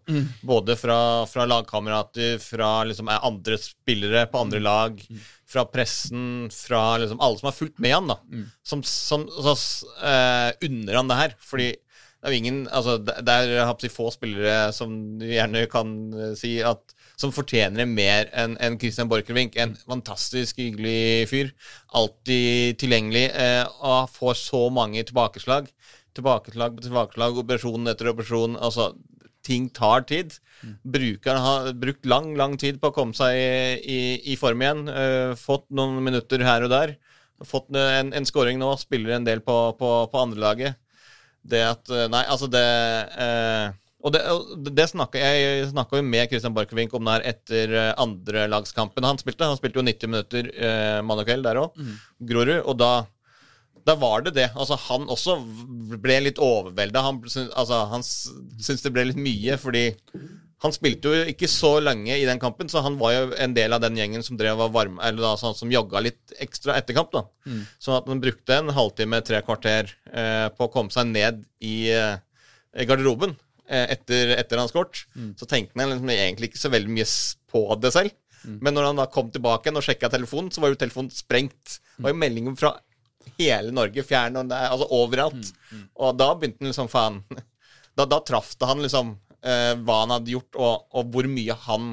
Både 0.46 0.76
fra, 0.78 1.26
fra 1.26 1.44
lagkamerater, 1.46 2.38
fra 2.42 2.84
liksom 2.86 3.08
eh, 3.10 3.18
andre 3.26 3.58
spillere 3.58 4.26
på 4.30 4.42
andre 4.44 4.60
lag, 4.62 5.02
fra 5.46 5.64
pressen, 5.66 6.48
fra 6.54 6.98
liksom 7.02 7.20
alle 7.20 7.38
som 7.38 7.50
har 7.50 7.56
fulgt 7.58 7.78
med 7.82 7.94
han, 7.94 8.06
da. 8.14 8.18
Som, 8.62 8.82
som 8.86 9.26
som 9.30 9.88
eh, 10.02 10.52
unner 10.68 10.94
han 11.00 11.10
det 11.10 11.18
her. 11.18 11.34
Fordi 11.42 11.72
det 11.74 12.30
er 12.30 12.38
ingen 12.38 12.62
altså, 12.72 12.96
Det 13.04 13.28
er 13.28 13.90
få 13.92 14.06
spillere 14.14 14.72
som 14.72 15.18
gjerne 15.20 15.66
kan 15.68 15.90
si 16.38 16.56
at 16.62 16.93
som 17.20 17.32
fortjener 17.34 17.82
det 17.82 17.88
mer 17.90 18.30
enn 18.36 18.56
en 18.62 18.78
Christian 18.80 19.10
Borchgrevink. 19.10 19.56
En 19.60 19.74
fantastisk 19.78 20.58
hyggelig 20.62 21.28
fyr. 21.30 21.52
Alltid 21.94 22.78
tilgjengelig. 22.82 23.28
Eh, 23.30 23.64
og 23.86 24.10
får 24.14 24.38
så 24.40 24.62
mange 24.74 25.04
tilbakeslag. 25.06 25.70
Tilbakeslag 26.14 26.76
på 26.76 26.86
tilbakeslag, 26.86 27.38
operasjon 27.42 27.90
etter 27.90 28.10
operasjon. 28.12 28.58
Altså, 28.58 28.92
ting 29.46 29.68
tar 29.74 30.06
tid. 30.08 30.38
Brukeren 30.82 31.42
har 31.44 31.72
brukt 31.76 32.06
lang, 32.08 32.32
lang 32.38 32.56
tid 32.60 32.80
på 32.80 32.90
å 32.90 32.96
komme 32.96 33.16
seg 33.16 33.36
i, 33.36 33.48
i, 33.84 34.00
i 34.32 34.38
form 34.40 34.62
igjen. 34.64 34.86
Uh, 34.88 35.34
fått 35.36 35.66
noen 35.74 35.98
minutter 36.06 36.42
her 36.46 36.64
og 36.64 36.72
der. 36.72 36.94
Fått 37.44 37.74
en, 37.76 38.14
en 38.16 38.26
scoring 38.28 38.60
nå. 38.62 38.70
Spiller 38.80 39.18
en 39.18 39.26
del 39.26 39.42
på, 39.44 39.58
på, 39.78 39.90
på 40.10 40.22
andrelaget. 40.22 40.78
Det 41.44 41.60
at 41.60 41.90
eh, 41.92 42.06
Nei, 42.08 42.22
altså 42.24 42.48
det 42.48 42.64
eh, 43.20 43.66
Og 44.04 44.12
det, 44.12 44.20
det 44.76 44.84
jeg 45.16 45.70
snakka 45.70 45.96
jo 45.96 46.04
med 46.04 46.28
Christian 46.28 46.52
Borchgrevink 46.56 46.92
om 46.94 47.06
det 47.08 47.14
her 47.16 47.26
etter 47.32 47.72
eh, 47.72 47.90
andrelagskampen 48.02 49.06
han 49.06 49.20
spilte. 49.20 49.48
Han 49.48 49.56
spilte 49.56 49.80
jo 49.80 49.86
90 49.88 50.12
minutter 50.12 50.50
eh, 50.52 51.00
mann 51.00 51.22
og 51.22 51.28
kveld 51.28 51.46
der 51.46 51.62
òg, 51.62 51.78
Grorud. 52.20 52.60
Og 52.68 52.78
da 52.82 52.92
da 53.84 53.94
var 54.00 54.22
det 54.24 54.30
det. 54.38 54.46
Altså, 54.56 54.78
han 54.88 55.02
også 55.12 55.34
ble 56.00 56.14
litt 56.24 56.38
overvelda. 56.40 57.02
Han, 57.04 57.18
altså, 57.52 57.82
han 57.90 58.04
syntes 58.06 58.80
det 58.80 58.92
ble 58.94 59.04
litt 59.10 59.20
mye, 59.20 59.58
fordi 59.60 59.90
han 60.64 60.72
spilte 60.72 61.10
jo 61.12 61.26
ikke 61.28 61.48
så 61.52 61.74
lenge 61.84 62.16
i 62.16 62.24
den 62.24 62.40
kampen, 62.40 62.70
så 62.72 62.80
han 62.80 62.96
var 62.96 63.12
jo 63.12 63.26
en 63.36 63.52
del 63.52 63.76
av 63.76 63.82
den 63.84 63.98
gjengen 64.00 64.24
som 64.24 64.38
drev 64.40 64.62
varme, 64.72 65.02
eller 65.04 65.20
da, 65.20 65.34
sånn, 65.36 65.56
som 65.58 65.72
jogga 65.72 66.00
litt 66.00 66.32
ekstra 66.40 66.78
etter 66.80 66.96
kamp. 66.96 67.12
da. 67.12 67.26
Sånn 67.76 67.98
at 67.98 68.08
han 68.08 68.22
brukte 68.24 68.56
en 68.56 68.72
halvtime, 68.72 69.20
tre 69.20 69.42
kvarter 69.44 69.92
eh, 70.14 70.48
på 70.56 70.64
å 70.64 70.72
komme 70.72 70.94
seg 70.94 71.10
ned 71.12 71.44
i 71.60 71.90
eh, 71.92 72.16
garderoben 72.88 73.36
etter, 73.68 74.34
etter 74.36 74.60
hans 74.60 74.74
kort. 74.74 75.06
Så 75.40 75.48
tenkte 75.48 75.80
han 75.80 75.92
liksom 75.92 76.10
egentlig 76.12 76.50
ikke 76.50 76.60
så 76.60 76.72
veldig 76.74 76.92
mye 76.98 77.06
på 77.50 77.64
det 77.80 77.94
selv. 77.94 78.12
Men 78.44 78.76
når 78.76 78.90
han 78.90 78.98
da 79.00 79.06
kom 79.08 79.30
tilbake 79.32 79.72
og 79.72 79.84
sjekka 79.84 80.10
telefonen, 80.12 80.50
så 80.52 80.60
var 80.60 80.72
jo 80.72 80.80
telefonen 80.80 81.12
sprengt. 81.14 81.78
Det 81.96 82.04
var 82.04 82.12
jo 82.12 82.20
meldinger 82.20 82.58
fra 82.60 82.74
hele 83.38 83.72
Norge, 83.74 84.04
fjern 84.04 84.36
og 84.40 84.48
nær, 84.50 84.70
altså 84.74 84.88
overalt. 84.94 85.52
Og 85.96 86.16
da 86.18 86.30
begynte 86.36 86.62
han 86.62 86.72
liksom 86.72 86.92
faen 86.92 87.22
Da, 87.94 88.08
da 88.10 88.16
traff 88.26 88.56
det 88.58 88.66
han 88.66 88.80
liksom 88.82 89.12
eh, 89.46 89.76
hva 89.86 90.00
han 90.00 90.10
hadde 90.16 90.32
gjort, 90.32 90.56
og, 90.58 90.88
og 90.98 91.12
hvor 91.14 91.28
mye 91.30 91.54
han 91.68 91.92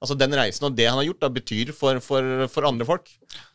Altså 0.00 0.16
den 0.20 0.32
reisen 0.36 0.66
og 0.68 0.74
det 0.76 0.84
han 0.88 0.98
har 0.98 1.04
gjort, 1.06 1.20
da 1.20 1.28
betyr 1.32 1.70
for, 1.72 1.96
for, 2.04 2.46
for 2.52 2.66
andre 2.68 2.84
folk. 2.84 3.06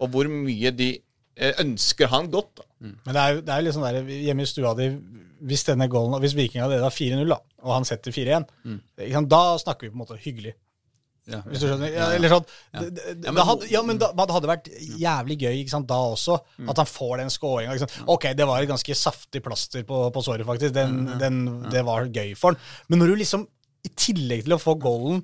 Og 0.01 0.09
hvor 0.09 0.29
mye 0.29 0.71
de 0.73 0.87
eh, 0.97 1.59
ønsker 1.61 2.09
han 2.09 2.29
godt. 2.33 2.61
Da. 2.61 2.65
Men 3.05 3.09
det 3.13 3.21
er 3.21 3.33
jo, 3.35 3.41
det 3.45 3.53
er 3.57 3.75
sånn 3.75 3.85
der, 3.85 4.09
hjemme 4.25 4.45
i 4.45 4.49
stua 4.49 4.71
di 4.77 4.87
Hvis 5.47 5.65
denne 5.67 5.87
goalen, 5.91 6.19
hvis 6.23 6.35
Viking 6.37 6.63
hadde 6.63 6.79
leda 6.79 6.89
4-0, 6.91 7.29
da, 7.29 7.39
og 7.63 7.75
han 7.77 7.87
setter 7.87 8.15
4-1, 8.15 8.49
mm. 8.65 8.79
da 9.31 9.43
snakker 9.61 9.87
vi 9.87 9.93
på 9.93 9.97
en 9.97 10.03
måte 10.03 10.19
hyggelig. 10.19 10.55
Ja. 11.29 11.39
Hvis 11.45 11.61
du 11.61 11.67
skjønner? 11.67 11.91
Ja, 11.93 12.07
eller 12.15 12.33
sånn, 12.33 12.45
det, 12.73 12.87
det, 12.97 13.03
Ja, 13.27 13.33
det 13.35 13.45
hadde, 13.45 13.67
ja, 13.69 13.81
men 13.85 13.99
da, 14.01 14.09
det 14.17 14.35
hadde 14.35 14.49
vært 14.49 14.69
jævlig 14.99 15.37
gøy 15.43 15.59
ikke 15.61 15.73
sant, 15.75 15.89
da 15.89 15.99
også, 16.15 16.39
at 16.65 16.81
han 16.81 16.89
får 16.89 17.15
den 17.21 17.33
scoringa. 17.33 17.75
Liksom. 17.77 18.07
Ok, 18.13 18.29
det 18.37 18.47
var 18.49 18.63
et 18.63 18.71
ganske 18.71 18.97
saftig 18.97 19.43
plaster 19.45 19.85
på, 19.87 20.01
på 20.15 20.23
såret, 20.25 20.47
faktisk. 20.47 20.73
Den, 20.75 21.03
den, 21.21 21.41
det 21.69 21.83
var 21.87 22.09
gøy 22.09 22.33
for 22.39 22.53
han. 22.53 22.71
Men 22.89 23.03
når 23.03 23.13
du 23.13 23.21
liksom, 23.21 23.45
i 23.85 23.93
tillegg 23.93 24.47
til 24.47 24.57
å 24.57 24.61
få 24.61 24.75
goalen 24.81 25.21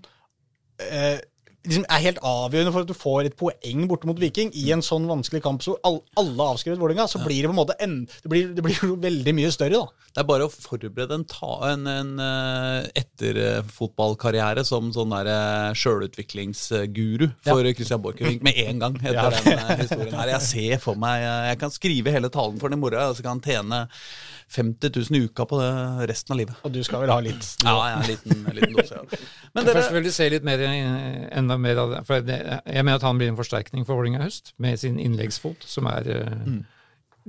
eh, 0.85 1.17
liksom 1.65 1.85
er 1.89 2.03
helt 2.05 2.21
avgjørende 2.25 2.73
for 2.75 2.85
at 2.85 2.89
du 2.89 2.95
får 2.97 3.29
et 3.29 3.37
poeng 3.39 3.85
borte 3.89 4.09
mot 4.09 4.19
Viking 4.21 4.51
i 4.57 4.67
en 4.75 4.83
sånn 4.85 5.07
vanskelig 5.09 5.41
kamp 5.45 5.63
så 5.65 5.75
all, 5.87 5.99
alle 6.19 6.47
avskrevet 6.55 6.79
Vålerenga, 6.81 7.07
så 7.11 7.21
blir 7.25 7.41
det 7.43 7.49
på 7.51 7.55
en 7.55 7.59
måte 7.61 7.77
en, 7.83 7.95
det, 8.05 8.31
blir, 8.31 8.51
det 8.55 8.65
blir 8.65 8.95
veldig 9.03 9.33
mye 9.37 9.51
større, 9.53 9.81
da. 9.81 10.09
Det 10.15 10.23
er 10.23 10.27
bare 10.29 10.47
å 10.47 10.51
forberede 10.53 11.17
en, 11.17 11.25
ta, 11.27 11.51
en, 11.73 11.87
en 11.91 12.11
eh, 12.23 12.85
etterfotballkarriere 13.01 14.63
som 14.67 14.91
sånn 14.95 15.11
der 15.11 15.29
eh, 15.31 15.73
sjølutviklingsguru 15.75 17.27
for 17.45 17.71
Christian 17.75 18.03
Borchgrevink 18.03 18.45
med 18.45 18.59
en 18.65 18.79
gang 18.85 18.95
etter 19.01 19.17
Ja. 19.17 19.27
den 19.33 19.59
eh, 19.59 19.81
historien 19.83 20.15
her. 20.15 20.31
Jeg 20.35 20.45
ser 20.47 20.79
for 20.83 20.99
meg 20.99 21.23
Jeg 21.25 21.59
kan 21.61 21.73
skrive 21.73 22.13
hele 22.15 22.31
talen 22.31 22.59
for 22.61 22.71
den 22.71 22.79
i 22.79 22.81
morgen, 22.81 23.11
og 23.11 23.17
så 23.17 23.25
kan 23.25 23.37
han 23.37 23.43
tjene 23.43 23.81
50 24.55 24.91
000 25.09 25.17
i 25.17 25.25
uka 25.25 25.45
på 25.49 25.59
det 25.59 26.07
resten 26.11 26.35
av 26.35 26.39
livet. 26.39 26.59
Og 26.63 26.73
du 26.73 26.81
skal 26.85 27.01
vel 27.03 27.11
ha 27.11 27.19
litt 27.23 27.47
Ja, 27.65 27.75
ja 27.89 27.95
en 27.97 28.07
liten, 28.07 28.45
en 28.45 28.55
liten 28.55 28.75
dose. 28.77 29.01
Ja. 29.01 29.19
Men 29.55 29.69
Først 29.71 29.93
vil 29.95 30.03
du 30.05 30.11
se 30.11 30.27
litt 30.29 30.45
mer, 30.45 30.61
eh, 30.67 31.25
enda 31.55 31.61
mer 31.61 31.81
av 31.81 31.93
det. 31.93 32.01
For 32.07 32.25
det, 32.25 32.37
jeg 32.43 32.85
mener 32.85 32.99
at 32.99 33.07
han 33.07 33.19
blir 33.19 33.31
en 33.31 33.39
forsterkning 33.39 33.85
for 33.87 33.97
Vålerenga 33.97 34.21
i 34.21 34.27
høst, 34.27 34.53
med 34.61 34.79
sin 34.81 34.99
innleggsfot, 35.01 35.65
som 35.67 35.87
er 35.91 36.09
mm. 36.11 36.59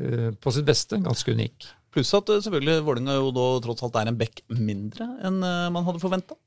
eh, 0.03 0.31
på 0.35 0.55
sitt 0.55 0.67
beste 0.69 1.01
ganske 1.03 1.33
unik. 1.33 1.71
pluss 1.95 2.13
at 2.15 2.29
eh, 2.33 2.43
selvfølgelig 2.45 2.85
Vålerenga 2.87 3.17
jo 3.21 3.33
da 3.37 3.47
tross 3.65 3.87
alt 3.87 3.97
er 4.03 4.11
en 4.11 4.21
bekk 4.21 4.43
mindre 4.53 5.09
enn 5.25 5.41
eh, 5.41 5.71
man 5.75 5.87
hadde 5.87 6.03
forventa. 6.03 6.39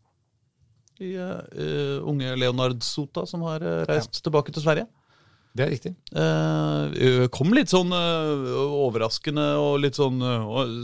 Eh, 0.99 1.19
eh, 1.63 1.97
unge 2.03 2.35
Leonard 2.35 2.83
Sota, 2.83 3.25
som 3.25 3.45
har 3.47 3.63
reist 3.63 3.93
reist 3.93 4.23
tilbake 4.25 4.53
til 4.55 4.65
Sverige. 4.65 4.89
Det 5.57 5.63
er 5.65 5.71
riktig. 5.73 5.91
Uh, 6.13 7.25
kom 7.33 7.49
litt 7.57 7.71
sånn 7.71 7.89
eh, 7.95 8.49
overraskende 8.79 9.45
og 9.57 9.79
litt 9.81 9.97
sånn 9.97 10.21
uh, 10.21 10.83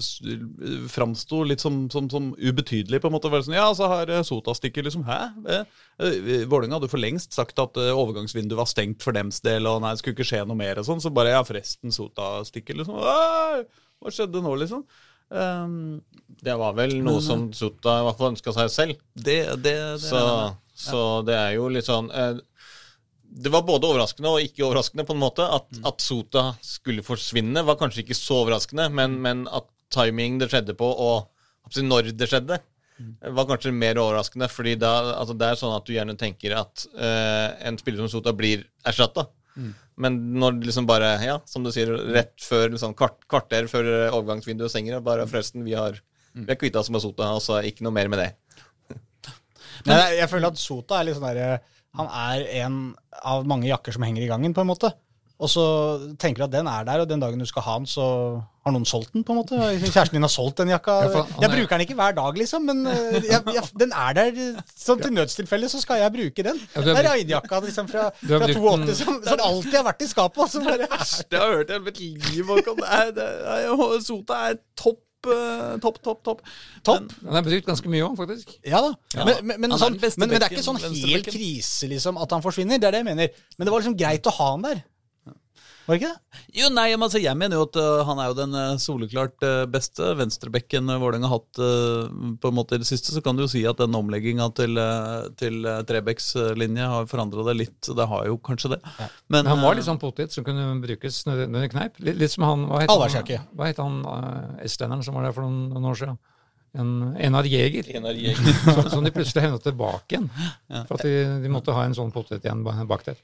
Framsto 0.90 1.44
litt 1.46 1.62
som, 1.62 1.84
som, 1.94 2.08
som 2.10 2.32
ubetydelig, 2.34 3.00
på 3.04 3.12
en 3.12 3.14
måte. 3.14 3.30
Sånn, 3.46 3.56
ja, 3.56 3.68
så 3.78 3.88
har 3.92 4.10
uh, 4.10 4.24
Sota 4.26 4.56
stikket, 4.58 4.88
liksom. 4.88 5.06
Hæ? 5.06 5.20
Eh, 5.46 6.46
Vålerenga 6.50 6.80
hadde 6.80 6.90
for 6.92 7.02
lengst 7.02 7.38
sagt 7.38 7.62
at 7.62 7.78
overgangsvinduet 7.78 8.58
var 8.58 8.70
stengt 8.70 9.06
for 9.06 9.16
dems 9.16 9.40
del, 9.46 9.70
og 9.70 9.84
nei, 9.84 9.94
det 9.94 10.02
skulle 10.02 10.18
ikke 10.18 10.30
skje 10.32 10.42
noe 10.50 10.60
mer 10.60 10.82
og 10.82 10.90
sånn. 10.90 11.04
Så 11.04 11.14
bare 11.14 11.36
ja, 11.36 11.44
forresten, 11.46 11.94
Sota 11.94 12.40
stikker, 12.50 12.82
liksom. 12.82 12.98
Hva 12.98 14.14
skjedde 14.14 14.42
nå, 14.44 14.58
liksom? 14.66 14.82
Um, 15.30 16.02
Det 16.42 16.54
var 16.58 16.76
vel 16.78 17.00
noe 17.06 17.22
som 17.24 17.48
Sota 17.56 18.00
i 18.02 18.04
hvert 18.10 18.20
fall 18.20 18.34
ønska 18.34 18.58
seg 18.58 18.74
selv. 18.74 19.00
det, 19.14 19.40
det, 19.62 19.78
det 19.78 19.78
Så, 20.04 20.26
så 20.74 21.06
det 21.26 21.38
er 21.38 21.56
jo 21.56 21.70
litt 21.72 21.88
sånn 21.88 22.12
Det 23.36 23.52
var 23.52 23.66
både 23.68 23.90
overraskende 23.90 24.32
og 24.32 24.44
ikke 24.46 24.64
overraskende, 24.64 25.04
på 25.08 25.16
en 25.16 25.22
måte. 25.22 25.46
At, 25.58 25.68
at 25.88 26.04
Sota 26.04 26.46
skulle 26.64 27.04
forsvinne, 27.04 27.66
var 27.68 27.80
kanskje 27.80 28.06
ikke 28.06 28.18
så 28.18 28.42
overraskende, 28.46 28.88
men, 28.96 29.18
men 29.24 29.44
at 29.52 29.68
timing 29.94 30.40
det 30.40 30.50
skjedde 30.54 30.76
på, 30.78 30.88
og 30.88 31.76
når 31.84 32.14
det 32.16 32.30
skjedde, 32.32 32.60
var 33.36 33.48
kanskje 33.50 33.74
mer 33.76 34.00
overraskende. 34.00 34.48
fordi 34.48 34.76
da, 34.80 34.94
altså 35.20 35.36
det 35.36 35.50
er 35.50 35.60
sånn 35.60 35.76
at 35.76 35.88
du 35.88 35.94
gjerne 35.96 36.16
tenker 36.20 36.56
at 36.56 36.86
uh, 36.96 37.50
en 37.68 37.80
spiller 37.82 38.06
som 38.06 38.14
Sota 38.14 38.34
blir 38.36 38.64
erstatta. 38.88 39.28
Men 39.96 40.18
når 40.36 40.58
det 40.60 40.70
liksom 40.70 40.88
bare, 40.88 41.14
ja, 41.24 41.38
som 41.48 41.64
du 41.64 41.72
sier, 41.72 41.92
rett 42.16 42.36
før 42.44 42.70
liksom 42.74 42.96
kvart, 43.00 43.22
kvarter 43.32 43.70
før 43.72 43.88
overgangsvinduet 44.10 44.72
stenger, 44.74 45.00
bare 45.04 45.28
forresten, 45.32 45.64
vi 45.68 45.76
har, 45.78 46.02
vi 46.34 46.50
har 46.50 46.60
kvitta 46.60 46.82
oss 46.82 46.92
med 46.92 47.04
Sota, 47.04 47.30
altså 47.38 47.62
ikke 47.64 47.86
noe 47.88 47.96
mer 47.96 48.12
med 48.12 48.24
det. 48.24 48.32
Men 49.88 49.96
jeg, 50.02 50.20
jeg 50.22 50.32
føler 50.32 50.52
at 50.52 50.60
Sota 50.60 51.00
er 51.00 51.08
litt 51.08 51.20
sånn 51.20 51.30
derre 51.30 51.54
Han 51.98 52.08
er 52.12 52.46
en 52.64 52.78
av 53.24 53.46
mange 53.48 53.68
jakker 53.70 53.96
som 53.96 54.04
henger 54.06 54.26
i 54.26 54.30
gangen, 54.32 54.54
på 54.54 54.62
en 54.66 54.68
måte. 54.74 54.92
Og 55.36 55.50
så 55.52 55.64
tenker 56.16 56.40
du 56.40 56.44
at 56.46 56.52
den 56.54 56.68
er 56.72 56.86
der, 56.88 57.02
og 57.04 57.10
den 57.10 57.20
dagen 57.20 57.42
du 57.42 57.46
skal 57.46 57.62
ha 57.66 57.74
den, 57.82 57.86
så 57.92 58.04
har 58.66 58.72
noen 58.72 58.86
solgt 58.88 59.12
den, 59.14 59.24
på 59.28 59.34
en 59.34 59.40
måte. 59.42 59.58
Kjæresten 59.84 60.16
din 60.16 60.24
har 60.24 60.32
solgt 60.32 60.58
den 60.62 60.70
jakka. 60.72 60.94
Jeg 61.12 61.12
er- 61.44 61.52
bruker 61.52 61.74
den 61.76 61.82
ikke 61.84 61.98
hver 62.00 62.12
dag, 62.16 62.38
liksom, 62.40 62.62
men 62.70 62.88
øh, 62.88 63.18
jeg, 63.20 63.42
jeg, 63.54 63.64
den 63.80 63.92
er 63.92 64.14
der. 64.16 64.40
Sånn 64.80 65.02
til 65.04 65.12
nødstilfelle 65.14 65.68
så 65.70 65.82
skal 65.84 66.00
jeg 66.06 66.14
bruke 66.16 66.44
den. 66.48 66.62
Ja, 66.76 66.82
det 66.88 66.96
er 66.96 67.10
raidjakka 67.10 67.60
liksom, 67.68 67.88
fra, 67.92 68.08
fra 68.16 68.40
82 68.48 68.96
som, 69.04 69.20
som 69.28 69.44
alltid 69.50 69.76
har 69.76 69.84
vært 69.92 70.02
i 70.02 70.08
skapet. 70.08 70.56
Det 70.56 70.90
verste 70.96 71.20
jeg 71.20 71.30
Det 71.36 71.40
har 71.44 71.52
hørt 71.60 71.70
i 71.70 71.74
hele 71.76 71.86
mitt 71.90 72.00
liv, 72.32 72.46
Håkon. 72.48 72.80
Sota 74.08 74.34
er 74.50 74.58
topp, 74.80 75.00
eh, 75.00 75.15
topp, 75.84 76.02
topp, 76.06 76.24
topp. 76.26 76.42
Topp. 76.86 77.14
Han 77.26 77.40
er 77.40 77.46
brukt 77.46 77.70
ganske 77.70 77.92
mye 77.92 78.08
òg, 78.08 78.18
faktisk. 78.20 78.56
Ja 78.66 78.82
da. 78.86 78.92
Ja. 79.16 79.28
Men, 79.28 79.40
men, 79.42 79.62
men, 79.66 79.78
sånn, 79.82 79.98
men, 80.00 80.34
det 80.34 80.42
er 80.42 80.50
ikke 80.52 80.66
sånn 80.66 80.82
helt 80.82 81.30
krise 81.30 81.90
liksom, 81.92 82.20
at 82.22 82.36
han 82.36 82.44
forsvinner. 82.46 82.82
Det 82.82 82.90
er 82.90 82.98
det 82.98 83.04
jeg 83.04 83.10
mener. 83.12 83.40
Men 83.58 83.68
det 83.68 83.74
var 83.76 83.84
liksom 83.84 83.98
greit 84.00 84.30
å 84.30 84.36
ha 84.40 84.52
han 84.54 84.68
der. 84.68 84.84
Var 85.86 85.94
det 85.94 86.00
ikke 86.02 86.12
det? 86.12 86.42
Jo, 86.58 86.70
nei, 86.74 86.88
men 86.96 87.06
altså, 87.06 87.20
Jeg 87.22 87.38
mener 87.38 87.60
jo 87.60 87.66
at 87.68 87.78
uh, 87.78 88.02
han 88.08 88.20
er 88.22 88.30
jo 88.32 88.36
den 88.40 88.56
uh, 88.58 88.78
soleklart 88.82 89.44
uh, 89.46 89.66
beste 89.70 90.08
venstrebekken 90.18 90.90
Vålerenga 91.02 91.30
har 91.30 91.40
hatt 91.40 91.60
på 92.42 92.50
en 92.50 92.56
måte 92.58 92.78
i 92.78 92.82
det 92.82 92.88
siste. 92.90 93.14
Så 93.14 93.22
kan 93.24 93.38
du 93.38 93.44
jo 93.44 93.50
si 93.52 93.62
at 93.70 93.80
den 93.80 93.96
omlegginga 93.98 94.48
til, 94.58 94.78
til 95.40 95.66
øh, 95.68 95.82
trebekslinje 95.88 96.88
har 96.92 97.08
forandra 97.10 97.46
det 97.50 97.56
litt. 97.60 97.90
Det 97.98 98.08
har 98.10 98.26
jo 98.30 98.38
kanskje 98.44 98.74
det. 98.76 98.80
Men, 98.98 99.10
Men 99.38 99.50
han 99.52 99.64
var 99.64 99.78
litt 99.78 99.88
sånn 99.88 100.00
potet 100.02 100.34
som 100.36 100.46
kunne 100.48 100.68
brukes 100.84 101.22
når 101.28 101.46
det- 101.46 101.72
kneip. 101.74 102.00
Litt, 102.00 102.20
litt 102.22 102.34
som 102.34 102.46
han 102.48 102.66
Hva 102.70 102.84
het 102.84 102.92
han, 102.92 103.50
hva 103.56 103.70
het 103.70 103.82
han 103.82 104.00
uh, 104.06 104.64
estlenderen 104.66 105.06
som 105.06 105.18
var 105.18 105.28
der 105.28 105.36
for 105.36 105.46
noen, 105.48 105.70
noen 105.74 105.90
år 105.92 106.00
siden? 106.02 106.18
En, 106.76 106.90
Enar 107.16 107.48
Jæger. 107.54 107.88
som, 108.76 108.90
som 108.98 109.06
de 109.06 109.14
plutselig 109.16 109.46
hevna 109.46 109.62
tilbake 109.64 110.18
igjen. 110.18 110.30
For 110.90 110.98
at 110.98 111.06
de, 111.08 111.14
de 111.46 111.52
måtte 111.54 111.76
ha 111.76 111.86
en 111.88 111.96
sånn 111.98 112.12
potet 112.16 112.44
igjen 112.44 112.66
bak 112.66 113.06
der. 113.08 113.22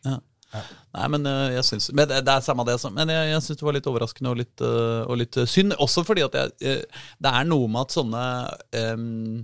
Nei, 0.52 1.08
men 1.14 1.28
øh, 1.30 1.54
jeg 1.56 1.64
syns 1.64 1.86
Men 1.96 2.10
det, 2.10 2.18
det 2.28 2.34
er 2.34 2.44
samme 2.44 2.66
det 2.68 2.76
Men 2.92 3.14
jeg, 3.14 3.30
jeg 3.32 3.44
syns 3.46 3.62
det 3.62 3.68
var 3.68 3.78
litt 3.78 3.88
overraskende 3.88 4.34
og 4.34 4.38
litt, 4.42 4.64
øh, 4.68 5.02
og 5.08 5.22
litt 5.22 5.38
øh, 5.40 5.48
synd. 5.48 5.78
Også 5.80 6.04
fordi 6.08 6.26
at 6.28 6.36
jeg, 6.36 6.84
det 7.24 7.32
er 7.32 7.48
noe 7.48 7.72
med 7.72 7.86
at 7.86 7.98
sånne 7.98 8.28
um, 8.92 9.42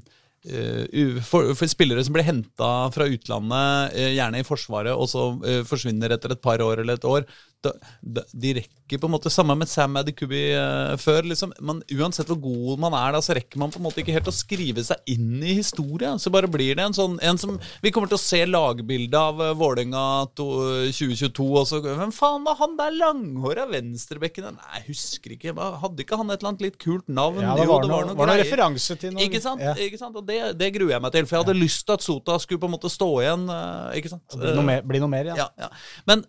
Uh, 0.47 1.17
for, 1.27 1.49
for 1.57 1.67
spillere 1.67 1.99
som 2.05 2.13
blir 2.15 2.23
henta 2.23 2.67
fra 2.93 3.07
utlandet, 3.11 3.95
uh, 3.97 4.11
gjerne 4.15 4.39
i 4.39 4.45
Forsvaret, 4.47 4.93
og 4.95 5.09
så 5.11 5.23
uh, 5.41 5.63
forsvinner 5.67 6.13
etter 6.13 6.31
et 6.31 6.39
par 6.39 6.61
år 6.63 6.79
eller 6.79 6.95
et 6.95 7.07
år 7.09 7.25
da, 7.63 7.71
da, 8.01 8.23
De 8.31 8.53
rekker 8.59 8.99
på 9.01 9.07
en 9.09 9.13
måte 9.15 9.31
Samme 9.33 9.55
med 9.57 9.69
Sam 9.69 9.97
Adikubi 9.99 10.41
uh, 10.53 10.93
før. 11.01 11.25
liksom 11.27 11.53
man, 11.59 11.81
Uansett 11.93 12.29
hvor 12.29 12.39
god 12.41 12.81
man 12.85 12.95
er, 12.97 13.15
da, 13.15 13.21
så 13.23 13.35
rekker 13.37 13.59
man 13.61 13.73
på 13.73 13.81
en 13.81 13.87
måte 13.87 14.01
ikke 14.03 14.15
helt 14.15 14.29
å 14.29 14.35
skrive 14.35 14.83
seg 14.85 15.11
inn 15.13 15.41
i 15.41 15.57
historien, 15.57 16.19
Så 16.21 16.31
bare 16.33 16.49
blir 16.51 16.77
det 16.77 16.85
en 16.85 16.95
sånn 16.97 17.17
en 17.25 17.39
som 17.41 17.57
Vi 17.83 17.91
kommer 17.93 18.11
til 18.11 18.19
å 18.19 18.23
se 18.23 18.43
lagbildet 18.47 19.17
av 19.19 19.41
uh, 19.41 19.51
Vålerenga 19.57 20.05
2022, 20.37 21.47
og 21.61 21.67
så 21.69 21.81
Hvem 21.85 22.13
faen 22.15 22.45
var 22.47 22.59
han 22.61 22.77
der 22.79 22.95
langhåra 22.97 23.67
venstrebekken? 23.71 24.49
Nei, 24.57 24.79
jeg 24.79 24.85
husker 24.91 25.35
ikke. 25.35 25.53
Hadde 25.81 26.03
ikke 26.03 26.19
han 26.19 26.31
et 26.31 26.39
eller 26.39 26.53
annet 26.53 26.65
litt 26.67 26.77
kult 26.81 27.07
navn? 27.09 27.41
Ja, 27.43 27.55
det 27.57 27.65
Jo, 27.67 27.73
var, 27.73 27.87
noe, 27.89 28.15
var 28.17 28.31
noe 28.31 28.39
referanse 28.39 28.97
til 28.99 29.13
noe. 29.15 29.25
Ikke 29.25 29.41
sant? 29.43 29.63
Ja. 29.63 29.73
Ikke 29.87 29.99
sant? 29.99 30.17
Og 30.17 30.25
det, 30.27 30.39
det 30.59 30.71
gruer 30.75 30.95
jeg 30.95 31.03
meg 31.03 31.15
til, 31.15 31.27
for 31.27 31.37
jeg 31.37 31.45
hadde 31.45 31.57
lyst 31.57 31.85
til 31.87 31.97
at 31.97 32.05
Sota 32.05 32.37
skulle 32.41 32.61
på 32.61 32.69
en 32.69 32.75
måte 32.77 32.91
stå 32.91 33.09
igjen. 33.23 33.47
Uh, 33.49 33.89
Ikke 33.97 34.13
sant? 34.13 34.37
Bli 34.37 34.53
noe 34.57 34.67
mer, 34.67 34.85
bli 34.87 35.01
noe 35.03 35.11
mer, 35.11 35.31
ja. 35.31 35.37
Ja, 35.45 35.67
ja. 35.67 35.69
Men 36.09 36.23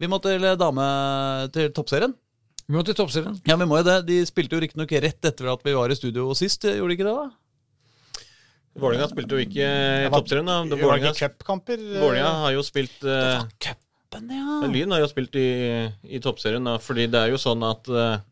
vi 0.00 0.08
må 0.08 0.18
til 0.24 0.46
dame 0.58 0.86
til 1.54 1.70
toppserien. 1.76 2.14
Vi 2.70 2.76
må 2.76 2.84
til 2.86 2.96
toppserien. 2.96 3.36
Ja, 3.48 3.56
vi 3.58 3.66
må 3.68 3.80
jo 3.80 3.86
det. 3.86 3.98
De 4.08 4.20
spilte 4.28 4.56
jo 4.56 4.62
riktignok 4.62 4.92
rett 5.04 5.30
etter 5.32 5.52
at 5.52 5.64
vi 5.66 5.76
var 5.76 5.92
i 5.92 5.98
studio 5.98 6.30
sist, 6.38 6.64
gjorde 6.64 6.94
de 6.94 6.96
ikke 6.98 7.08
det? 7.08 7.14
da? 7.18 7.28
Vålerenga 8.80 9.10
spilte 9.10 9.34
jo 9.36 9.42
ikke 9.42 9.68
i 10.06 10.10
toppserien. 10.14 10.46
da. 10.46 10.62
Var 10.62 10.82
Vålerenga 10.84 11.12
ikke 11.12 11.28
cupkamper. 11.28 11.82
eh, 12.30 12.40
har 12.44 12.54
jo 12.54 12.62
spilt 12.64 13.02
eh, 13.02 13.42
Cupen, 13.66 14.30
ja. 14.30 14.60
Lyn 14.70 14.94
har 14.94 15.02
jo 15.02 15.10
spilt 15.10 15.36
i, 15.36 15.48
i 16.06 16.22
toppserien, 16.22 16.64
da, 16.64 16.78
fordi 16.82 17.08
det 17.10 17.18
er 17.20 17.34
jo 17.34 17.40
sånn 17.42 17.66
at 17.66 17.90
uh, 17.90 18.22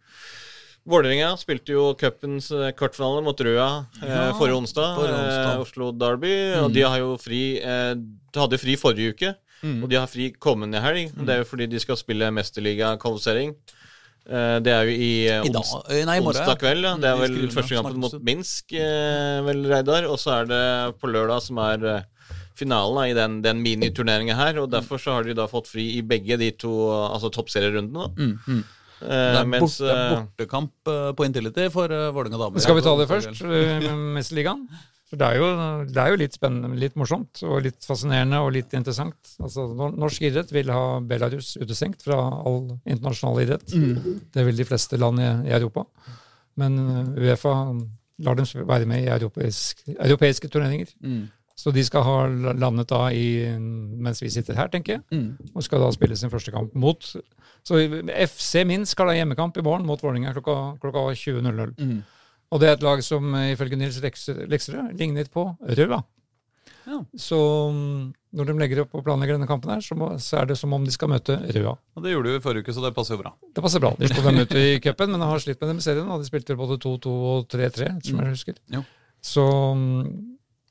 Vålerenga 0.89 1.35
spilte 1.37 1.75
jo 1.75 1.91
cupens 2.01 2.49
uh, 2.55 2.71
kvartfinale 2.79 3.21
mot 3.27 3.43
Røa 3.45 3.67
ja, 4.01 4.31
uh, 4.31 4.39
forrige 4.39 4.57
onsdag. 4.63 4.95
forrige 4.97 5.19
onsdag. 5.19 5.51
Uh, 5.51 5.65
Oslo 5.67 5.91
Derby. 5.93 6.33
Og 6.63 6.71
de 6.73 6.87
har 6.87 6.97
jo 7.03 7.11
fri 7.21 7.43
eh, 7.59 7.93
De 7.99 8.41
hadde 8.41 8.61
fri 8.63 8.79
forrige 8.81 9.13
uke, 9.17 9.35
Mm. 9.63 9.83
og 9.83 9.91
de 9.91 9.97
har 9.99 10.07
fri 10.07 10.31
kommende 10.39 10.81
helg. 10.83 11.11
Det 11.19 11.35
er 11.35 11.43
jo 11.43 11.49
fordi 11.51 11.67
de 11.67 11.81
skal 11.83 11.99
spille 11.99 12.31
mesterligakvalifisering. 12.37 13.57
Uh, 14.29 14.59
det 14.61 14.73
er 14.75 14.85
jo 14.85 14.93
i, 14.93 15.13
eh, 15.27 15.47
I 15.49 15.51
dag, 15.51 15.63
ons 15.63 15.71
eh, 15.89 16.05
nei, 16.05 16.19
i 16.19 16.23
morgen. 16.23 16.37
onsdag 16.37 16.59
kveld. 16.61 16.85
Ja. 16.85 16.95
Det 17.01 17.09
er 17.09 17.21
vel 17.23 17.37
første 17.55 17.79
kampen 17.79 18.03
mot. 18.03 18.17
Minsk, 18.23 18.75
eh, 18.77 19.39
vel, 19.47 19.65
Reidar. 19.71 20.05
Og 20.13 20.19
så 20.21 20.35
er 20.43 20.51
det 20.51 20.63
på 21.01 21.09
lørdag 21.09 21.41
som 21.47 21.59
er 21.65 21.87
eh, 21.95 22.35
finalen 22.59 22.99
da, 22.99 23.07
i 23.09 23.15
den, 23.17 23.39
den 23.43 23.63
miniturneringa 23.65 24.37
her. 24.37 24.61
Og 24.61 24.69
derfor 24.71 25.01
så 25.01 25.17
har 25.17 25.25
de 25.25 25.37
da 25.39 25.49
fått 25.49 25.71
fri 25.73 25.87
i 25.97 26.03
begge 26.05 26.37
de 26.37 26.51
to 26.61 26.75
altså 26.93 27.33
toppserierundene. 27.33 28.11
Mm, 28.19 28.37
mm. 28.47 28.63
Eh, 28.99 29.09
Det 29.09 29.41
er, 29.41 29.47
mens 29.47 29.79
bort, 29.79 29.87
det 29.87 29.95
er 29.95 30.05
eh, 30.05 30.13
bortekamp 30.19 30.93
eh, 30.93 31.09
på 31.15 31.27
Intility 31.29 31.69
for 31.73 31.89
Vålerenga 31.89 32.41
damer. 32.45 32.63
Skal 32.63 32.79
vi 32.79 32.83
ta 32.85 32.95
det 32.99 33.09
først, 33.11 33.43
Mesterligaen? 34.19 34.69
For 35.09 35.17
det 35.17 35.25
er, 35.25 35.39
jo, 35.41 35.47
det 35.89 36.01
er 36.03 36.11
jo 36.13 36.19
litt 36.21 36.35
spennende, 36.37 36.77
litt 36.77 36.97
morsomt 37.01 37.41
og 37.49 37.63
litt 37.65 37.81
fascinerende 37.89 38.43
og 38.45 38.51
litt 38.53 38.75
interessant. 38.77 39.17
Altså, 39.41 39.65
norsk 39.97 40.27
idrett 40.29 40.53
vil 40.53 40.69
ha 40.75 40.99
Belarus 41.01 41.55
utestengt 41.57 42.03
fra 42.05 42.19
all 42.45 42.75
internasjonal 42.85 43.41
idrett. 43.47 43.73
Det 44.35 44.45
vil 44.45 44.59
de 44.61 44.67
fleste 44.69 45.01
land 45.01 45.23
i, 45.25 45.31
i 45.49 45.55
Europa. 45.57 45.87
Men 46.61 46.77
uh, 46.77 47.01
Uefa 47.17 47.55
lar 48.27 48.37
dem 48.37 48.49
være 48.69 48.85
med 48.91 49.07
i 49.07 49.11
europeisk, 49.15 49.81
europeiske 49.97 50.51
turneringer. 50.53 50.93
Mm. 51.01 51.29
Så 51.59 51.73
de 51.75 51.83
skal 51.87 52.05
ha 52.07 52.19
landet 52.55 52.91
da 52.93 53.09
i, 53.11 53.25
mens 53.59 54.21
vi 54.23 54.29
sitter 54.31 54.55
her, 54.61 54.69
tenker 54.71 54.99
jeg, 54.99 55.03
Mm. 55.11 55.49
og 55.55 55.65
skal 55.67 55.81
da 55.83 55.89
spille 55.97 56.17
sin 56.21 56.31
første 56.31 56.53
kamp 56.55 56.75
mot 56.79 57.03
Så 57.67 57.81
FC 58.29 58.63
Minsk 58.69 58.93
skal 58.95 59.11
ha 59.11 59.17
hjemmekamp 59.17 59.57
i 59.59 59.65
morgen 59.67 59.87
mot 59.89 60.01
Vålerenga 60.05 60.31
klokka, 60.37 60.77
klokka 60.85 61.09
20.00. 61.17 61.73
Mm. 61.81 61.99
Og 62.53 62.61
det 62.63 62.69
er 62.71 62.79
et 62.79 62.85
lag 62.87 63.03
som 63.05 63.35
eh, 63.37 63.51
ifølge 63.55 63.77
Nils 63.77 63.99
Leks- 64.01 64.31
Lekserød 64.49 64.95
ligner 64.99 65.29
på 65.33 65.51
Røa. 65.61 65.99
Ja. 66.89 67.03
Så 67.21 67.37
mm, 67.75 68.05
når 68.39 68.49
de 68.49 68.55
legger 68.63 68.81
opp 68.85 68.95
og 68.97 69.03
planlegger 69.05 69.37
denne 69.37 69.49
kampen, 69.51 69.75
her, 69.75 69.83
så, 69.85 69.97
må, 69.99 70.09
så 70.25 70.39
er 70.41 70.49
det 70.49 70.57
som 70.57 70.73
om 70.73 70.87
de 70.87 70.95
skal 70.95 71.11
møte 71.13 71.37
Røa. 71.37 71.75
Og 71.97 72.05
det 72.05 72.15
gjorde 72.15 72.31
de 72.31 72.37
jo 72.37 72.41
i 72.41 72.45
forrige 72.47 72.65
uke, 72.65 72.75
så 72.77 72.85
det 72.87 72.95
passer 72.97 73.17
jo 73.17 73.21
bra. 73.21 73.35
Det 73.53 73.65
passer 73.65 73.83
bra. 73.85 73.91
De 74.01 74.09
slo 74.09 74.25
dem 74.25 74.41
ut 74.41 74.57
i 74.57 74.65
cupen, 74.85 75.13
men 75.13 75.21
de 75.21 75.29
har 75.29 75.45
slitt 75.45 75.61
med 75.61 75.73
dem 75.75 75.83
i 75.83 75.85
serien. 75.85 76.09
Og 76.09 76.23
de 76.25 76.31
spilte 76.31 76.57
både 76.57 76.79
2-2 76.87 77.13
og 77.35 77.45
3-3, 77.53 77.91
som 78.09 78.23
jeg 78.25 78.33
husker. 78.33 78.57
Jo. 78.73 78.83
Så, 79.29 79.45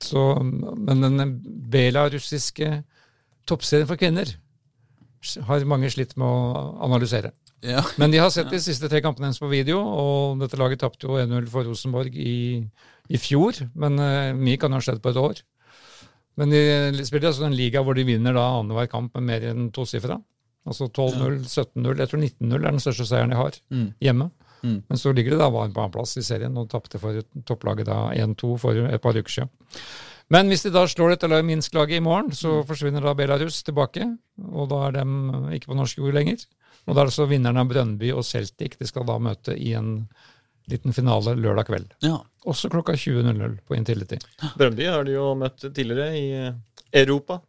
så 0.01 0.25
Men 0.41 1.03
den 1.05 1.37
belarussiske 1.73 2.71
toppserien 3.47 3.89
for 3.89 3.99
kvinner 4.01 4.33
har 5.47 5.65
mange 5.69 5.89
slitt 5.93 6.15
med 6.19 6.27
å 6.27 6.77
analysere. 6.87 7.31
Ja. 7.65 7.81
Men 8.01 8.11
de 8.13 8.19
har 8.21 8.29
sett 8.33 8.51
de 8.53 8.59
siste 8.61 8.89
tre 8.91 9.01
kampene 9.01 9.27
hennes 9.29 9.41
på 9.41 9.49
video, 9.51 9.79
og 9.81 10.39
dette 10.43 10.59
laget 10.59 10.83
tapte 10.83 11.07
jo 11.09 11.17
1-0 11.17 11.47
for 11.51 11.65
Rosenborg 11.67 12.15
i, 12.15 12.61
i 13.09 13.17
fjor. 13.21 13.63
Men 13.75 13.97
uh, 13.99 14.33
mye 14.37 14.59
kan 14.61 14.73
ha 14.75 14.81
skjedd 14.83 15.01
på 15.03 15.13
et 15.13 15.21
år. 15.21 15.41
Men 16.37 16.51
de 16.53 17.05
spiller 17.07 17.31
altså 17.31 17.47
en 17.47 17.55
liga 17.57 17.81
hvor 17.81 17.97
de 17.97 18.03
vinner 18.05 18.35
da 18.37 18.43
annenhver 18.59 18.85
kamp 18.91 19.15
med 19.17 19.25
mer 19.25 19.45
enn 19.49 19.71
tosifra. 19.73 20.19
Altså 20.67 20.85
12-0, 20.91 21.39
17-0. 21.47 21.95
Jeg 22.03 22.11
tror 22.11 22.21
19-0 22.21 22.57
er 22.59 22.67
den 22.67 22.83
største 22.83 23.07
seieren 23.09 23.31
de 23.33 23.39
har 23.39 23.55
Mm. 23.73 23.87
hjemme. 24.03 24.27
Mm. 24.61 24.83
Men 24.89 24.97
så 25.01 25.13
ligger 25.15 25.33
det 25.33 25.39
da 25.39 25.47
bare 25.53 25.71
på 25.73 25.81
annenplass 25.81 26.17
i 26.17 26.23
serien 26.25 26.55
og 26.57 26.69
tapte 26.69 26.99
for 27.01 27.17
topplaget 27.45 27.87
da 27.89 27.97
1-2 28.13 28.51
for 28.61 28.77
et 28.89 29.01
par 29.01 29.17
uker 29.17 29.33
siden. 29.33 29.49
Men 30.33 30.51
hvis 30.51 30.65
de 30.65 30.73
da 30.75 30.83
slår 30.89 31.13
dette 31.15 31.29
laget 31.31 31.47
Minsk-laget 31.47 32.01
i 32.01 32.03
morgen, 32.03 32.33
så 32.35 32.59
forsvinner 32.67 33.03
da 33.03 33.13
Belarus 33.15 33.61
tilbake. 33.63 34.03
Og 34.43 34.67
da 34.71 34.81
er 34.89 34.97
de 34.97 35.05
ikke 35.55 35.71
på 35.71 35.77
norsk 35.79 36.01
jord 36.01 36.17
lenger. 36.17 36.41
Og 36.87 36.95
da 36.95 37.03
er 37.03 37.09
det 37.09 37.15
så 37.15 37.27
vinnerne 37.29 37.63
av 37.63 37.69
Brønnby 37.71 38.11
og 38.15 38.25
Celtic 38.27 38.75
de 38.79 38.87
skal 38.87 39.07
da 39.07 39.15
møte 39.23 39.55
i 39.55 39.73
en 39.77 40.01
liten 40.67 40.95
finale 40.95 41.35
lørdag 41.39 41.69
kveld. 41.69 41.93
ja. 42.03 42.17
Også 42.47 42.69
klokka 42.71 42.93
20.00 42.95 43.57
på 43.67 43.75
Intility. 43.75 44.21
Brønnby 44.55 44.85
har 44.87 45.03
de 45.03 45.17
jo 45.17 45.33
møtt 45.35 45.65
tidligere 45.65 46.13
i 46.15 46.27
Europa. 46.95 47.41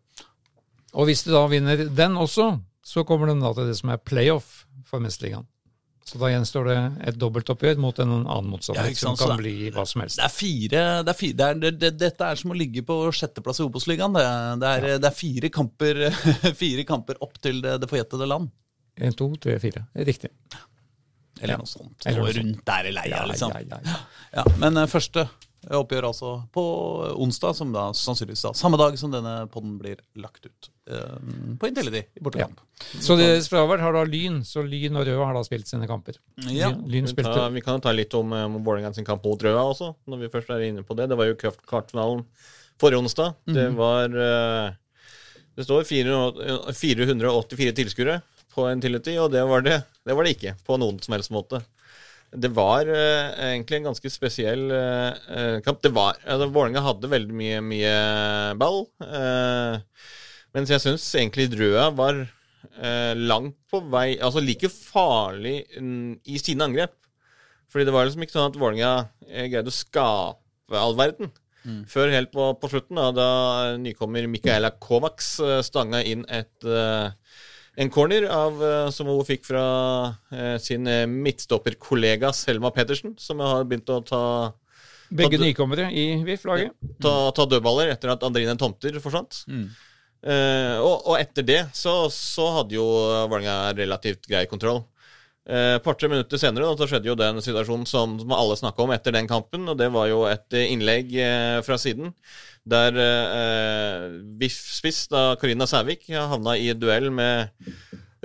Og 0.98 1.06
hvis 1.06 1.22
de 1.22 1.30
da 1.30 1.44
vinner 1.46 1.84
den 1.94 2.16
også, 2.18 2.48
så 2.82 3.04
kommer 3.06 3.30
de 3.30 3.36
da 3.38 3.52
til 3.54 3.68
det 3.70 3.76
som 3.78 3.92
er 3.94 4.00
playoff 4.02 4.64
for 4.88 4.98
Mesterligaen. 4.98 5.46
Så 6.08 6.16
da 6.20 6.30
gjenstår 6.32 6.68
det 6.70 6.76
et 7.10 7.16
dobbeltoppgjør 7.20 7.76
mot 7.82 7.98
en 8.00 8.12
annen 8.22 8.46
motstander, 8.48 8.86
Ja, 8.88 8.94
som 8.96 9.16
kan 9.18 9.34
det- 9.34 9.42
bli 9.42 9.70
hva 9.74 9.84
som 9.86 10.00
helst. 10.00 10.16
Det 10.16 10.24
er 10.24 10.32
fire, 10.32 10.84
det 11.04 11.12
er 11.12 11.18
fire 11.18 11.36
det 11.36 11.48
er, 11.48 11.58
det, 11.64 11.72
det, 11.82 11.90
Dette 12.00 12.24
er 12.32 12.34
som 12.40 12.50
å 12.54 12.56
ligge 12.56 12.80
på 12.88 12.96
sjetteplass 13.12 13.60
i 13.60 13.66
Obos-ligaen. 13.66 14.14
Det, 14.16 14.24
det, 14.62 14.70
er- 14.78 14.98
det 15.04 15.10
er 15.10 15.16
fire 15.18 15.50
kamper, 15.52 16.00
fire 16.62 16.84
kamper 16.88 17.20
opp 17.20 17.36
til 17.44 17.60
det, 17.60 17.76
det 17.82 17.90
forjettede 17.90 18.26
land. 18.30 18.48
En, 18.98 19.12
to, 19.12 19.28
tre, 19.36 19.58
fire. 19.62 19.84
Riktig. 19.94 20.30
Eller 21.40 21.52
Ja. 21.54 21.58
noe 21.60 21.66
sånt. 21.70 22.06
Eller 22.06 22.18
Noe 22.18 22.24
noe 22.26 22.32
sånt. 22.34 22.44
rundt 22.46 22.64
der 22.66 22.88
i 22.88 22.90
leia, 22.96 23.20
liksom. 23.30 23.52
ja, 23.52 23.60
ja, 23.68 23.78
ja. 23.84 23.98
Ja, 24.40 24.44
men 24.58 24.76
eh, 24.80 24.86
første 24.90 25.28
oppgjør 25.66 26.06
altså 26.08 26.28
på 26.54 26.62
onsdag, 27.18 27.56
som 27.58 27.72
da 27.74 27.88
sannsynligvis 27.96 28.44
da, 28.46 28.52
samme 28.56 28.78
dag 28.78 28.94
som 29.00 29.10
denne 29.12 29.32
podden 29.52 29.74
blir 29.80 29.98
lagt 30.16 30.46
ut. 30.46 30.68
eh, 30.88 31.16
på 31.60 31.68
Intility 31.68 32.04
i 32.16 32.22
bortekamp. 32.24 32.60
Så 33.02 33.16
deres 33.18 33.48
fravær 33.50 33.82
har 33.82 33.92
da 33.92 34.04
Lyn, 34.08 34.38
så 34.46 34.62
Lyn 34.64 34.96
og 34.96 35.04
Røa 35.08 35.26
har 35.26 35.34
da 35.36 35.42
spilt 35.44 35.66
sine 35.68 35.88
kamper. 35.90 36.16
Ja. 36.46 36.70
Lyn, 36.70 36.86
Lyn 36.88 37.10
Vi, 37.10 37.22
tar, 37.26 37.50
vi 37.50 37.60
kan 37.60 37.76
jo 37.76 37.84
ta 37.84 37.92
litt 37.92 38.14
om 38.14 38.32
uh, 38.32 38.46
Vålerenga 38.56 38.94
sin 38.94 39.04
kamp 39.04 39.24
mot 39.26 39.42
Røa 39.42 39.66
også, 39.74 39.90
når 40.08 40.22
vi 40.22 40.30
først 40.32 40.50
er 40.54 40.64
inne 40.70 40.84
på 40.86 40.96
det. 40.96 41.08
Det 41.10 41.18
var 41.18 41.26
jo 41.28 41.34
kraft- 41.36 41.66
kvartfinalen 41.68 42.22
forrige 42.80 43.02
onsdag. 43.02 43.34
Det 43.50 43.66
var 43.76 44.14
eh, 44.14 44.70
Det 45.58 45.64
står 45.66 45.82
484 45.90 47.72
tilskuere 47.74 48.20
på 48.54 48.68
Intility, 48.72 49.16
og 49.18 49.32
det 49.34 49.42
var 49.46 49.60
det, 49.66 49.80
det 50.06 50.14
var 50.16 50.24
det 50.24 50.36
ikke 50.36 50.54
på 50.66 50.78
noen 50.80 50.98
som 51.02 51.14
helst 51.16 51.30
måte. 51.34 51.60
Det 52.28 52.50
var 52.52 52.84
uh, 52.84 53.32
egentlig 53.40 53.78
en 53.78 53.88
ganske 53.88 54.10
spesiell 54.12 54.68
eh, 54.74 55.60
kamp. 55.64 55.80
Det 55.84 55.92
var, 55.96 56.18
altså, 56.28 56.48
Vålerenga 56.52 56.82
hadde 56.84 57.12
veldig 57.12 57.36
mye, 57.36 57.60
mye 57.64 57.94
ball, 58.60 58.84
Uh, 59.00 59.80
mens 60.56 60.70
jeg 60.72 60.80
syns 60.80 61.04
egentlig 61.14 61.50
Drøa 61.52 61.90
var 61.94 62.22
langt 63.18 63.54
på 63.70 63.78
vei 63.92 64.16
Altså 64.24 64.40
like 64.42 64.70
farlig 64.72 65.60
mm, 65.76 66.24
i 66.26 66.38
sine 66.40 66.64
angrep. 66.64 66.94
Fordi 67.68 67.84
det 67.84 67.92
var 67.94 68.06
liksom 68.06 68.24
ikke 68.24 68.34
sånn 68.34 68.48
at 68.48 68.56
Vålerenga 68.58 68.92
greide 69.52 69.70
å 69.70 69.76
skape 69.76 70.80
all 70.80 70.96
verden. 70.98 71.30
Før 71.90 72.14
helt 72.14 72.32
på, 72.32 72.48
på 72.58 72.70
slutten, 72.72 72.96
da, 72.96 73.10
da 73.12 73.28
nykommer 73.82 74.26
Mikaela 74.32 74.72
Kovacs 74.80 75.34
stanga 75.68 76.00
inn 76.00 76.24
et 76.32 76.64
en 77.78 77.90
corner 77.94 78.26
av, 78.32 78.62
eh, 78.64 78.88
som 78.94 79.06
hun 79.10 79.20
fikk 79.26 79.44
fra 79.46 79.64
eh, 80.34 80.56
sin 80.62 80.86
eh, 80.90 81.04
midtstopperkollega 81.06 82.32
Selma 82.34 82.72
Pettersen, 82.74 83.14
som 83.22 83.42
har 83.44 83.68
begynt 83.68 83.90
å 83.94 84.00
ta, 84.06 84.22
begge 85.14 85.38
nykommere 85.40 85.88
i 85.94 86.08
VIF-laget. 86.26 86.74
ta, 87.02 87.14
ta 87.34 87.46
dødballer 87.48 87.94
etter 87.94 88.12
at 88.16 88.26
Andrine 88.26 88.56
Tomter 88.58 88.98
forsvant. 89.02 89.44
Eh, 89.48 90.76
og, 90.82 91.06
og 91.06 91.14
etter 91.20 91.46
det 91.46 91.60
så, 91.78 92.08
så 92.10 92.48
hadde 92.56 92.74
jo 92.74 92.86
Vålerenga 93.30 93.70
relativt 93.78 94.26
grei 94.26 94.44
kontroll. 94.50 94.82
Et 95.48 95.80
par-tre 95.80 96.10
minutter 96.12 96.36
senere 96.40 96.66
da, 96.66 96.76
så 96.76 96.88
skjedde 96.90 97.08
jo 97.08 97.16
den 97.16 97.40
situasjonen 97.40 97.86
som, 97.88 98.18
som 98.20 98.34
alle 98.36 98.56
snakka 98.60 98.84
om 98.84 98.92
etter 98.92 99.14
den 99.16 99.28
kampen. 99.30 99.64
Og 99.70 99.78
det 99.80 99.88
var 99.94 100.10
jo 100.10 100.22
et 100.28 100.56
eh, 100.56 100.68
innlegg 100.74 101.14
eh, 101.16 101.60
fra 101.64 101.78
siden 101.80 102.12
der 102.68 102.98
eh, 103.00 104.18
VIF-spiss 104.40 105.06
da 105.08 105.22
Karina 105.40 105.64
Sævik 105.64 106.04
havna 106.12 106.52
i 106.60 106.74
duell 106.76 107.08
med 107.14 107.48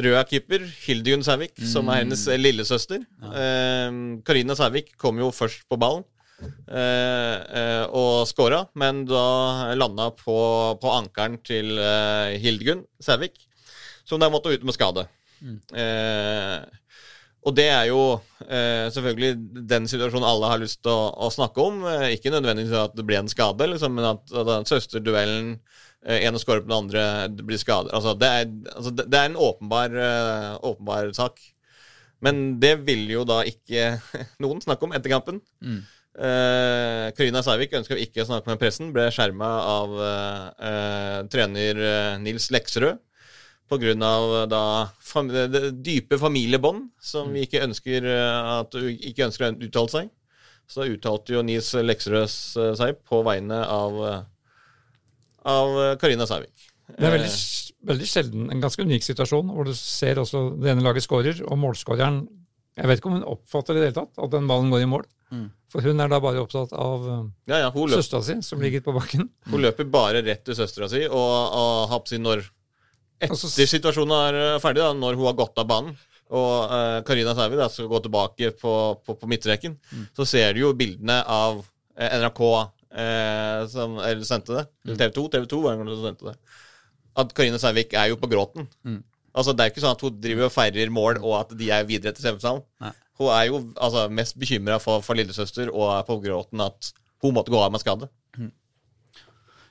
røda 0.04 0.26
keeper 0.28 0.66
Hildegunn 0.84 1.24
Sævik, 1.24 1.54
som 1.70 1.88
er 1.94 2.02
hennes 2.02 2.26
lillesøster. 2.28 3.06
lillesøster. 3.06 3.38
Eh, 3.40 4.20
Karina 4.28 4.58
Sævik 4.60 4.98
kom 5.00 5.22
jo 5.24 5.32
først 5.32 5.64
på 5.72 5.80
ballen. 5.80 6.04
Eh, 6.44 7.38
eh, 7.56 7.86
og 7.96 8.28
skåra, 8.28 8.66
men 8.76 9.06
da 9.08 9.74
landa 9.80 10.10
på, 10.18 10.36
på 10.82 10.92
ankelen 10.92 11.40
til 11.46 11.78
eh, 11.80 12.36
Hildegunn 12.44 12.84
Sævik, 13.00 13.38
som 14.04 14.20
da 14.20 14.32
måtte 14.34 14.52
ut 14.52 14.66
med 14.68 14.76
skade. 14.76 15.06
Eh, 15.72 16.58
og 17.44 17.56
det 17.58 17.66
er 17.68 17.88
jo 17.90 18.02
eh, 18.48 18.90
selvfølgelig 18.94 19.64
den 19.70 19.88
situasjonen 19.92 20.28
alle 20.28 20.52
har 20.52 20.62
lyst 20.62 20.80
til 20.84 20.94
å, 20.94 21.10
å 21.26 21.32
snakke 21.34 21.64
om. 21.64 21.82
Eh, 21.92 22.14
ikke 22.16 22.32
nødvendigvis 22.32 22.76
at 22.80 22.96
det 22.96 23.06
blir 23.08 23.20
en 23.20 23.32
skade, 23.32 23.68
liksom, 23.74 23.98
men 23.98 24.08
at, 24.14 24.36
at 24.40 24.70
søsterduellen 24.72 25.50
eh, 26.06 26.24
ene 26.24 26.40
skårer 26.40 26.64
på 26.64 26.72
den 26.72 26.78
andre, 26.78 27.08
det 27.36 27.48
blir 27.48 27.60
skadet. 27.60 27.92
Altså, 27.96 28.16
det, 28.20 28.30
er, 28.30 28.54
altså, 28.76 28.96
det, 29.02 29.10
er 29.12 29.28
en 29.28 29.42
åpenbar, 29.50 29.98
eh, 30.08 30.54
åpenbar 30.72 31.12
sak. 31.18 31.44
Men 32.24 32.62
det 32.64 32.78
vil 32.88 33.10
jo 33.12 33.26
da 33.28 33.42
ikke 33.48 33.98
noen 34.44 34.64
snakke 34.64 34.88
om 34.88 34.96
etter 34.96 35.12
kampen. 35.12 35.44
Mm. 35.64 35.84
Karina 36.14 37.42
Sævik 37.42 37.72
ønska 37.74 37.96
ikke 37.98 38.22
å 38.22 38.28
snakke 38.28 38.52
med 38.52 38.60
pressen, 38.62 38.92
ble 38.94 39.08
skjerma 39.10 39.48
av 39.66 39.96
eh, 39.98 40.44
eh, 40.68 41.16
trener 41.34 41.80
eh, 41.82 42.20
Nils 42.22 42.52
Lekserød 42.54 43.02
pga. 43.70 44.46
da 44.50 44.64
fam 45.00 45.30
dype 45.84 46.20
familiebånd 46.20 46.90
som 47.02 47.32
vi 47.34 47.46
ikke 47.48 47.64
ønsker 47.64 48.06
eh, 48.06 48.52
at 48.60 48.76
ikke 48.76 49.30
ønsker 49.30 49.50
å 49.50 49.56
uttale 49.56 49.90
seg. 49.90 50.12
Så 50.68 50.86
uttalte 50.88 51.34
jo 51.36 51.42
Nils 51.44 51.74
Lekserøs 51.76 52.36
seg 52.80 53.02
på 53.08 53.20
vegne 53.28 53.60
av 53.68 53.98
eh, 54.08 54.22
av 55.44 55.82
eh, 55.82 55.96
Karina 56.02 56.28
Sævik. 56.28 56.70
Det 56.94 57.08
er 57.08 57.16
veldig, 57.16 57.34
veldig 57.90 58.08
sjelden 58.08 58.48
en 58.52 58.64
ganske 58.64 58.84
unik 58.84 59.06
situasjon 59.06 59.52
hvor 59.56 59.68
du 59.68 59.74
ser 59.78 60.20
også 60.22 60.46
det 60.62 60.74
ene 60.74 60.84
laget 60.84 61.06
skårer, 61.06 61.44
og 61.48 61.60
målskåreren 61.62 62.26
Jeg 62.74 62.90
vet 62.90 63.00
ikke 63.00 63.10
om 63.12 63.20
hun 63.20 63.28
oppfatter 63.36 63.76
det 63.76 63.80
i 63.80 63.82
det 63.84 63.90
hele 63.92 64.00
tatt, 64.00 64.18
at 64.18 64.32
den 64.34 64.48
ballen 64.50 64.72
går 64.74 64.82
i 64.82 64.90
mål. 64.90 65.04
For 65.70 65.86
hun 65.86 66.02
er 66.02 66.10
da 66.10 66.20
bare 66.22 66.42
opptatt 66.42 66.74
av 66.78 67.06
Ja, 67.50 67.60
ja, 67.64 67.70
søstera 67.70 68.22
si, 68.26 68.40
som 68.46 68.62
ligger 68.62 68.82
på 68.86 68.94
bakken. 68.94 69.28
hun 69.50 69.62
løper 69.62 69.86
bare 69.90 70.24
rett 70.26 70.44
til 70.46 70.58
søstera 70.58 70.90
si, 70.90 71.04
og, 71.06 71.34
og 71.54 71.94
og 71.94 72.12
når 72.22 72.44
Etter 73.24 73.70
situasjonen 73.70 74.16
er 74.18 74.40
eh, 74.42 74.60
ferdig, 74.64 74.84
da, 74.84 74.92
når 74.98 75.20
hun 75.20 75.30
har 75.30 75.38
gått 75.38 75.62
av 75.62 75.70
banen, 75.70 75.96
og 76.34 76.74
eh, 76.74 77.00
Karina 77.08 77.34
uh, 77.34 77.38
Sævi 77.38 77.60
skal 77.70 77.90
gå 77.92 78.02
tilbake 78.06 78.52
på, 78.58 78.74
på, 79.06 79.16
på 79.20 79.30
midtstreken, 79.30 79.76
så 80.18 80.26
ser 80.28 80.56
du 80.56 80.64
jo 80.64 80.74
bildene 80.78 81.20
av 81.30 81.62
eh, 81.98 82.16
NRK 82.24 82.42
eh, 82.50 83.64
som 83.72 84.00
sendte 84.26 84.58
det. 84.58 84.66
Mm. 84.88 84.96
TV 84.96 85.10
2, 85.20 85.26
TV 85.36 85.48
2 85.54 85.62
var 85.66 85.82
det 85.82 85.98
som 85.98 86.08
sendte 86.10 86.32
det. 86.32 86.62
At 87.24 87.36
Karina 87.38 87.60
Sævik 87.62 87.94
er 88.00 88.10
jo 88.10 88.18
på 88.22 88.32
gråten. 88.32 88.68
Altså, 89.34 89.54
Det 89.54 89.64
er 89.64 89.72
ikke 89.72 89.84
sånn 89.84 89.96
at 89.98 90.02
hun 90.06 90.18
driver 90.22 90.48
og 90.48 90.54
feirer 90.54 90.94
mål, 90.94 91.22
og 91.22 91.38
at 91.44 91.54
de 91.58 91.70
er 91.74 91.86
videre 91.90 92.14
til 92.16 92.26
semifinalen. 92.26 92.64
Hun 93.22 93.30
er 93.30 93.46
jo 93.52 93.62
altså, 93.78 94.08
mest 94.10 94.38
bekymra 94.42 94.80
for, 94.82 95.06
for 95.06 95.18
lillesøster 95.18 95.70
og 95.70 95.92
er 96.00 96.06
på 96.08 96.18
gråten 96.24 96.66
at 96.66 96.94
hun 97.22 97.36
måtte 97.38 97.54
gå 97.54 97.62
av 97.62 97.72
med 97.74 97.84
skade. 97.84 98.10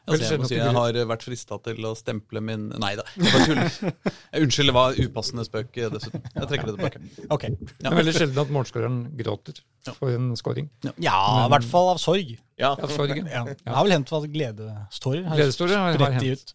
Altså, 0.03 0.33
jeg 0.33 0.41
må 0.43 0.49
si 0.51 0.57
jeg 0.57 0.75
har 0.75 0.97
vært 1.07 1.23
frista 1.23 1.57
til 1.63 1.85
å 1.87 1.93
stemple 1.95 2.41
min 2.43 2.65
Nei 2.83 2.93
da, 2.99 3.05
jeg 3.15 3.29
bare 3.31 3.45
tuller. 3.47 4.13
Unnskyld, 4.43 4.71
det 4.73 4.75
var 4.75 4.97
upassende 4.99 5.45
spøk 5.47 5.79
eh, 5.79 5.91
dessuten. 5.93 6.25
Jeg 6.35 6.49
trekker 6.51 6.71
det 6.71 6.75
tilbake. 6.75 7.03
Ok. 7.37 7.45
Det 7.79 7.91
er 7.91 7.99
veldig 8.01 8.15
sjelden 8.17 8.41
at 8.43 8.51
målskåreren 8.57 8.97
gråter 9.21 9.61
for 9.95 10.11
en 10.11 10.33
scoring. 10.39 10.71
Ja, 11.03 11.19
i 11.45 11.53
hvert 11.55 11.69
fall 11.71 11.93
av 11.93 12.03
sorg. 12.03 12.35
Ja, 12.59 12.73
Av 12.75 12.91
sorg. 12.91 13.15
Ja. 13.15 13.45
Det 13.47 13.77
har 13.77 13.87
vel 13.87 13.95
hendt 13.95 14.11
at 14.19 14.27
gledestårer 14.35 15.29
har 15.31 15.45
spredt 15.53 16.19
de 16.23 16.35
ut. 16.35 16.55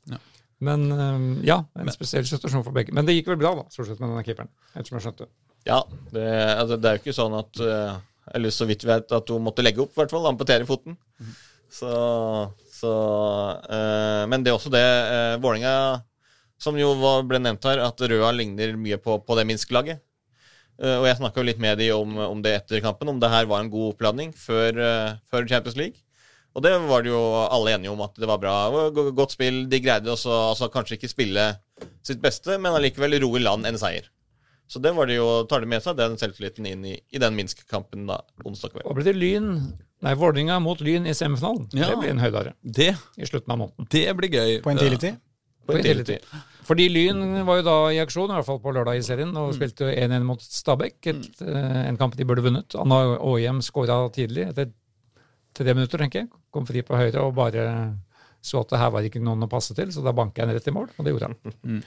Men 0.68 0.88
um, 0.91 1.26
ja, 1.45 1.60
en 1.78 1.91
spesiell 1.94 2.26
situasjon 2.28 2.64
for 2.65 2.74
begge. 2.76 2.94
Men 2.95 3.06
det 3.07 3.14
gikk 3.18 3.30
vel 3.32 3.40
bra, 3.41 3.53
da, 3.60 3.68
stort 3.74 3.91
sett 3.91 3.99
med 4.02 4.10
denne 4.10 4.26
keeperen. 4.26 4.49
Ettersom 4.74 4.98
jeg 4.98 5.06
skjønte. 5.06 5.28
Ja, 5.68 5.82
det, 6.11 6.28
altså, 6.57 6.78
det 6.82 6.90
er 6.90 6.98
jo 6.98 7.03
ikke 7.03 7.15
sånn 7.18 7.36
at 7.36 7.60
uh, 7.60 7.98
Eller 8.38 8.53
så 8.56 8.65
vidt 8.69 8.86
vi 8.86 8.90
vet 8.90 9.11
at 9.14 9.30
hun 9.34 9.44
måtte 9.45 9.65
legge 9.65 9.84
opp, 9.84 9.94
i 9.94 10.02
hvert 10.02 10.14
fall. 10.15 10.26
Amputere 10.32 10.68
foten. 10.68 10.98
Så, 11.69 11.91
Så, 12.77 12.93
eh, 13.73 14.23
men 14.29 14.43
det 14.43 14.51
er 14.51 14.57
også 14.57 14.71
det 14.73 14.83
uh, 14.83 15.37
Vålerenga, 15.41 16.01
som 16.61 16.77
jo 16.77 16.91
var, 16.99 17.23
ble 17.29 17.39
nevnt 17.41 17.65
her, 17.65 17.81
at 17.81 18.01
Røa 18.11 18.29
ligner 18.35 18.75
mye 18.77 18.99
på, 19.01 19.19
på 19.25 19.37
det 19.37 19.47
Minsk-laget. 19.49 20.03
Eh, 20.77 20.97
og 20.99 21.07
jeg 21.09 21.17
snakka 21.17 21.45
litt 21.45 21.61
med 21.61 21.79
de 21.81 21.89
om, 21.95 22.17
om, 22.27 22.41
det 22.45 22.53
etter 22.59 22.83
kampen, 22.85 23.09
om 23.09 23.21
det 23.21 23.31
her 23.33 23.47
var 23.49 23.63
en 23.63 23.71
god 23.73 23.95
oppladning 23.95 24.33
før, 24.37 24.77
uh, 24.77 25.15
før 25.29 25.47
Champions 25.49 25.79
League. 25.79 26.03
Og 26.57 26.63
det 26.65 26.73
var 26.89 27.05
det 27.05 27.11
jo 27.11 27.21
alle 27.45 27.75
enige 27.75 27.93
om 27.93 28.01
at 28.01 28.15
det 28.17 28.29
var 28.29 28.39
bra. 28.41 28.55
Godt 28.89 29.35
spill. 29.35 29.65
De 29.69 29.77
greide 29.81 30.09
også 30.09 30.31
altså, 30.33 30.71
kanskje 30.73 30.97
ikke 30.97 31.11
spille 31.11 31.43
sitt 32.05 32.21
beste, 32.23 32.55
men 32.57 32.73
allikevel 32.73 33.13
ro 33.21 33.29
i 33.37 33.43
land 33.43 33.69
en 33.69 33.77
seier. 33.77 34.07
Så 34.68 34.81
det 34.84 34.91
var 34.98 35.07
det 35.07 35.15
jo, 35.15 35.27
tar 35.48 35.64
de 35.64 35.69
med 35.72 35.84
seg 35.84 35.95
den 35.99 36.18
selvtilliten 36.19 36.65
inn 36.68 36.84
i, 36.85 36.98
i 37.15 37.22
den 37.23 37.38
Minsk-kampen 37.38 38.07
da, 38.10 38.19
onsdag 38.44 38.73
kveld. 38.73 38.88
Og 38.89 38.98
ble 38.98 39.06
det 39.07 39.15
Lyn 39.15 39.53
Nei, 40.06 40.11
Vålerenga 40.14 40.60
mot 40.61 40.81
Lyn 40.84 41.07
i 41.10 41.15
semifinalen. 41.18 41.69
Ja. 41.73 41.88
Det 41.89 42.02
blir 42.03 42.11
en 42.11 42.19
høydare 42.22 42.52
Det, 42.61 42.91
i 43.18 43.26
slutten 43.30 43.56
av 43.56 43.61
måneden. 43.64 43.88
det 43.89 44.03
blir 44.19 44.30
gøy. 44.30 44.60
På 44.61 44.69
en 44.73 44.77
tidlig 44.81 44.99
tid? 45.02 45.18
På 45.65 45.73
en 45.73 45.84
tidlig 45.84 46.06
tid. 46.06 46.27
Fordi 46.68 46.85
Lyn 46.91 47.23
var 47.48 47.61
jo 47.61 47.65
da 47.65 47.77
i 47.95 48.02
aksjon, 48.03 48.30
i 48.30 48.35
hvert 48.38 48.45
fall 48.45 48.60
på 48.61 48.73
lørdag 48.76 48.99
i 48.99 49.06
serien, 49.07 49.31
og 49.39 49.56
spilte 49.56 49.88
1-1 49.88 50.26
mot 50.27 50.44
Stabæk. 50.44 50.98
Et, 51.14 51.41
eh, 51.48 51.80
en 51.88 51.98
kamp 51.98 52.18
de 52.19 52.27
burde 52.27 52.44
vunnet. 52.44 52.76
Anna 52.77 52.99
Aahjem 53.15 53.64
skåra 53.65 54.02
tidlig, 54.14 54.49
etter 54.52 54.69
tre 55.56 55.73
minutter, 55.73 56.03
tenker 56.03 56.26
jeg. 56.26 56.30
Kom 56.53 56.68
fri 56.68 56.84
på 56.85 56.99
høyre 56.99 57.23
og 57.23 57.34
bare 57.39 57.64
så 58.44 58.61
at 58.61 58.69
det 58.72 58.80
her 58.80 58.91
var 58.94 59.07
ikke 59.07 59.23
noen 59.23 59.48
å 59.48 59.49
passe 59.52 59.76
til, 59.76 59.89
så 59.91 60.03
da 60.06 60.14
banka 60.15 60.44
jeg 60.44 60.49
en 60.49 60.56
rett 60.56 60.69
i 60.69 60.76
mål, 60.76 60.91
og 60.94 61.07
det 61.07 61.14
gjorde 61.15 61.31
han. 61.31 61.81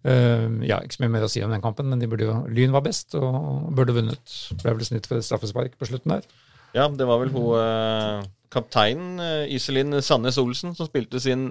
Eh, 0.00 0.46
ja, 0.64 0.78
ikke 0.80 0.96
så 0.96 1.02
mye 1.04 1.12
mer 1.12 1.26
å 1.26 1.30
si 1.30 1.42
om 1.44 1.52
den 1.52 1.64
kampen, 1.64 1.90
men 1.92 2.00
de 2.00 2.08
burde 2.08 2.24
jo, 2.24 2.36
Lyn 2.48 2.72
var 2.72 2.84
best 2.86 3.16
og 3.18 3.70
burde 3.76 3.96
vunnet. 3.96 4.36
Ble 4.62 4.76
vel 4.78 4.86
snitt 4.88 5.08
for 5.08 5.20
et 5.20 5.26
straffespark 5.26 5.76
på 5.80 5.90
slutten 5.90 6.14
der. 6.16 6.28
Ja, 6.76 6.86
det 6.88 7.08
var 7.08 7.18
vel 7.20 7.32
hun 7.34 7.50
uh, 7.58 8.22
kapteinen 8.52 9.18
uh, 9.20 9.50
Iselin 9.50 9.98
Sandnes 10.06 10.38
Olsen 10.38 10.76
som 10.78 10.88
spilte 10.88 11.20
sin 11.20 11.50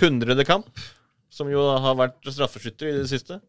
hundrede 0.00 0.46
kamp. 0.46 0.70
Som 1.34 1.50
jo 1.50 1.64
har 1.82 1.98
vært 1.98 2.20
straffeskytter 2.30 2.92
i 2.92 2.98
det 3.00 3.08
siste. 3.10 3.40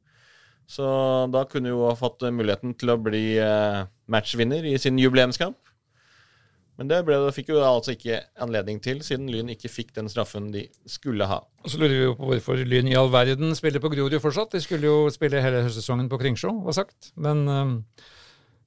Så 0.66 0.86
da 1.30 1.44
kunne 1.46 1.76
hun 1.76 1.86
ha 1.86 1.94
fått 2.00 2.24
muligheten 2.34 2.74
til 2.74 2.90
å 2.90 2.98
bli 2.98 3.38
matchvinner 4.10 4.66
i 4.66 4.72
sin 4.82 4.98
jubileumskamp. 4.98 5.60
Men 6.76 6.90
det 6.92 6.98
ble, 7.08 7.18
fikk 7.32 7.54
jo 7.54 7.62
altså 7.64 7.94
ikke 7.96 8.20
anledning 8.44 8.82
til, 8.84 9.00
siden 9.06 9.30
Lyn 9.32 9.54
ikke 9.54 9.72
fikk 9.72 9.94
den 9.96 10.10
straffen 10.12 10.50
de 10.52 10.66
skulle 10.92 11.28
ha. 11.30 11.40
Og 11.64 11.72
så 11.72 11.80
lurer 11.80 11.94
vi 11.94 12.02
jo 12.02 12.18
på 12.20 12.28
hvorfor 12.32 12.60
Lyn 12.68 12.90
i 12.92 12.98
all 13.00 13.12
verden 13.14 13.56
spiller 13.56 13.84
på 13.84 13.94
Grorud 13.94 14.18
fortsatt. 14.20 14.52
De 14.58 14.64
skulle 14.64 14.90
jo 14.90 15.08
spille 15.14 15.44
hele 15.44 15.64
høstsesongen 15.64 16.12
på 16.12 16.20
Kringsjå, 16.20 16.52
var 16.66 16.76
sagt. 16.76 17.14
Men 17.16 17.46
um, 17.48 17.78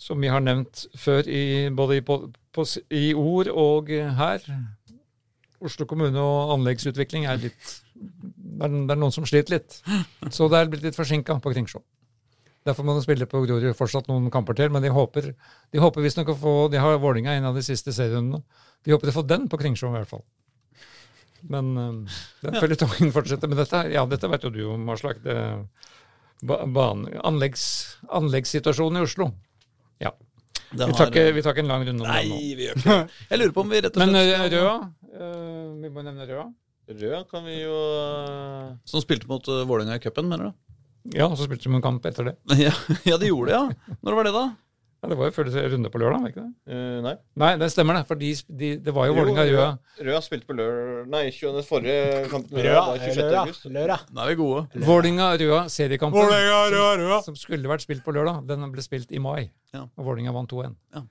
som 0.01 0.25
vi 0.25 0.33
har 0.33 0.41
nevnt 0.41 0.87
før, 0.97 1.29
i, 1.29 1.69
både 1.69 2.01
i, 2.01 2.07
på, 2.07 2.67
i 2.97 3.13
ord 3.13 3.53
og 3.53 3.93
her 3.93 4.49
Oslo 5.59 5.89
kommune 5.91 6.23
og 6.23 6.53
anleggsutvikling 6.55 7.25
er 7.27 7.41
litt 7.43 7.73
det 7.99 8.67
er, 8.67 8.75
det 8.87 8.95
er 8.95 8.99
noen 8.99 9.15
som 9.15 9.27
sliter 9.27 9.57
litt. 9.57 9.81
Så 10.35 10.47
det 10.51 10.59
er 10.59 10.69
blitt 10.71 10.85
litt 10.87 10.99
forsinka 10.99 11.39
på 11.43 11.51
Kringsjå. 11.51 11.81
Derfor 12.69 12.85
må 12.87 12.95
de 12.99 13.05
spille 13.05 13.29
på 13.31 13.41
Grorud 13.47 13.77
fortsatt 13.79 14.09
noen 14.11 14.29
kamper 14.35 14.57
til, 14.59 14.69
men 14.75 14.85
de 14.85 14.93
håper, 14.93 15.31
de 15.73 15.81
håper 15.83 16.05
visstnok 16.05 16.35
å 16.35 16.39
få 16.39 16.55
De 16.73 16.81
har 16.83 16.99
Vålinga 17.01 17.35
en 17.39 17.49
av 17.49 17.57
de 17.57 17.65
siste 17.65 17.95
serierundene. 17.97 18.43
De 18.85 18.93
håper 18.95 19.11
å 19.13 19.17
få 19.21 19.25
den 19.27 19.49
på 19.49 19.61
Kringsjå, 19.61 19.89
i 19.91 19.97
hvert 19.99 20.11
fall. 20.13 20.25
Men 21.49 21.71
um, 21.79 21.99
den 22.43 22.57
føljetongen 22.59 23.13
fortsetter. 23.15 23.51
Men 23.51 23.61
dette, 23.63 23.85
ja, 23.95 24.05
dette 24.11 24.31
vet 24.31 24.45
jo 24.47 24.53
du 24.55 24.63
om, 24.75 24.89
Aslak. 24.93 25.21
Ba, 26.49 26.61
anleggs, 27.27 27.65
anleggssituasjonen 28.15 29.01
i 29.01 29.07
Oslo. 29.07 29.33
Ja. 30.03 30.13
Vi 30.71 30.85
tar, 30.93 31.09
ikke, 31.09 31.25
vi 31.33 31.43
tar 31.43 31.57
ikke 31.57 31.65
en 31.65 31.71
lang 31.73 31.85
runde 31.89 32.05
om 32.05 32.11
Nei, 32.11 32.23
den 32.23 32.33
nå. 32.35 32.39
vi 32.59 32.67
gjør 32.67 32.79
ikke 32.79 32.95
det. 32.95 33.19
Jeg 33.31 33.41
lurer 33.41 33.53
på 33.57 33.63
om 33.65 33.71
vi 33.73 33.79
rett 33.81 33.95
og 33.95 34.03
slett 34.03 34.13
Men 34.13 34.27
skal- 34.29 34.51
Røa 34.53 34.75
uh, 34.77 35.69
Vi 35.81 35.91
må 35.95 36.05
nevne 36.05 36.27
Røa. 36.29 36.45
Røa 36.89 37.21
kan 37.29 37.45
vi 37.45 37.57
jo 37.63 37.79
eh, 38.01 38.69
Som 38.89 39.03
spilte 39.05 39.29
mot 39.29 39.45
uh, 39.49 39.63
Vålerenga 39.69 39.97
i 39.99 40.03
cupen, 40.05 40.29
mener 40.29 40.51
du? 40.51 40.68
Ja, 41.17 41.27
og 41.29 41.37
så 41.39 41.47
spilte 41.49 41.69
de 41.69 41.77
en 41.79 41.85
kamp 41.85 42.05
etter 42.09 42.33
det. 42.33 42.39
Ja, 42.67 42.73
ja, 43.07 43.17
de 43.21 43.29
gjorde 43.31 43.53
det, 43.53 43.59
ja. 43.61 43.95
Når 44.05 44.17
var 44.19 44.29
det, 44.29 44.33
da? 44.37 44.47
Ja, 44.99 45.09
Det 45.13 45.17
var 45.21 45.29
jo 45.29 45.35
første 45.37 45.63
runde 45.71 45.91
på 45.95 46.01
lørdag, 46.03 46.23
var 46.25 46.33
ikke 46.33 46.43
det? 46.43 46.75
Uh, 46.75 46.97
Nei. 47.05 47.13
Nei, 47.39 47.51
det 47.61 47.69
stemmer, 47.71 48.01
det. 48.01 48.09
For 48.09 48.19
de, 48.19 48.33
de, 48.61 48.71
det 48.83 48.95
var 48.97 49.07
jo 49.07 49.13
Jo, 49.15 49.19
Vålerenga-Røa. 49.21 49.69
Røa 50.09 50.23
spilte 50.27 50.49
på 50.49 50.57
lørdag 50.59 51.13
Nei, 51.13 51.21
20. 51.37 51.61
forrige 51.69 52.25
kamp 52.33 52.51
Røa, 52.51 52.81
var 52.89 53.05
26. 53.05 53.21
Røra, 53.23 53.45
august. 53.45 53.69
Røra. 53.77 53.99
Da 54.11 54.25
er 54.25 54.33
vi 54.33 54.39
gode. 54.41 54.65
Vålerenga-Røa 54.89 55.61
seriekampen, 55.71 56.19
Vålerenga, 56.19 56.59
Røa, 56.75 56.91
Røa. 57.05 57.21
som 57.29 57.39
skulle 57.39 57.71
vært 57.71 57.87
spilt 57.87 58.03
på 58.07 58.17
lørdag, 58.17 58.43
den 58.51 58.67
ble 58.75 58.83
spilt 58.83 59.15
i 59.15 59.23
mai. 59.23 59.53
Ja. 59.77 59.85
Og 59.95 60.09
Vålerenga 60.11 60.35
vant 60.35 60.51
2-1. 60.51 60.75
Ja. 60.99 61.05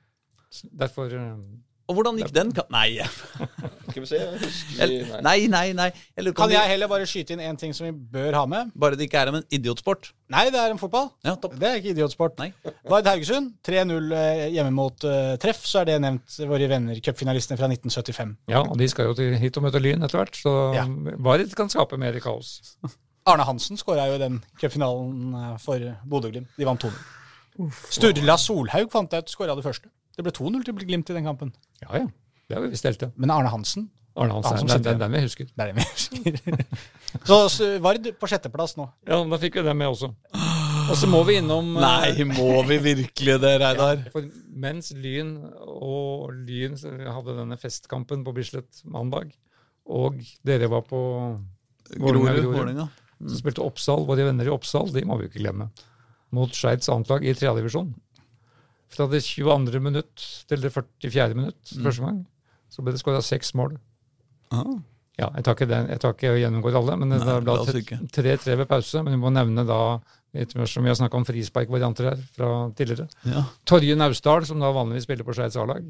Derfor 0.84 1.15
uh, 1.15 1.40
Og 1.88 1.95
hvordan 1.95 2.18
gikk 2.19 2.34
den? 2.35 2.49
Nei, 2.73 2.99
Skal 3.91 4.03
vi 4.03 4.07
se 4.09 4.18
husker, 4.41 4.91
nei, 5.23 5.38
nei. 5.47 5.72
nei. 5.77 5.88
Eller, 6.19 6.34
kan, 6.35 6.49
Kan 6.49 6.53
jeg 6.57 6.72
heller 6.73 6.89
bare 6.91 7.07
skyte 7.07 7.34
inn 7.34 7.43
en 7.47 7.59
ting 7.59 7.72
som 7.76 7.88
vi 7.88 7.93
bør 7.95 8.35
ha 8.35 8.43
med? 8.49 8.73
Bare 8.76 8.99
det 8.99 9.07
ikke 9.07 9.22
er 9.22 9.31
om 9.31 9.38
en 9.39 9.45
idiotsport. 9.55 10.11
Nei, 10.34 10.43
det 10.51 10.59
er 10.59 10.76
en 10.76 10.81
fotball. 10.81 11.07
Ja, 11.23 11.38
topp. 11.39 11.55
Det 11.61 11.69
er 11.69 11.80
ikke 11.80 11.93
idiotsport. 11.95 12.35
Nei. 12.41 12.49
Vard 12.91 13.07
Haugesund, 13.07 13.53
3-0 13.65 14.11
eh, 14.19 14.43
hjemme 14.57 14.76
mot 14.76 15.07
uh, 15.07 15.34
treff, 15.41 15.64
så 15.69 15.81
er 15.81 15.93
det 15.93 15.97
nevnt 16.03 16.39
våre 16.51 16.68
venner, 16.69 16.99
cupfinalistene 17.03 17.59
fra 17.59 17.72
1975. 17.72 18.35
Ja, 18.51 18.65
og 18.65 18.76
de 18.81 18.91
skal 18.91 19.07
jo 19.09 19.18
til, 19.18 19.38
hit 19.39 19.59
og 19.59 19.68
møte 19.69 19.81
Lyn 19.81 20.03
etter 20.03 20.19
hvert, 20.22 20.39
så 20.43 20.57
Ja. 20.76 20.84
Varit 21.23 21.55
kan 21.55 21.72
skape 21.72 21.99
mer 22.01 22.19
kaos. 22.23 22.57
Arne 23.27 23.43
Hansen 23.47 23.80
skåra 23.80 24.09
jo 24.11 24.19
i 24.19 24.23
den 24.23 24.41
cupfinalen 24.59 25.31
eh, 25.35 25.55
for 25.64 25.88
Bodø-Glimt. 26.07 26.51
De 26.59 26.68
vant 26.68 26.84
2-0. 26.84 26.99
Sturla 27.89 28.35
Solhaug 28.38 28.91
fant 28.93 29.15
jeg 29.15 29.26
ut 29.26 29.31
skåra 29.34 29.55
det 29.57 29.65
første. 29.65 29.89
Det 30.18 30.26
ble 30.26 30.34
2-0 30.34 30.65
til 30.65 30.80
Glimt 30.81 31.11
i 31.11 31.15
den 31.18 31.27
kampen. 31.30 31.53
Ja, 31.84 32.02
ja. 32.02 32.07
Det 32.48 32.56
har 32.56 32.64
vi 32.64 32.72
visst 32.72 32.88
helt, 32.88 33.02
ja. 33.03 33.11
Men 33.19 33.34
Arne 33.34 33.52
Hansen 33.52 33.89
Arne 34.18 34.34
Han 34.34 34.44
Hansen, 34.44 34.69
som 34.69 34.81
den, 34.81 34.98
den, 34.98 34.99
den 34.99 35.14
vi 35.14 35.19
husker. 35.27 35.45
Det 35.45 35.61
er 35.61 35.69
det 35.69 35.76
vi 35.77 35.84
husker. 35.85 36.61
Så 37.27 37.68
Vard 37.84 38.07
på 38.18 38.30
sjetteplass 38.30 38.73
nå. 38.80 38.88
Ja, 39.06 39.19
da 39.30 39.39
fikk 39.41 39.60
vi 39.60 39.65
den 39.68 39.77
med 39.77 39.91
også. 39.91 40.10
Og 40.88 40.95
så 40.98 41.10
må 41.11 41.19
vi 41.27 41.38
innom 41.41 41.76
eh, 41.76 41.84
Nei, 41.84 42.26
må 42.31 42.64
vi 42.68 42.80
virkelig 42.81 43.35
det, 43.44 43.52
Reidar? 43.61 44.06
For 44.14 44.26
mens 44.57 44.89
Lyn 44.95 45.35
og 45.68 46.31
Lyn 46.48 46.77
hadde 46.80 47.35
denne 47.38 47.60
festkampen 47.61 48.23
på 48.26 48.34
Bislett 48.38 48.81
mandag, 48.89 49.35
og 49.85 50.18
dere 50.48 50.72
var 50.72 50.88
på 50.88 51.02
Grorud. 51.94 52.41
Vålerenga. 52.48 52.88
så 53.22 53.38
spilte 53.39 53.64
Oppsal, 53.64 54.07
våre 54.07 54.26
venner 54.27 54.49
i 54.49 54.53
Oppsal, 54.56 54.89
de 54.95 55.06
må 55.07 55.19
vi 55.19 55.27
jo 55.27 55.34
ikke 55.34 55.44
glemme, 55.44 55.69
mot 56.35 56.56
Skeids 56.56 56.89
annetlag 56.91 57.27
i 57.27 57.35
tredje 57.38 57.60
divisjon. 57.61 57.94
Fra 58.89 59.07
det 59.11 59.19
22. 59.26 59.80
minutt 59.84 60.26
til 60.47 60.61
det 60.64 60.72
44. 60.73 61.35
minutt 61.35 61.73
første 61.84 62.05
gang, 62.05 62.22
så 62.72 62.84
ble 62.84 62.93
det 62.95 63.01
skåra 63.01 63.22
seks 63.26 63.53
mål. 63.59 63.77
Ah. 64.51 64.77
Ja, 65.18 65.31
jeg 65.35 65.43
tar 65.47 65.55
ikke, 65.57 65.68
den, 65.68 65.88
jeg 65.89 65.99
tar 65.99 66.14
ikke 66.14 66.35
gjennomgår 66.38 66.76
alle, 66.77 66.95
men 67.01 67.09
det 67.09 67.18
ble 67.26 67.55
tre- 67.65 68.38
3-3 68.38 68.57
ved 68.61 68.68
pause. 68.69 69.01
Men 69.03 69.15
vi 69.15 69.19
må 69.19 69.31
nevne 69.34 69.64
da, 69.65 69.80
ettersom 70.38 70.84
vi 70.85 70.91
har 70.91 70.95
snakka 70.99 71.18
om 71.18 71.26
frisparkvarianter 71.26 72.09
her 72.11 72.22
fra 72.35 72.49
tidligere, 72.77 73.07
Ja. 73.26 73.43
Torje 73.65 73.95
Naustdal, 73.97 74.45
som 74.45 74.59
da 74.61 74.69
vanligvis 74.72 75.03
spiller 75.09 75.26
på 75.26 75.34
Skeids 75.34 75.57
A-lag. 75.57 75.84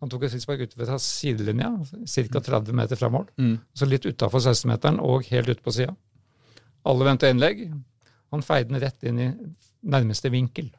Han 0.00 0.08
tok 0.10 0.22
et 0.24 0.30
frispark 0.32 0.60
ut 0.62 0.72
fra 0.74 0.96
sidelinja, 0.98 1.72
ca. 2.06 2.40
30 2.40 2.72
meter 2.72 2.96
fra 2.96 3.08
mål. 3.10 3.26
Mm. 3.38 3.58
Så 3.74 3.86
litt 3.86 4.06
utafor 4.06 4.40
16-meteren 4.40 5.00
og 5.00 5.26
helt 5.30 5.48
ute 5.48 5.62
på 5.62 5.74
sida. 5.74 5.94
Alle 6.86 7.04
venta 7.04 7.28
innlegg. 7.30 7.66
Han 8.32 8.42
feide 8.42 8.68
den 8.72 8.80
rett 8.82 9.02
inn 9.04 9.18
i 9.20 9.28
nærmeste 9.84 10.30
vinkel. 10.30 10.70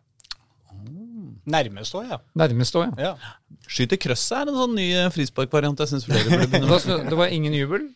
Nærmest 1.46 1.96
òg, 2.00 2.06
ja. 2.10 2.18
Nærmest 2.40 2.76
også, 2.80 2.94
ja. 3.00 3.14
ja. 3.16 3.58
Skyter 3.68 3.98
krøsset 4.00 4.38
er 4.38 4.52
en 4.52 4.56
sånn 4.62 4.76
ny 4.78 4.86
eh, 4.96 5.10
frisparkvariant 5.12 5.80
jeg 5.84 5.90
syns 5.92 6.06
flere 6.08 6.24
burde 6.30 6.48
begynne 6.52 6.70
med. 6.70 7.10
Det 7.12 7.18
var 7.20 7.34
ingen 7.36 7.54
jubel, 7.58 7.90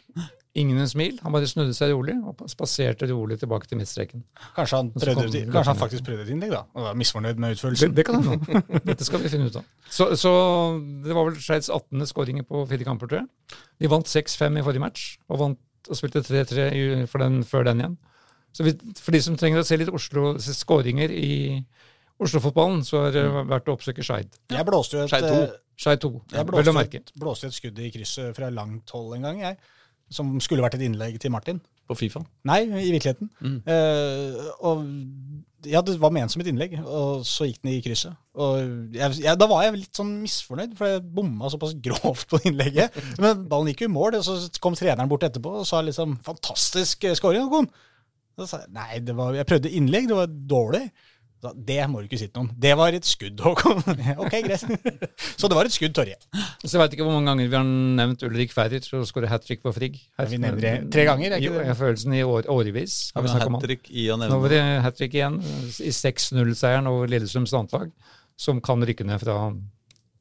ingen 0.58 0.80
en 0.82 0.90
smil. 0.90 1.20
Han 1.24 1.32
bare 1.36 1.48
snudde 1.48 1.76
seg 1.78 1.92
rolig 1.94 2.16
og 2.28 2.44
spaserte 2.52 3.08
rolig 3.12 3.38
tilbake 3.40 3.70
til 3.70 3.80
midtstreken. 3.80 4.24
Kanskje 4.56 4.80
han, 4.82 4.90
prøvde, 4.96 5.16
kom 5.22 5.32
det- 5.32 5.44
kanskje 5.54 5.72
han 5.74 5.80
faktisk 5.80 6.08
prøvde 6.08 6.26
et 6.26 6.32
innlegg, 6.34 6.52
da. 6.56 6.64
Og 6.76 6.88
var 6.90 6.98
misfornøyd 7.00 7.38
med 7.40 7.54
Det, 7.54 7.58
utførelsen. 7.60 7.96
det 7.96 8.06
kan 8.10 8.20
hende. 8.24 8.64
Dette 8.90 9.06
skal 9.08 9.24
vi 9.24 9.30
finne 9.32 9.48
ut 9.52 9.56
av. 9.62 9.64
Så, 9.90 10.10
så 10.20 10.34
det 11.06 11.16
var 11.16 11.30
vel 11.30 11.40
Skeids 11.40 11.70
18. 11.70 12.04
skåringer 12.12 12.44
på 12.48 12.66
fire 12.68 12.84
kamper, 12.90 13.08
tror 13.12 13.22
jeg. 13.24 13.60
De 13.80 13.88
vant 13.96 14.08
6-5 14.12 14.60
i 14.60 14.66
forrige 14.66 14.84
match, 14.84 15.08
og, 15.30 15.40
vant, 15.46 15.60
og 15.88 15.96
spilte 16.00 16.24
3-3 16.26 17.06
for 17.08 17.24
den, 17.24 17.44
før 17.48 17.64
den 17.70 17.84
igjen. 17.86 17.98
Så 18.58 18.64
vi, 18.66 18.72
for 18.98 19.14
de 19.14 19.20
som 19.22 19.36
trenger 19.38 19.62
å 19.62 19.68
se 19.68 19.78
litt 19.78 19.92
Oslo, 19.94 20.32
skåringer 20.42 21.12
i 21.14 21.62
Oslo-fotballen, 22.24 22.84
så 22.86 23.06
har 23.06 23.16
det 23.16 23.24
vært 23.50 23.70
å 23.70 23.78
oppsøke 23.78 24.06
Skeid. 24.06 24.38
Jeg 24.50 24.66
blåste 24.66 24.98
jo 24.98 25.06
et, 25.06 25.12
Skeid 25.12 25.28
to. 25.28 25.42
eh, 25.44 25.56
Skeid 25.78 26.02
2, 26.02 26.12
jeg 26.34 26.50
blåste, 26.50 26.86
et, 26.98 27.12
blåste 27.22 27.50
et 27.52 27.58
skudd 27.58 27.80
i 27.80 27.92
krysset 27.94 28.38
fra 28.38 28.50
langt 28.50 28.90
hold 28.96 29.14
en 29.20 29.28
gang, 29.30 29.42
jeg. 29.44 29.60
Som 30.10 30.38
skulle 30.42 30.64
vært 30.64 30.80
et 30.80 30.86
innlegg 30.88 31.20
til 31.22 31.34
Martin. 31.34 31.60
På 31.88 31.96
Fifa. 31.96 32.20
Nei, 32.48 32.64
i 32.66 32.90
virkeligheten. 32.92 33.30
Mm. 33.40 33.60
Uh, 33.64 34.48
og 34.68 34.82
ja, 35.68 35.80
det 35.86 35.96
var 36.02 36.12
ment 36.16 36.32
som 36.32 36.42
et 36.44 36.50
innlegg, 36.52 36.74
og 36.84 37.24
så 37.28 37.48
gikk 37.48 37.62
den 37.62 37.72
i 37.74 37.82
krysset. 37.84 38.16
Og 38.38 38.58
jeg, 38.96 39.20
jeg, 39.24 39.40
da 39.40 39.48
var 39.50 39.64
jeg 39.66 39.78
litt 39.78 40.00
sånn 40.00 40.12
misfornøyd, 40.24 40.76
for 40.80 40.92
jeg 40.92 41.04
bomma 41.16 41.52
såpass 41.54 41.76
grovt 41.86 42.28
på 42.32 42.42
innlegget. 42.50 42.98
Men 43.24 43.46
ballen 43.50 43.72
gikk 43.72 43.86
jo 43.86 43.92
i 43.92 43.96
mål, 43.96 44.20
og 44.20 44.26
så 44.28 44.38
kom 44.64 44.76
treneren 44.78 45.12
bort 45.12 45.26
etterpå 45.28 45.60
og 45.62 45.68
sa 45.70 45.84
liksom 45.86 46.18
'fantastisk 46.26 47.08
eh, 47.08 47.16
scoring', 47.18 47.48
Håkon. 47.48 47.70
Da 48.38 48.46
sa 48.46 48.62
jeg 48.66 48.74
nei, 48.76 49.00
det 49.02 49.16
var, 49.18 49.34
jeg 49.34 49.50
prøvde 49.50 49.72
innlegg, 49.74 50.10
det 50.12 50.20
var 50.20 50.34
dårlig. 50.52 50.84
Da, 51.48 51.54
det 51.70 51.80
må 51.88 52.02
du 52.02 52.08
ikke 52.10 52.20
si 52.20 52.28
til 52.28 52.42
noen. 52.42 52.50
Det 52.60 52.74
var 52.80 52.96
et 52.98 53.08
skudd, 53.08 53.40
Håkon. 53.44 53.80
ok, 54.24 54.36
greit. 54.44 54.66
Så 55.40 55.48
det 55.48 55.58
var 55.58 55.70
et 55.70 55.76
skudd, 55.76 55.94
Torje. 55.96 56.18
Så 56.64 56.74
jeg 56.74 56.82
veit 56.82 56.98
ikke 56.98 57.08
hvor 57.08 57.16
mange 57.16 57.32
ganger 57.32 57.48
vi 57.48 57.56
har 57.58 57.68
nevnt 57.68 58.26
Ulrik 58.28 58.56
Ferric 58.56 58.90
og 58.98 59.06
skåret 59.08 59.32
hat 59.32 59.46
trick 59.48 59.64
på 59.64 59.74
Frigg. 59.76 60.00
Vi 60.28 60.42
nevner 60.42 60.64
det 60.64 60.74
tre 60.94 61.08
ganger, 61.08 61.38
er 61.38 61.40
ikke 61.40 61.48
Jo, 61.52 61.56
det? 61.56 61.64
Jeg 61.64 61.72
har 61.72 61.80
følelsen 61.80 62.18
i 62.18 62.24
år, 62.28 62.50
årevis. 62.52 62.98
Har 63.16 63.24
vi 63.24 63.34
om 63.48 63.60
han. 63.60 63.78
I 63.88 64.10
Nå 64.28 64.42
var 64.44 64.56
det 64.56 64.62
hat 64.84 65.00
trick 65.00 65.16
igjen 65.16 65.40
i 65.40 65.94
6-0-seieren 65.96 66.92
over 66.92 67.10
Lillestrøms 67.12 67.56
landslag, 67.56 67.94
som 68.38 68.60
kan 68.64 68.84
rykke 68.84 69.08
ned 69.08 69.24
fra 69.24 69.40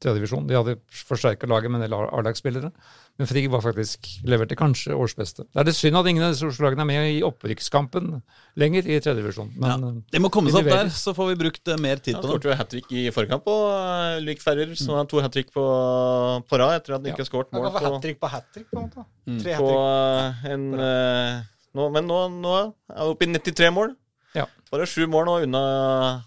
tredjedivisjon. 0.03 0.47
De 0.49 0.55
hadde 0.57 0.77
forsterka 1.07 1.49
laget 1.49 1.73
med 1.73 1.81
en 1.81 1.85
del 1.87 1.95
A-lagsspillere, 1.97 2.71
men 3.17 3.29
Frigg 3.29 3.47
var 3.49 3.63
faktisk 3.65 4.07
leverte 4.29 4.57
kanskje 4.57 4.93
årsbeste. 4.93 5.47
Det 5.49 5.61
er 5.63 5.67
det 5.69 5.75
synd 5.77 5.97
at 5.97 6.09
ingen 6.09 6.25
av 6.25 6.35
disse 6.35 6.45
Oslo-lagene 6.45 6.85
er 6.85 6.89
med 6.91 7.09
i 7.15 7.23
opprykkskampen 7.25 8.11
lenger 8.61 8.85
i 8.85 8.99
tredjedivisjon. 9.01 9.51
Men 9.57 9.73
ja. 9.73 9.91
eh, 9.91 9.99
De 10.13 10.21
må 10.21 10.31
komme 10.33 10.53
seg 10.53 10.67
opp 10.67 10.73
der, 10.75 10.91
så 10.93 11.15
får 11.17 11.31
vi 11.31 11.39
brukt 11.41 11.73
eh, 11.73 11.81
mer 11.81 12.01
tid 12.01 12.15
ja, 12.15 12.21
på 12.21 12.27
det. 12.27 12.33
skåret 12.35 12.49
jo 12.49 12.57
hat 12.61 12.73
trick 12.73 12.93
i 12.93 13.07
forkamp, 13.15 13.45
på 13.47 13.57
uh, 13.73 14.17
Lyk 14.23 14.43
Ferrer, 14.43 14.73
som 14.77 14.99
har 14.99 15.09
to 15.09 15.21
hat 15.23 15.33
trick 15.33 15.53
på, 15.55 15.65
på 16.45 16.61
rad 16.61 16.77
etter 16.77 16.97
at 16.97 17.01
han 17.01 17.11
ikke 17.13 17.25
har 17.25 17.31
skåret 17.31 17.53
mål 17.55 17.71
på, 17.71 17.85
hat 17.87 18.01
trick 18.05 18.21
på 18.21 18.31
hat 18.35 18.51
trick, 18.53 18.69
på 18.69 18.81
en 18.81 18.89
måte. 18.89 19.07
Tre 19.27 19.55
på 19.59 19.71
eh, 19.75 20.43
en 20.53 20.67
eh, 20.79 21.39
nå, 21.75 21.87
Men 21.93 22.05
nå, 22.07 22.19
nå 22.37 22.53
er 22.57 22.67
han 22.95 23.09
oppe 23.11 23.27
i 23.27 23.31
93 23.33 23.71
mål. 23.75 23.95
Ja. 24.35 24.45
Bare 24.71 24.87
sju 24.89 25.05
mål 25.09 25.27
nå 25.27 25.39
unna 25.47 25.63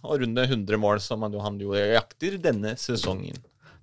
å 0.02 0.18
runde 0.20 0.44
100 0.46 0.80
mål, 0.80 1.00
som 1.04 1.22
han 1.24 1.34
jo, 1.34 1.42
han 1.44 1.60
jo 1.60 1.74
jakter 1.76 2.36
denne 2.42 2.74
sesongen. 2.80 3.38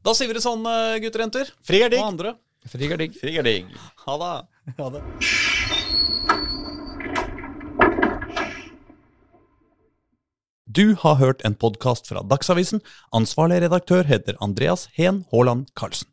Da 0.05 0.13
sier 0.15 0.27
vi 0.29 0.33
det 0.37 0.43
sånn, 0.45 0.65
eh, 0.65 0.99
gutter 1.03 1.23
og 1.23 1.25
jenter. 1.27 1.51
Frigg 1.67 1.81
er 1.81 1.85
Og 1.85 1.91
digg. 1.91 2.05
andre. 2.05 2.35
Frigg 2.67 2.91
er 2.91 2.97
digg. 2.97 3.19
Frigg 3.19 3.37
er 3.37 3.43
digg. 3.43 3.65
Ha 4.05 4.17
det. 4.17 4.47
Ha 4.77 4.89
det. 4.89 5.03
Du 10.65 10.95
har 10.99 11.15
hørt 11.15 11.41
en 11.47 11.55
podkast 11.55 12.07
fra 12.11 12.21
Dagsavisen. 12.27 12.81
Ansvarlig 13.15 13.61
redaktør 13.63 14.03
heter 14.09 14.35
Andreas 14.43 14.87
Heen 14.97 15.23
Haaland 15.31 15.69
Karlsen. 15.79 16.09